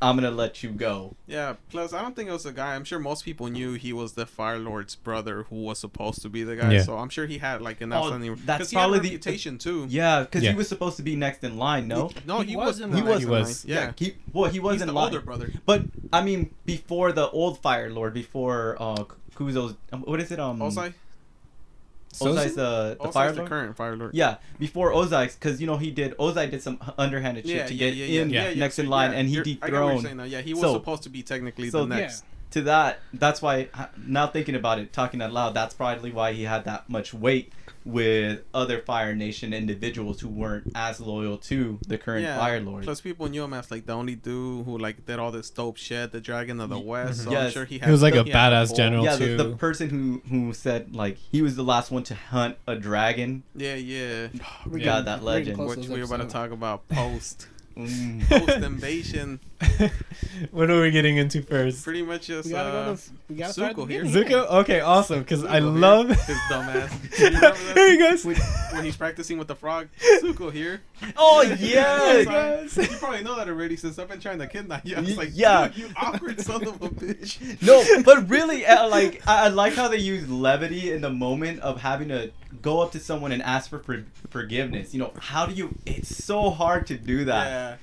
[0.00, 1.16] I'm gonna let you go.
[1.26, 2.76] Yeah, plus I don't think it was a guy.
[2.76, 6.28] I'm sure most people knew he was the Fire Lord's brother who was supposed to
[6.28, 6.74] be the guy.
[6.74, 6.82] Yeah.
[6.82, 8.36] So I'm sure he had like an Oh, outstanding.
[8.46, 9.86] that's 'cause he had a probably the- reputation too.
[9.88, 10.50] Yeah, because Yeah.
[10.52, 11.88] he was supposed to be next in line.
[11.88, 12.80] No, No, He he, was was.
[12.80, 13.04] in He line.
[13.06, 13.18] was.
[13.20, 13.64] He was.
[13.64, 13.74] line.
[13.76, 13.92] Yeah.
[13.96, 15.06] he well he was He's in the line.
[15.06, 15.52] older brother.
[15.66, 19.04] But I mean, before the old Fire Lord, before uh
[19.34, 20.38] Kuzo's, um, what is it?
[20.40, 20.94] Um, Ozai.
[22.14, 24.14] Ozai's the the Ozai's Fire the current Fire Lord.
[24.14, 26.16] Yeah, before Ozai's, because you know he did.
[26.18, 28.54] Ozai did some underhanded shit to get in yeah.
[28.54, 30.18] next in line, and he You're- I get what you're dethroned.
[30.20, 30.30] saying.
[30.32, 32.24] Yeah, he was So- supposed to be technically so the next.
[32.52, 36.32] To that, that's why h- now thinking about it, talking out loud, that's probably why
[36.32, 37.52] he had that much weight
[37.84, 42.38] with other Fire Nation individuals who weren't as loyal to the current Yeah.
[42.38, 42.84] Fire Lord.
[42.84, 45.76] Plus, people knew him as like the only dude who like did all this dope
[45.76, 47.24] shit, the Dragon of the Y- West.
[47.24, 49.36] So I'm sure he, He was like a badass general yeah, the, too.
[49.36, 53.42] the person who who said like he was the last one to hunt a dragon.
[53.54, 54.28] Yeah, yeah.
[54.66, 55.58] We're God, getting- that legend.
[55.58, 57.46] Which to we were this about to talk about post
[57.78, 58.28] Mm.
[58.28, 59.38] post invasion.
[60.50, 61.84] what are we getting into first?
[61.84, 63.10] Pretty much just We gotta uh, go to.
[63.28, 64.04] We gotta start at the Zuko here.
[64.04, 64.50] Zuko?
[64.62, 65.20] Okay, awesome.
[65.20, 66.08] Because I love.
[66.08, 66.18] his
[66.50, 67.18] dumbass.
[67.18, 67.76] You remember that?
[67.76, 68.24] Here you guys.
[68.24, 69.88] when he's practicing with the frog.
[70.20, 70.80] Zuko here.
[71.16, 72.76] Oh Yeah, yeah, guys.
[72.76, 74.96] You probably know that already since I've been trying to kidnap you.
[74.96, 75.68] I was like, yeah.
[75.68, 77.62] dude, you awkward son of a bitch.
[77.62, 81.60] No, but really, uh, like I, I like how they use levity in the moment
[81.60, 84.92] of having to go up to someone and ask for, for forgiveness.
[84.94, 85.74] You know, how do you?
[85.86, 87.46] It's so hard to do that.
[87.46, 87.76] Yeah.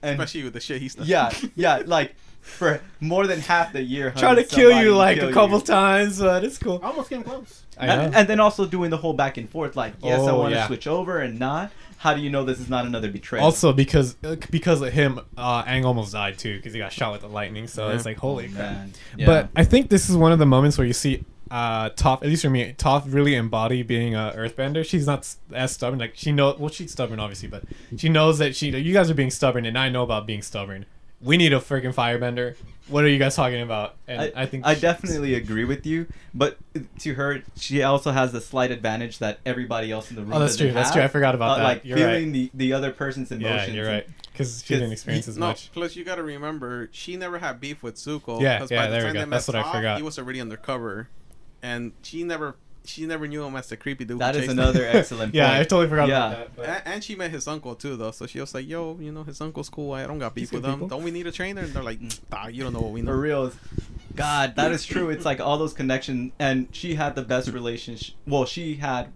[0.00, 1.06] And Especially with the shit he's done.
[1.08, 4.12] yeah, yeah, like for more than half the year.
[4.16, 5.64] Trying to kill you like kill a couple you.
[5.64, 6.78] times, but it's cool.
[6.84, 7.64] I almost came close.
[7.76, 7.92] I know.
[8.02, 10.52] And, and then also doing the whole back and forth, like yes, I Oh, want
[10.52, 10.66] to yeah.
[10.68, 11.72] switch over and not.
[11.96, 13.44] How do you know this is not another betrayal?
[13.44, 17.10] also because uh, because of him, uh, Aang almost died too because he got shot
[17.10, 17.66] with the lightning.
[17.66, 17.96] So Yeah.
[17.96, 18.86] it's like holy Oh, crap.
[19.16, 19.26] Yeah.
[19.26, 22.28] But I think this is one of the moments where you see uh Toph, at
[22.28, 24.84] least for me, Toph really embody being a earthbender.
[24.84, 25.98] She's not as stubborn.
[25.98, 27.64] Like she know well, she's stubborn obviously, but
[27.96, 30.86] she knows that she you guys are being stubborn, and I know about being stubborn.
[31.20, 32.54] We need a freaking firebender.
[32.86, 33.96] What are you guys talking about?
[34.06, 36.56] And I, I, think I she- definitely agree with you, but
[37.00, 40.32] to her, she also has the slight advantage that everybody else in the room.
[40.34, 40.72] Oh, that's doesn't true.
[40.74, 41.02] That's true.
[41.02, 41.64] I forgot about Uh, that.
[41.64, 42.32] Like you're feeling right.
[42.32, 43.42] the, the other person's emotions.
[43.42, 43.76] Yeah, emotions.
[43.76, 44.06] you're right.
[44.32, 45.70] Because she 'Cause didn't experience he- as No, much.
[45.72, 48.40] plus you gotta remember she never had beef with Zuko.
[48.40, 49.20] Yeah, 'cause yeah, by the there we time go.
[49.20, 49.96] they met That's what I forgot.
[49.98, 51.08] He was already undercover,
[51.62, 54.18] and she never she never knew him as the creepy dude.
[54.18, 54.96] That is another him.
[55.00, 55.52] excellent Yeah.
[55.52, 56.26] I totally forgot Yeah.
[56.28, 56.56] about that.
[56.56, 58.12] but- And, and she met his uncle too, though.
[58.12, 59.92] So she was like, "Yo, you know, his uncle's cool.
[59.92, 60.72] I don't got beef with him.
[60.74, 62.00] people." Don't we need a trainer?" And they're like,
[62.32, 63.52] "Nah, you don't know what we know." For real.
[64.14, 65.10] God, that is true.
[65.10, 68.14] It's like all those connections, and she had the best relationship.
[68.26, 69.12] Well, she had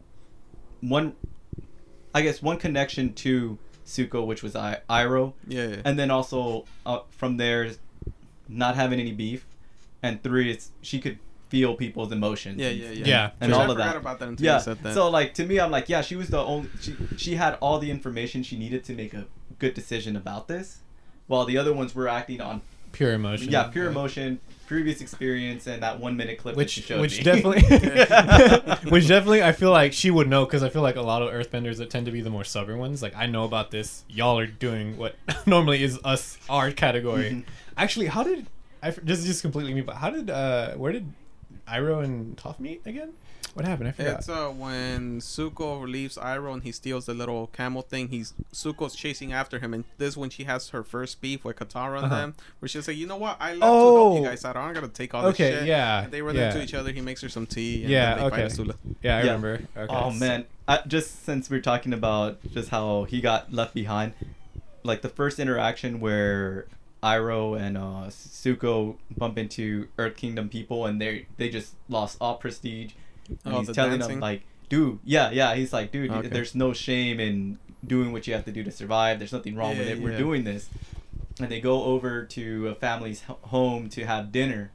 [0.81, 1.14] one,
[2.14, 5.77] I guess, one connection to Zuko, which was I- Iroh, Yeah, yeah.
[5.85, 7.70] and then also uh, from there,
[8.48, 9.47] not having any beef,
[10.02, 11.19] and three, it's she could
[11.53, 12.57] feel people's emotions.
[12.59, 13.07] yeah, and- yeah, yeah.
[13.15, 13.97] Yeah, and all I of that.
[13.97, 14.57] about that until Yeah.
[14.57, 14.95] you said that.
[14.95, 16.69] So like to me, I'm like, yeah, she was the only.
[16.81, 16.93] She
[17.24, 19.24] she had all the information she needed to make a
[19.59, 20.66] good decision about this,
[21.31, 22.62] while the other ones were acting on
[22.93, 23.51] pure emotion.
[23.51, 27.19] yeah pure emotion, previous experience, and that one minute clip that she Which, showed which
[27.19, 27.24] me.
[27.31, 27.62] definitely,
[28.91, 31.29] which definitely, I feel like she would know because I feel like a lot of
[31.39, 33.03] Earthbenders that tend to be the more stubborn ones.
[33.03, 34.05] Like I know about this.
[34.09, 35.16] Y'all are doing what
[35.47, 37.31] normally is us our category.
[37.31, 37.45] Mhm.
[37.77, 38.47] Actually, how did
[38.83, 38.91] I?
[38.91, 39.81] This is just completely me.
[39.83, 41.07] But how did uh, where did
[41.73, 43.12] Iroh and Toph meet again?
[43.55, 43.89] What happened?
[43.89, 44.19] I forgot.
[44.20, 48.09] It's uh when Zuko leaves Iroh and he steals the little camel thing.
[48.09, 51.57] He's Zuko's chasing after him, and this is when she has her first beef with
[51.57, 52.16] Katara and Uh-huh.
[52.16, 53.36] them, where she's like, "You know what?
[53.40, 54.24] I left to help you Oh.
[54.24, 54.57] guys out.
[54.57, 56.49] I'm not gonna take all this Okay, shit." yeah, And they run yeah.
[56.51, 56.93] into each other.
[56.93, 57.82] He makes her some tea.
[57.82, 58.49] And Yeah, then they okay.
[58.49, 58.74] Fight Azula.
[59.03, 59.27] yeah, I Yeah.
[59.27, 59.61] remember.
[59.77, 59.94] Okay.
[59.94, 64.15] Oh man, I, just since we're talking about just how he got left behind,
[64.82, 66.65] like the first interaction where
[67.03, 72.37] Iroh and uh, Zuko bump into Earth Kingdom people and they they just lost all
[72.37, 72.93] prestige.
[73.45, 74.15] And Oh, he's the telling dancing?
[74.16, 75.55] them like, dude, yeah, yeah.
[75.55, 76.29] He's like, dude, Okay.
[76.29, 79.19] there's no shame in doing what you have to do to survive.
[79.19, 80.03] There's nothing wrong with Yeah, it.
[80.03, 80.69] We're doing this.
[81.41, 84.70] And they go over to a family's home to have dinner,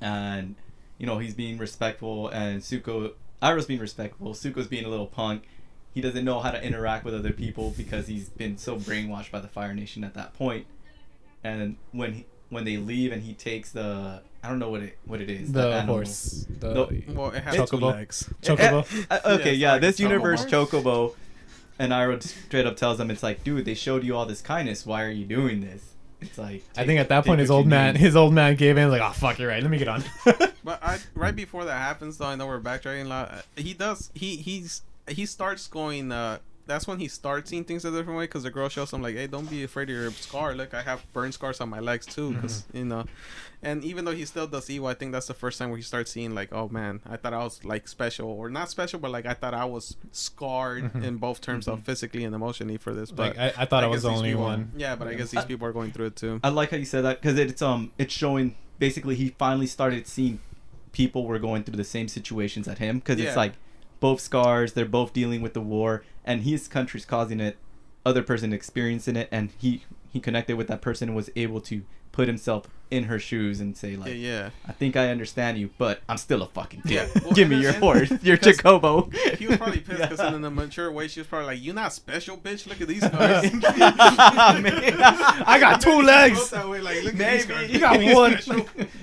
[0.00, 0.56] and
[0.98, 4.32] you know he's being respectful, and Zuko, Iroh's being respectful.
[4.34, 5.44] Zuko's being a little punk.
[5.94, 9.40] He doesn't know how to interact with other people because he's been so brainwashed by
[9.40, 10.66] the Fire Nation at that point.
[11.44, 14.98] And when he, when they leave and he takes the I don't know what it
[15.04, 15.94] what it is the that animal.
[15.96, 16.46] horse.
[16.60, 17.92] The, The- Well, it has two Chocobo.
[17.92, 18.30] legs.
[18.42, 19.06] Chocobo.
[19.10, 20.82] Uh, Yeah, okay, it's yeah, like this a universe chocobo.
[20.82, 21.14] Chocobo,
[21.78, 24.84] and Iroh straight up tells him, "It's like, dude, they showed you all this kindness.
[24.86, 25.90] Why are you doing this?"
[26.20, 28.00] It's like I think at that point his old man, need.
[28.00, 28.88] his old man gave in.
[28.90, 29.60] Like, oh fuck, you're right.
[29.62, 30.04] Let me get on.
[30.64, 33.32] But I, right before that happens, though, I know we're backtracking a lot.
[33.32, 34.12] uh, He does.
[34.14, 36.12] He he's he starts going.
[36.12, 39.02] uh That's when he starts seeing things a different way because the girl shows him
[39.02, 40.54] like, "Hey, don't be afraid of your scar.
[40.54, 43.04] Look, I have burn scars on my legs too." Because you know,
[43.62, 45.82] and even though he still does evil, I think that's the first time where he
[45.82, 49.10] starts seeing like, "Oh man, I thought I was like special or not special, but
[49.10, 51.02] like I thought I was scarred Mhm.
[51.04, 53.88] in both terms of physically and emotionally for this." But like I, I thought I,
[53.88, 54.70] was the only people- one.
[54.76, 56.40] Yeah, but I guess these I- people are going through it too.
[56.44, 60.06] I like how you said that because it's um it's showing basically he finally started
[60.06, 60.38] seeing
[60.92, 63.28] people were going through the same situations at him because Yeah.
[63.28, 63.54] it's like
[64.00, 67.56] both scars they're both dealing with the war and his country's causing it
[68.04, 69.82] other person experiencing it and he
[70.12, 73.74] he connected with that person and was able to put himself in her shoes and
[73.74, 74.50] say like yeah, yeah.
[74.66, 77.72] I think I understand you but I'm still a fucking Yeah, well, give me your
[77.72, 79.08] horse your Jacobo
[79.38, 80.34] He was probably pissed because Yeah.
[80.36, 82.66] in a mature way, she was probably like, "You're not special, bitch.
[82.66, 83.48] Look at these scars."
[85.46, 86.50] I got two legs.
[86.50, 87.72] That way, like, look Maybe.
[87.72, 88.38] You got one.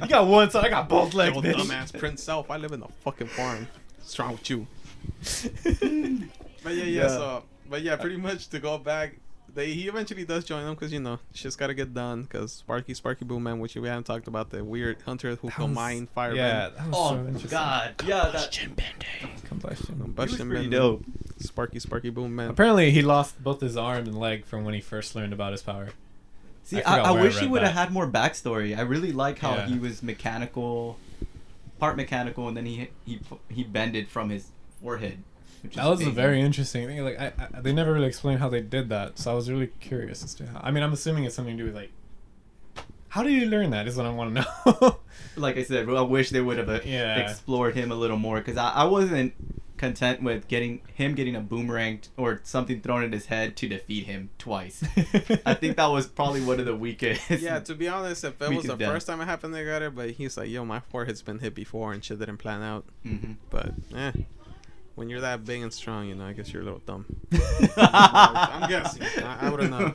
[0.04, 1.56] you got one, so I got both legs, Yo, bitch.
[1.56, 2.52] dumbass Prince Self.
[2.52, 3.68] I live in a fucking farm.
[3.98, 4.68] What's wrong with you?
[6.64, 7.02] But yeah, yeah.
[7.04, 7.08] Yeah.
[7.10, 9.16] So, but yeah, uh, pretty much to go back,
[9.54, 12.24] they he eventually does join them because you know shit's got to get done.
[12.24, 15.56] Because Sparky, Sparky Boom Man, which we haven't talked about, the weird hunter who That
[15.56, 16.36] can was- mine fire.
[16.36, 17.50] Yeah, that oh so interesting.
[17.52, 18.76] god yeah that Combustion.
[19.20, 21.04] he was Combustion pretty Man, dope
[21.40, 22.50] Sparky, Sparky Boom Man.
[22.50, 25.62] Apparently, he lost both his arm and leg from when he first learned about his
[25.62, 25.90] power.
[26.64, 28.78] See, I I, I, where I wish he would have had more backstory.
[28.78, 29.66] I really like how Yeah.
[29.68, 30.98] he was mechanical,
[31.80, 33.20] part mechanical, and then he he
[33.50, 34.50] he bended from his
[34.84, 35.24] forehead.
[35.62, 37.04] Which That is was a very interesting thing.
[37.04, 39.68] Like, I, I, they never really explained how they did that, so I was really
[39.80, 40.62] curious as to how.
[40.64, 41.92] I mean, I'm assuming it's something to do with like,
[43.10, 43.88] how did you learn that?
[43.88, 44.42] Is what I want to
[44.72, 45.00] know.
[45.36, 45.90] like I said.
[45.90, 47.18] I wish they would have uh, Yeah.
[47.18, 49.34] explored him a little more because I, I wasn't
[49.78, 53.68] content with getting him getting a boomerang t- or something thrown in his head to
[53.68, 54.84] defeat him twice.
[55.46, 57.30] I think that was probably one of the weakest.
[57.32, 58.92] Yeah, to be honest, if it was the could done.
[58.94, 59.96] first time it happened, they got it.
[59.96, 63.38] But he's like, "Yo, my forehead's been hit before and shit didn't plan out." Mhm.
[63.50, 64.12] But eh,
[65.00, 67.06] when you're that big and strong, you know, I guess you're a little dumb.
[67.78, 69.02] I'm guessing.
[69.24, 69.94] I, I wouldn't know.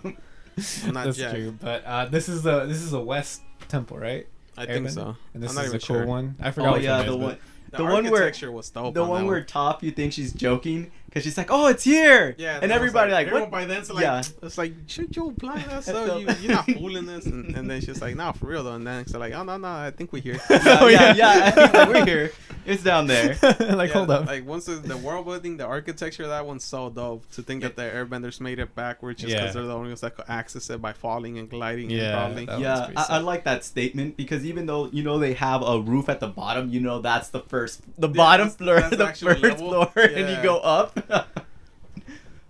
[0.86, 1.34] I'm not That's Jack.
[1.34, 1.52] true.
[1.60, 4.26] But uh, this is the this is a West Temple, right?
[4.56, 5.16] I think so.
[5.34, 6.06] And this I'm not is even a cool sure.
[6.06, 6.36] one.
[6.40, 6.68] I forgot.
[6.70, 7.36] Oh which yeah, the one,
[7.70, 8.94] The, The one where- was dope.
[8.94, 11.84] the on one that where Toph you think she's joking because she's like, "Oh, it's
[11.84, 14.20] here," Yeah, and everybody like, everyone "What?" by then's like, Yeah.
[14.42, 15.84] it's like, should you apply that?
[15.84, 17.24] So- So you, you're not fooling us.
[17.26, 18.74] And, and then she's like, no, for real though.
[18.74, 20.40] And then it's like, oh no, no, I think we're here.
[20.50, 21.54] yeah, Oh, yeah, yeah.
[21.56, 21.70] yeah.
[21.72, 22.32] Like, We're here.
[22.66, 23.36] It's down there.
[23.42, 24.26] like, Yeah, hold up.
[24.26, 27.30] Like once the, the world building, the architecture, of that one's so dope.
[27.32, 29.52] To think that the airbenders made it backwards just because Yeah.
[29.52, 32.62] they're the only ones that could access it by falling and gliding Yeah, and crawling.
[32.62, 36.08] yeah, I, I like that statement because even though you know they have a roof
[36.08, 39.84] at the bottom, you know that's the first, the bottom floor, the first level.
[39.86, 40.98] floor, and you go up.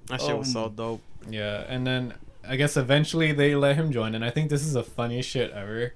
[0.08, 1.02] That shit was so Um, dope.
[1.30, 2.14] Yeah, and then
[2.46, 5.50] I guess eventually they let him join, and I think this is the funniest shit
[5.52, 5.94] ever.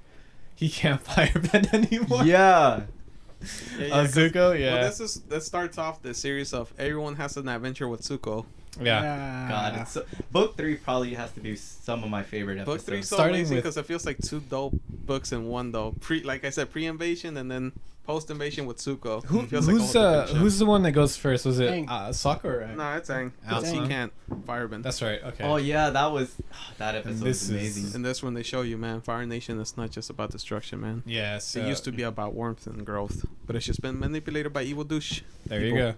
[0.55, 2.25] He can't firebend anymore.
[2.25, 2.81] yeah,
[3.79, 4.75] Yeah, yeah, Uh, 'cause- Zuko, yeah.
[4.75, 8.47] Well, this is this starts off the series of everyone has an adventure with Zuko.
[8.81, 9.47] Yeah.
[9.49, 12.85] God, it's so, book three probably has to be some of my favorite episodes.
[12.85, 15.73] Book three so Starting amazing with- because it feels like two dope books in one
[15.73, 15.95] though.
[16.01, 17.73] Pre, like I said, pre-invasion and then
[18.07, 19.23] post-invasion with Zuko.
[19.27, 21.45] Who, It feels like who's whole uh, who's the one that goes first?
[21.45, 21.89] Was it Aang.
[21.91, 22.77] uh, Sokka or Aang?
[22.77, 23.33] Nah, it's Aang.
[23.47, 23.49] Aang.
[23.49, 24.13] Because he can't
[24.47, 24.83] firebend.
[24.83, 25.23] That's right.
[25.23, 25.45] Okay.
[25.45, 26.35] Oh yeah, that was
[26.79, 27.95] that episode this was is- amazing.
[27.97, 31.03] And this one they show you, man, Fire Nation is not just about destruction, man.
[31.05, 31.55] Yes.
[31.55, 34.85] It used to be about warmth and growth, but it's just been manipulated by evil
[34.85, 35.21] douche.
[35.45, 35.95] There you go.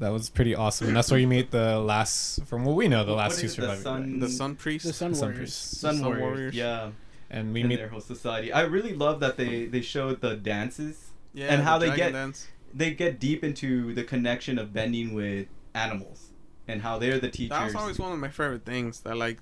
[0.00, 3.04] That was pretty awesome, and that's where you meet the last, from what we know,
[3.04, 3.82] the last what two is it, the survivors.
[3.84, 4.86] sun- The Sun Priest.
[4.86, 5.38] The Sun Sun Warriors.
[5.38, 5.80] Priest.
[5.80, 6.22] Sun, Sun Warriors.
[6.22, 6.54] Warriors.
[6.54, 6.90] Yeah,
[7.30, 7.76] And we in meet.
[7.76, 8.50] their whole society.
[8.52, 11.10] I really love that they they showed the dances.
[11.34, 12.48] yeah, and the how they get- dance.
[12.72, 16.30] They get deep into the connection of bending with animals
[16.68, 17.50] and how they're the teachers.
[17.50, 19.00] That was always one of my favorite things.
[19.00, 19.38] That like,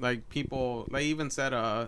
[0.00, 1.86] like people, they even said uh,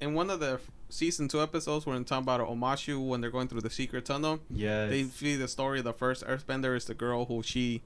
[0.00, 3.60] in one of the season two episodes when talking about Omashu when they're going through
[3.62, 4.86] the secret tunnel, Yeah.
[4.86, 7.82] they see the story of the first Earthbender is the girl who she,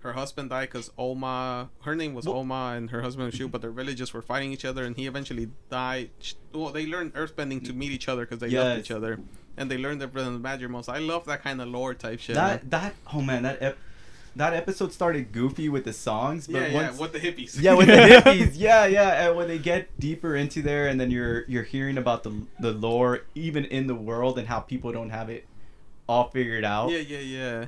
[0.00, 3.48] her husband died because Oma, her name was Well- Oma and her husband was Shu,
[3.48, 6.10] but their villages were fighting each other and he eventually died.
[6.52, 9.20] Well, they learned Earthbending to meet each other because they loved each other.
[9.56, 10.88] And they learned their the magic most.
[10.88, 12.36] I love that kind of lore type shit.
[12.36, 12.70] that man.
[12.70, 13.78] that oh man that ep-
[14.38, 17.60] that episode started goofy with the songs, but yeah, yeah, with the hippies.
[17.60, 21.10] yeah with the hippies yeah yeah and when they get deeper into there and then
[21.10, 25.10] you're you're hearing about the the lore even in the world and how people don't
[25.10, 25.46] have it
[26.08, 26.90] all figured out.
[26.90, 27.64] yeah, yeah, yeah.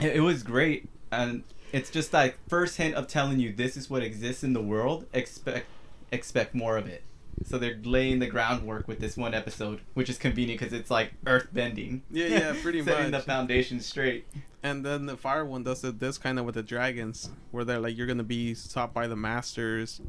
[0.00, 3.88] It, it was great, and it's just like first hint of telling you this is
[3.88, 5.06] what exists in the world.
[5.12, 5.66] Expect
[6.10, 7.02] expect more of it.
[7.44, 11.12] So they're laying the groundwork with this one episode, which is convenient because it's like
[11.26, 12.02] earth bending.
[12.10, 12.86] Yeah, yeah, pretty Setting much.
[12.86, 14.26] Setting the foundation straight.
[14.62, 17.78] And then the fire one does it this kind of with the dragons, where they're
[17.78, 20.00] like you're gonna be stopped by the masters,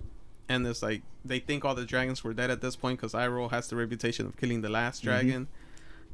[0.50, 3.52] and it's like they think all the dragons were dead at this point because Iroh
[3.52, 5.52] has the reputation of killing the last Mm-hmm.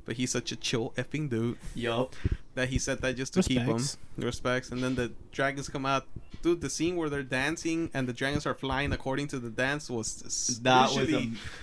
[0.03, 2.15] Dragon, but he's such a chill effing dude Yup.
[2.55, 3.97] that he said that just to keep Respects.
[4.17, 4.69] him respects.
[4.71, 6.05] And then the dragons come out,
[6.41, 6.61] dude.
[6.61, 10.59] The scene where they're dancing and the dragons are flying according to the dance was
[10.63, 11.09] That was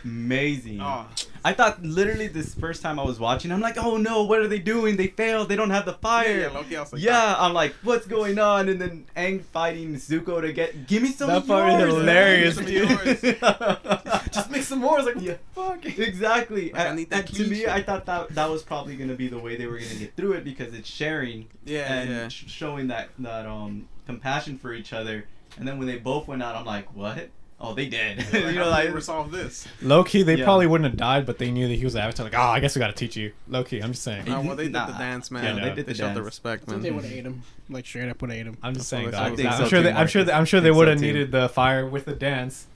[0.05, 0.81] amazing.
[0.81, 1.07] Oh,
[1.45, 4.49] I thought literally this first time I was watching, I'm like, oh no, what are
[4.49, 4.97] they doing?
[4.97, 5.49] They failed.
[5.49, 6.41] They don't have the fire.
[6.41, 7.47] yeah, Loki, I was like, yeah, ah.
[7.47, 8.69] I'm like, what's going on?
[8.69, 12.57] And then Aang fighting Zuko to get, give me some That of part is hilarious,
[12.57, 12.89] dude.
[14.35, 14.99] Just make some more.
[14.99, 15.35] It's like, Yeah.
[15.55, 15.85] fuck.
[15.99, 16.71] Exactly.
[16.73, 17.67] Like, I and, need and to me.
[17.67, 20.33] I thought that that was probably gonna be the way they were gonna get through
[20.33, 22.29] it because it's sharing yeah, and yeah.
[22.29, 25.27] sh- showing that that um compassion for each other.
[25.59, 27.29] And then when they both went out, I'm like, what?
[27.63, 28.19] Oh, they did.
[28.19, 29.69] Like, you know, do like resolve this.
[29.83, 30.45] Low key, they Yeah.
[30.45, 32.25] probably wouldn't have died, but they knew that he was Avatar.
[32.25, 33.33] Like, oh, I guess we got to teach you.
[33.49, 34.27] Low key, I'm just saying.
[34.29, 34.39] Yeah.
[34.39, 35.45] Oh, well, they did the dance, man.
[35.45, 35.69] Yeah, no.
[35.69, 36.81] they did They the showed the respect, man.
[36.81, 37.43] they would have ate him.
[37.69, 38.57] Like straight up would have ate him.
[38.63, 39.05] I'm just That's saying.
[39.07, 39.37] what I dog.
[39.37, 39.83] think I'm so sure.
[39.83, 40.25] They, I'm sure.
[40.25, 41.05] They, I'm sure they would have too.
[41.07, 42.67] needed the fire with the dance,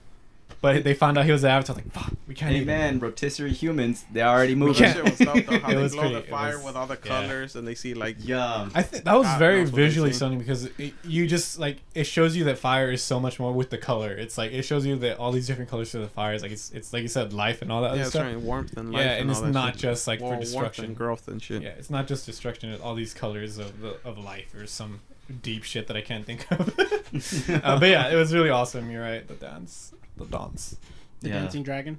[0.64, 1.76] but they found out he was the Avatar.
[1.76, 2.66] Like, fuck, we can't hey even.
[2.68, 4.78] man, rotisserie humans, they already Well, moved.
[4.78, 5.58] can't- that shit was dope though.
[5.58, 7.08] How It they was glow pretty- the it fire was- with all the yeah.
[7.20, 8.70] colors, and they see like Yeah.
[8.74, 10.16] I think that was God very knows what they visually see.
[10.16, 13.52] stunning because it, you just like it shows you that fire is so much more
[13.52, 14.12] with the color.
[14.12, 16.40] It's like it shows you that all these different colors for the fires.
[16.42, 18.24] Like it's it's like you said, life and all that yeah, other it's stuff.
[18.26, 19.04] right, warmth and life.
[19.04, 19.82] Yeah, and all it's that not shit.
[19.82, 20.84] just like Well, for warmth destruction.
[20.86, 21.62] and growth and shit.
[21.62, 22.70] Yeah, it's not just destruction.
[22.70, 25.00] It's all these colors of the of life or some
[25.42, 26.68] deep shit that I can't think of.
[27.64, 28.90] uh, but yeah, it was really awesome.
[28.90, 29.26] You're right.
[29.26, 30.76] The dance, the dance,
[31.20, 31.40] The Yeah.
[31.40, 31.98] dancing dragon.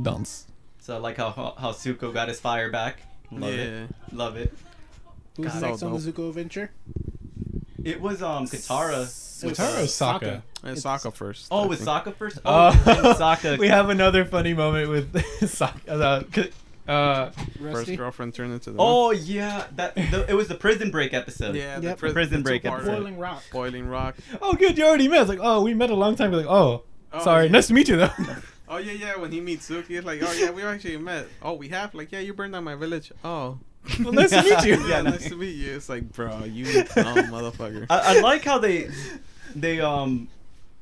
[0.00, 0.46] dance.
[0.80, 3.02] So I like how how Zuko got his fire back.
[3.30, 3.60] Love yeah.
[3.60, 3.88] it.
[4.12, 4.52] Love it.
[5.36, 6.70] Who's God, next on the Zuko adventure?
[7.84, 9.00] It was um Katara.
[9.44, 10.42] with, Katara uh, or Sokka?
[10.62, 11.46] And It's- Sokka first.
[11.50, 11.90] Oh, I with think.
[11.90, 12.38] Sokka first.
[12.44, 13.58] Oh, and Sokka.
[13.64, 15.88] we have another funny moment with Sokka.
[15.88, 16.50] Uh, K-
[16.88, 21.12] Uh, First girlfriend turned into the Oh yeah, that the, it was the prison break
[21.12, 21.54] episode.
[21.54, 21.98] yeah, the Yep.
[21.98, 22.90] pri- Prison break episode.
[22.96, 23.42] Boiling Rock.
[23.52, 24.16] Boiling Rock.
[24.40, 24.78] oh, good.
[24.78, 25.20] You already met.
[25.20, 26.28] It's like, oh, we met a long time.
[26.32, 26.38] ago.
[26.38, 26.82] Like, oh,
[27.12, 27.46] Oh, sorry.
[27.46, 27.52] yeah.
[27.52, 28.10] Nice to meet you, though.
[28.70, 29.16] Oh yeah, yeah.
[29.16, 31.26] When he meets Suki, it's like, oh yeah, we actually met.
[31.40, 31.94] Oh, we have.
[31.94, 33.10] Like, yeah, you burned down my village.
[33.24, 33.58] Oh,
[34.02, 34.74] well, nice to meet you.
[34.80, 35.74] yeah, Yeah, nice to meet you.
[35.76, 37.86] It's like, bro, you dumb motherfucker.
[37.88, 38.90] I, I like how they
[39.56, 40.28] they um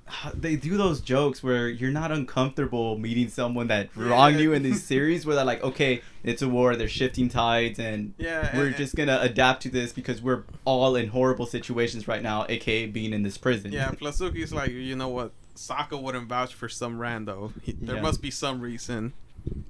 [0.35, 4.43] they do those jokes where you're not uncomfortable meeting someone that wronged Yeah.
[4.43, 8.15] you in these series where they're like okay it's a war they're shifting tides and
[8.19, 12.23] Yeah, we're and- just gonna adapt to this because we're all in horrible situations right
[12.23, 15.33] now aka being in this prison Yeah, plus Suki's like, you know what?
[15.57, 17.53] Sokka wouldn't vouch for some rando.
[17.81, 18.03] There Yeah.
[18.03, 19.12] must be some reason.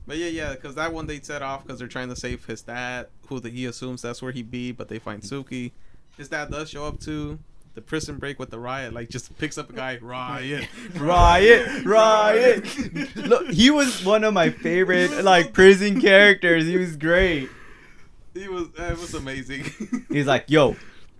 [0.07, 2.63] But yeah, yeah, because that one they set off because they're trying to save his
[2.63, 5.29] dad, who the, he assumes that's where he be, but they find mm.
[5.31, 5.73] Suki.
[6.17, 7.39] His dad does show up too.
[7.77, 13.16] The prison break with the riot, like just picks up a guy, riot, riot riot.
[13.16, 16.65] look he was one of my favorite like prison characters.
[16.65, 17.51] He was great.
[18.32, 20.07] He was, it was amazing.
[20.11, 20.77] he's like yo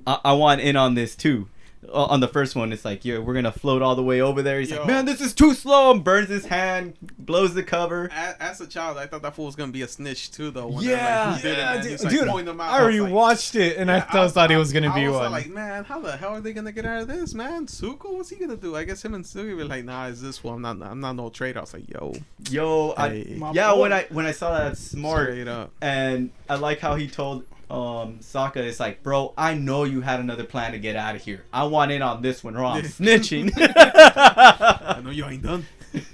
[0.07, 1.47] i, I want in on this too
[1.93, 4.59] on the first one, it's like, yeah, we're gonna float all the way over there.
[4.61, 4.79] He's Yo.
[4.79, 8.09] like, man, this is too slow, and burns his hand, blows the cover.
[8.13, 10.67] as, as a child, I thought that fool was gonna be a snitch too, though.
[10.69, 11.83] When Yeah, they're like, did yeah, man?
[11.85, 12.73] dude, like, dude, pointing them out.
[12.81, 14.95] I was like- rewatched it and I Yeah, thought, was- thought he was gonna I
[14.95, 15.33] be was one.
[15.33, 17.67] like, man, how the hell are they gonna get out of this, man?
[17.67, 18.77] Zuko, what's he gonna do?
[18.77, 20.65] I guess him and Suki were like, nah, is this one?
[20.65, 21.59] I'm not, I'm not no traitor.
[21.59, 22.15] I was like, yo,
[22.51, 23.35] Yo, I, Hey.
[23.39, 23.81] My yeah, boy.
[23.83, 25.71] when I when I saw that smart, straight up.
[25.81, 30.21] and I like how he told um Sokka, it's like, bro, I know you had
[30.21, 31.45] another plan to get out of here.
[31.53, 33.53] I want in on this one, or I'm snitching.
[33.57, 35.67] I know you ain't done.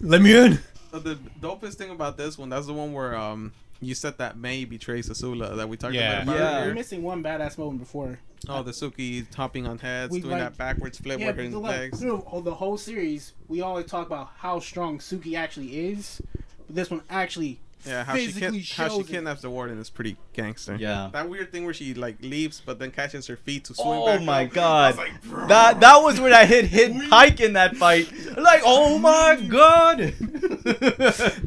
[0.00, 0.58] Let me in.
[0.92, 4.38] Uh, the dopest thing about this one, that's the one where um you said that
[4.38, 6.22] Mai betrays Azula that we talked Yeah.
[6.22, 6.66] about Yeah.
[6.66, 8.18] We're missing one badass moment before.
[8.48, 11.48] Oh, the Suki hopping on heads, We doing like- that backwards flip Yeah, with her
[11.48, 12.00] the, like, legs.
[12.00, 16.22] through all- the whole series, we always talk about how strong Suki actually is.
[16.66, 19.12] But this one actually Yeah, how she, physically kid- how she shows it.
[19.12, 20.74] kidnaps the warden is pretty gangster.
[20.74, 21.10] Yeah.
[21.12, 24.06] That weird thing where she like leaves but then catches her feet to swing Oh
[24.06, 24.52] back my up.
[24.52, 24.84] god.
[24.84, 25.48] I was like.
[25.48, 28.10] That that was when I hit hit Pike in that fight.
[28.36, 30.14] Like, oh my god.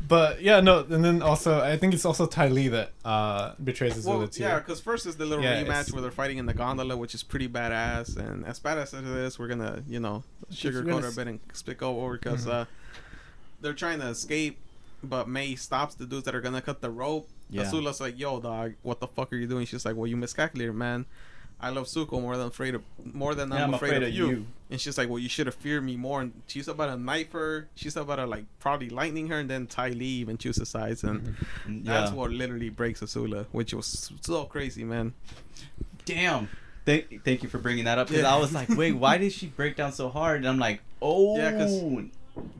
[0.07, 3.95] But yeah, no, and then also I think it's also Ty Lee that uh betrays
[3.95, 4.41] his Well, too.
[4.43, 6.95] yeah, because first is the little Yeah, rematch it's- where they're fighting in the gondola,
[6.97, 8.17] which is pretty badass.
[8.17, 11.39] And as badass as it is, we're gonna, you know, sugarcoat gonna a bit and
[11.53, 12.51] speak over because Mhm.
[12.53, 12.65] uh,
[13.61, 14.57] they're trying to escape,
[15.03, 17.29] but Mai stops the dudes that are gonna cut the rope.
[17.49, 17.63] Yeah.
[17.63, 20.75] Azula's like, "Yo, dog, what the fuck are you doing?" She's like, "Well, you miscalculated,
[20.75, 21.05] man.
[21.61, 24.45] I love Zuko more than afraid of more than Yeah, I'm, afraid, of you.
[24.69, 27.33] And she's like, "Well, you should have feared me more." And she's about to knife
[27.33, 27.67] her.
[27.75, 31.21] She's about to like probably lightning her, and then Ty Lee even chooses sides, and
[31.67, 31.83] Mm-hmm.
[31.83, 35.13] that's what literally breaks Azula, which was so crazy, man.
[36.05, 36.49] Damn.
[36.85, 38.33] Thank, thank you for bringing that up because Yeah.
[38.33, 40.37] I was like, wait, why did she break down so hard?
[40.37, 42.01] And I'm like, oh, Yeah, 'cause- yeah,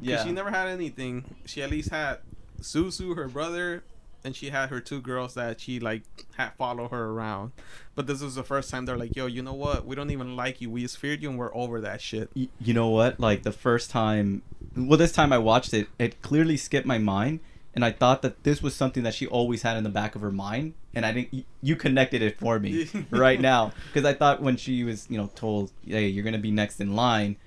[0.02, 0.24] Yeah.
[0.26, 1.24] She never had anything.
[1.45, 2.18] She at least had
[2.61, 3.84] Zuzu, her brother,
[4.23, 6.03] and she had her two girls that she like
[6.38, 7.52] had follow her around.
[7.95, 9.86] But this was the first time they're like, "Yo, you know what?
[9.86, 10.69] We don't even like you.
[10.69, 13.19] We just feared you, and we're over that shit." Y- you know what?
[13.19, 14.41] Like the first time,
[14.76, 17.40] well, this time I watched it, it clearly skipped my mind,
[17.73, 20.22] and I thought that this was something that she always had in the back of
[20.22, 21.34] her mind, and I didn't.
[21.34, 25.18] y- You connected it for me right now because I thought when she was, you
[25.18, 27.38] know, told, "Hey, you're gonna be next in line,"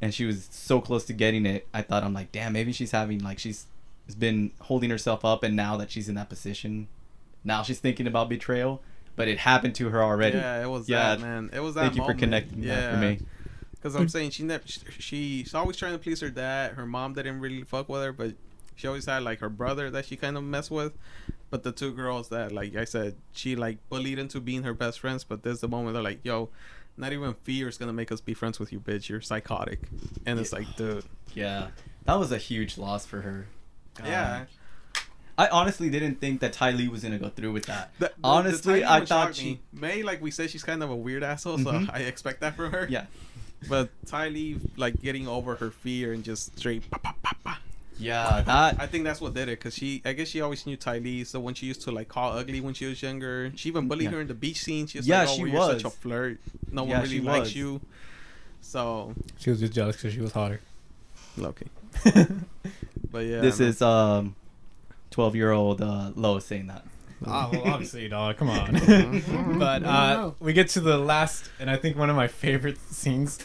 [0.00, 2.90] and she was so close to getting it, I thought I'm like, damn, maybe she's
[2.92, 3.66] having like she's
[4.06, 6.88] has been holding herself up, and now that she's in that position,
[7.42, 8.82] now she's thinking about betrayal.
[9.16, 10.36] But it happened to her already.
[10.38, 11.14] Yeah, it was Yeah.
[11.14, 11.50] that man.
[11.52, 11.82] It was that.
[11.82, 12.18] Thank you for moment.
[12.20, 13.20] connecting that for me.
[13.72, 16.72] Because I'm saying she never, she, she's always trying to please her dad.
[16.72, 18.34] Her mom didn't really fuck with her, but
[18.74, 20.94] she always had like her brother that she kind of messed with.
[21.50, 24.98] But the two girls that, like I said, she like bullied into being her best
[25.00, 25.22] friends.
[25.22, 26.48] But there's the moment they're like, "Yo,
[26.96, 29.08] not even fear is gonna make us be friends with you, bitch.
[29.08, 29.80] You're psychotic."
[30.26, 31.04] And it's like, dude,
[31.34, 31.68] Yeah,
[32.06, 33.46] that was a huge loss for her.
[33.94, 34.06] God.
[34.06, 34.44] yeah.
[35.36, 37.92] I honestly didn't think that Ty Lee was gonna go through with that.
[37.98, 39.44] The- the- the honestly, tiny I one thought she.
[39.44, 39.60] me.
[39.72, 41.90] Mai, like we said, she's kind of a weird asshole, so Mhm.
[41.92, 42.86] I expect that from her.
[42.88, 43.06] Yeah,
[43.68, 46.88] But Ty Lee, like getting over her fear and just straight.
[46.90, 47.58] Pa, pa, pa, pa.
[47.98, 48.76] yeah, that.
[48.78, 51.24] I think that's what did it, cause she, I guess she always knew Ty Lee.
[51.24, 54.04] So when she used to like call ugly when she was younger, she even bullied
[54.04, 54.10] Yeah.
[54.12, 54.86] her in the beach scene.
[54.86, 56.38] She was Yeah, like, "Oh, she well, you're such a flirt.
[56.70, 57.56] No Yeah, one really she likes was.
[57.56, 57.80] you."
[58.60, 60.60] So, She was just jealous because she was hotter.
[61.36, 61.66] Loki.
[63.14, 64.34] But yeah, this is um,
[65.12, 66.84] twelve-year-old uh, Lois saying that.
[67.24, 68.36] oh, well, obviously, dog.
[68.38, 68.74] Come on.
[69.60, 73.38] But uh, we get to the last, and I think one of my favorite scenes.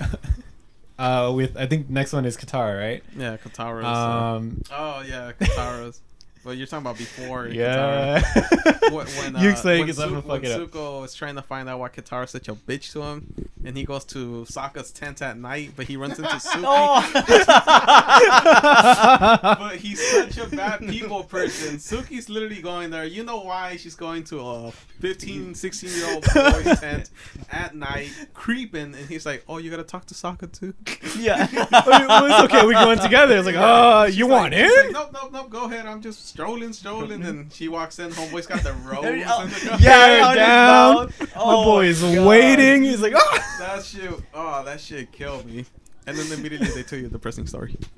[1.00, 3.04] uh, with I think next one is Katara, right?
[3.16, 3.86] yeah, Katara's.
[3.86, 6.02] uh, Um, oh yeah, Katara's.
[6.44, 7.48] But you're talking about before.
[7.48, 8.20] yeah.
[8.22, 8.92] Katara.
[8.92, 10.70] When, when, uh, you explain when, because I'm Su- gonna fuck when it up.
[10.72, 13.84] Zuko is trying to find out why Katara's such a bitch to him, and he
[13.84, 16.64] goes to Sokka's tent at night, but he runs into Suki.
[16.66, 17.12] Oh.
[19.60, 21.78] but he's such a bad people person.
[21.78, 23.06] Suki's literally going there.
[23.06, 27.10] You know why she's going to a 15, 16 year old boy's tent
[27.52, 30.74] at night, creeping, and he's like, "Oh, you gotta talk to Sokka too."
[31.18, 31.48] yeah.
[31.52, 32.66] Oh, it's okay.
[32.66, 33.38] We're going together.
[33.38, 34.70] It's like, oh, you She's want like, in?
[34.70, 35.50] she's like, nope, nope, nope.
[35.50, 35.86] Go ahead.
[35.86, 38.12] I'm just strolling, strolling, and she walks in.
[38.12, 39.04] Homeboy's got the rose.
[39.06, 40.96] in the yeah, on down.
[40.96, 41.20] mouth.
[41.22, 42.26] My Oh boy is God.
[42.28, 42.84] waiting.
[42.84, 43.46] He's like, oh.
[43.60, 45.66] That shit, oh, that shit killed me.
[46.08, 47.76] And then immediately they tell you a depressing story.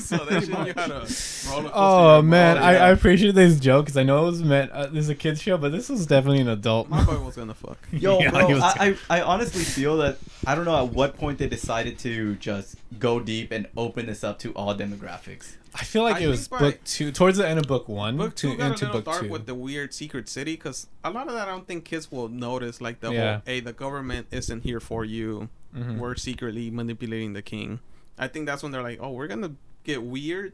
[0.00, 2.58] so they show you how to roller coaster Oh man.
[2.58, 5.14] I, I appreciate this joke because I know it was meant uh, this is a
[5.14, 6.88] kids show, but this was definitely an adult.
[6.88, 7.78] My boy was gonna fuck.
[7.92, 10.92] Yo, Yeah, bro, he was- I, I, I honestly feel that I don't know at
[10.92, 15.52] what point they decided to just go deep and open this up to all demographics.
[15.74, 18.16] I feel like I it was by- book two, towards the end of book one,
[18.18, 19.28] Book two to, got a into little book dark two.
[19.30, 22.28] with the weird secret city because a lot of that I don't think kids will
[22.28, 22.80] notice.
[22.80, 23.32] Like the Yeah.
[23.34, 25.48] whole, hey, the government isn't here for you.
[25.74, 25.98] Mhm.
[25.98, 27.80] We're secretly manipulating the king.
[28.18, 29.52] I think that's when they're like, oh, we're gonna
[29.84, 30.52] get weird.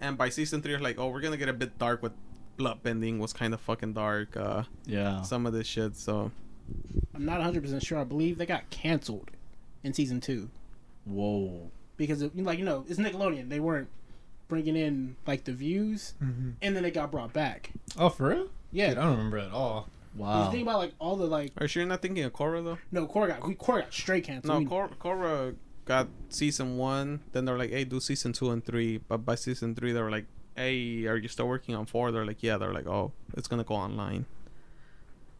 [0.00, 2.12] And by season three, they're like, oh, we're gonna get a bit dark with
[2.56, 4.36] blood bending was kind of fucking dark.
[4.36, 5.22] Uh, Yeah.
[5.22, 5.96] some of this shit.
[5.96, 6.30] So
[7.12, 7.98] I'm not 100 percent sure.
[7.98, 9.30] I believe they got canceled
[9.82, 10.48] in season two
[11.04, 11.70] Whoa.
[11.96, 13.48] because of, like you know it's Nickelodeon.
[13.48, 13.88] They weren't
[14.54, 16.54] bringing in like the views, Mhm.
[16.62, 17.72] and then it got brought back.
[17.98, 18.48] Oh, for real?
[18.70, 18.90] Yeah.
[18.90, 19.88] Dude, I don't remember at all.
[20.16, 20.32] Wow.
[20.38, 20.50] You Wow.
[20.52, 22.78] think about like all the like are you sure you're not thinking of Korra though?
[22.92, 24.52] no Korra got Korra got straight canceled.
[24.54, 27.18] No, We- Cor- Korra got season one.
[27.32, 28.98] Then they're like, "Hey, do season two and three.
[28.98, 30.26] But by season three, they're like,
[30.56, 32.12] "Hey, are you still working on four?
[32.12, 34.26] They're like, "Yeah." They're like, "Oh, it's gonna go online."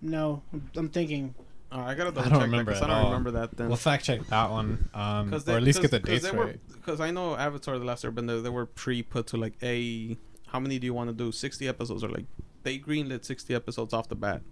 [0.02, 1.34] no, I'm, I'm thinking
[1.75, 3.11] Uh, I gotta double don't check remember that 'cause at I don't all.
[3.11, 3.67] remember that then.
[3.67, 6.61] We'll fact check that one, um, Cause or at least get the dates right.
[6.73, 10.78] Because I know Avatar: The Last Airbender, they were pre-put to like, "Hey, how many
[10.78, 11.33] do you want to do?
[11.33, 12.27] Sixty episodes?" Or like,
[12.62, 14.43] they greenlit sixty episodes off the bat.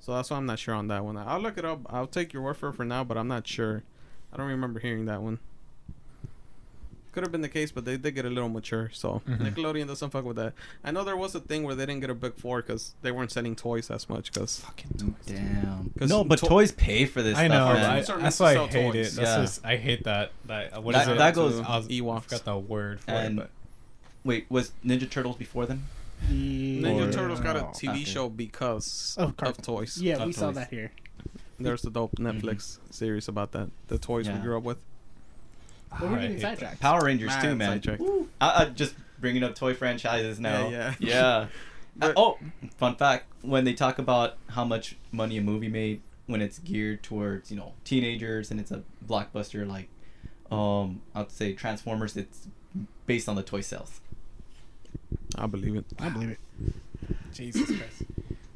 [0.00, 1.16] So that's why I'm not sure on that one.
[1.16, 1.80] I'll look it up.
[1.88, 3.82] I'll take your word for it for now, but I'm not sure.
[4.32, 5.38] I don't remember hearing that one.
[7.12, 8.88] Could have been the case, but they did get a little mature.
[8.92, 9.38] So Mhm.
[9.52, 10.52] Nickelodeon doesn't fuck with that.
[10.84, 13.10] I know there was a thing where they didn't get a book four because they
[13.10, 14.32] weren't selling toys as much.
[14.32, 15.12] Because Fucking toys.
[15.26, 15.90] Damn.
[15.98, 17.74] 'Cause No, but to- toys pay for this I stuff, know.
[17.80, 17.90] man.
[17.90, 19.12] I, Toys are meant that's why I hate toys.
[19.14, 19.16] it.
[19.16, 19.40] That's Yeah.
[19.40, 20.30] just I hate that.
[20.46, 21.18] That what That- is it?
[21.18, 23.50] that goes- I, was, I forgot the word for And- it, but
[24.22, 25.84] Wait, was Ninja Turtles before them?
[26.28, 28.04] the Ninja Or- Turtles got a TV okay.
[28.04, 29.98] show because Oh, of toys.
[30.00, 30.92] Yeah, Of we saw that here.
[31.58, 33.70] There's the dope Netflix series about that.
[33.88, 34.36] The toys Yeah.
[34.36, 34.78] we grew up with.
[35.90, 36.58] But we're getting hate that.
[36.58, 36.80] sidetracked.
[36.80, 38.28] Power Rangers Man, too, man.
[38.40, 40.68] I, I just bringing up toy franchises now.
[40.68, 41.08] Yeah, yeah.
[41.08, 41.46] Yeah.
[42.00, 42.38] Uh, oh,
[42.78, 47.02] fun fact: when they talk about how much money a movie made when it's geared
[47.02, 49.88] towards you know teenagers and it's a blockbuster like,
[50.50, 52.46] um, I'd say Transformers, it's
[53.06, 54.00] based on the toy sales.
[55.34, 55.84] I believe it.
[55.98, 56.38] I believe it.
[57.34, 58.02] Jesus Christ,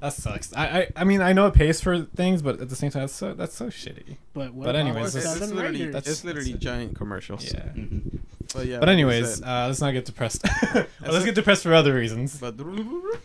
[0.04, 0.52] that sucks.
[0.54, 3.02] I, I I mean I know it pays for things, but at the same time
[3.02, 4.16] that's so that's so shitty.
[4.34, 6.66] But what But anyways, It's, it's- literally, That's- it's literally that's it.
[6.66, 7.44] giant commercials.
[7.52, 7.60] Yeah.
[7.74, 8.18] Mhm.
[8.54, 8.78] But yeah.
[8.78, 10.44] But anyways, uh, let's not get depressed.
[11.00, 12.36] let's get depressed for other reasons.
[12.38, 12.54] but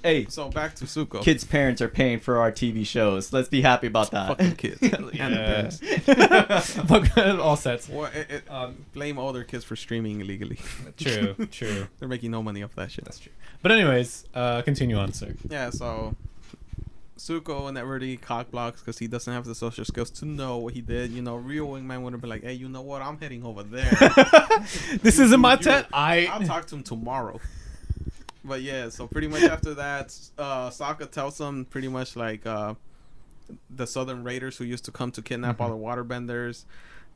[0.03, 1.21] Hey, so back to Zuko.
[1.21, 3.31] kids' parents are paying for our TV shows.
[3.33, 4.27] Let's be happy about that.
[4.29, 4.81] fucking kids.
[4.81, 5.71] and the Yeah.
[6.07, 7.39] parents.
[7.39, 7.89] All sets.
[7.89, 10.59] Well, it, it, Um, blame older kids for streaming illegally.
[10.97, 11.87] True, true.
[11.99, 13.05] They're making no money off that shit.
[13.05, 13.31] That's true.
[13.61, 15.33] But anyways, uh, continue on, sir.
[15.49, 16.15] Yeah, so
[17.19, 20.73] Zuko and really cock blocks because he doesn't have the social skills to know what
[20.73, 21.11] he did.
[21.11, 23.01] You know, real wingman would have been like, "Hey, you know what?
[23.01, 23.91] I'm heading over there.
[25.01, 25.87] this You- isn't my you- tent.
[25.93, 27.39] I'll talk to him tomorrow."
[28.43, 32.73] But yeah, so pretty much after that, uh, Sokka tells him pretty much like uh,
[33.69, 36.63] the Southern Raiders who used to come to kidnap all the waterbenders.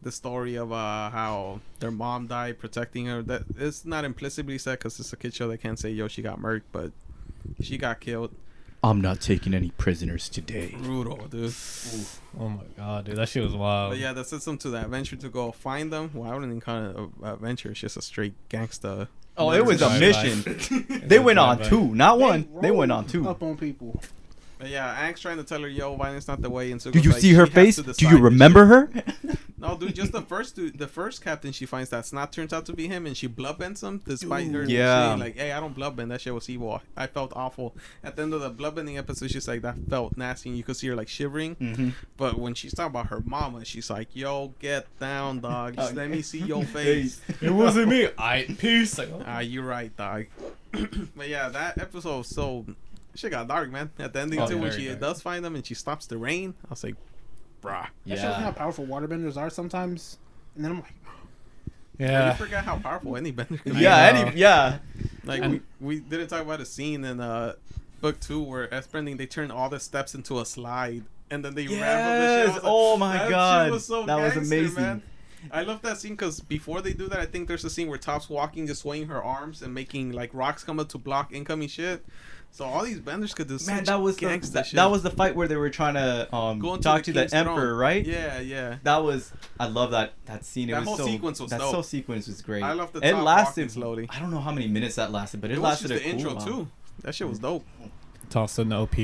[0.01, 3.21] The story of uh, how their mom died protecting her.
[3.23, 5.47] That it's not implicitly said because it's a kid show.
[5.47, 6.91] They can't say yo she got murked, but
[7.61, 8.35] she got killed.
[8.83, 10.75] I'm not taking any prisoners today.
[10.77, 11.53] Brutal, dude.
[12.37, 13.91] Oh my god, dude, that shit was wild.
[13.91, 16.11] But yeah, that sets them to that adventure to go find them.
[16.13, 17.71] Well, I wouldn't even call it a adventure.
[17.71, 19.07] It's just a straight gangsta.
[19.37, 21.01] Oh, it was a mission.
[21.07, 22.49] they went on two, not one.
[22.61, 23.27] They rolled went on two.
[23.27, 24.01] Up on people.
[24.65, 27.11] Yeah, Aang's trying to tell her, "Yo, violence not the way." And so Do you
[27.13, 27.77] see her face?
[27.77, 28.89] Do you remember her?
[29.57, 29.95] No, dude.
[29.95, 32.87] Just the first, dude, the first captain she finds that's not turns out to be
[32.89, 34.63] him, and she bloodbends him despite her.
[34.63, 35.07] Yeah.
[35.07, 36.09] saying, like, hey, I don't bloodbend.
[36.09, 36.81] That shit was evil.
[36.97, 37.73] I felt awful.
[38.03, 40.75] At the end of the bloodbending episode, she's like, that felt nasty, and you could
[40.75, 41.55] see her like shivering.
[41.55, 41.89] mm-hmm.
[42.17, 45.75] But when she's talking about her mama, she's like, "Yo, get down, dog.
[45.77, 48.09] Just Oh, let me see your face." it wasn't me.
[48.17, 48.97] I peace.
[48.97, 49.23] Like, oh.
[49.25, 50.25] Ah, you're right, dog.
[51.15, 52.65] but yeah, that episode was so
[53.15, 53.91] shit got dark, man.
[53.99, 54.99] At the ending Oh, too, when she dark.
[54.99, 56.95] does find them and she stops the rain, I was like,
[57.61, 57.87] bruh.
[58.05, 58.51] That shows me how Yeah.
[58.51, 60.17] powerful waterbenders are sometimes.
[60.55, 60.93] And then I'm like,
[61.99, 62.07] Yeah.
[62.11, 62.31] yeah.
[62.31, 63.79] You forget how powerful any bender can be.
[63.79, 64.79] Yeah, I any, yeah.
[65.23, 67.53] Like And- we, we didn't talk about a scene in uh
[68.01, 71.55] book two where as Bending they turn all the steps into a slide and then
[71.55, 71.79] they Yes!
[71.81, 72.41] ramp up the shit.
[72.41, 73.71] I was like, Oh my that shit God.
[73.71, 74.73] was so That was amazing.
[74.83, 75.01] man.
[75.51, 77.97] I love that scene because before they do that, I think there's a scene where
[77.97, 81.67] Toph's walking, just swaying her arms and making like rocks come up to block incoming
[81.67, 82.03] shit.
[82.55, 85.09] So all these benders could do Man, such that was the, that, that was the
[85.09, 87.77] fight where they were trying to um Go into talk the to the emperor, throne.
[87.79, 88.05] right?
[88.05, 88.77] Yeah, yeah.
[88.83, 90.69] That was I love that that scene.
[90.69, 91.73] It That was whole so, sequence was that dope.
[91.73, 92.61] whole sequence was great.
[92.61, 94.07] I love the it Toph lasted walking slowly.
[94.11, 96.03] I don't know how many minutes that lasted, but it, It was lasted just a
[96.05, 96.47] the cool intro long.
[96.65, 96.67] too.
[97.01, 97.65] That shit was dope.
[98.29, 98.95] tossed in the OP.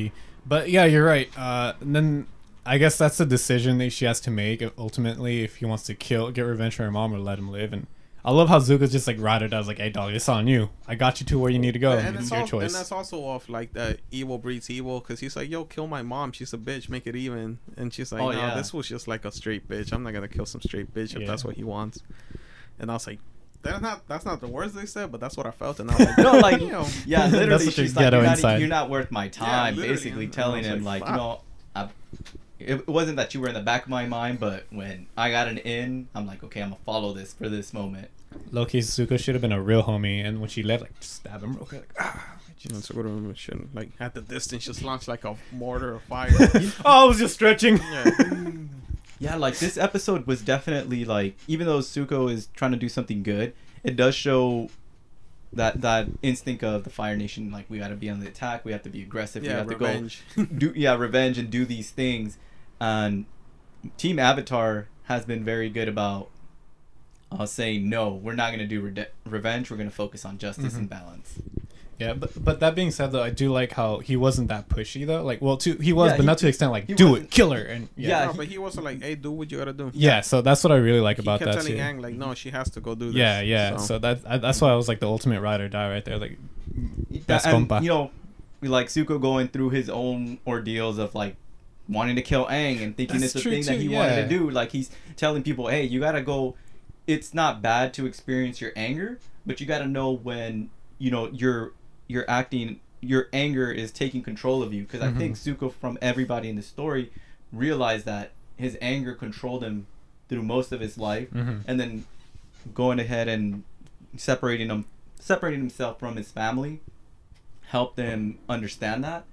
[0.45, 1.35] But yeah, you're right.
[1.35, 2.27] Uh, and then
[2.67, 5.95] I guess that's the decision that she has to make ultimately if he wants to
[5.95, 7.73] kill, get revenge for her mom, or let him live.
[7.73, 7.87] And
[8.25, 9.53] I love how Zuko's just like routed.
[9.53, 10.69] I was like, "Hey, dog, it's on you.
[10.87, 11.91] I got you to where you need to go.
[11.93, 14.99] and, and it's it's your also, and that's also off like that evil breeds evil
[14.99, 16.31] because he's like, "Yo, kill my mom.
[16.33, 16.89] She's a bitch.
[16.89, 18.55] Make it even." And she's like, Oh, "No, yeah.
[18.55, 19.93] this was just like a straight bitch.
[19.93, 21.27] I'm not gonna kill some straight bitch if Yeah.
[21.27, 22.03] that's what he wants."
[22.77, 23.19] And I was like,
[23.61, 25.95] "That's not that's not the words they said, but that's what I felt." And I
[25.95, 29.11] was like, No, like you know, yeah, literally, she's like, you're not, you're not worth
[29.11, 29.75] my time.
[29.77, 31.17] literally, basically, and telling was him like, like, you fuck.
[31.17, 31.41] know,
[31.75, 31.89] I,
[32.59, 35.47] it wasn't that you were in the back of my mind, but when I got
[35.47, 38.09] an in, I'm like, okay, I'm gonna follow this for this moment.
[38.51, 41.53] Loki Zuko should have been a real homie, and when she left, like stab him
[41.53, 41.89] real quick.
[41.97, 42.35] Like, ah.
[42.69, 43.73] And so good of a shit.
[43.73, 46.29] Like at the distance, just launch like a mortar of fire.
[46.85, 47.77] oh, I was just stretching.
[47.91, 48.11] yeah.
[49.21, 53.21] Yeah, like this episode was definitely like, even though Zuko is trying to do something
[53.21, 54.69] good, it does show
[55.51, 57.51] that that instinct of the Fire Nation.
[57.51, 58.63] Like, we got to be on the attack.
[58.63, 59.43] We have to be aggressive.
[59.43, 60.23] we have revenge.
[60.35, 62.37] to go do yeah revenge and do these things.
[62.81, 63.25] And
[63.97, 66.29] Team Avatar has been very good about
[67.31, 68.09] uh, saying no.
[68.09, 69.69] We're not gonna do rede- revenge.
[69.69, 70.77] We're gonna focus on justice Mhm.
[70.77, 71.35] and balance.
[71.99, 75.05] Yeah, but but that being said, though, I do like how he wasn't that pushy
[75.05, 75.21] though.
[75.23, 77.09] Like, well, to he was, Yeah, but he- not to the extent like do it,
[77.11, 78.25] wasn't- kill her, and yeah, Yeah, yeah.
[78.27, 80.63] no, he- but he was like, "Hey, do what you gotta do." Yeah, so that's
[80.63, 81.83] what I really like He about kept that telling too.
[81.83, 83.75] Aang like, "No, she has to go do this." yeah, yeah.
[83.77, 86.05] So, So, that I, that's why I was like the ultimate ride or die right
[86.05, 86.17] there.
[86.17, 86.37] Like,
[87.27, 87.81] best and, compa.
[87.83, 88.11] you know,
[88.61, 91.35] like Zuko going through his own ordeals of like
[91.89, 94.27] wanting to kill Aang and thinking That's it's the thing that too, he wanted to
[94.29, 94.49] do.
[94.49, 96.55] Like he's telling people, hey, you gotta go.
[97.07, 100.69] It's not bad to experience your anger, but you gotta know when
[100.99, 101.73] you know you're
[102.07, 102.79] you're acting.
[103.01, 105.67] Your anger is taking control of you because I think Mm-hmm.
[105.69, 107.11] From everybody in the story
[107.51, 109.87] realized that his anger controlled him
[110.27, 111.61] through most of his life, Mhm.
[111.65, 112.05] and then
[112.73, 113.63] going ahead and
[114.17, 114.85] separating him
[115.19, 116.81] separating himself from his family
[117.67, 119.23] helped him understand that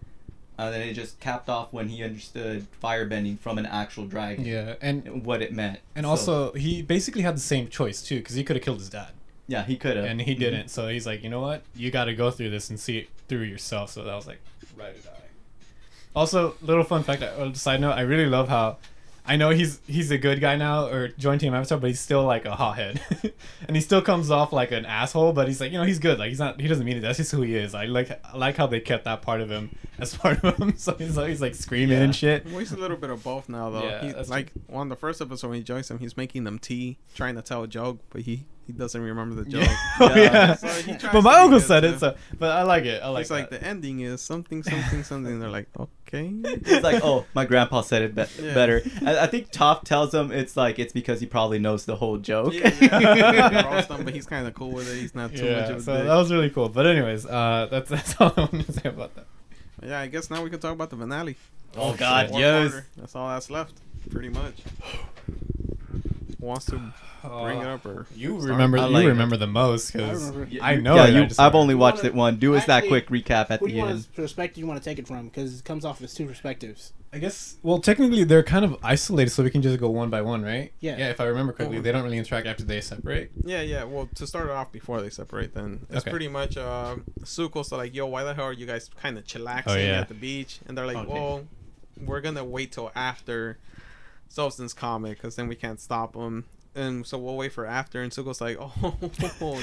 [0.58, 4.74] and then it just capped off when he understood firebending from an actual dragon yeah,
[4.80, 8.34] and what it meant and So, also he basically had the same choice too because
[8.34, 9.10] he could have killed his dad,
[9.48, 10.68] yeah he could have and he didn't.
[10.68, 13.08] So he's like, you know what, you got to go through this and see it
[13.28, 13.90] through yourself.
[13.90, 14.40] So that was like
[14.76, 15.10] right or die.
[16.14, 17.22] Also, little fun fact.
[17.22, 18.78] uh, Side note: I really love how.
[19.28, 22.24] I know he's he's a good guy now or joined Team Avatar, but he's still
[22.24, 23.00] like a hothead,
[23.66, 25.32] and he still comes off like an asshole.
[25.32, 26.18] But he's like, you know, he's good.
[26.18, 26.60] Like he's not.
[26.60, 27.00] He doesn't mean it.
[27.00, 27.74] That's just who he is.
[27.74, 30.76] I like I like how they kept that part of him as part of him.
[30.76, 32.04] So he's always like screaming Yeah.
[32.04, 32.44] and shit.
[32.46, 33.82] Well, he's a little bit of both now, though.
[33.84, 36.58] Yeah, he, that's like on the first episode when he joins them, he's making them
[36.58, 39.62] tea, trying to tell a joke, but he he doesn't remember the joke.
[39.62, 39.76] Yeah.
[40.00, 40.22] Oh, Yeah.
[40.22, 40.54] yeah.
[40.98, 43.02] So but my uncle good, said it, so but I like it.
[43.02, 45.38] I like He's like the ending is something, something, something.
[45.40, 46.30] They're like, okay.
[46.44, 48.54] it's like oh my grandpa said it be- Yeah.
[48.54, 51.96] better I, I think Toph tells him it's like it's because he probably knows the
[51.96, 53.82] whole joke Yeah, yeah.
[53.86, 55.00] Him, but he's kind of cool with it.
[55.00, 56.06] He's not too much of a so dick.
[56.06, 56.68] that was really cool.
[56.68, 59.26] But anyways, uh, that's that's all I wanted to say about that.
[59.82, 61.36] Yeah, I guess now we can talk about the finale.
[61.76, 62.86] oh god Fourth yes quarter.
[62.96, 63.74] That's all that's left,
[64.10, 64.54] pretty much.
[66.38, 66.92] Wants to
[67.22, 68.50] bring it up or You start?
[68.50, 68.76] remember?
[68.78, 69.08] I you like it.
[69.08, 71.54] remember the most because I, Y- I you- know yeah it, I you, just I've
[71.54, 74.58] only watched wanna- it one do us that quick recap at the you end perspective
[74.58, 75.26] you want to take it from?
[75.28, 76.92] Because it comes off as two perspectives.
[77.12, 77.56] I guess.
[77.62, 80.72] Well, technically, they're kind of isolated, so we can just go one by one, right?
[80.80, 80.98] Yeah.
[80.98, 81.08] Yeah.
[81.10, 83.30] If I remember correctly, they don't really interact after they separate.
[83.42, 83.84] Yeah, yeah.
[83.84, 86.10] Well, to start it off before they separate, then it's Okay.
[86.10, 89.62] pretty much uh, Zuko's like, "Yo, why the hell are you guys kind of chillaxing
[89.68, 90.00] Oh, yeah.
[90.00, 91.10] at the beach?" And they're like, Okay.
[91.12, 91.46] "Well,
[92.04, 93.56] we're gonna wait till after
[94.32, 98.02] Sozin's Comet, because then we can't stop them." And so we'll wait for after.
[98.02, 99.58] And Zuko's like, "Oh, no."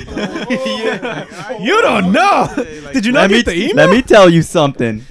[0.50, 1.00] Yeah.
[1.01, 2.48] Like, I You don't know.
[2.83, 3.75] Like, Did you not let me, get the email?
[3.75, 5.03] let me tell you something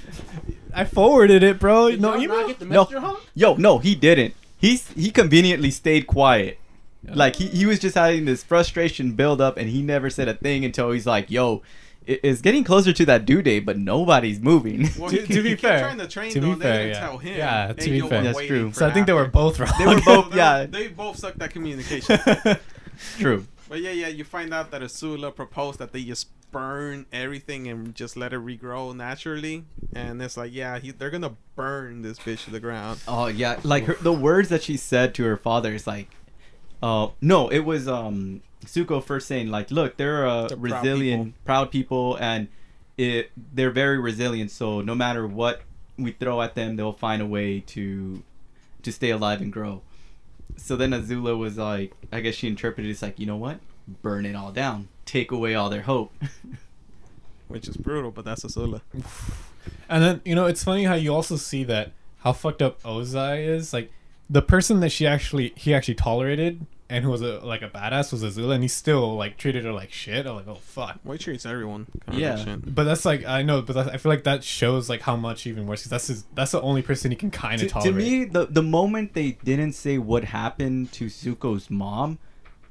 [0.75, 1.91] I forwarded it, bro.
[1.91, 2.37] Did no y'all email.
[2.39, 2.81] not get the No.
[2.81, 3.15] messenger, huh?
[3.35, 4.33] Yo, no, he didn't.
[4.57, 6.57] He's he conveniently stayed quiet.
[7.05, 10.33] Like he, he was just having this frustration build up and he never said a
[10.33, 11.61] thing until he's like, "Yo,
[12.07, 15.55] it- it's getting closer to that due date, but nobody's moving." Well, To- to be
[15.55, 16.55] fair- trying to train to be though.
[16.55, 16.99] They fair, didn't yeah.
[16.99, 17.37] tell him.
[17.37, 18.23] Yeah, to be fair.
[18.23, 18.71] That's true.
[18.73, 19.71] So I think they were both wrong.
[19.79, 20.65] They were both- They- yeah.
[20.65, 22.19] They both sucked at communication.
[23.19, 23.45] True.
[23.69, 27.95] But yeah, yeah, you find out that Azula proposed that they just burn everything and
[27.95, 29.65] just let it regrow naturally.
[29.95, 32.99] And it's like, yeah, he, they're gonna burn this bitch to the ground.
[33.07, 36.09] Oh yeah, like her, the words that she said to her father is like,
[36.83, 41.25] uh, no, it was um Zuko first saying like, look, they're a They're proud resilient,
[41.25, 41.39] people.
[41.45, 42.47] proud people, and
[42.97, 44.51] it they're very resilient.
[44.51, 45.61] So no matter what
[45.97, 48.23] we throw at them, they'll find a way to
[48.83, 49.81] to stay alive and grow.
[50.57, 53.59] So then Azula was like, I guess she interpreted it's like, you know what?
[54.01, 54.87] Burn it all down.
[55.05, 56.13] Take away all their hope.
[57.47, 58.81] which is brutal, but that's Azula.
[59.89, 63.47] And then you know it's funny how you also see that how fucked up Ozai
[63.47, 63.73] is.
[63.73, 63.91] Like
[64.29, 68.11] the person that she actually he actually tolerated and who was a like a badass
[68.11, 70.27] was Azula, and he still like treated her like shit.
[70.27, 70.99] I'm like, oh fuck.
[71.03, 71.87] Well, he treats everyone.
[72.05, 72.33] Kind Yeah.
[72.35, 72.75] Of shit.
[72.75, 75.47] But that's like I know, but that's, I feel like that shows like how much
[75.47, 77.93] even worse because that's his, that's the only person he can kind of to tolerate.
[77.93, 82.19] To me, the the moment they didn't say what happened to Zuko's mom,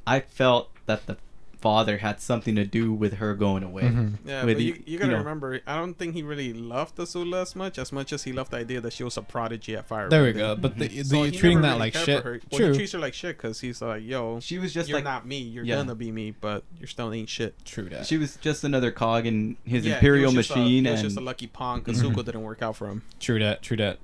[0.07, 1.17] I felt that the
[1.62, 3.84] father had something to do with her going away.
[3.84, 4.18] Mhm.
[4.26, 6.97] Yeah, With but you, you gotta you know- remember, I don't think he really loved
[6.97, 9.76] Azula as much, as much as he loved the idea that she was a prodigy
[9.76, 10.08] at fire.
[10.10, 10.57] There we go.
[10.57, 12.23] But the, the So treating that really like shit.
[12.23, 12.41] for her.
[12.50, 12.70] Well, True.
[12.73, 15.24] he treats her like shit because he's like, yo, She was just you're like not
[15.26, 15.39] me.
[15.39, 15.76] You're Yeah.
[15.76, 17.55] gonna be me, but you're still ain't shit.
[17.65, 18.07] True that.
[18.07, 20.91] she was just another cog in his Yeah, he imperial was just a- machine, he
[20.91, 22.12] was and just a lucky pawn because Mhm.
[22.12, 23.02] Zuko didn't work out for him.
[23.20, 23.62] True that.
[23.62, 23.99] True that.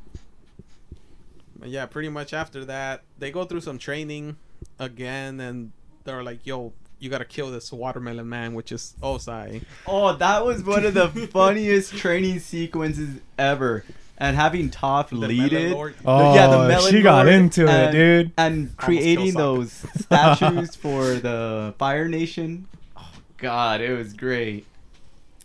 [1.58, 4.36] But yeah, pretty much after that, they go through some training
[4.78, 5.72] again, and
[6.04, 9.62] they're like, yo, you gotta kill this watermelon man, which is Ozai.
[9.86, 13.84] oh, that was one of the funniest training sequences ever.
[14.20, 15.94] And having Toph The lead it, Lord.
[16.04, 18.32] Oh, yeah, the melon she got lord into it, dude.
[18.36, 22.66] and creating those statues for the Fire Nation.
[22.96, 24.66] Oh God, it was great.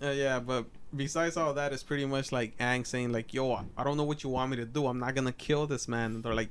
[0.01, 0.65] Uh, yeah, but
[0.95, 4.23] besides all that, it's pretty much like Aang saying like, "Yo, I don't know what
[4.23, 4.87] you want me to do.
[4.87, 6.49] I'm not gonna kill this man." And they're like,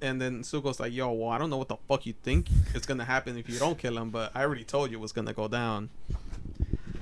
[0.00, 2.86] and then Zuko's like, "Yo, well, I don't know what the fuck you think is
[2.86, 5.48] gonna happen if you don't kill him, but I already told you what's gonna go
[5.48, 5.90] down."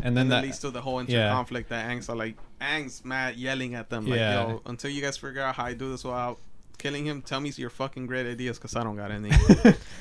[0.04, 1.32] And then And that that leads to the whole inter yeah.
[1.32, 4.48] conflict that Aang's are like, Aang's mad, yelling at them like, Yeah.
[4.48, 6.38] "Yo, until you guys figure out how I do this without
[6.78, 9.30] killing him, tell me your fucking great ideas, cause I don't got any."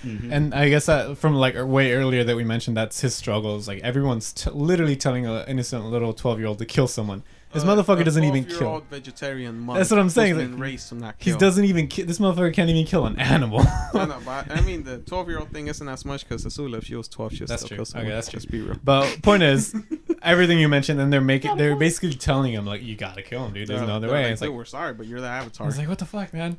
[0.02, 0.32] Mhm.
[0.32, 3.68] And I guess that from like way earlier that we mentioned, that's his struggles.
[3.68, 7.22] Like everyone's t- literally telling an innocent little twelve year old to kill someone.
[7.54, 8.82] This Uh, motherfucker doesn't even kill.
[8.90, 9.78] vegetarian monk.
[9.78, 11.40] That's what I'm saying, like, raised to not He kill.
[11.40, 11.88] doesn't even.
[11.88, 13.60] Ki- this motherfucker can't even kill an animal.
[13.94, 16.78] I know, but I mean, the 12 year old thing isn't as much because Azula,
[16.78, 17.78] if she was 12, she'd That's still true.
[17.78, 18.08] kill someone.
[18.08, 18.78] Okay, that's Just be real.
[18.84, 19.76] But point is,
[20.22, 23.54] everything you mentioned, and they're making, they're basically telling him like, you gotta kill him,
[23.54, 23.68] dude.
[23.68, 24.24] There's no other they're way.
[24.24, 25.68] Like, it's "Dude, like, we're sorry, but you're the Avatar.
[25.68, 26.58] was like, what the fuck, man?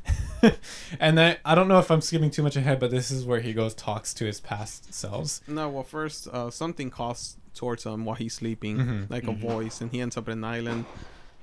[1.01, 3.41] and then I don't know if I'm skipping too much ahead, but this is where
[3.41, 5.41] he goes talks to his past selves.
[5.49, 9.11] no, well, first, uh, something calls towards him while he's sleeping, Mhm.
[9.11, 9.29] like Mhm.
[9.33, 10.85] a voice, and he ends up in an island.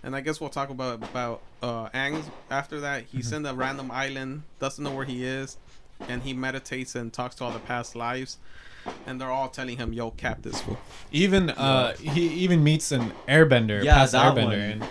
[0.03, 3.03] And I guess we'll talk about about uh, Aang after that.
[3.11, 3.35] He's Mm-hmm.
[3.35, 5.57] in a random island, doesn't know where he is,
[6.07, 8.37] and he meditates and talks to all the past lives.
[9.05, 10.77] And they're all telling him, "Yo, cap this fool."
[11.11, 14.53] Even uh, he even meets an airbender, Yeah, past that airbender, one.
[14.53, 14.83] and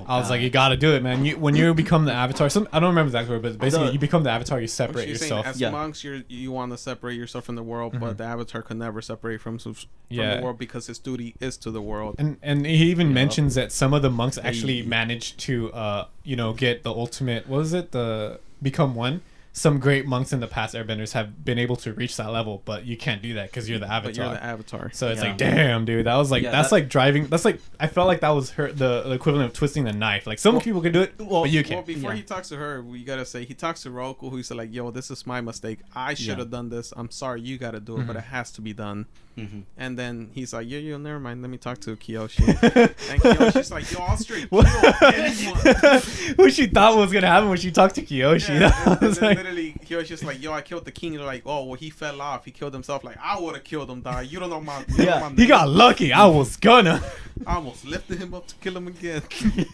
[0.00, 1.24] Oh, I was like, you gotta do it, man.
[1.24, 3.86] You when you become the avatar, some I don't remember the exact word, but basically
[3.88, 5.44] The- you become the avatar, you separate you're yourself.
[5.44, 5.70] Saying, as Yeah.
[5.70, 9.00] monks, you you want to separate yourself from the world, but the Avatar could never
[9.02, 9.74] separate from, from
[10.08, 10.36] Yeah.
[10.36, 12.16] the world because his duty is to the world.
[12.18, 13.14] And and he even Yeah.
[13.14, 14.86] mentions that some of the monks actually Hey.
[14.88, 19.20] managed to uh you know get the ultimate what was it the become one.
[19.54, 22.86] Some great monks in the past airbenders have been able to reach that level, but
[22.86, 24.02] you can't do that because you're the avatar.
[24.10, 24.90] But you're the Avatar.
[24.94, 25.28] so it's Yeah.
[25.28, 27.26] like, damn, dude, that was like Yeah, that's that- like driving.
[27.26, 30.26] That's like I felt like that was her the, the equivalent of twisting the knife.
[30.26, 31.86] Like some Well- people can do it, well- but you can't.
[31.86, 32.16] Well, before Yeah.
[32.16, 35.10] he talks to her, we gotta say he talks to Roku, who's like, "Yo, this
[35.10, 35.80] is my mistake.
[35.94, 36.56] I should have Yeah.
[36.56, 36.94] done this.
[36.96, 37.42] I'm sorry.
[37.42, 38.20] You gotta do it, but Mhm.
[38.20, 39.04] it has to be done."
[39.38, 39.62] Mhm.
[39.78, 41.40] And then he's like, "Yeah, yeah, never mind.
[41.42, 42.46] Let me talk to Kyoshi."
[43.10, 44.64] and Kyoshi's like, "Yo, I'll straight kill
[45.02, 45.56] anyone."
[46.36, 48.60] what she thought was gonna happen when she talked to Kyoshi.
[48.60, 51.14] Yeah, that and, and was then like, literally, Kyoshi's like, "Yo, I killed the king."
[51.14, 52.44] They're like, "Oh, well, he fell off.
[52.44, 54.26] He killed himself." Like, I would have killed him, dog.
[54.26, 54.80] You don't know my.
[54.96, 56.12] You Yeah, know my he got lucky.
[56.12, 57.02] I was gonna.
[57.46, 59.22] I almost lifted him up to kill him again.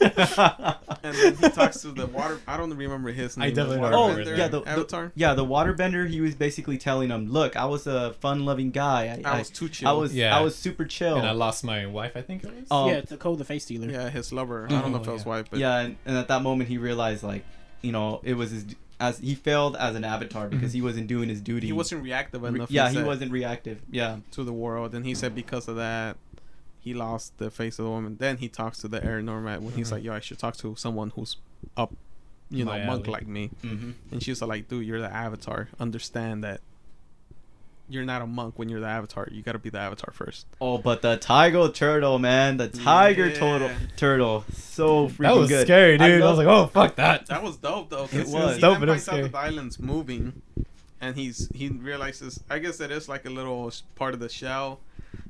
[0.00, 2.40] and then he talks to the water.
[2.46, 3.46] I don't remember his name.
[3.46, 5.12] I the definitely don't Oh, remember waterbender, yeah, the, the- Avatar.
[5.14, 6.08] yeah, the waterbender.
[6.08, 9.20] He was basically telling him, "Look, I was a fun-loving guy.
[9.24, 9.88] I, I I, was too chill.
[9.88, 10.36] I was, Yeah.
[10.36, 12.12] I was super chill." And I lost my wife.
[12.16, 12.64] I think it was.
[12.70, 12.88] Oh.
[12.90, 13.90] yeah, to Koh the face stealer.
[13.90, 14.66] Yeah, his lover.
[14.66, 16.68] I don't know Oh, if it was wife, but yeah, and, and at that moment
[16.68, 17.44] he realized, like,
[17.82, 18.64] you know, it was his
[19.00, 20.74] as he failed as an avatar because Mhm.
[20.74, 21.68] he wasn't doing his duty.
[21.68, 22.68] he wasn't reactive Re- enough.
[22.70, 23.80] yeah, he said, wasn't reactive.
[23.90, 26.16] Yeah, to the world, and he said because of that,
[26.80, 28.16] he lost the face of the woman.
[28.18, 29.92] Then he talks to the air nomad when he's Mhm.
[29.92, 31.36] like, "Yo, I should talk to someone who's
[31.76, 31.94] up,
[32.50, 33.12] you know, My monk alley.
[33.12, 33.90] like me." mm-hmm.
[34.10, 35.68] And she's like, "Dude, you're the avatar.
[35.78, 36.60] Understand that."
[37.90, 39.26] You're not a monk when you're the avatar.
[39.30, 40.46] You gotta be the avatar first.
[40.60, 43.34] Oh, but the tiger turtle, man, the tiger Yeah.
[43.34, 45.66] turtle, turtle, so freaking that was good.
[45.66, 46.10] scary, dude.
[46.10, 47.26] I, love- was like, oh fuck that.
[47.26, 48.04] That was dope though.
[48.12, 48.56] It was.
[48.56, 50.42] He Dope, then it was finds out the island's moving,
[51.00, 52.42] and he's he realizes.
[52.50, 54.80] I guess that is like a little part of the shell,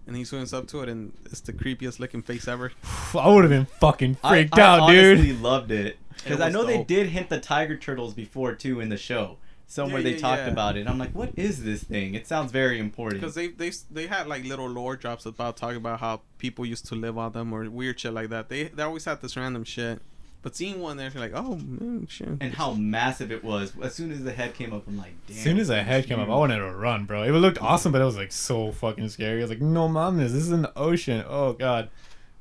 [0.09, 2.73] and he swims up to it, and it's the creepiest looking face ever.
[3.15, 5.41] I would have been fucking I- freaked I, out, honestly dude.
[5.43, 8.89] loved it because I was know they did hint the tiger turtles before too in
[8.89, 9.37] the show.
[9.71, 10.49] Somewhere Yeah, they yeah, talked yeah.
[10.49, 10.89] about it.
[10.89, 12.15] I'm like, what is this thing?
[12.15, 13.21] It sounds very important.
[13.21, 16.87] Because they they they had like little lore drops about talking about how people used
[16.87, 18.49] to live on them or weird shit like that.
[18.49, 20.01] They they always had this random shit.
[20.41, 22.29] But seeing one there, you're like, oh, man, shit.
[22.41, 23.73] And how massive it was.
[23.83, 25.37] As soon as the head came up, I'm like, damn.
[25.37, 27.25] As soon as the head came up, I wanted to run, bro.
[27.25, 29.41] It looked awesome, but it was like so fucking scary.
[29.41, 31.25] I was like, no, mom, this is in the ocean.
[31.29, 31.91] Oh god,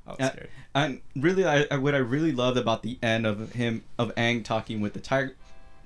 [0.05, 0.49] I was uh, scared.
[0.75, 4.45] And really, I, I what I really loved about the end of him of Aang
[4.45, 5.35] talking with the tiger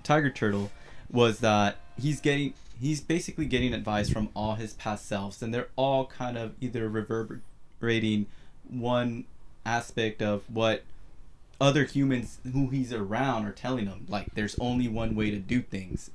[0.04, 0.70] tiger turtle
[1.12, 5.70] was that he's getting he's basically getting advice from all his past selves, and they're
[5.76, 8.26] all kind of either reverberating
[8.68, 9.26] one
[9.66, 10.84] aspect of what
[11.60, 14.08] other humans who he's around are telling him.
[14.10, 16.10] Like, there's only one way to do things.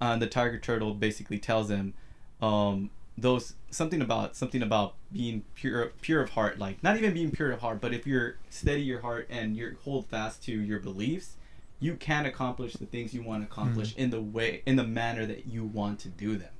[0.00, 1.94] And the tiger turtle basically tells him,
[2.40, 7.30] um, those something about something about being pure pure of heart like not even being
[7.30, 10.78] pure of heart but if you're steady your heart and you hold fast to your
[10.78, 11.36] beliefs
[11.82, 13.98] you can accomplish the things you want to accomplish mm.
[13.98, 16.50] in the way in the manner that you want to do them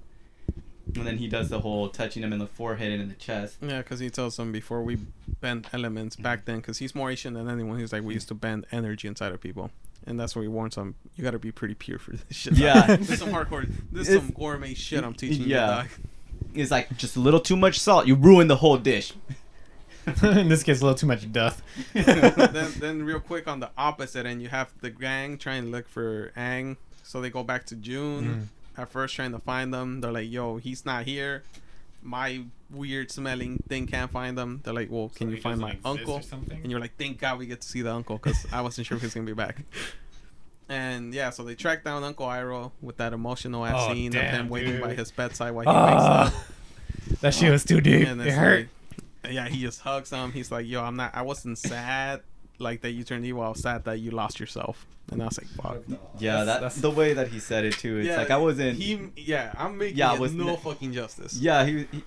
[0.87, 3.57] and then he does the whole touching him in the forehead and in the chest
[3.61, 4.99] Yeah, because he tells them before we
[5.41, 7.79] bend elements back then, because he's more Asian than anyone.
[7.79, 9.71] He's like, we used to bend energy inside of people.
[10.07, 12.55] And that's where he warns them, you got to be pretty pure for this shit.
[12.55, 12.97] Yeah.
[12.97, 15.83] this is some hardcore, this is It's- some gourmet shit I'm teaching Yeah.
[15.83, 15.89] you, dog.
[16.55, 19.37] it's like just a little too much salt you ruin the whole dish In
[20.21, 21.63] this case, a little too much death.
[21.93, 25.89] then, then real quick on the opposite end, you have the gang trying to look
[25.89, 26.77] for Aang.
[27.05, 28.49] So they go back to June.
[28.77, 30.01] At first, trying to find them.
[30.01, 31.43] They're like, "Yo, he's not here.
[32.03, 35.77] My weird smelling thing can't find them." They're like, "Well, can So you find my
[35.85, 36.39] uncle?" or?
[36.51, 38.97] And you're like, "Thank God we get to see the uncle," because I wasn't sure
[38.97, 39.59] if he's gonna be back.
[40.71, 44.23] And yeah, so they track down Uncle Iroh with that emotional ass Oh, scene of
[44.23, 46.33] damn, him waiting by his bedside while he wakes up.
[46.33, 46.45] Ah,
[47.21, 48.07] that shit was too deep.
[48.09, 48.59] It hurt.
[48.61, 48.69] like,
[49.31, 50.33] yeah, he just hugs him.
[50.33, 51.15] He's like, "Yo, I'm not.
[51.15, 52.21] I wasn't sad
[52.59, 53.43] like that you turned evil.
[53.43, 55.83] I was sad that you lost yourself." And I was like, "Fuck."
[56.19, 58.37] yeah That's- that's, that's- the way that he said it too it's yeah, like i
[58.37, 61.37] wasn't He, yeah, I'm making Yeah, yeah, it was no fucking justice.
[61.39, 62.05] Yeah, he he,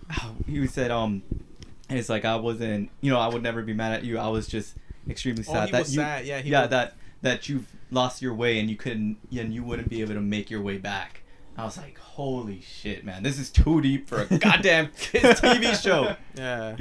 [0.62, 1.22] he said um,
[1.90, 4.18] it's like I wasn't, you know, I would never be mad at you.
[4.18, 4.76] I was just
[5.10, 6.26] extremely Oh, sad he that was you, sad.
[6.26, 9.64] Yeah, he yeah, was- that that you've lost your way and you couldn't, and you
[9.64, 11.22] wouldn't be able to make your way back.
[11.58, 15.82] I was like, holy shit, man, this is too deep for a goddamn kids TV
[15.82, 16.16] show.
[16.36, 16.76] Yeah.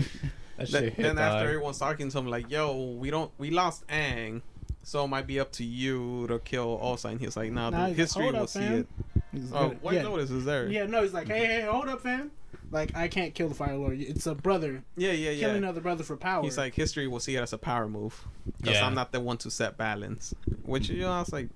[0.56, 1.46] That Then, shit hit, then after dog.
[1.46, 4.42] everyone's talking to him, like, "Yo, we don't, we lost Aang,
[4.84, 7.88] so it might be up to you to kill Ozai." And he's like, "Nah, Nah,
[7.88, 8.86] the history will up, see fam." it."
[9.32, 10.06] He's Oh, gonna- White yeah.
[10.06, 10.68] Lotus is there.
[10.68, 12.30] Yeah, no, he's like, hey, hey, hold up, fam.
[12.70, 14.00] Like, I can't kill the Fire Lord.
[14.00, 15.40] It's a brother yeah, yeah, yeah.
[15.40, 16.44] killing another brother for power.
[16.44, 18.24] He's like, history will see it as a power move.
[18.58, 18.86] Because Yeah.
[18.86, 20.34] I'm not the one to set balance.
[20.62, 21.48] Which, you know, I was like,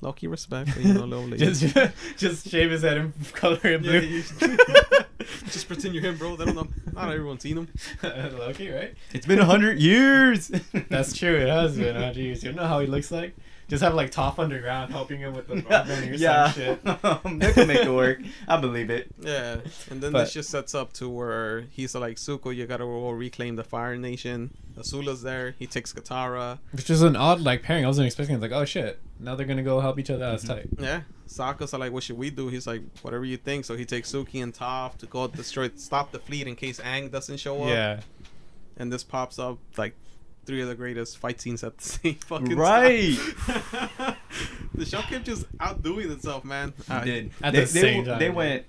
[0.00, 1.38] low key respect, you know, little lady.
[1.52, 1.76] just,
[2.16, 4.00] just shave his head and color it Yeah, blue.
[4.00, 4.22] you-
[5.50, 6.36] Just pretend you're him, bro.
[6.36, 6.68] They don't know.
[6.92, 7.68] Not everyone's seen him.
[8.02, 8.94] Loki, right?
[9.12, 10.50] It's been a hundred years.
[10.88, 11.34] That's true.
[11.36, 11.96] It has been.
[11.96, 12.42] a hundred years.
[12.44, 13.34] You know how he looks like?
[13.68, 16.84] Just have like Toph underground helping him with the barbering or yeah, some shit.
[17.38, 18.18] they can make it work.
[18.48, 19.08] I believe it.
[19.20, 19.58] Yeah,
[19.90, 23.10] and then But- this just sets up to where he's like, Zuko, you gotta go
[23.10, 24.54] reclaim the Fire Nation.
[24.76, 25.54] Azula's there.
[25.58, 26.58] He takes Katara.
[26.72, 27.84] Which is an odd like pairing.
[27.84, 28.36] I wasn't expecting.
[28.36, 28.40] it.
[28.40, 30.30] Like, oh shit, now they're gonna go help each other.
[30.30, 30.54] That's mm-hmm.
[30.54, 30.68] tight.
[30.78, 32.48] Yeah, Sokka's like, what should we do?
[32.48, 33.64] He's like, whatever you think.
[33.64, 37.10] So he takes Suki and Toph to go destroy, stop the fleet in case Aang
[37.10, 37.68] doesn't show up.
[37.68, 38.00] Yeah.
[38.76, 39.94] And this pops up like
[40.48, 43.16] three of the greatest fight scenes at the same fucking Right.
[43.46, 44.16] time.
[44.74, 46.72] the show kept just outdoing itself, man.
[46.90, 47.30] Uh, did.
[47.42, 48.64] At they, the they, same w- time, they went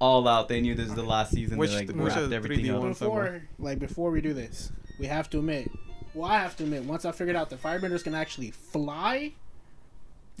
[0.00, 0.48] all out.
[0.48, 1.58] They knew this was the last season.
[1.58, 2.80] Which- they like which wrapped everything up.
[2.82, 2.98] ones?
[2.98, 5.70] before, like before we do this, we have to admit.
[6.14, 9.32] Well, I have to admit, once I figured out the Firebenders can actually fly.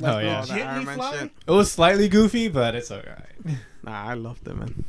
[0.02, 0.40] Oh, yeah.
[0.42, 1.18] Oh, the legitly fly.
[1.18, 1.30] shit.
[1.46, 3.34] It was slightly goofy, but it's alright.
[3.84, 4.84] Nah, I loved it, man.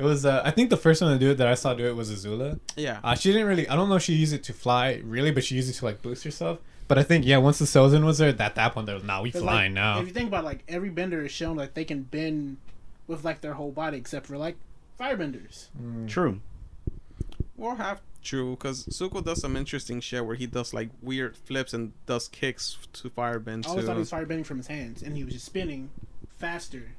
[0.00, 0.24] It was.
[0.24, 2.10] Uh, I think the first one to do it that I saw do it was
[2.10, 2.58] Azula.
[2.76, 3.00] Yeah.
[3.04, 3.68] Uh, she didn't really.
[3.68, 5.84] I don't know if she used it to fly really, but she used it to
[5.84, 6.58] like boost herself.
[6.88, 9.22] But I think yeah, once the Sozin was there, that that one there was now
[9.22, 10.00] we flying like, now.
[10.00, 12.56] If you think about like every bender is shown like they can bend
[13.06, 14.56] with like their whole body except for like
[14.98, 15.68] firebenders.
[15.80, 16.08] Mm.
[16.08, 16.40] True.
[17.58, 21.74] Or half true, because Zuko does some interesting shit where he does like weird flips
[21.74, 23.98] and does kicks to firebend I always thought he too.
[23.98, 25.90] was firebending from his hands, and he was just spinning
[26.38, 26.92] faster.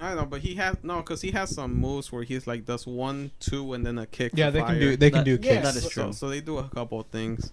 [0.00, 2.64] I don't know, but he has no, because he has some moves where he's like
[2.64, 4.32] does one, two, and then a kick.
[4.34, 4.96] Yeah, for they can do.
[4.96, 5.62] They can That- do yeah, kicks.
[5.62, 6.12] that is so, true.
[6.12, 7.52] So they do a couple of things.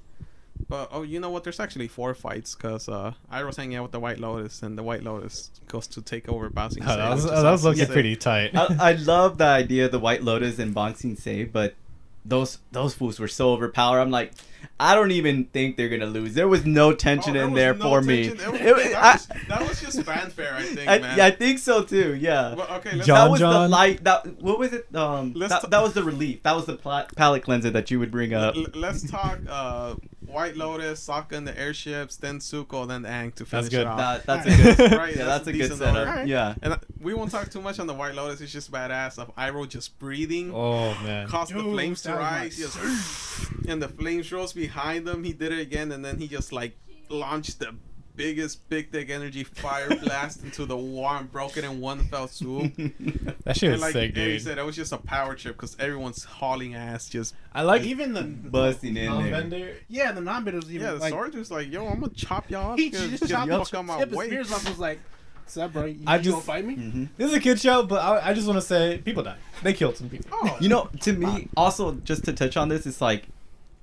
[0.70, 1.44] But oh, you know what?
[1.44, 4.78] There's actually four fights because uh, I was hanging out with the White Lotus, and
[4.78, 6.84] the White Lotus goes to take over Bowsing.
[6.84, 8.56] Oh, that was that was looking pretty tight.
[8.56, 11.76] I, I love the idea of the White Lotus and Ba Sing Se, but
[12.24, 14.00] those those fools were so overpowered.
[14.00, 14.32] I'm like,
[14.78, 16.34] I don't even think they're gonna lose.
[16.34, 18.24] There was no tension in there for me.
[18.28, 18.38] It
[18.76, 21.18] was- that, I, was, that was just fanfare, I think, I, man.
[21.18, 22.16] yeah, I think so too.
[22.16, 22.56] Yeah.
[22.56, 23.70] Well, okay, let's, John- that was the John?
[23.72, 24.04] light.
[24.04, 24.94] That what was it?
[24.94, 26.44] Um, Let's that, ta- that was the relief.
[26.44, 28.56] That was the pla- palate cleanser that you would bring up.
[28.58, 29.96] l- let's talk uh,
[30.36, 33.82] White Lotus, Sokka and the airships, then Zuko, then Aang to finish good.
[33.82, 33.98] it off.
[33.98, 34.92] That, that's a good.
[34.92, 35.96] Right, yeah, that's that's, a a good decent setup.
[35.96, 36.10] order.
[36.10, 36.28] Alright.
[36.28, 36.56] Yeah.
[36.62, 38.42] and uh, we won't talk too much on the White Lotus.
[38.42, 40.52] It's just badass of Iroh just breathing.
[40.54, 41.30] Oh man.
[41.30, 42.78] Cause the flames to rise, just,
[43.70, 45.24] and the flames rose behind him.
[45.24, 46.78] He did it again, and then he just like
[47.10, 47.74] launched the
[48.16, 52.28] biggest big dick energy fire blast into the wall and broke it in one fell
[52.28, 52.74] swoop.
[53.46, 54.42] That shit and was like sick, Eddie dude.
[54.42, 57.08] said, that was just a power trip because everyone's hauling ass.
[57.08, 59.32] Just I like even the Busting in there.
[59.32, 59.74] Bender.
[59.88, 62.72] yeah the non-bitters even yeah, the like sword was like, yo, I'm gonna chop y'all
[62.72, 62.80] off.
[62.80, 64.28] he Get, just get chopped the the fuck out my tip way.
[64.28, 65.00] spears off was like
[65.44, 67.10] what's up bro you, I you just- gonna fight me Mhm.
[67.18, 69.38] This is a kid show, but I, I just want to say people died.
[69.62, 70.28] They killed some people.
[70.34, 73.28] Oh, You know, to me, also just to touch on this, it's like,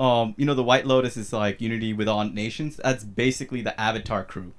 [0.02, 2.80] um, you know, the White Lotus is like unity with all nations.
[2.82, 4.52] That's basically the Avatar crew.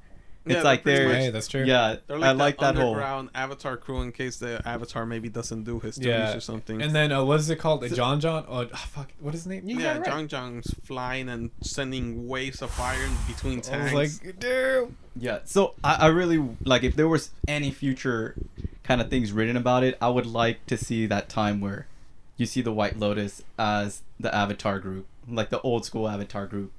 [0.45, 1.63] It's Yeah, like they're much- Hey, that's true.
[1.63, 1.95] yeah.
[2.05, 3.29] They're I like, like that that whole.
[3.33, 6.35] Avatar crew in case the Avatar maybe doesn't do his duties Yeah.
[6.35, 6.81] or something.
[6.81, 7.79] And then uh, what is it called?
[7.79, 8.45] The Jeong Jeong?
[8.49, 9.09] Oh, ah, fuck.
[9.21, 9.67] What is his name?
[9.69, 10.27] You yeah, got it right.
[10.27, 13.93] Jeong Jeong's flying and sending waves of fire in between I tanks.
[13.93, 14.97] was like, damn.
[15.15, 15.39] Yeah.
[15.45, 18.35] So I, I really like if there was any future
[18.83, 21.87] kind of things written about it, I would like to see that time where
[22.35, 26.71] you see the White Lotus as the Avatar group, like the old school Avatar group,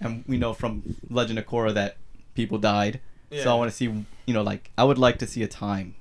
[0.00, 1.96] and we know from Legend of Korra that
[2.34, 3.00] people died.
[3.30, 3.42] yeah.
[3.44, 3.84] So I want to see,
[4.26, 5.94] you know, like I would like to see a time.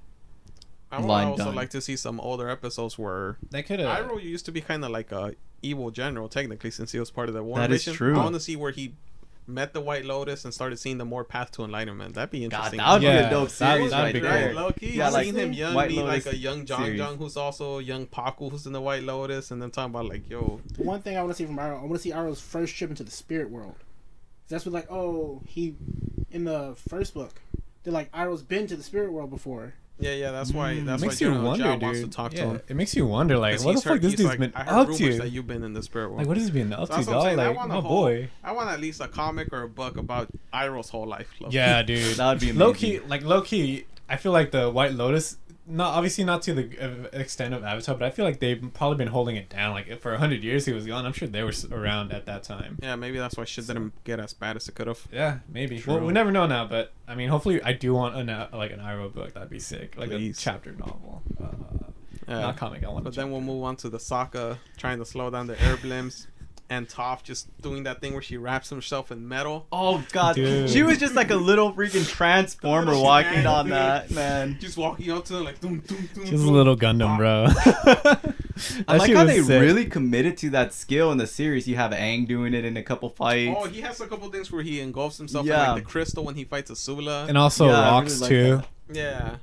[0.91, 1.55] I would line also done.
[1.55, 4.05] like to see some older episodes where They could have.
[4.09, 7.29] Iroh used to be kind of like a evil general, technically, since he was part
[7.29, 7.93] of the War That is Mission.
[7.93, 8.15] true.
[8.19, 8.93] I want to see where he
[9.49, 12.15] met the White Lotus and started seeing the more path to enlightenment.
[12.15, 12.77] That'd be God, interesting.
[12.77, 14.31] that would be a dope that- series that'd right be there.
[14.31, 14.45] great.
[14.45, 14.87] Right, Loki.
[14.87, 17.01] Yeah, like seeing him young White be Lotus like a young Jeong series.
[17.01, 20.29] Jeong who's also young Pakku who's in the White Lotus, and then talking about like,
[20.29, 22.75] yo, one thing I want to see from Iroh I want to see Iroh's first
[22.75, 23.75] trip into the spirit world
[24.47, 25.75] that's what like oh he
[26.31, 27.39] in the first book
[27.83, 30.85] they're like Iroh's been to the spirit world before yeah, yeah, that's why Mm.
[30.85, 31.81] that's it makes why you General wonder, Zhao dude.
[31.81, 32.61] wants to talk yeah, to him.
[32.69, 34.51] It makes you wonder, like, 'Cause what the he's fuck this he's dude's like, been
[34.55, 35.17] I up to?
[35.17, 36.19] that you've been in the spirit world.
[36.19, 37.37] Like, what has he been up to, That's what I'm dog?
[37.47, 38.29] Like, want my whole- boy.
[38.43, 41.29] I want at least a comic or a book about Iroh's whole life.
[41.39, 41.55] Loki.
[41.55, 42.17] Yeah, dude.
[42.17, 42.99] That would be low key.
[42.99, 45.37] Like low key, I feel like the White Lotus.
[45.71, 48.97] Not obviously not to the uh, extent of Avatar, but I feel like they've probably
[48.97, 49.71] been holding it down.
[49.73, 51.05] Like for hundred years he was gone.
[51.05, 52.79] I'm sure they were around at that time.
[52.81, 55.07] Yeah, maybe that's why shit didn't get as bad as it could have.
[55.11, 55.79] Yeah, maybe.
[55.79, 55.93] True.
[55.95, 58.71] Well, we never know now, but I mean, hopefully, I do want an uh, like
[58.71, 59.33] an Iroh book.
[59.33, 60.37] That'd be sick, like Please.
[60.37, 61.45] a chapter novel, uh,
[62.27, 62.39] Yeah.
[62.41, 62.83] not comic.
[62.83, 63.03] I want.
[63.03, 66.25] But then we'll move on to the Sokka trying to slow down the air blimps,
[66.71, 69.65] and Toph just doing that thing where she wraps herself in metal.
[69.71, 70.69] Oh God, Dude.
[70.69, 73.73] she was just like a little freaking transformer walking man, on dude.
[73.73, 74.57] that man.
[74.59, 77.47] Just walking up to them like, doom, doom, doom, She's a little Gundam, bro.
[78.87, 81.67] I like how they really committed to that skill in the series.
[81.67, 83.55] You have Aang doing it in a couple fights.
[83.57, 85.63] Oh, he has a couple things where he engulfs himself Yeah.
[85.63, 87.27] in like the crystal when he fights Azula.
[87.27, 88.55] and also Yeah, rocks really too.
[88.89, 88.95] that.
[88.95, 89.35] yeah,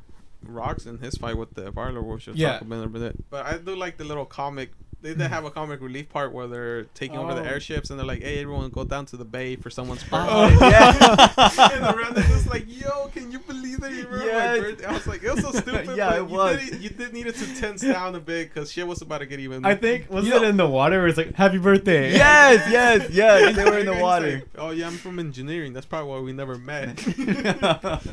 [0.44, 2.34] rocks in his fight with the Varlo Worship.
[2.36, 2.52] Yeah.
[2.52, 3.30] Talk about it a bit.
[3.30, 4.70] But I do like the little comic.
[5.02, 7.44] They did have a comic relief part where they're taking over the Oh.
[7.44, 10.66] airships and they're like, "Hey, everyone, go down to the bay for someone's Oh, birthday."
[10.70, 11.70] yeah.
[11.74, 14.56] and the random just like, yo, can you believe that you remember Yes.
[14.58, 14.84] my birthday?
[14.86, 15.96] I was like, it was so stupid.
[15.96, 16.70] Yeah, but it you was.
[16.70, 19.26] Did, you did need it to tense down a bit because shit was about to
[19.26, 19.64] get even.
[19.66, 22.12] I think was it know- in the water where it's like "Happy Birthday"?
[22.14, 23.54] yes, yes, yes.
[23.54, 24.32] They were in the water.
[24.36, 25.72] like, oh yeah, I'm from engineering.
[25.74, 26.96] That's probably why we never met.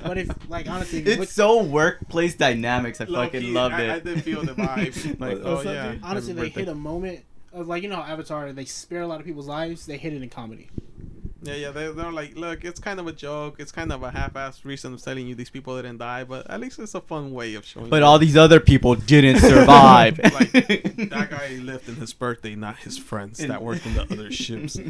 [0.03, 2.99] but if like honestly it's look- so workplace dynamics.
[3.01, 3.89] I Low-key, fucking loved it.
[3.89, 5.19] I, I did feel the vibe.
[5.19, 5.95] Like, like, oh yeah.
[6.03, 6.59] honestly they birthday.
[6.65, 9.85] hit a moment of like you know Avatar they spare a lot of people's lives
[9.85, 10.67] they hit it in comedy
[11.45, 11.71] Yeah, yeah.
[11.71, 13.55] They, they're like, look, it's kind of a joke.
[13.59, 16.61] It's kind of a half-assed reason of telling you these people didn't die, but at
[16.63, 17.89] least it's a fun way of showing.
[17.89, 18.05] but you.
[18.07, 20.19] all these other people didn't survive.
[20.37, 24.31] like that guy lived in his birthday, not his friends that worked in the other
[24.31, 24.77] ships.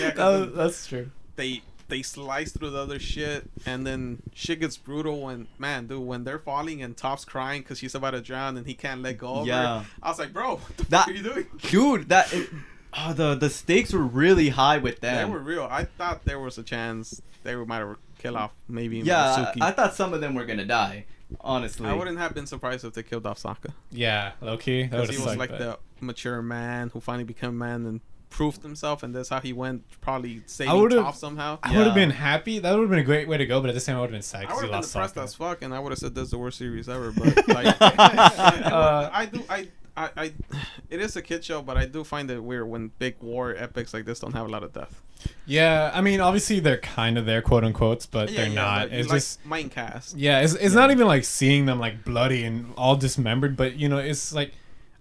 [0.00, 1.10] Yeah, oh, 'cause That that's true.
[1.36, 1.60] they
[1.90, 6.24] they slice through the other shit, and then shit gets brutal when man, dude, when
[6.24, 9.40] they're falling and Toph's crying because she's about to drown and he can't let go
[9.40, 9.80] of Yeah.
[9.82, 9.86] her.
[10.02, 11.46] I was like, bro, what the That- fuck are you doing?
[11.70, 12.48] Dude, that it,
[12.96, 15.28] oh, the the stakes were really high with them.
[15.28, 15.68] They were real.
[15.70, 19.70] I thought there was a chance they might have kill off maybe yeah, I, I
[19.70, 21.06] thought some of them were gonna die.
[21.40, 23.72] Honestly, I wouldn't have been surprised if they killed off Sokka.
[23.90, 24.82] Yeah, low key.
[24.84, 29.02] Because he was like the mature man who finally became a man and proved himself,
[29.02, 31.58] and that's how he went, probably saving would've- Toph somehow.
[31.62, 32.58] I would have been happy.
[32.60, 34.00] That would have been a great way to go, but at the same time, I
[34.02, 35.24] would have been sad I because would he have been lost depressed Sokka.
[35.24, 37.12] as fuck, and I would have said this is the worst series ever.
[37.12, 40.32] But like, Uh, I do, I, I, I,
[40.90, 43.92] it is a kid show, but I do find it weird when big war epics
[43.92, 45.02] like this don't have a lot of death.
[45.44, 48.88] Yeah, I mean, obviously they're kind of there, quote unquote, but they're not.
[48.88, 50.14] but you It's like just Minecast.
[50.16, 53.88] yeah, it's it's not even like seeing them like bloody and all dismembered, but you
[53.90, 54.52] know, it's like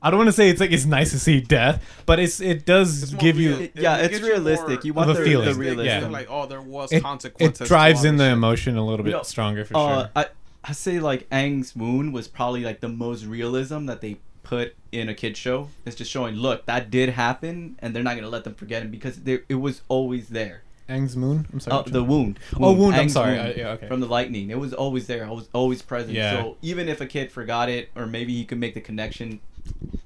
[0.02, 2.66] I don't want to say it's like it's nice to see death, but it's it
[2.66, 3.58] does It's give real.
[3.58, 4.86] you It- yeah, it it's gets you realistic.
[4.86, 5.60] You want a the, feeling.
[5.60, 6.08] the Yeah.
[6.08, 7.58] Like, oh, there was it, it consequences.
[7.60, 8.34] to drives in the shit.
[8.34, 10.10] emotion a little bit You know, stronger for uh, sure.
[10.16, 10.26] I
[10.64, 15.10] I say like Aang's wound was probably like the most realism that they put in
[15.10, 15.68] a kid show.
[15.86, 18.92] It's just showing, look, that did happen, and they're not gonna let them forget him
[18.92, 20.64] because there it was always there.
[20.90, 21.46] Aang's moon.
[21.54, 21.84] I'm sorry.
[21.86, 22.40] Oh, the wound.
[22.60, 22.96] oh wound.
[22.96, 23.38] I'm sorry.
[23.38, 23.88] wound I, yeah, okay.
[23.88, 25.24] From the lightning, it was always there.
[25.26, 26.14] I was always present.
[26.14, 26.32] Yeah.
[26.42, 29.40] So even if a kid forgot it, or maybe he could make the connection,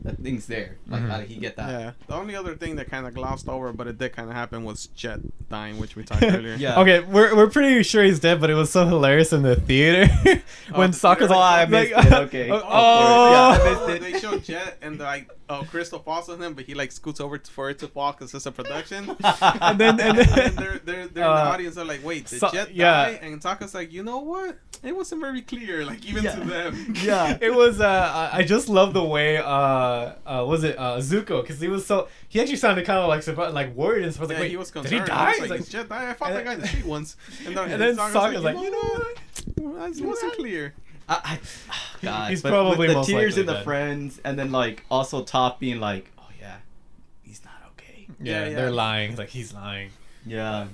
[0.03, 0.77] that that thing's there.
[0.87, 1.09] Like, Mhm.
[1.09, 1.69] how did he get that?
[1.69, 1.91] Yeah.
[2.07, 4.63] The only other thing that kind of glossed over, but it did kind of happen,
[4.63, 5.19] was Jet
[5.49, 6.55] dying, which we talked earlier.
[6.55, 6.79] Yeah.
[6.81, 10.11] Okay, we're, we're pretty sure he's dead, but it was so hilarious in the theater
[10.73, 12.13] when the Sokka's Oh, I missed like- it.
[12.13, 12.49] Okay.
[12.51, 13.31] oh, oh.
[13.31, 14.01] Yeah, I Oh, it.
[14.01, 17.37] they show Jet and like oh Crystal falls on him, but he like scoots over
[17.37, 19.09] to, for it to fall because it's a production.
[19.41, 21.75] and then and and then then they're they're, they're in Uh, the audience.
[21.75, 23.05] They're like, wait, did so- Jet yeah.
[23.05, 23.19] die?
[23.21, 24.57] And Sokka's like, you know what?
[24.83, 26.35] It wasn't very clear, like even Yeah.
[26.35, 26.93] to them.
[27.03, 27.37] Yeah.
[27.41, 31.41] it was uh I I just love the way uh uh was it uh Zuko
[31.41, 34.29] because he was so he actually sounded kind of like surprised, like worried and stuff.
[34.29, 35.25] I Yeah, like, wait, he was did he die?
[35.27, 37.15] was He's like, like- "Is I fought and that guy in the street once.
[37.45, 39.97] And then, and then Sokka's Sokka's like, you know what?
[39.97, 40.73] It wasn't clear.
[41.09, 41.39] I, I,
[42.01, 43.63] God, He's but probably with the most tears likely in the dead.
[43.63, 46.57] friends, and then like also Toph being like, "Oh yeah,
[47.21, 48.55] he's not okay." Yeah, Yeah, yeah.
[48.55, 49.09] they're lying.
[49.11, 49.89] It's like he's lying.
[50.25, 50.67] Yeah,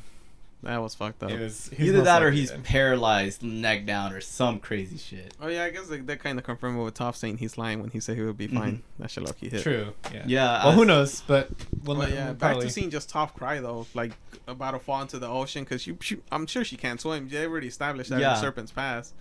[0.63, 1.31] That was fucked up.
[1.31, 2.65] It was either that or he's dead.
[2.65, 5.33] paralyzed, neck down, or some crazy shit.
[5.41, 7.79] Oh yeah, I guess they, they kind of confirmed what with Toph saying he's lying
[7.79, 8.57] when he said he would be mm-hmm.
[8.57, 8.83] fine.
[8.99, 9.63] That shit lucky hit.
[9.63, 9.93] true.
[10.13, 10.23] Yeah.
[10.27, 10.63] Yeah.
[10.65, 11.21] Well, I- who knows?
[11.21, 11.49] But
[11.83, 12.67] we'll Well, know- yeah, we'll back probably.
[12.67, 14.11] to seeing just Toph cry though, like
[14.47, 17.29] about to fall into the ocean because she, she, I'm sure she can't swim.
[17.29, 18.35] They already established that Yeah.
[18.35, 19.13] in Serpent's Pass.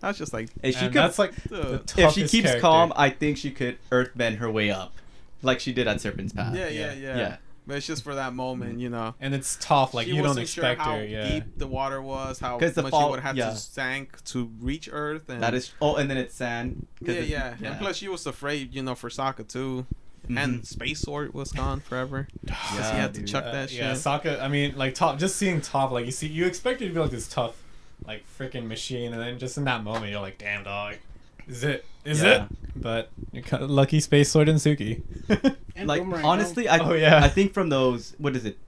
[0.00, 1.98] That's just like, If she could, that's like the Dude.
[1.98, 2.60] if she keeps character.
[2.60, 4.92] calm, I think she could earthbend her way up,
[5.42, 6.54] like she did at Serpent's Pass.
[6.54, 6.94] yeah, yeah, yeah.
[6.94, 7.36] yeah, Yeah.
[7.66, 9.14] But it's just for that moment, you know.
[9.20, 9.92] and it's tough.
[9.92, 11.04] Like she you don't wasn't sure expect how her.
[11.04, 11.28] Yeah.
[11.28, 13.50] deep the water was, how 'Cause the much fall- she would have yeah.
[13.50, 15.28] to sank to reach Earth.
[15.28, 15.72] And That is.
[15.80, 16.86] Oh, and then it's sand.
[17.00, 19.84] yeah, it's- yeah, And plus, she was afraid, you know, for Sokka too.
[20.28, 20.38] Mhm.
[20.42, 22.28] And Space Sword was gone forever.
[22.46, 23.92] Yeah, he had to chuck Uh, that yeah.
[23.94, 24.40] Sokka.
[24.40, 25.18] I mean, like Toph.
[25.18, 27.56] Just seeing Toph, like you see, you expect her to be like this tough,
[28.06, 30.96] like freaking machine, and then just in that moment, you're like, damn dog,
[31.48, 31.84] is it?
[32.04, 32.44] Is Yeah.
[32.44, 32.48] it?
[32.76, 33.10] But
[33.44, 35.02] kind of lucky, Space Sword and Suki.
[35.74, 37.22] And like Boomerang, honestly, I Oh, yeah.
[37.22, 38.58] I think from those what is it,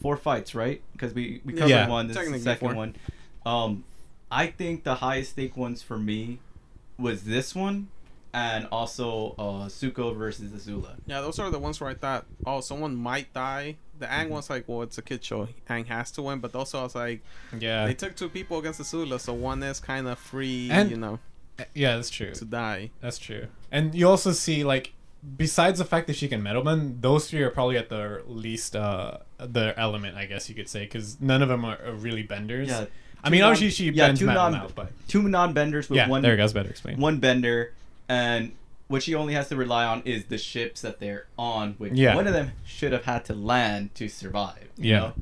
[0.00, 0.82] four fights, right?
[0.92, 1.88] Because we we covered Yeah.
[1.88, 2.08] one.
[2.08, 2.74] This is the second four.
[2.76, 2.96] one.
[3.46, 3.84] Um,
[4.30, 6.38] I think the highest stake ones for me
[6.98, 7.88] was this one,
[8.32, 10.94] and also uh Zuko versus Azula.
[11.06, 13.76] Yeah, those are the ones where I thought, oh, someone might die.
[13.98, 14.30] The Aang Mm-hmm.
[14.30, 15.48] one's like, well, it's a kid show.
[15.70, 16.40] Aang has to win.
[16.40, 17.22] But also, I was like,
[17.58, 17.86] yeah.
[17.86, 21.18] they took two people against Azula, so one is kind of free, And- you know,
[21.74, 22.32] yeah, that's true.
[22.34, 22.90] to die.
[23.00, 23.46] That's true.
[23.70, 24.92] And you also see like
[25.36, 28.74] besides the fact that she can metal bend, those three are probably at the least
[28.76, 32.22] uh their element, I guess you could say, because none of them are, are really
[32.22, 32.68] benders.
[32.68, 32.86] Yeah,
[33.22, 36.08] I mean, non- obviously she yeah, bends two non- now, but two non-benders with yeah,
[36.08, 36.52] one there it goes.
[36.52, 36.98] Better explain.
[36.98, 37.72] one bender,
[38.08, 38.52] and
[38.88, 41.74] what she only has to rely on is the ships that they're on.
[41.78, 42.14] Which Yeah.
[42.14, 44.68] one of them should have had to land to survive.
[44.76, 44.98] you Yeah.
[44.98, 45.12] know?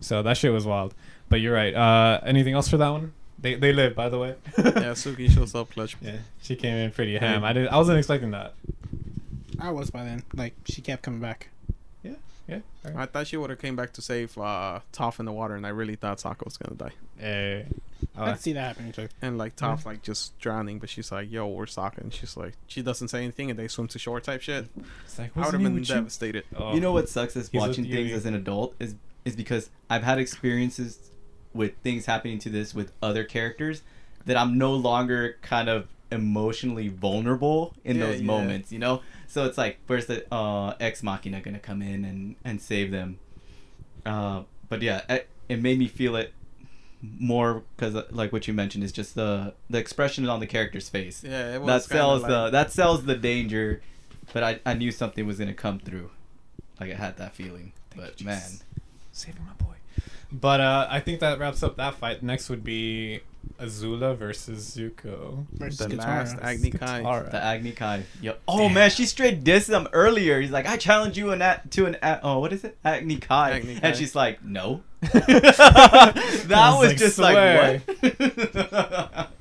[0.00, 0.94] So that shit was wild.
[1.28, 1.72] But you're right.
[1.74, 3.12] Uh, anything else for that one?
[3.42, 4.36] They they live, by the way.
[4.56, 4.62] Yeah,
[4.94, 5.96] Suki shows up clutch.
[6.00, 7.44] yeah, she came in pretty ham.
[7.44, 7.68] I did.
[7.68, 8.54] I wasn't expecting that.
[9.60, 10.22] I was by then.
[10.34, 11.48] Like she kept coming back.
[12.48, 12.58] Yeah.
[12.84, 13.02] alright.
[13.02, 15.64] I thought she would have came back to save uh, Toph in the water, and
[15.64, 16.92] I really thought Sokka was gonna die.
[18.16, 19.08] I uh, could see that happening too.
[19.22, 22.54] And like Toph's like just drowning, but she's like, "Yo, we're Sokka," and she's like,
[22.66, 24.66] she doesn't say anything, and they swim to shore type shit.
[25.04, 25.94] it's like, I would have been with you?
[25.94, 26.44] devastated.
[26.56, 26.74] Oh.
[26.74, 28.16] You know what sucks is He's with watching things Yue.
[28.16, 30.98] as an adult is is because I've had experiences
[31.54, 33.82] with things happening to this with other characters
[34.26, 38.26] that I'm no longer kind of emotionally vulnerable in Yeah, those yeah.
[38.26, 39.02] moments, you know?
[39.26, 43.18] So it's like where's the uh ex machina gonna come in and and save them?
[44.04, 46.32] Uh but yeah, it, it made me feel it
[47.18, 51.24] more because like what you mentioned is just the the expression on the character's face
[51.24, 53.82] Yeah, it was that kinda sells like, the that sells the danger
[54.32, 56.10] but I, I knew something was gonna come through
[56.78, 58.50] like i had that feeling Thank but you, man
[59.10, 59.74] saving my boy.
[60.32, 62.22] But uh, I think that wraps up that fight.
[62.22, 63.20] Next would be
[63.60, 65.44] Azula versus Zuko.
[65.52, 65.98] Versus the Katara.
[65.98, 67.02] last Agni Kai.
[67.02, 67.30] Katara.
[67.30, 71.18] the agni kai yo oh man she straight dissed him earlier he's like i challenge
[71.18, 73.88] you in that to an a- oh what is it agni kai Agni Kai.
[73.88, 79.28] and she's like no that was was like, just "Swear." like what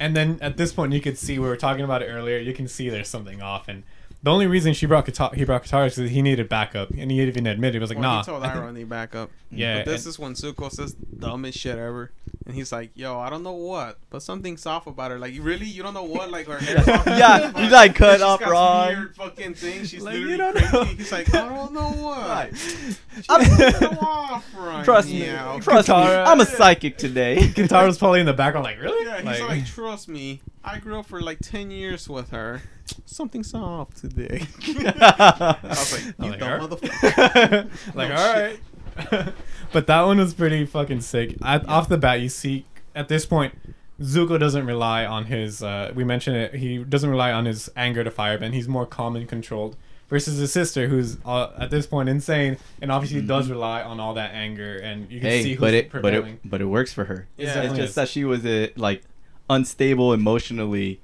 [0.00, 2.38] And then at this point, you could see we were talking about it earlier.
[2.38, 3.84] You can see there's something off, and
[4.24, 7.10] the only reason she brought Katara, he brought Katara is because he needed backup, and
[7.10, 8.88] he didn't even admitted he was like, Well, "Nah." he told I Iroh I need
[8.88, 9.30] backup.
[9.50, 12.10] yeah, but this and- is when Zuko says dumbest shit ever,
[12.46, 15.18] and he's like, "Yo, I don't know what, but something's off about her.
[15.18, 16.30] Like, really, you don't know what?
[16.30, 16.82] Like her hair.
[17.06, 18.88] Yeah, you, like, cut She's off got wrong.
[18.88, 19.84] Weird fucking thing.
[19.84, 20.84] She's Like, you literally don't know.
[20.84, 22.18] He's like, I don't know what.
[22.26, 22.56] Right.
[22.56, 25.58] She's I'm- a little off right trust me now.
[25.60, 29.40] trust me i'm a psychic today Katara's probably in the background, like, "Really?" Yeah, he's
[29.42, 30.40] like, trust me.
[30.64, 32.62] I grew up for like ten years with her.
[33.06, 34.46] Something's off today.
[34.66, 37.70] I was like, you like, dumb "Alright." motherfucker.
[37.94, 38.34] like, No all
[39.22, 39.32] right.
[39.72, 41.36] but that one was pretty fucking sick.
[41.42, 43.54] At, Off the bat, you see at this point,
[44.00, 45.62] Zuko doesn't rely on his.
[45.62, 46.54] Uh, we mentioned it.
[46.54, 48.54] He doesn't rely on his anger to firebend.
[48.54, 49.76] He's more calm and controlled.
[50.10, 54.14] Versus his sister, who's uh, at this point insane, and obviously does rely on all
[54.14, 56.92] that anger, and you can see hey who's but it but it but it works
[56.92, 57.94] for her Yeah, it's definitely just is.
[57.94, 59.02] that she was uh, like
[59.50, 61.00] unstable emotionally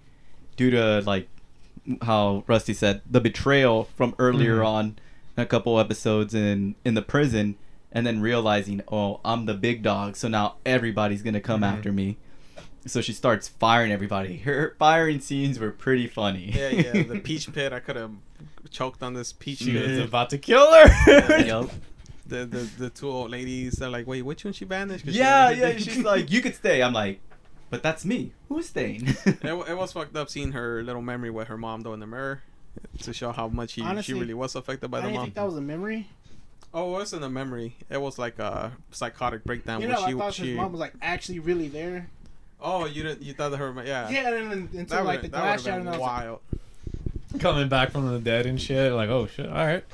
[0.57, 1.28] due to like
[2.02, 4.67] how Rusty said the betrayal from earlier Mhm.
[4.67, 4.99] on,
[5.36, 7.57] a couple episodes in in the prison,
[7.93, 11.73] and then realizing, oh, I'm the big dog, so now everybody's gonna come Mhm.
[11.73, 12.17] after me.
[12.86, 14.39] So she starts firing everybody.
[14.39, 16.52] Her firing scenes were pretty funny.
[16.55, 17.02] Yeah, yeah.
[17.02, 17.73] The peach pit.
[17.73, 18.12] I could have
[18.70, 21.39] choked on this peach She was about to kill her.
[21.47, 21.70] Yup.
[22.27, 23.75] The, the the two old ladies.
[23.75, 25.05] They're like, wait, which one she banished?
[25.07, 25.77] Yeah, never yeah.
[25.78, 26.83] She's like, you could stay.
[26.83, 27.20] I'm like,
[27.70, 28.32] but that's me.
[28.49, 29.07] Who's staying?
[29.26, 32.07] It, it was fucked up seeing her little memory with her mom though in the
[32.07, 32.42] mirror
[33.02, 35.24] to show how much he, Honestly, she really was affected by I the didn't mom.
[35.26, 36.08] think that was a memory.
[36.73, 37.76] Oh, it wasn't a memory.
[37.90, 40.49] It was like a psychotic breakdown You know, she I thought she.
[40.49, 42.08] his mom was like actually really there.
[42.60, 43.23] Oh, you didn't.
[43.23, 43.74] You thought that her.
[43.84, 44.08] Yeah.
[44.10, 45.94] Yeah, and then until That like the would that glass would shattered, have and been
[45.94, 47.40] I was like, wild.
[47.40, 48.92] Coming back from the dead and shit.
[48.92, 49.47] Like, oh shit.
[49.49, 49.84] All right.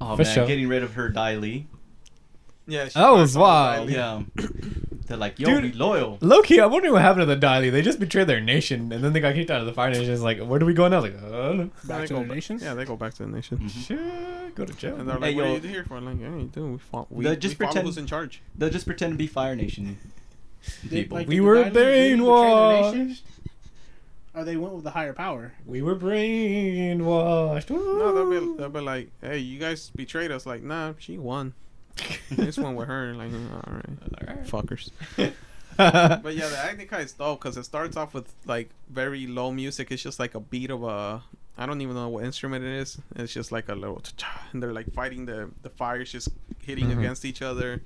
[0.00, 0.46] oh For man, sure.
[0.46, 1.66] getting rid of her Dai Li.
[2.66, 2.86] Yeah.
[2.88, 3.90] She That was wild.
[3.90, 4.22] Yeah.
[5.06, 5.72] They're like, yo, Dude.
[5.72, 6.16] be loyal.
[6.22, 7.68] Low key, I'm wondering what happened to the Dai Li.
[7.70, 10.10] They just betrayed their nation, and then they got kicked out of the Fire Nation.
[10.10, 11.00] It's like, where do we go now?
[11.00, 12.62] Like, uh, Back They to go the ba- nations?
[12.62, 13.58] Yeah, they go back to the nation.
[13.58, 13.68] Mhm.
[13.86, 14.96] shit, go to jail.
[14.96, 15.52] And they're Hey, like, "What yo.
[15.52, 16.66] are you here for?" I'm like, "Yeah, you do.
[16.72, 17.12] We fought.
[17.12, 19.54] We, They'll we just follow pretend- who's in charge." They'll just pretend to be Fire
[19.54, 19.98] Nation.
[20.88, 21.18] People.
[21.18, 23.20] like, We were Dynasty really brainwashed.
[24.34, 25.52] Or they went with the higher power.
[25.66, 27.68] We were brainwashed.
[27.70, 31.52] No, they'll be, they'll be like, "Hey, you guys betrayed us." Like, nah, she won.
[32.30, 33.14] this one with her.
[33.14, 34.44] Like, all right, Alright.
[34.46, 34.90] fuckers.
[35.76, 39.50] But yeah, the acting kind is dope because it starts off with like very low
[39.50, 39.90] music.
[39.90, 41.22] It's just like a beat of a
[41.58, 42.98] I don't even know what instrument it is.
[43.16, 46.28] It's just like a little cha-cha, and they're like fighting the the fires just
[46.60, 46.98] hitting Mhm.
[46.98, 47.82] against each other.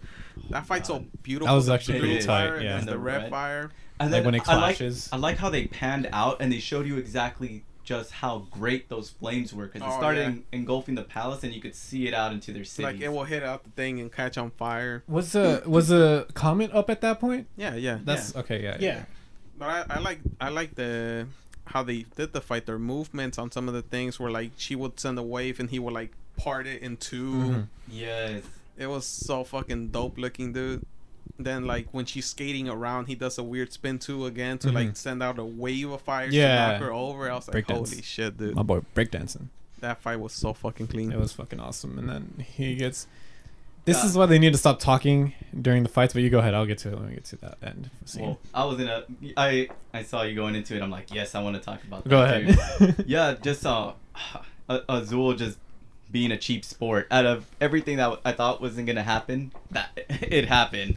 [0.50, 1.46] That fight's so beautiful.
[1.48, 2.70] That was actually blue pretty tight, yeah.
[2.72, 3.30] then And the the red red.
[3.30, 3.70] fire.
[4.00, 5.08] And Like when it I like- clashes.
[5.10, 9.08] I like, how they panned out and they showed you exactly just how great those
[9.08, 10.26] flames were because it Oh, started yeah.
[10.26, 12.82] en- engulfing the palace and you could see it out into their city.
[12.82, 15.02] Like it will hit out the thing and catch on fire.
[15.08, 17.46] was the was the comment up at that point?
[17.56, 17.98] Yeah, yeah.
[18.04, 18.62] That's okay.
[18.62, 18.76] Yeah.
[18.78, 19.04] Yeah.
[19.58, 21.26] But I, I like I like the
[21.64, 22.66] how they did the fight.
[22.66, 25.70] Their movements on some of the things where like she would send a wave and
[25.70, 27.66] he would like part it in 2 Mhm.
[27.88, 28.42] yes.
[28.76, 30.84] It was so fucking dope looking, dude.
[31.38, 34.74] Then like when she's skating around, he does a weird spin too again to Mhm.
[34.74, 36.66] like send out a wave of fire Yeah.
[36.66, 37.30] to knock her over.
[37.30, 37.90] I was like, Breakdance.
[37.90, 38.54] holy shit, dude.
[38.56, 39.46] My boy breakdancing.
[39.80, 41.12] That fight was so fucking clean.
[41.12, 41.96] It was fucking awesome.
[41.98, 43.06] And then he gets.
[43.84, 46.12] This Uh, is why they need to stop talking during the fights.
[46.12, 46.52] But you go ahead.
[46.54, 48.22] I'll get to it when we get to that end scene.
[48.24, 49.04] Well, I was in a.
[49.36, 50.82] I I saw you going into it.
[50.82, 52.02] I'm like, yes, I want to talk about.
[52.04, 52.60] That go too.
[52.84, 53.04] ahead.
[53.06, 53.92] yeah, just uh,
[54.68, 55.58] A- Azula just
[56.10, 57.06] being a cheap sport.
[57.10, 60.96] Out of everything that I thought wasn't gonna happen, that it happened.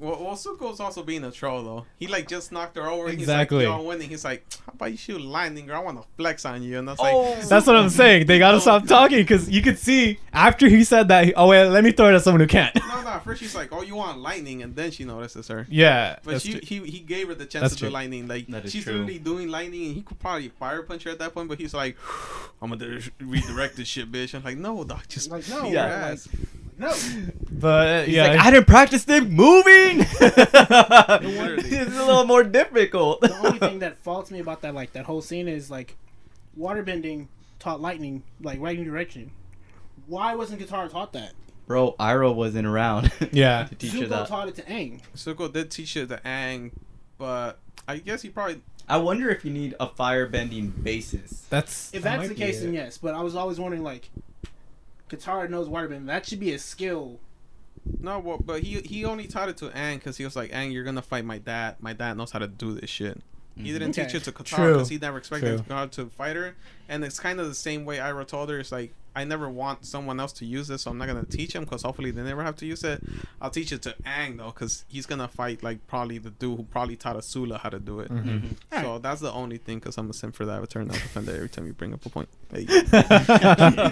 [0.00, 1.86] Well, well, Zuko's also being a troll though.
[1.98, 3.08] He like just knocked her over.
[3.08, 3.60] Exactly.
[3.60, 4.08] He's like, Yo, I'm winning.
[4.08, 5.80] He's like, how about you shoot lightning, girl?
[5.80, 6.78] I want to flex on you.
[6.78, 7.02] And that's Oh.
[7.32, 8.26] like, That's what I'm saying.
[8.26, 11.24] They gotta stop oh, talking because you could see after he said that.
[11.24, 12.74] he- oh wait, let me throw it at someone who can't.
[12.76, 13.18] no, no.
[13.24, 15.66] First she's like, oh, you want lightning, and then she notices her.
[15.68, 16.60] yeah, But she, true.
[16.62, 17.92] he he gave her the chance That's to do true.
[17.94, 18.28] lightning.
[18.28, 18.92] Like That is she's true.
[18.92, 21.48] literally doing lightning, and he could probably fire punch her at that point.
[21.48, 21.96] But he's like,
[22.62, 24.34] I'm gonna redirect this shit, bitch.
[24.34, 26.14] I'm like, no, dog, just Like, no, beat Yeah.
[26.78, 27.16] Her like, ass.
[27.16, 27.30] no.
[27.52, 29.98] but uh, He's yeah, like, I didn't practice them moving.
[30.20, 31.68] Literally.
[31.68, 33.20] it's a little more difficult.
[33.20, 35.96] the only thing that faults me about that like that whole scene is like
[36.58, 39.30] waterbending taught lightning like right direction.
[40.06, 41.32] Why wasn't Katara taught that?
[41.66, 43.12] Bro, Iroh wasn't around.
[43.30, 43.64] Yeah.
[43.64, 44.28] to teach her Zuko that.
[44.28, 45.02] taught it to Aang.
[45.14, 46.72] Zuko did teach her the Aang,
[47.18, 51.46] but I guess he probably I wonder if you need a firebending basis.
[51.50, 52.64] that's If that that's the case, it.
[52.64, 52.96] then yes.
[52.96, 54.08] But I was always wondering like,
[55.08, 56.06] Katara knows waterbending.
[56.06, 57.18] That should be a skill.
[58.00, 58.18] no.
[58.18, 60.84] Well, but he he only taught it to Aang because he was like, Aang, you're
[60.84, 61.76] gonna fight my dad.
[61.80, 63.20] My dad knows how to do this shit.
[63.56, 63.72] He mm-hmm.
[63.72, 64.04] didn't Okay.
[64.04, 65.76] teach it to Katara because he never expected True.
[65.76, 66.54] Katara to fight her.
[66.88, 68.58] And it's kind of the same way Iroh told her.
[68.60, 71.52] It's like I never want someone else to use this, so I'm not gonna teach
[71.54, 73.02] him because hopefully they never have to use it.
[73.40, 76.62] I'll teach it to Aang though, because he's gonna fight like probably the dude who
[76.64, 78.10] probably taught Azula how to do it.
[78.10, 78.54] Mhm.
[78.72, 78.82] Mhm.
[78.82, 81.28] So that's the only thing, because I'm a sim for the Avatar and I'll defend
[81.28, 82.28] it every time you bring up a point.
[82.52, 82.66] Hey.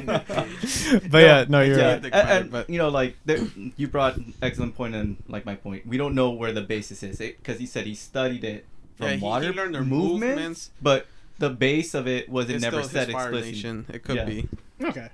[1.11, 2.05] but yeah, no, you're yeah, right.
[2.05, 3.39] and, and, but- you know, like there,
[3.77, 5.87] you brought excellent point and like my point.
[5.87, 9.13] We don't know where the basis is because he said he studied it from Yeah,
[9.15, 10.71] he- he water learned their movements, movements.
[10.81, 11.07] but
[11.39, 13.85] the base of it was it it's never said his explicitly.
[13.95, 14.25] It could Yeah.
[14.25, 14.49] be.
[14.83, 15.09] Okay.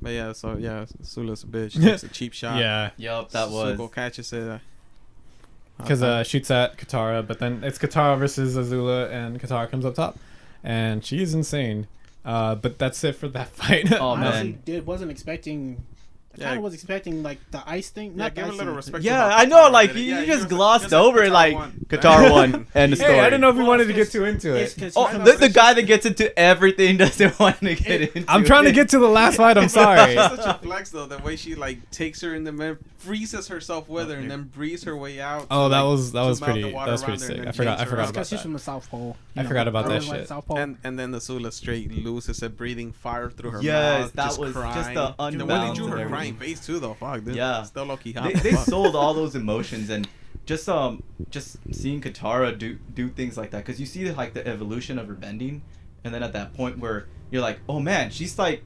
[0.00, 1.80] But yeah, so yeah, Sula's a bitch.
[1.82, 2.58] Takes a cheap shot.
[2.58, 3.78] Yeah, Yup, that was.
[3.78, 4.48] Zuko catches it.
[4.48, 4.58] uh,
[5.76, 9.94] because uh, shoots at Katara, but then it's Katara versus Azula, and Katara comes up
[9.94, 10.18] top,
[10.64, 11.86] and she's insane.
[12.24, 13.92] Uh, but that's it for that fight.
[13.92, 14.62] Oh, Honestly, man.
[14.64, 15.84] did wasn't expecting
[16.38, 16.46] I Yeah.
[16.48, 18.12] kind of was expecting like the ice thing.
[18.12, 18.76] Yeah, Not give the a ice little thing.
[18.76, 19.04] respect.
[19.04, 19.68] Yeah, I know.
[19.70, 21.30] Like did you, Yeah, you you're just just- glossed just like over it.
[21.30, 21.72] Katara Like won.
[21.88, 22.66] Katara won.
[22.74, 23.20] End of Hey, story.
[23.20, 24.74] I don't know if we Well, wanted to get too into it.
[24.96, 28.30] Oh, the, the guy that gets into everything doesn't want to get It- into.
[28.30, 29.58] I'm trying to get to the last fight.
[29.58, 30.14] I'm sorry.
[30.14, 31.06] It's such a flex though.
[31.06, 34.44] The way she like takes her in the mid, freezes herself with her, and then
[34.44, 35.46] breathes her way out.
[35.50, 36.74] Oh, to, that was that was to melt the pretty.
[36.76, 37.46] That was pretty sick.
[37.46, 37.80] I forgot.
[37.80, 38.42] I forgot about because she's that.
[38.42, 39.16] from the South Pole.
[39.36, 40.28] I forgot about that shit.
[40.28, 40.58] South Pole.
[40.58, 44.12] And and then the Zula straight loses it, breathing fire through her Yes, mouth.
[44.14, 46.27] that just was just the Dude, when they unbound drew her everything.
[46.36, 46.94] Crying face too, though.
[46.94, 47.36] Fuck, dude.
[47.36, 47.62] Yeah.
[47.64, 48.32] still low key hot.
[48.32, 50.08] they, they sold all those emotions and
[50.46, 54.46] just um just seeing Katara do do things like that because you see like the
[54.46, 55.62] evolution of her bending
[56.04, 58.62] and then at that point where you're like oh man she's like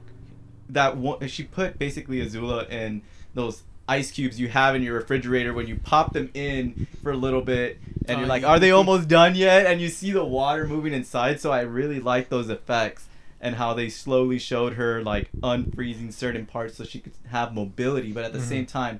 [0.69, 3.01] that one she put basically Azula in
[3.33, 7.17] those ice cubes you have in your refrigerator when you pop them in for a
[7.17, 8.47] little bit and you're Oh, like yeah.
[8.49, 11.99] are they almost done yet and you see the water moving inside so I really
[11.99, 13.09] like those effects
[13.43, 18.11] and how they slowly showed her like unfreezing certain parts so she could have mobility
[18.11, 18.47] but at the Mhm.
[18.53, 18.99] same time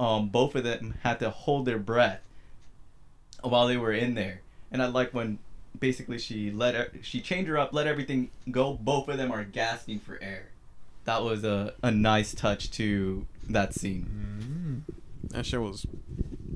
[0.00, 2.22] um, both of them had to hold their breath
[3.42, 4.40] while they were in there.
[4.72, 5.38] And I like when
[5.78, 8.72] basically she let her, she changed her up, let everything go.
[8.74, 10.46] Both of them are gasping for air.
[11.04, 14.84] That was a, a nice touch to that scene.
[14.88, 14.94] Mm.
[15.30, 15.86] That shit was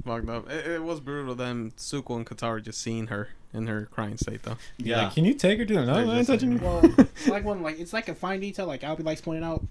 [0.04, 0.50] fucked up.
[0.50, 1.34] It, it was brutal.
[1.34, 4.56] Them Zuko and Katara just seeing her in her crying state though.
[4.78, 5.04] Yeah.
[5.04, 5.84] Like, can you take her to the?
[5.86, 6.58] No, They're I ain't touching you.
[6.58, 6.82] Well,
[7.28, 8.66] like when like it's like a fine detail.
[8.66, 9.64] Like Albie likes pointing out.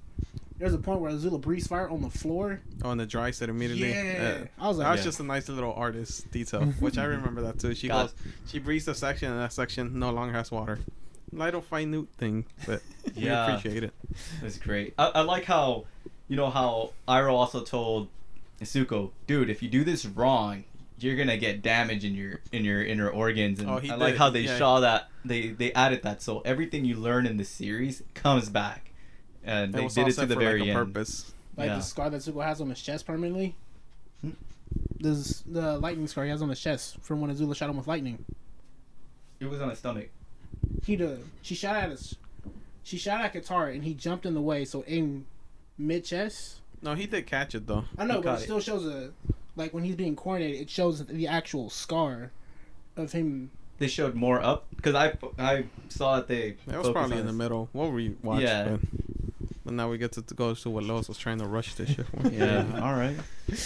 [0.57, 2.61] There's a point where Azula breathes fire on the floor.
[2.83, 3.89] Oh, and the dry set immediately.
[3.89, 5.03] Yeah, Uh, I was like, that was Yeah.
[5.05, 7.73] just a nice little artist detail, which I remember that too.
[7.73, 8.11] She God.
[8.11, 8.13] goes,
[8.45, 10.77] she breathes a section, and that section no longer has water.
[11.31, 12.83] Little minute thing, but
[13.15, 13.47] Yeah.
[13.47, 13.93] we appreciate it.
[14.39, 14.93] It was great.
[14.99, 15.85] I, I like how,
[16.27, 18.09] you know, how Iroh also told
[18.61, 20.64] Isuko, dude, if you do this wrong,
[20.99, 23.59] you're gonna get damage in your in your inner organs.
[23.59, 24.57] And Oh, he I like how they yeah.
[24.57, 28.91] saw that they they added that, so everything you learn in the series comes back,
[29.43, 30.93] and It they did it to set the for, very like, a end.
[30.93, 31.33] purpose.
[31.57, 31.75] like Yeah.
[31.77, 33.56] the scar that Zuko has on his chest permanently.
[34.22, 34.31] Hmm.
[34.99, 37.88] This the lightning scar he has on his chest from when Azula shot him with
[37.88, 38.23] lightning.
[39.40, 40.09] It was on his stomach.
[40.85, 42.15] He the she shot at us.
[42.83, 45.25] She shot at Katara and he jumped in the way, so in
[45.80, 46.57] mid chest.
[46.84, 47.85] No, he did catch it though.
[47.98, 48.45] I know, He but caught it it.
[48.45, 49.11] still shows a
[49.56, 52.32] like when he's being coordinated, it shows the actual scar
[52.98, 53.51] of him.
[53.80, 56.56] They showed more up because I I saw that they.
[56.68, 57.69] That was probably in the middle.
[57.74, 58.48] What were you watching?
[58.48, 58.64] Yeah.
[58.72, 58.80] But,
[59.66, 61.90] but now we get to, to go to what Lois was trying to rush this
[61.90, 62.27] shit for.
[62.32, 62.66] Yeah.
[62.82, 63.16] All right.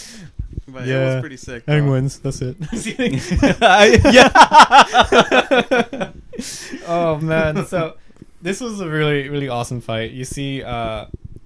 [0.68, 1.14] But it Yeah.
[1.16, 1.64] was pretty sick.
[1.68, 1.92] Aang though.
[1.92, 2.18] wins.
[2.20, 2.58] That's it.
[4.14, 6.12] yeah.
[6.88, 7.96] oh man so
[8.42, 11.06] this was a really really awesome fight you see uh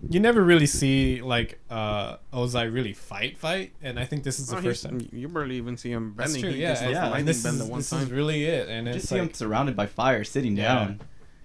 [0.10, 4.48] you never really see like uh ozai really fight fight and i think this is
[4.48, 6.42] the Oh, first time You barely even see him that's bending.
[6.44, 7.90] true He yeah just and, lets the yeah, and this, bend is, the one this
[7.90, 8.04] time.
[8.04, 10.64] is really it and Just it's see him surrounded by fire, sitting Yeah.
[10.74, 11.00] down.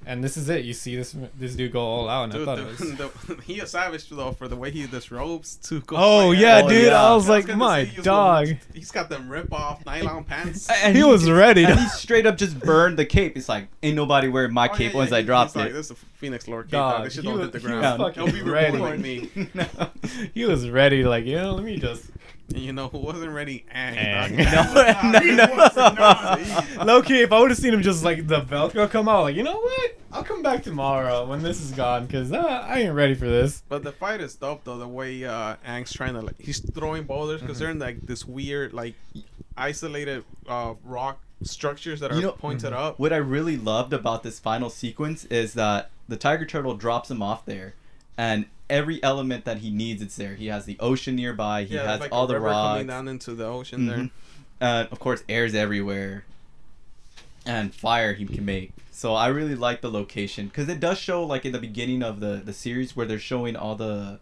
[0.07, 2.45] And this is it you see this this dude go all out and i Dude,
[2.47, 5.97] thought it was the, he a savage though for the way he disrobes to go.
[5.99, 7.03] oh fight yeah Oh, dude yeah.
[7.03, 10.25] i was like gonna my say, he's dog little- He's got them rip off nylon
[10.25, 10.69] pants.
[10.71, 13.37] And he was ready And he straight up just burned the cape.
[13.37, 15.71] It's like ain't nobody wearing my Oh, cape yeah, once I he- dropped he's Like,
[15.71, 15.73] it.
[15.75, 16.73] this is a Phoenix Lord cape.
[16.73, 18.03] Dog, Dog, this shit he don't hit the he was ground.
[18.03, 18.73] fucking He'll be ready.
[18.73, 19.49] reporting me.
[19.55, 19.67] no.
[20.35, 22.15] he was ready like you know let me just And
[22.55, 23.65] you know who wasn't ready?
[23.75, 24.37] Aang.
[24.37, 24.53] Aang.
[24.53, 25.13] dog.
[25.13, 25.21] No,
[25.95, 26.85] no, no.
[26.85, 29.37] Low key, if I would have seen him just like the Velcro come out, like
[29.37, 29.99] you know what?
[30.13, 33.63] I'll come back tomorrow when this is gone, cause uh, I ain't ready for this.
[33.69, 34.79] But the fight is dope though.
[34.79, 38.25] The way uh, Aang's trying to like, he's throwing boulders because they're in like this
[38.25, 38.95] weird like
[39.57, 42.99] isolated uh, rock structures that are You know- pointed up.
[42.99, 47.23] What I really loved about this final sequence is that the tiger turtle drops him
[47.23, 47.75] off there,
[48.17, 50.35] and every element that he needs, it's there.
[50.35, 51.65] He has the ocean nearby.
[51.65, 52.73] He yeah, has like all a the river rocks.
[52.75, 53.99] coming down into the ocean there.
[53.99, 54.11] Mhm.
[54.61, 56.25] And of course, air's everywhere,
[57.47, 58.73] and fire he can make.
[58.91, 62.21] So I really like the location because it does show like in the beginning of
[62.21, 64.19] the the series where they're showing all the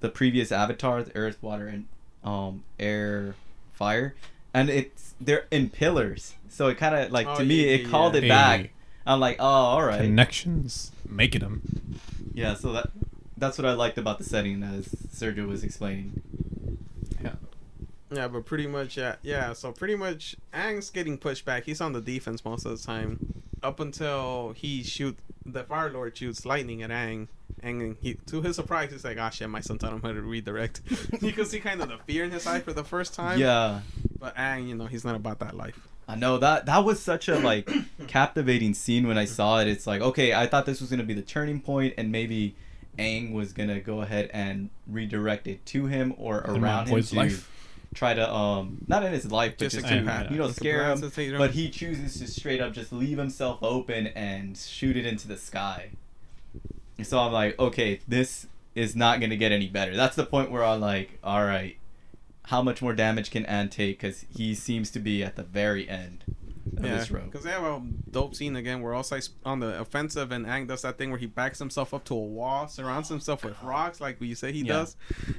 [0.00, 1.86] the previous avatars, earth, water, and
[2.22, 3.34] um air,
[3.72, 4.14] fire,
[4.54, 6.34] and it's they're in pillars.
[6.50, 8.20] So it kind of like Oh, to me yeah, it yeah, called yeah.
[8.22, 8.70] it back.
[9.06, 11.98] I'm like, oh, all right, Connections, making them.
[12.34, 12.52] yeah.
[12.54, 12.90] So that
[13.38, 16.20] that's what I liked about the setting as Sergio was explaining.
[17.22, 17.34] Yeah.
[18.10, 19.52] Yeah, but pretty much, yeah, yeah.
[19.52, 21.64] So pretty much, Aang's getting pushed back.
[21.64, 26.16] He's on the defense most of the time, up until he shoot the Fire Lord
[26.16, 27.28] shoots lightning at Aang,
[27.62, 30.20] and he, to his surprise, he's like, "Ah, shit, my son taught him how to
[30.20, 30.80] redirect."
[31.20, 33.38] you can see kind of the fear in his eye for the first time.
[33.38, 33.80] Yeah.
[34.18, 35.78] But Aang, you know, he's not about that life.
[36.06, 37.70] I know that that was such a like
[38.06, 39.68] captivating scene when I saw it.
[39.68, 42.54] It's like okay, I thought this was gonna be the turning point, and maybe
[42.98, 47.16] Aang was gonna go ahead and redirect it to him or In around him to
[47.16, 47.50] life.
[47.94, 50.84] try to um not in his life, but Just just, to to you know scare
[50.84, 51.00] him.
[51.38, 55.36] But he chooses to straight up just leave himself open and shoot it into the
[55.36, 55.90] sky.
[57.02, 59.96] So I'm like, okay, this is not gonna get any better.
[59.96, 61.76] That's the point where I'm like, all right,
[62.46, 63.98] how much more damage can Aang take?
[64.00, 66.47] Because he seems to be at the very end of
[66.80, 67.24] Yeah, this road.
[67.26, 70.82] because they have a dope scene again where Ozai's on the offensive and Aang does
[70.82, 74.20] that thing where he backs himself up to a wall, surrounds himself with rocks like
[74.20, 74.72] you say he Yeah.
[74.74, 74.96] does,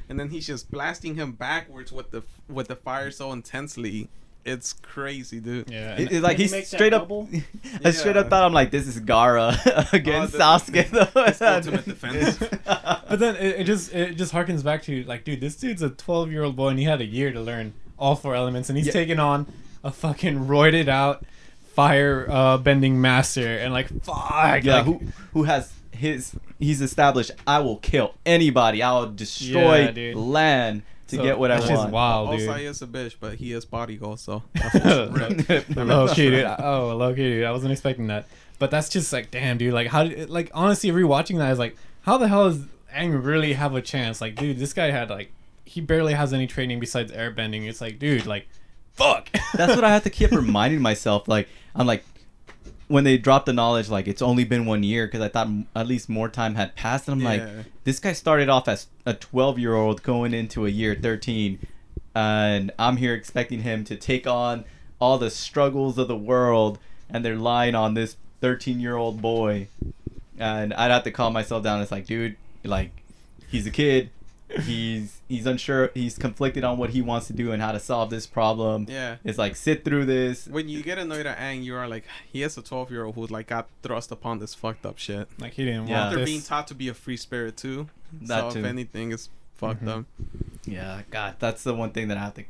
[0.09, 4.09] and then he's just blasting him backwards with the with the fire so intensely.
[4.45, 5.69] It's crazy, dude.
[5.69, 5.93] Yeah.
[5.95, 7.03] It, and- it, like When he he's straight up.
[7.03, 7.27] bubble?
[7.85, 8.21] I straight Yeah.
[8.21, 10.89] up thought I'm like, this is Gaara against Oh, the- Sasuke.
[10.89, 11.45] though.
[11.55, 12.37] Ultimate defense.
[12.65, 15.89] but then it, it just it just harkens back to like, dude, this dude's a
[15.89, 18.77] 12 year old boy and he had a year to learn all four elements, and
[18.77, 18.93] he's Yeah.
[18.93, 19.45] taking on
[19.83, 21.25] a fucking roided out
[21.73, 25.01] fire uh, bending master, and like, fuck, yeah, like, who
[25.33, 26.35] who has his?
[26.59, 27.31] He's established.
[27.47, 28.83] I will kill anybody.
[28.83, 31.93] I will destroy Yeah, land to So, get what I that's just want.
[31.93, 32.49] wild, dude.
[32.49, 34.43] Ozai is a bitch, but he is body goal, so.
[35.75, 36.45] low key, dude.
[36.59, 37.45] Oh, low key, dude.
[37.45, 38.27] I wasn't expecting that.
[38.59, 39.73] But that's just like, damn, dude.
[39.73, 40.03] Like, how?
[40.03, 43.81] Did, like, honestly, rewatching that is like, how the hell does Aang really have a
[43.81, 44.19] chance?
[44.19, 45.31] Like, dude, this guy had like,
[45.63, 47.67] he barely has any training besides airbending.
[47.69, 48.47] It's like, dude, like,
[48.99, 49.29] fuck.
[49.55, 51.27] That's what I have to keep reminding myself.
[51.27, 52.03] Like I'm like,
[52.87, 55.67] when they dropped the knowledge, like it's only been one year because I thought m-
[55.75, 57.07] at least more time had passed.
[57.07, 57.41] And I'm like,
[57.83, 61.59] this guy started off as a 12 year old going into a year 13,
[62.15, 64.65] and I'm here expecting him to take on
[64.99, 66.79] all the struggles of the world,
[67.09, 69.67] and they're lying on this 13 year old boy.
[70.37, 71.81] And I'd have to calm myself down.
[71.81, 72.91] It's like, dude, like,
[73.49, 74.09] he's a kid.
[74.63, 75.91] He's he's unsure.
[75.93, 78.85] He's conflicted on what he wants to do and how to solve this problem.
[78.89, 79.17] Yeah.
[79.23, 80.47] It's like sit through this.
[80.47, 83.15] When you get annoyed at Aang you are like, he is a 12 year old
[83.15, 85.27] who like got thrust upon this fucked up shit.
[85.39, 86.05] like, he didn't Yeah.
[86.05, 87.89] want They're being taught to be a free spirit too.
[88.23, 88.59] That so too.
[88.59, 89.99] if anything, it's fucked Mhm.
[89.99, 90.05] up.
[90.65, 92.43] Yeah, God, that's the one thing that I have to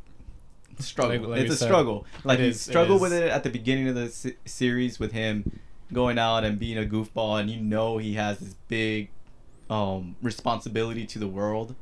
[0.79, 1.19] struggle.
[1.21, 2.05] Like- like it's a said, struggle.
[2.23, 4.99] Like it you is- it struggle with it at the beginning of the se- series
[4.99, 5.59] with him
[5.91, 9.09] going out and being a goofball, and you know he has this big
[9.69, 11.75] um, responsibility to the world.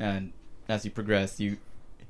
[0.00, 0.32] And
[0.68, 1.58] as you progress, you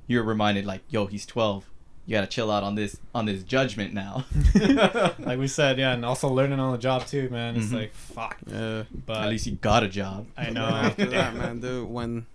[0.06, 1.64] you're reminded like, yo, he's 12.
[2.06, 4.24] You gotta chill out on this on this judgment now.
[5.18, 7.56] like we said, yeah, and also learning on the job too, man.
[7.56, 7.72] It's Mhm.
[7.74, 8.36] like, fuck.
[8.46, 8.84] Yeah.
[9.06, 10.26] But At least he got a job.
[10.36, 10.64] I know.
[10.66, 12.26] After that, man, dude, when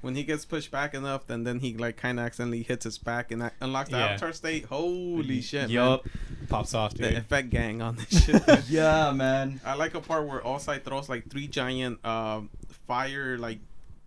[0.00, 2.96] when he gets pushed back enough, then then he like kind of accidentally hits his
[2.98, 4.06] back and that unlocks the Yeah.
[4.06, 4.66] avatar state.
[4.66, 6.06] Holy shit, Yup.
[6.48, 7.12] pops off, man!
[7.14, 8.42] The effect gang on this shit.
[8.70, 9.60] Yeah, man.
[9.64, 12.42] I like a part where Ozai throws like three giant uh,
[12.86, 13.58] fire like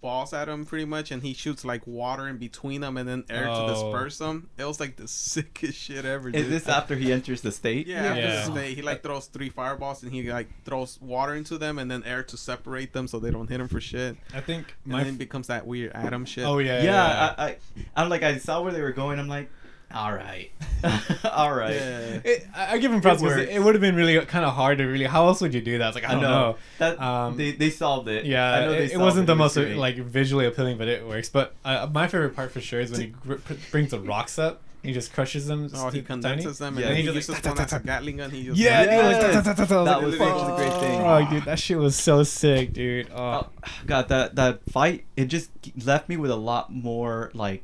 [0.01, 3.23] balls at him pretty much and he shoots like water in between them and then
[3.29, 3.67] air Oh.
[3.67, 4.27] to disperse oh.
[4.27, 4.49] them.
[4.57, 6.29] It was like the sickest shit ever.
[6.29, 7.85] Is this after he enters the state?
[7.87, 8.35] Yeah, after Yeah.
[8.47, 11.89] the state, he like throws three fireballs and he like throws water into them and
[11.89, 14.17] then air to separate them so they don't hit him for shit.
[14.33, 15.03] I think And my.
[15.03, 16.45] then it becomes that weird atom shit.
[16.45, 16.81] oh yeah.
[16.83, 17.57] yeah, I, I,
[17.95, 19.19] I'm like, I saw where they were going.
[19.19, 19.49] I'm like,
[19.93, 20.51] all right,
[21.31, 21.75] all right.
[21.75, 22.19] Yeah.
[22.23, 23.51] It, I I give him props It because works.
[23.51, 25.05] it, would have been really kind of hard to really.
[25.05, 25.87] How else would you do that?
[25.89, 26.57] It's like I I don't know, know.
[26.79, 28.25] that Um, they, they solved it.
[28.25, 29.75] Yeah, I know they it, it wasn't the It most great.
[29.75, 31.29] like visually appealing, but it works.
[31.29, 33.35] But uh, my favorite part for sure is when he gr-
[33.71, 34.61] brings the rocks up.
[34.83, 35.69] He just crushes them.
[35.75, 36.87] Oh, he st- condenses them Yeah.
[36.87, 37.79] and then he he uses just like, one as a.
[37.81, 38.31] Gatling gun.
[38.31, 39.07] He just Yeah, Yeah.
[39.35, 41.01] was- that was a great thing.
[41.01, 43.07] Oh, dude, that shit was so sick, dude.
[43.13, 43.47] Oh, Oh,
[43.85, 45.51] God, that that fight it just
[45.85, 47.63] left me with a lot more like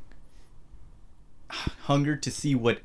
[1.50, 2.80] hunger to see what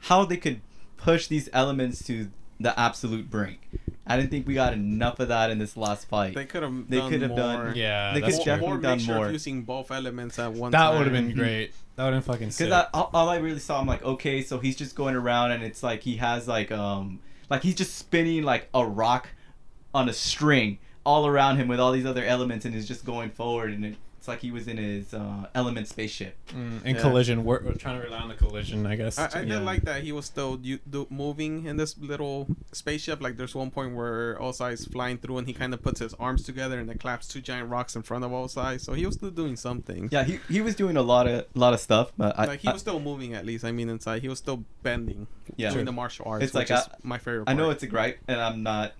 [0.00, 0.60] how they could
[0.96, 2.30] push these elements to
[2.60, 3.68] the absolute brink.
[4.06, 6.34] I didn't think we got enough of that in this last fight.
[6.34, 8.52] They could have They could have done- yeah, they that's could true.
[8.52, 9.30] definitely or done sure more.
[9.30, 10.70] using both elements at one.
[10.72, 11.72] That would have been great.
[11.96, 12.48] That would have been fucking.
[12.48, 15.62] Because all, all I really saw, I'm like, okay, so he's just going around, and
[15.62, 17.20] it's like he has like um
[17.50, 19.28] like he's just spinning like a rock
[19.94, 23.30] on a string all around him with all these other elements, and is just going
[23.30, 26.36] forward, and it's like he was in his uh, element spaceship.
[26.50, 27.00] Mm, in Yeah.
[27.02, 29.18] collision, we're, we're trying to rely on the collision, I guess.
[29.18, 32.46] I, I to- did like that he was still you, do, moving in this little
[32.70, 33.20] spaceship.
[33.20, 36.14] Like there's one point where Ozai is flying through and he kind of puts his
[36.20, 38.80] arms together and then claps two giant rocks in front of Ozai.
[38.80, 40.08] So he was still doing something.
[40.12, 42.68] Yeah, he, he was doing a lot of lot of stuff, but I, like he
[42.68, 43.64] I- was still moving at least.
[43.64, 45.26] I mean, inside he was still bending.
[45.56, 45.70] Yeah.
[45.70, 45.84] doing Sure.
[45.84, 46.44] the martial arts.
[46.44, 47.48] It's which like is I- my favorite.
[47.48, 48.92] I know it's a gripe, and I'm not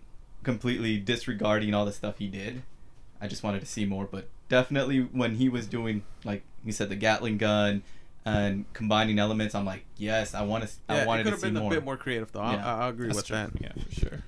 [0.42, 2.62] completely disregarding all the stuff he did.
[3.20, 6.90] I just wanted to see more, but definitely when he was doing like you said
[6.90, 7.82] the Gatling gun
[8.24, 10.70] and combining elements, I'm like, yes, I want to.
[10.88, 11.72] Yeah, I it could have see been more.
[11.72, 12.42] a bit more creative though.
[12.42, 12.64] Yeah.
[12.64, 13.36] I, I agree That's with true.
[13.36, 13.50] that.
[13.60, 14.22] Yeah, for sure.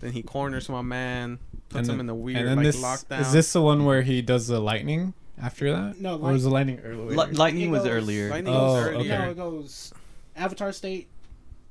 [0.00, 2.64] Then he corners my man, puts And him then- in a and weird then like
[2.66, 3.20] this, lockdown.
[3.20, 6.00] Is this the one where he does the lightning after that?
[6.00, 7.10] No, or was the lightning earlier?
[7.16, 8.30] Li- lightning It was goes- earlier.
[8.30, 8.94] Lightning Oh, was okay.
[8.96, 9.18] earlier.
[9.18, 9.92] No, it goes
[10.36, 11.08] Avatar state,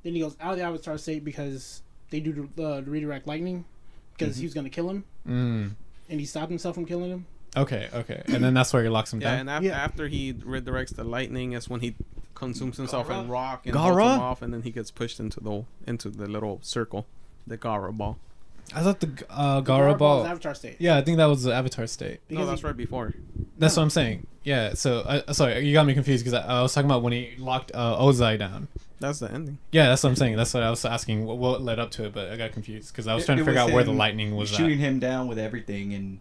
[0.04, 3.28] then he goes out of the Avatar state because they do the, uh, the redirect
[3.28, 3.66] lightning
[4.18, 4.40] because Mhm.
[4.40, 5.72] he was gonna kill him Mm.
[6.10, 7.26] and he stopped himself from killing him.
[7.56, 9.40] Okay, okay, and then that's where he locks him Yeah, down.
[9.42, 9.78] and after, Yeah.
[9.84, 11.96] after he redirects the lightning is when he
[12.34, 13.22] consumes himself Gaara?
[13.24, 13.80] in rock and Gaara?
[14.02, 17.06] holds him off, and then he gets pushed into the into the little circle,
[17.46, 18.18] the Gaara ball.
[18.74, 20.24] I thought the uh, The Gaara ball.
[20.24, 20.78] is Avatar State.
[20.80, 22.22] Yeah, I think that was the Avatar state.
[22.30, 23.14] No, Because that's he- right before.
[23.60, 23.82] That's No.
[23.82, 24.26] what I'm saying.
[24.44, 24.74] Yeah.
[24.74, 27.36] So, uh, sorry, you got me confused because I, I was talking about when he
[27.38, 28.68] locked uh, Ozai down.
[29.00, 29.58] That's the ending.
[29.72, 30.38] Yeah, that's what I'm saying.
[30.38, 31.26] That's what I was asking.
[31.26, 33.38] What, what led up to it, but I got confused because I was It- trying
[33.40, 34.88] to figure out where the lightning was shooting at.
[34.90, 36.20] him down with everything and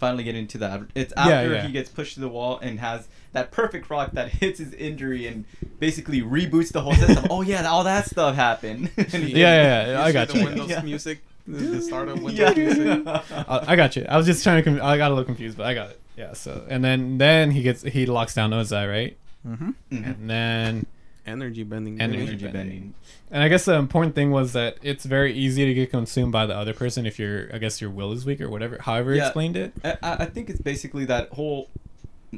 [0.00, 0.80] finally get into that.
[0.94, 1.66] It's after yeah.
[1.66, 5.26] he gets pushed to the wall and has that perfect rock that hits his injury
[5.28, 5.44] and
[5.78, 7.26] basically reboots the whole system.
[7.30, 8.90] oh yeah, all that stuff happened.
[8.96, 10.44] And Yeah, yeah, yeah, I see got the you.
[10.46, 10.82] Windows Yeah.
[10.82, 12.64] music, the, the start of Windows Yeah.
[12.64, 13.06] music.
[13.06, 14.06] I, I got you.
[14.08, 14.68] I was just trying to.
[14.70, 16.00] Com- I got a little confused, but I got it.
[16.16, 16.32] Yeah.
[16.32, 19.16] So and then then he gets he locks down Ozai, right?
[19.46, 19.70] Mm-hmm.
[19.92, 20.06] Mhm.
[20.06, 20.86] And then
[21.30, 22.00] Energy bending.
[22.00, 22.52] Energy Energy bending.
[22.52, 22.94] bending.
[23.30, 26.44] and I guess the important thing was that it's very easy to get consumed by
[26.46, 28.78] the other person if your I guess your will is weak or whatever.
[28.80, 29.26] However, he Yeah.
[29.26, 29.72] explained it.
[29.84, 31.68] I, I I think it's basically that whole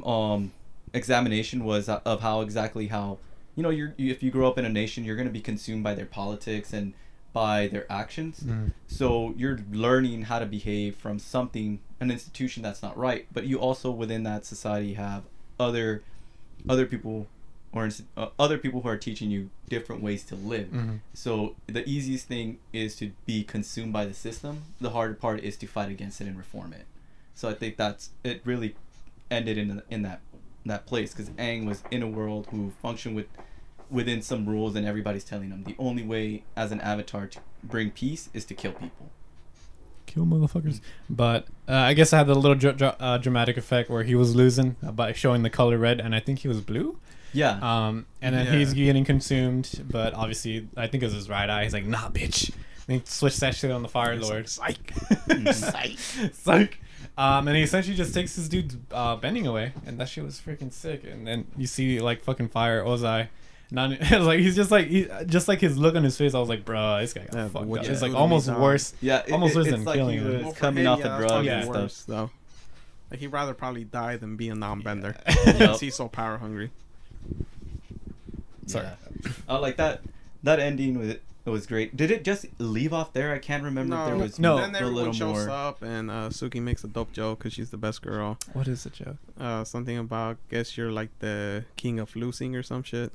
[0.05, 0.51] um,
[0.93, 3.17] examination was of how exactly how
[3.55, 5.83] you know you're if you grow up in a nation you're going to be consumed
[5.83, 6.93] by their politics and
[7.33, 8.71] by their actions Mm.
[8.87, 13.59] so you're learning how to behave from something an institution that's not right but you
[13.59, 15.23] also within that society have
[15.59, 16.03] other
[16.69, 17.27] other people
[17.73, 20.99] or uh, other people who are teaching you different ways to live Mhm.
[21.13, 24.61] so the easiest thing is to be consumed by the system.
[24.79, 26.85] The harder part is to fight against it and reform it.
[27.35, 28.41] So I think that's it.
[28.45, 28.75] Really
[29.31, 30.21] ended in in that
[30.65, 33.25] that place because Aang was in a world who functioned with
[33.89, 37.91] within some rules, and everybody's telling him the only way as an avatar to bring
[37.91, 39.09] peace is to kill people.
[40.05, 40.79] Kill motherfuckers.
[41.09, 44.15] But uh, I guess I had the little dr- dr- uh, dramatic effect where he
[44.15, 46.97] was losing uh, by showing the color red, and I think he was blue.
[47.33, 47.59] Yeah.
[47.61, 48.53] Um, and then Yeah.
[48.53, 51.63] he's getting consumed, but obviously I think it was his right eye.
[51.63, 52.51] He's like, nah, bitch.
[52.87, 54.49] And he switched that shit on the Fire It's Lord.
[54.59, 54.93] like,
[55.47, 55.53] psych.
[55.53, 55.97] Psych.
[56.33, 56.79] Psych.
[57.17, 60.41] Um, and he essentially just takes his dude's uh, bending away, and that shit was
[60.41, 61.03] freaking sick.
[61.03, 63.27] And then you see like fucking Fire Ozai.
[63.71, 66.33] Not, like he's just like he just like his look on his face.
[66.33, 67.85] I was like, bro, this guy got Yeah, fucked what up.
[67.85, 68.93] you It's like do almost worse.
[69.01, 69.21] yeah.
[69.25, 70.33] It, almost it- worse it's than like killing he him.
[70.33, 71.55] was Well, coming off yeah, the that's drugs probably Yeah.
[71.55, 71.75] and stuff.
[71.75, 72.31] worse, though.
[73.11, 75.15] Like he'd rather probably die than be a non-bender.
[75.45, 75.51] Yeah.
[75.53, 76.71] Because he's so power hungry.
[78.67, 78.85] Sorry.
[78.85, 79.31] Yeah.
[79.49, 80.01] Uh, like that
[80.43, 81.09] that ending was
[81.45, 81.97] it was great.
[81.97, 83.33] Did it just leave off there?
[83.33, 84.57] I can't remember if there was No.
[84.57, 85.49] Then a everyone little shows more.
[85.49, 88.37] up and uh, Suki makes a dope joke because she's the best girl.
[88.53, 89.17] What is the joke?
[89.37, 93.11] Uh, something about guess you're like the king of losing or some shit.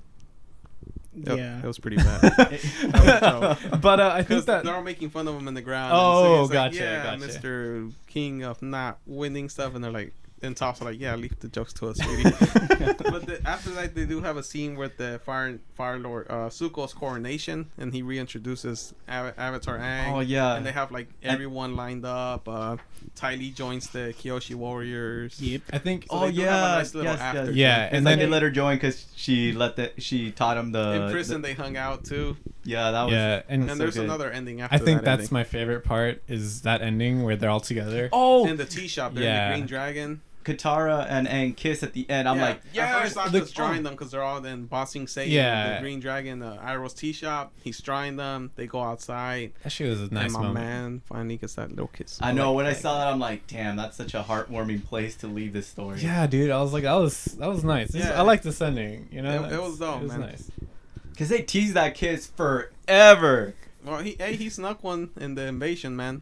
[1.14, 1.58] Yep, Yeah.
[1.58, 2.20] it was pretty bad.
[3.80, 5.92] but uh, I think that they're all making fun of him in the ground.
[5.96, 7.38] Oh, and Suki's like, gotcha, yeah, gotcha.
[7.40, 7.92] Mr.
[8.06, 11.48] King of not winning stuff, and they're like, and Toph's are like, yeah, leave the
[11.48, 12.22] jokes to us, sweetie.
[12.30, 16.48] but the, after that, they do have a scene with the Fire Fire Lord uh,
[16.48, 20.12] Zuko's coronation, and he reintroduces Ava- Avatar Aang.
[20.12, 20.54] Oh yeah.
[20.56, 22.48] And they have like everyone lined up.
[22.48, 22.76] Uh,
[23.14, 25.40] Ty Lee joins the Kyoshi Warriors.
[25.40, 25.62] Yep.
[25.72, 26.60] I think So oh they have a yeah.
[26.78, 27.54] nice little yes, after yes.
[27.54, 30.30] Yeah, It's and like then they it- let her join because she let the she
[30.30, 32.36] taught him the In prison, the- they hung out too.
[32.64, 34.04] yeah, that was yeah, and And so there's good.
[34.04, 35.34] another ending after I think that that's ending.
[35.34, 38.08] my favorite part is that ending where they're all together.
[38.12, 39.14] Oh, in the tea shop.
[39.14, 39.46] They're Yeah.
[39.46, 40.20] in the Green Dragon.
[40.48, 42.28] Katara and Aang kiss at the end.
[42.28, 42.42] I'm yeah.
[42.42, 43.82] like, yeah, at at first, first I'm the- just drawing oh.
[43.82, 45.74] them because they're all in Ba Sing Se, Yeah.
[45.76, 47.52] the Green Dragon, the Iroh's tea shop.
[47.62, 48.50] He's drawing them.
[48.56, 50.54] They go outside, That shit was a nice and my moment.
[50.54, 52.18] man finally gets that little kiss.
[52.22, 55.14] I know like when I saw that, I'm like, damn, that's such a heartwarming place
[55.16, 56.00] to leave this story.
[56.00, 57.92] Yeah, dude, I was like, that was that was nice.
[57.92, 58.18] This- Yeah.
[58.18, 59.08] I like this ending.
[59.12, 60.20] You know, It- it It's- was dope, It was man.
[60.20, 60.50] nice.
[61.10, 63.54] because they teased that kiss forever.
[63.84, 66.20] Well, he hey, he snuck one in the invasion, man.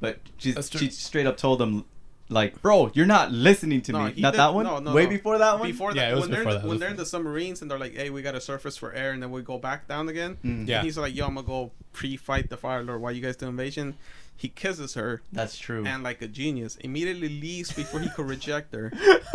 [0.00, 1.84] But she, she straight up told him,
[2.30, 4.14] like, bro, you're not listening to No, me.
[4.18, 4.64] Not did- that one.
[4.66, 5.10] no, no, Way no.
[5.10, 5.68] before that one.
[5.70, 6.96] Before Yeah, that, it was when they're before in the, that, it when they're in
[6.96, 9.42] the submarines and they're like, "Hey, we got to surface for air," and then we
[9.42, 10.36] go back down again.
[10.44, 10.82] Mm, Yeah.
[10.82, 13.94] He's like, "Yo, I'm gonna go pre-fight the Fire Lord while you guys do invasion."
[14.36, 15.84] He kisses her, that's true.
[15.84, 18.92] and like a genius, immediately leaves before he could reject her.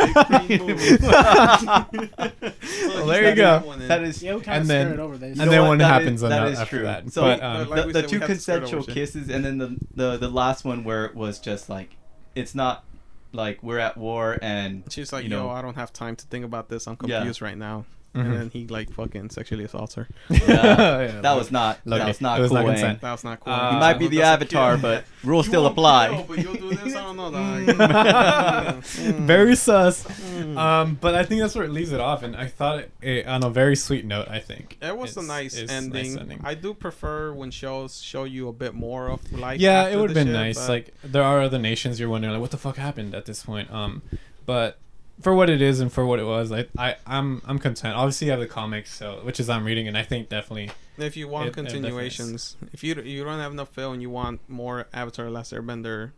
[1.82, 3.74] Well, there you go.
[3.88, 4.22] that is.
[4.22, 5.38] Yeah, we And then- skirted over this.
[5.38, 5.68] and then what?
[5.70, 6.84] what That happens is- on that that is after true.
[6.86, 7.12] that?
[7.12, 8.94] So, but um, like the, we the said, two we had to start over consensual
[8.94, 11.96] kisses, and then the, the the last one where it was just like,
[12.34, 12.84] it's not
[13.32, 16.44] like we're at war and She's like, you "Yo, I don't have time to think
[16.44, 16.86] about this.
[16.86, 17.18] I'm Yeah.
[17.18, 17.84] confused right now."
[18.14, 18.20] Mhm.
[18.26, 20.06] And then he like fucking sexually assaults her.
[20.30, 20.38] Yeah.
[20.48, 22.58] Yeah, that was not Look, that was not it was cool.
[22.58, 22.70] not Aang.
[22.70, 23.00] consent.
[23.00, 23.52] That was not cool.
[23.52, 26.08] Uh, He might be the avatar, but rules You still apply.
[26.10, 26.94] kill, but you'll do this.
[26.94, 27.66] I don't know, Mm.
[27.78, 28.82] dog.
[28.84, 29.26] Mm.
[29.26, 30.04] very sus.
[30.04, 30.56] Mm.
[30.56, 33.26] Um, but I think that's where it leaves it off, and I thought it, it
[33.26, 34.28] on a very sweet note.
[34.28, 36.40] I think It was a nice It's- nice ending.
[36.44, 39.60] I do prefer when shows show you a bit more of life.
[39.60, 40.68] yeah, it would have been shit, nice.
[40.68, 43.70] Like there are other nations you're wondering like what the fuck happened at this point.
[43.72, 44.02] Um,
[44.46, 44.78] but
[45.20, 47.96] for what it is and for what it was, I, I I'm I'm content.
[47.96, 51.16] Obviously, you have the comics, so which is I'm reading, and I think definitely if
[51.16, 54.40] you want it- it continuations, if you you don't have enough film and you want
[54.48, 56.12] more Avatar: Last Airbender,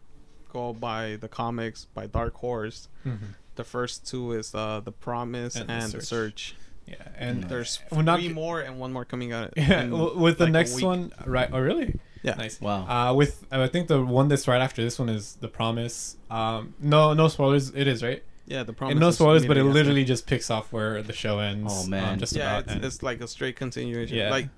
[0.52, 2.88] go buy the comics by Dark Horse.
[3.56, 6.52] The first two is uh, the Promise And and, The the Search.
[6.52, 6.56] Search.
[6.86, 9.54] yeah, and There's we're not three more and one more coming out.
[9.56, 11.48] Yeah, in, with the like, next one, right?
[11.50, 11.98] Oh, really?
[12.22, 12.34] Yeah.
[12.34, 12.60] Nice.
[12.60, 12.86] Wow.
[12.86, 16.16] Uh, with I think the one that's right after this one is the promise.
[16.30, 17.70] Um, no, no spoilers.
[17.74, 18.22] It is right.
[18.46, 18.92] Yeah, the promise.
[18.92, 19.84] And no is spoilers, but it immediately after.
[19.90, 21.72] literally just picks off where the show ends.
[21.74, 22.18] Oh, um, man.
[22.18, 22.76] just yeah, about.
[22.76, 24.16] it's, it's like a straight continuation.
[24.16, 24.30] Yeah.
[24.30, 24.48] Like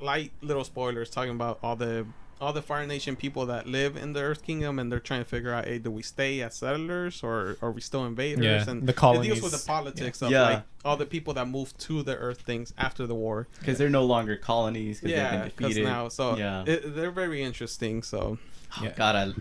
[0.00, 2.06] light little spoilers talking about all the
[2.40, 5.24] all the Fire Nation people that live in the Earth Kingdom, and they're trying to
[5.28, 8.44] figure out, hey, do we stay as settlers or are we still invaders?
[8.44, 9.32] Yeah, and the colonies.
[9.32, 10.42] it deals with the politics of Yeah.
[10.42, 13.48] like all the people that moved to the Earth things after the war.
[13.58, 15.00] Because they're no longer colonies.
[15.00, 15.88] Because Yeah, they've been because defeated.
[15.88, 16.62] now, so Yeah.
[16.64, 18.04] it, they're very interesting.
[18.04, 18.38] So
[18.76, 18.92] Oh, Yeah.
[18.94, 19.32] God, I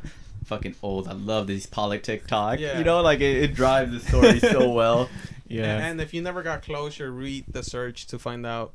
[0.47, 1.07] fucking old.
[1.07, 2.59] I love these politic talk.
[2.59, 2.77] Yeah.
[2.77, 5.09] You know, like it, it drives the story so well.
[5.47, 5.75] yeah.
[5.75, 8.73] And, and if you never got closure, read the search to find out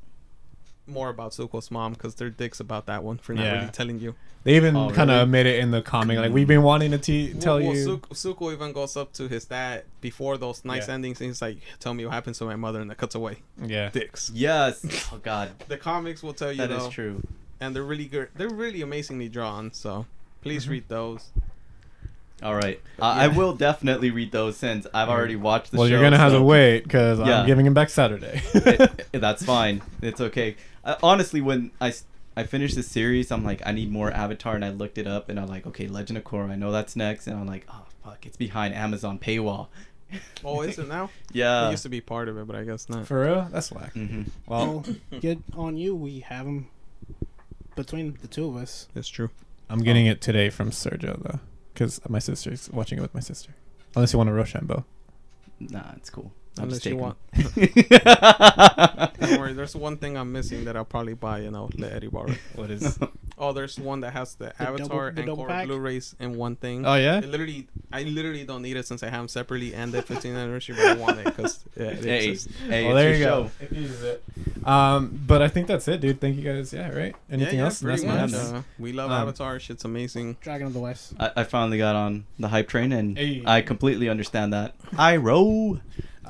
[0.86, 3.52] more about Zuko's mom because they're dicks about that one for not Yeah.
[3.59, 4.15] really telling you.
[4.44, 5.23] they even Oh, kind of really?
[5.23, 6.18] admit it in the comic.
[6.18, 7.86] Like we've been wanting to te- tell well, well, you.
[7.99, 10.94] Zuko, Zuko even goes up to his dad before those nice Yeah.
[10.94, 13.36] endings and he's like, "Tell me what happened to my mother," and that cuts away.
[13.65, 13.91] yeah.
[13.91, 14.31] Dicks.
[14.34, 14.84] yes.
[15.12, 17.23] Oh God, The comics will tell you that is though, true.
[17.60, 18.28] and they're really good.
[18.34, 19.73] They're really amazingly drawn.
[19.73, 20.07] So
[20.42, 20.70] please Mhm.
[20.70, 21.31] read those.
[22.43, 25.79] All right, uh, I will definitely read those since I've already watched the series.
[25.79, 25.93] well, show.
[25.95, 27.41] you're gonna have to wait because Yeah.
[27.41, 28.43] I'm giving him back Saturday.
[28.55, 29.83] it- it- that's fine.
[30.01, 30.57] It's okay.
[30.85, 32.05] Uh, honestly, when I, s-
[32.37, 35.29] I finished the series, I'm like, I need more Avatar, and I looked it up,
[35.29, 37.85] and I'm like, okay, Legend of Korra, I know that's next, and I'm like, oh
[38.05, 39.69] fuck, it's behind Amazon paywall.
[40.45, 41.09] Oh, is it now?
[41.33, 41.69] Yeah.
[41.69, 43.07] it used to be part of it, but I guess not.
[43.07, 43.95] For real, that's whack.
[43.95, 45.95] hmm Well, Well, get on you.
[45.95, 46.67] We have them
[47.77, 48.89] between the two of us.
[48.93, 49.31] That's true.
[49.71, 51.41] I'm getting it today from Sergio though,
[51.73, 53.55] because my sister's watching it with my sister.
[53.94, 54.84] Unless you want a Rochambeau.
[55.60, 56.33] Nah, it's cool.
[56.59, 57.17] I'll Unless just you want.
[59.21, 59.53] Don't worry.
[59.55, 62.31] There's one thing I'm missing that I'll probably buy, and I'll let Eddie borrow.
[62.31, 62.39] it.
[62.55, 62.99] What is?
[63.39, 65.67] Oh, there's one that has the, double- Avatar the and double Korra pack?
[65.67, 66.87] Blu-rays in one thing.
[66.87, 67.19] oh yeah.
[67.19, 70.37] It literally, I literally don't need it since I have them separately and the 15th
[70.37, 72.57] anniversary, but I want it because yeah, it hey, exists.
[72.69, 73.43] hey, well, it's there you show.
[73.45, 73.51] go.
[73.65, 74.23] It uses it.
[74.65, 76.21] Um, but I think that's it, dude.
[76.21, 76.73] Thank you guys.
[76.73, 77.17] Yeah, right.
[77.31, 77.81] Anything yeah, yeah, else?
[77.81, 78.31] That's much.
[78.31, 78.35] nice.
[78.53, 79.59] Uh, we love Um, Avatar.
[79.59, 80.37] Shit's amazing.
[80.41, 81.15] Dragon of the West.
[81.19, 83.43] I, I finally got on the hype train, and Hey.
[83.45, 84.79] I completely understand that.
[84.93, 85.81] Iroh.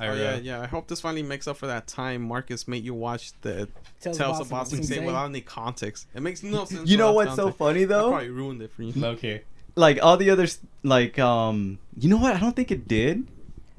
[0.03, 0.61] I oh yeah, yeah.
[0.61, 3.69] I hope this finally makes up for that time Marcus made you watch the
[4.01, 6.09] Tales Tales of of Ba Sing Se Boston Sing without any context.
[6.15, 6.89] It makes no sense.
[6.91, 7.59] You know without what's so context.
[7.59, 8.11] funny I though?
[8.11, 8.93] probably ruined it for you.
[9.01, 9.41] Low key.
[9.77, 12.35] Like all the others, like um, you know what?
[12.35, 13.27] I don't think it did.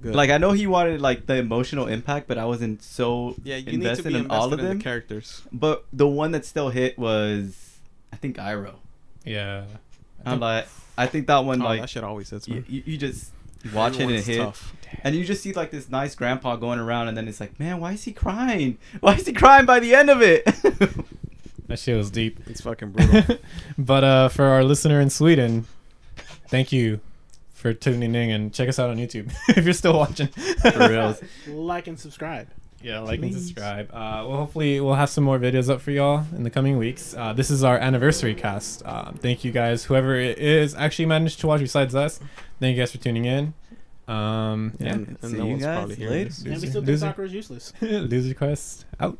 [0.02, 0.16] Good.
[0.16, 3.66] Like I know he wanted like the emotional impact, but I wasn't so yeah, you
[3.66, 4.77] need to invested be in invested all of in them.
[4.77, 5.42] the characters.
[5.52, 7.80] But the one that still hit was,
[8.11, 8.76] I think Iroh.
[9.26, 9.66] Yeah.
[10.26, 12.56] I I'm think- like, I think that one oh, like that shit always hits you,
[12.56, 12.64] me.
[12.68, 13.32] you, you just
[13.74, 14.74] watch it and it hit, tough.
[15.03, 17.80] and you just see like this nice grandpa going around, and then it's like, man,
[17.80, 18.77] why is he crying?
[19.00, 20.45] Why is he crying by the end of it?
[21.67, 22.40] that shit was deep.
[22.48, 23.38] It's fucking brutal.
[23.77, 25.66] but uh, for our listener in Sweden,
[26.48, 27.00] thank you
[27.53, 30.27] for tuning in and check us out on YouTube if you're still watching.
[30.27, 31.17] For real.
[31.48, 32.48] Like and subscribe.
[32.84, 33.90] Yeah, like and subscribe.
[33.92, 37.16] Uh, well, hopefully we'll have some more videos up for y'all in the coming weeks.
[37.18, 38.86] Uh, this is our anniversary cast.
[38.86, 42.20] Um, thank you guys, whoever it is actually managed to watch besides us.
[42.60, 43.53] Thank you guys for tuning in.
[44.08, 46.30] Um, yeah, and, and See no you one's guys probably hearing later.
[46.30, 46.42] this.
[46.44, 46.98] And we still think loser.
[47.08, 47.74] soccer is useless.
[47.82, 49.18] Loser Quest out.